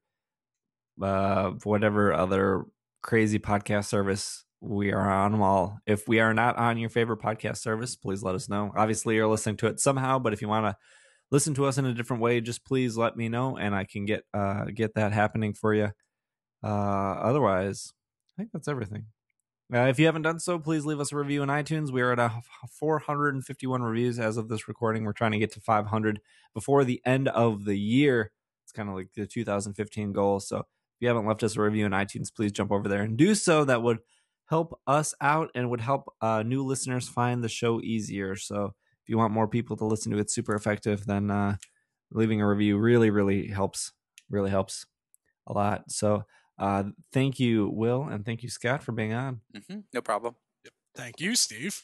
uh, 1.02 1.50
whatever 1.64 2.12
other 2.12 2.64
crazy 3.02 3.38
podcast 3.38 3.86
service 3.86 4.44
we 4.60 4.92
are 4.92 5.10
on 5.10 5.32
them 5.32 5.42
all. 5.42 5.78
If 5.86 6.08
we 6.08 6.20
are 6.20 6.34
not 6.34 6.56
on 6.56 6.78
your 6.78 6.90
favorite 6.90 7.20
podcast 7.20 7.58
service, 7.58 7.96
please 7.96 8.22
let 8.22 8.34
us 8.34 8.48
know. 8.48 8.72
Obviously, 8.76 9.14
you're 9.14 9.28
listening 9.28 9.56
to 9.58 9.66
it 9.68 9.80
somehow, 9.80 10.18
but 10.18 10.32
if 10.32 10.42
you 10.42 10.48
want 10.48 10.66
to 10.66 10.76
listen 11.30 11.54
to 11.54 11.66
us 11.66 11.78
in 11.78 11.86
a 11.86 11.94
different 11.94 12.22
way, 12.22 12.40
just 12.40 12.64
please 12.64 12.96
let 12.96 13.16
me 13.16 13.28
know, 13.28 13.56
and 13.56 13.74
I 13.74 13.84
can 13.84 14.04
get 14.04 14.24
uh, 14.34 14.64
get 14.74 14.94
that 14.94 15.12
happening 15.12 15.54
for 15.54 15.74
you. 15.74 15.90
Uh, 16.62 16.66
otherwise, 16.66 17.92
I 18.32 18.42
think 18.42 18.50
that's 18.52 18.68
everything. 18.68 19.06
Uh, 19.72 19.80
if 19.80 19.98
you 19.98 20.06
haven't 20.06 20.22
done 20.22 20.40
so, 20.40 20.58
please 20.58 20.86
leave 20.86 20.98
us 20.98 21.12
a 21.12 21.16
review 21.16 21.42
in 21.42 21.50
iTunes. 21.50 21.92
We 21.92 22.00
are 22.00 22.12
at 22.12 22.18
a 22.18 22.32
451 22.78 23.82
reviews 23.82 24.18
as 24.18 24.38
of 24.38 24.48
this 24.48 24.66
recording. 24.66 25.04
We're 25.04 25.12
trying 25.12 25.32
to 25.32 25.38
get 25.38 25.52
to 25.52 25.60
500 25.60 26.20
before 26.54 26.84
the 26.84 27.02
end 27.04 27.28
of 27.28 27.66
the 27.66 27.78
year. 27.78 28.32
It's 28.64 28.72
kind 28.72 28.88
of 28.88 28.94
like 28.94 29.08
the 29.14 29.26
2015 29.26 30.12
goal. 30.12 30.40
So 30.40 30.60
if 30.60 30.64
you 31.00 31.08
haven't 31.08 31.26
left 31.26 31.42
us 31.42 31.56
a 31.56 31.60
review 31.60 31.84
in 31.84 31.92
iTunes, 31.92 32.34
please 32.34 32.50
jump 32.50 32.72
over 32.72 32.88
there 32.88 33.02
and 33.02 33.18
do 33.18 33.34
so. 33.34 33.66
That 33.66 33.82
would 33.82 33.98
help 34.48 34.78
us 34.86 35.14
out 35.20 35.50
and 35.54 35.70
would 35.70 35.80
help 35.80 36.12
uh, 36.20 36.42
new 36.42 36.64
listeners 36.64 37.08
find 37.08 37.42
the 37.44 37.48
show 37.48 37.80
easier. 37.80 38.34
So 38.36 38.74
if 39.02 39.08
you 39.08 39.18
want 39.18 39.32
more 39.32 39.48
people 39.48 39.76
to 39.76 39.84
listen 39.84 40.12
to 40.12 40.18
it 40.18 40.30
super 40.30 40.54
effective, 40.54 41.06
then 41.06 41.30
uh, 41.30 41.56
leaving 42.10 42.40
a 42.40 42.46
review 42.48 42.78
really, 42.78 43.10
really 43.10 43.48
helps. 43.48 43.92
Really 44.30 44.50
helps 44.50 44.84
a 45.46 45.52
lot. 45.54 45.90
So 45.90 46.24
uh, 46.58 46.84
thank 47.12 47.40
you, 47.40 47.70
Will, 47.72 48.02
and 48.04 48.26
thank 48.26 48.42
you, 48.42 48.50
Scott, 48.50 48.82
for 48.82 48.92
being 48.92 49.14
on. 49.14 49.40
hmm 49.68 49.78
No 49.94 50.02
problem. 50.02 50.34
Thank 50.94 51.20
you, 51.20 51.34
Steve. 51.36 51.80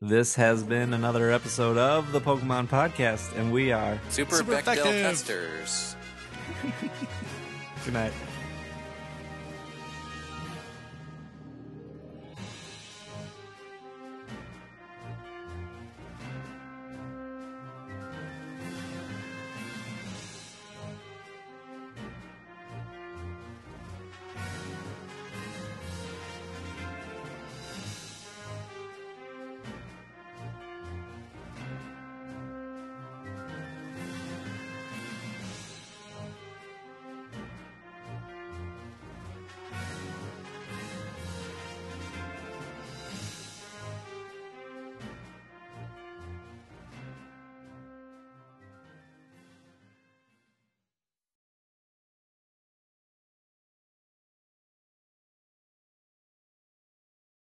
This 0.00 0.36
has 0.36 0.62
been 0.62 0.94
another 0.94 1.30
episode 1.30 1.76
of 1.76 2.12
the 2.12 2.20
Pokemon 2.20 2.68
Podcast, 2.68 3.36
and 3.36 3.52
we 3.52 3.70
are 3.72 4.00
Super, 4.08 4.36
Super 4.36 4.52
Bechdel 4.52 4.72
effective. 4.72 5.02
testers. 5.02 5.96
good 7.84 7.94
night. 7.94 8.12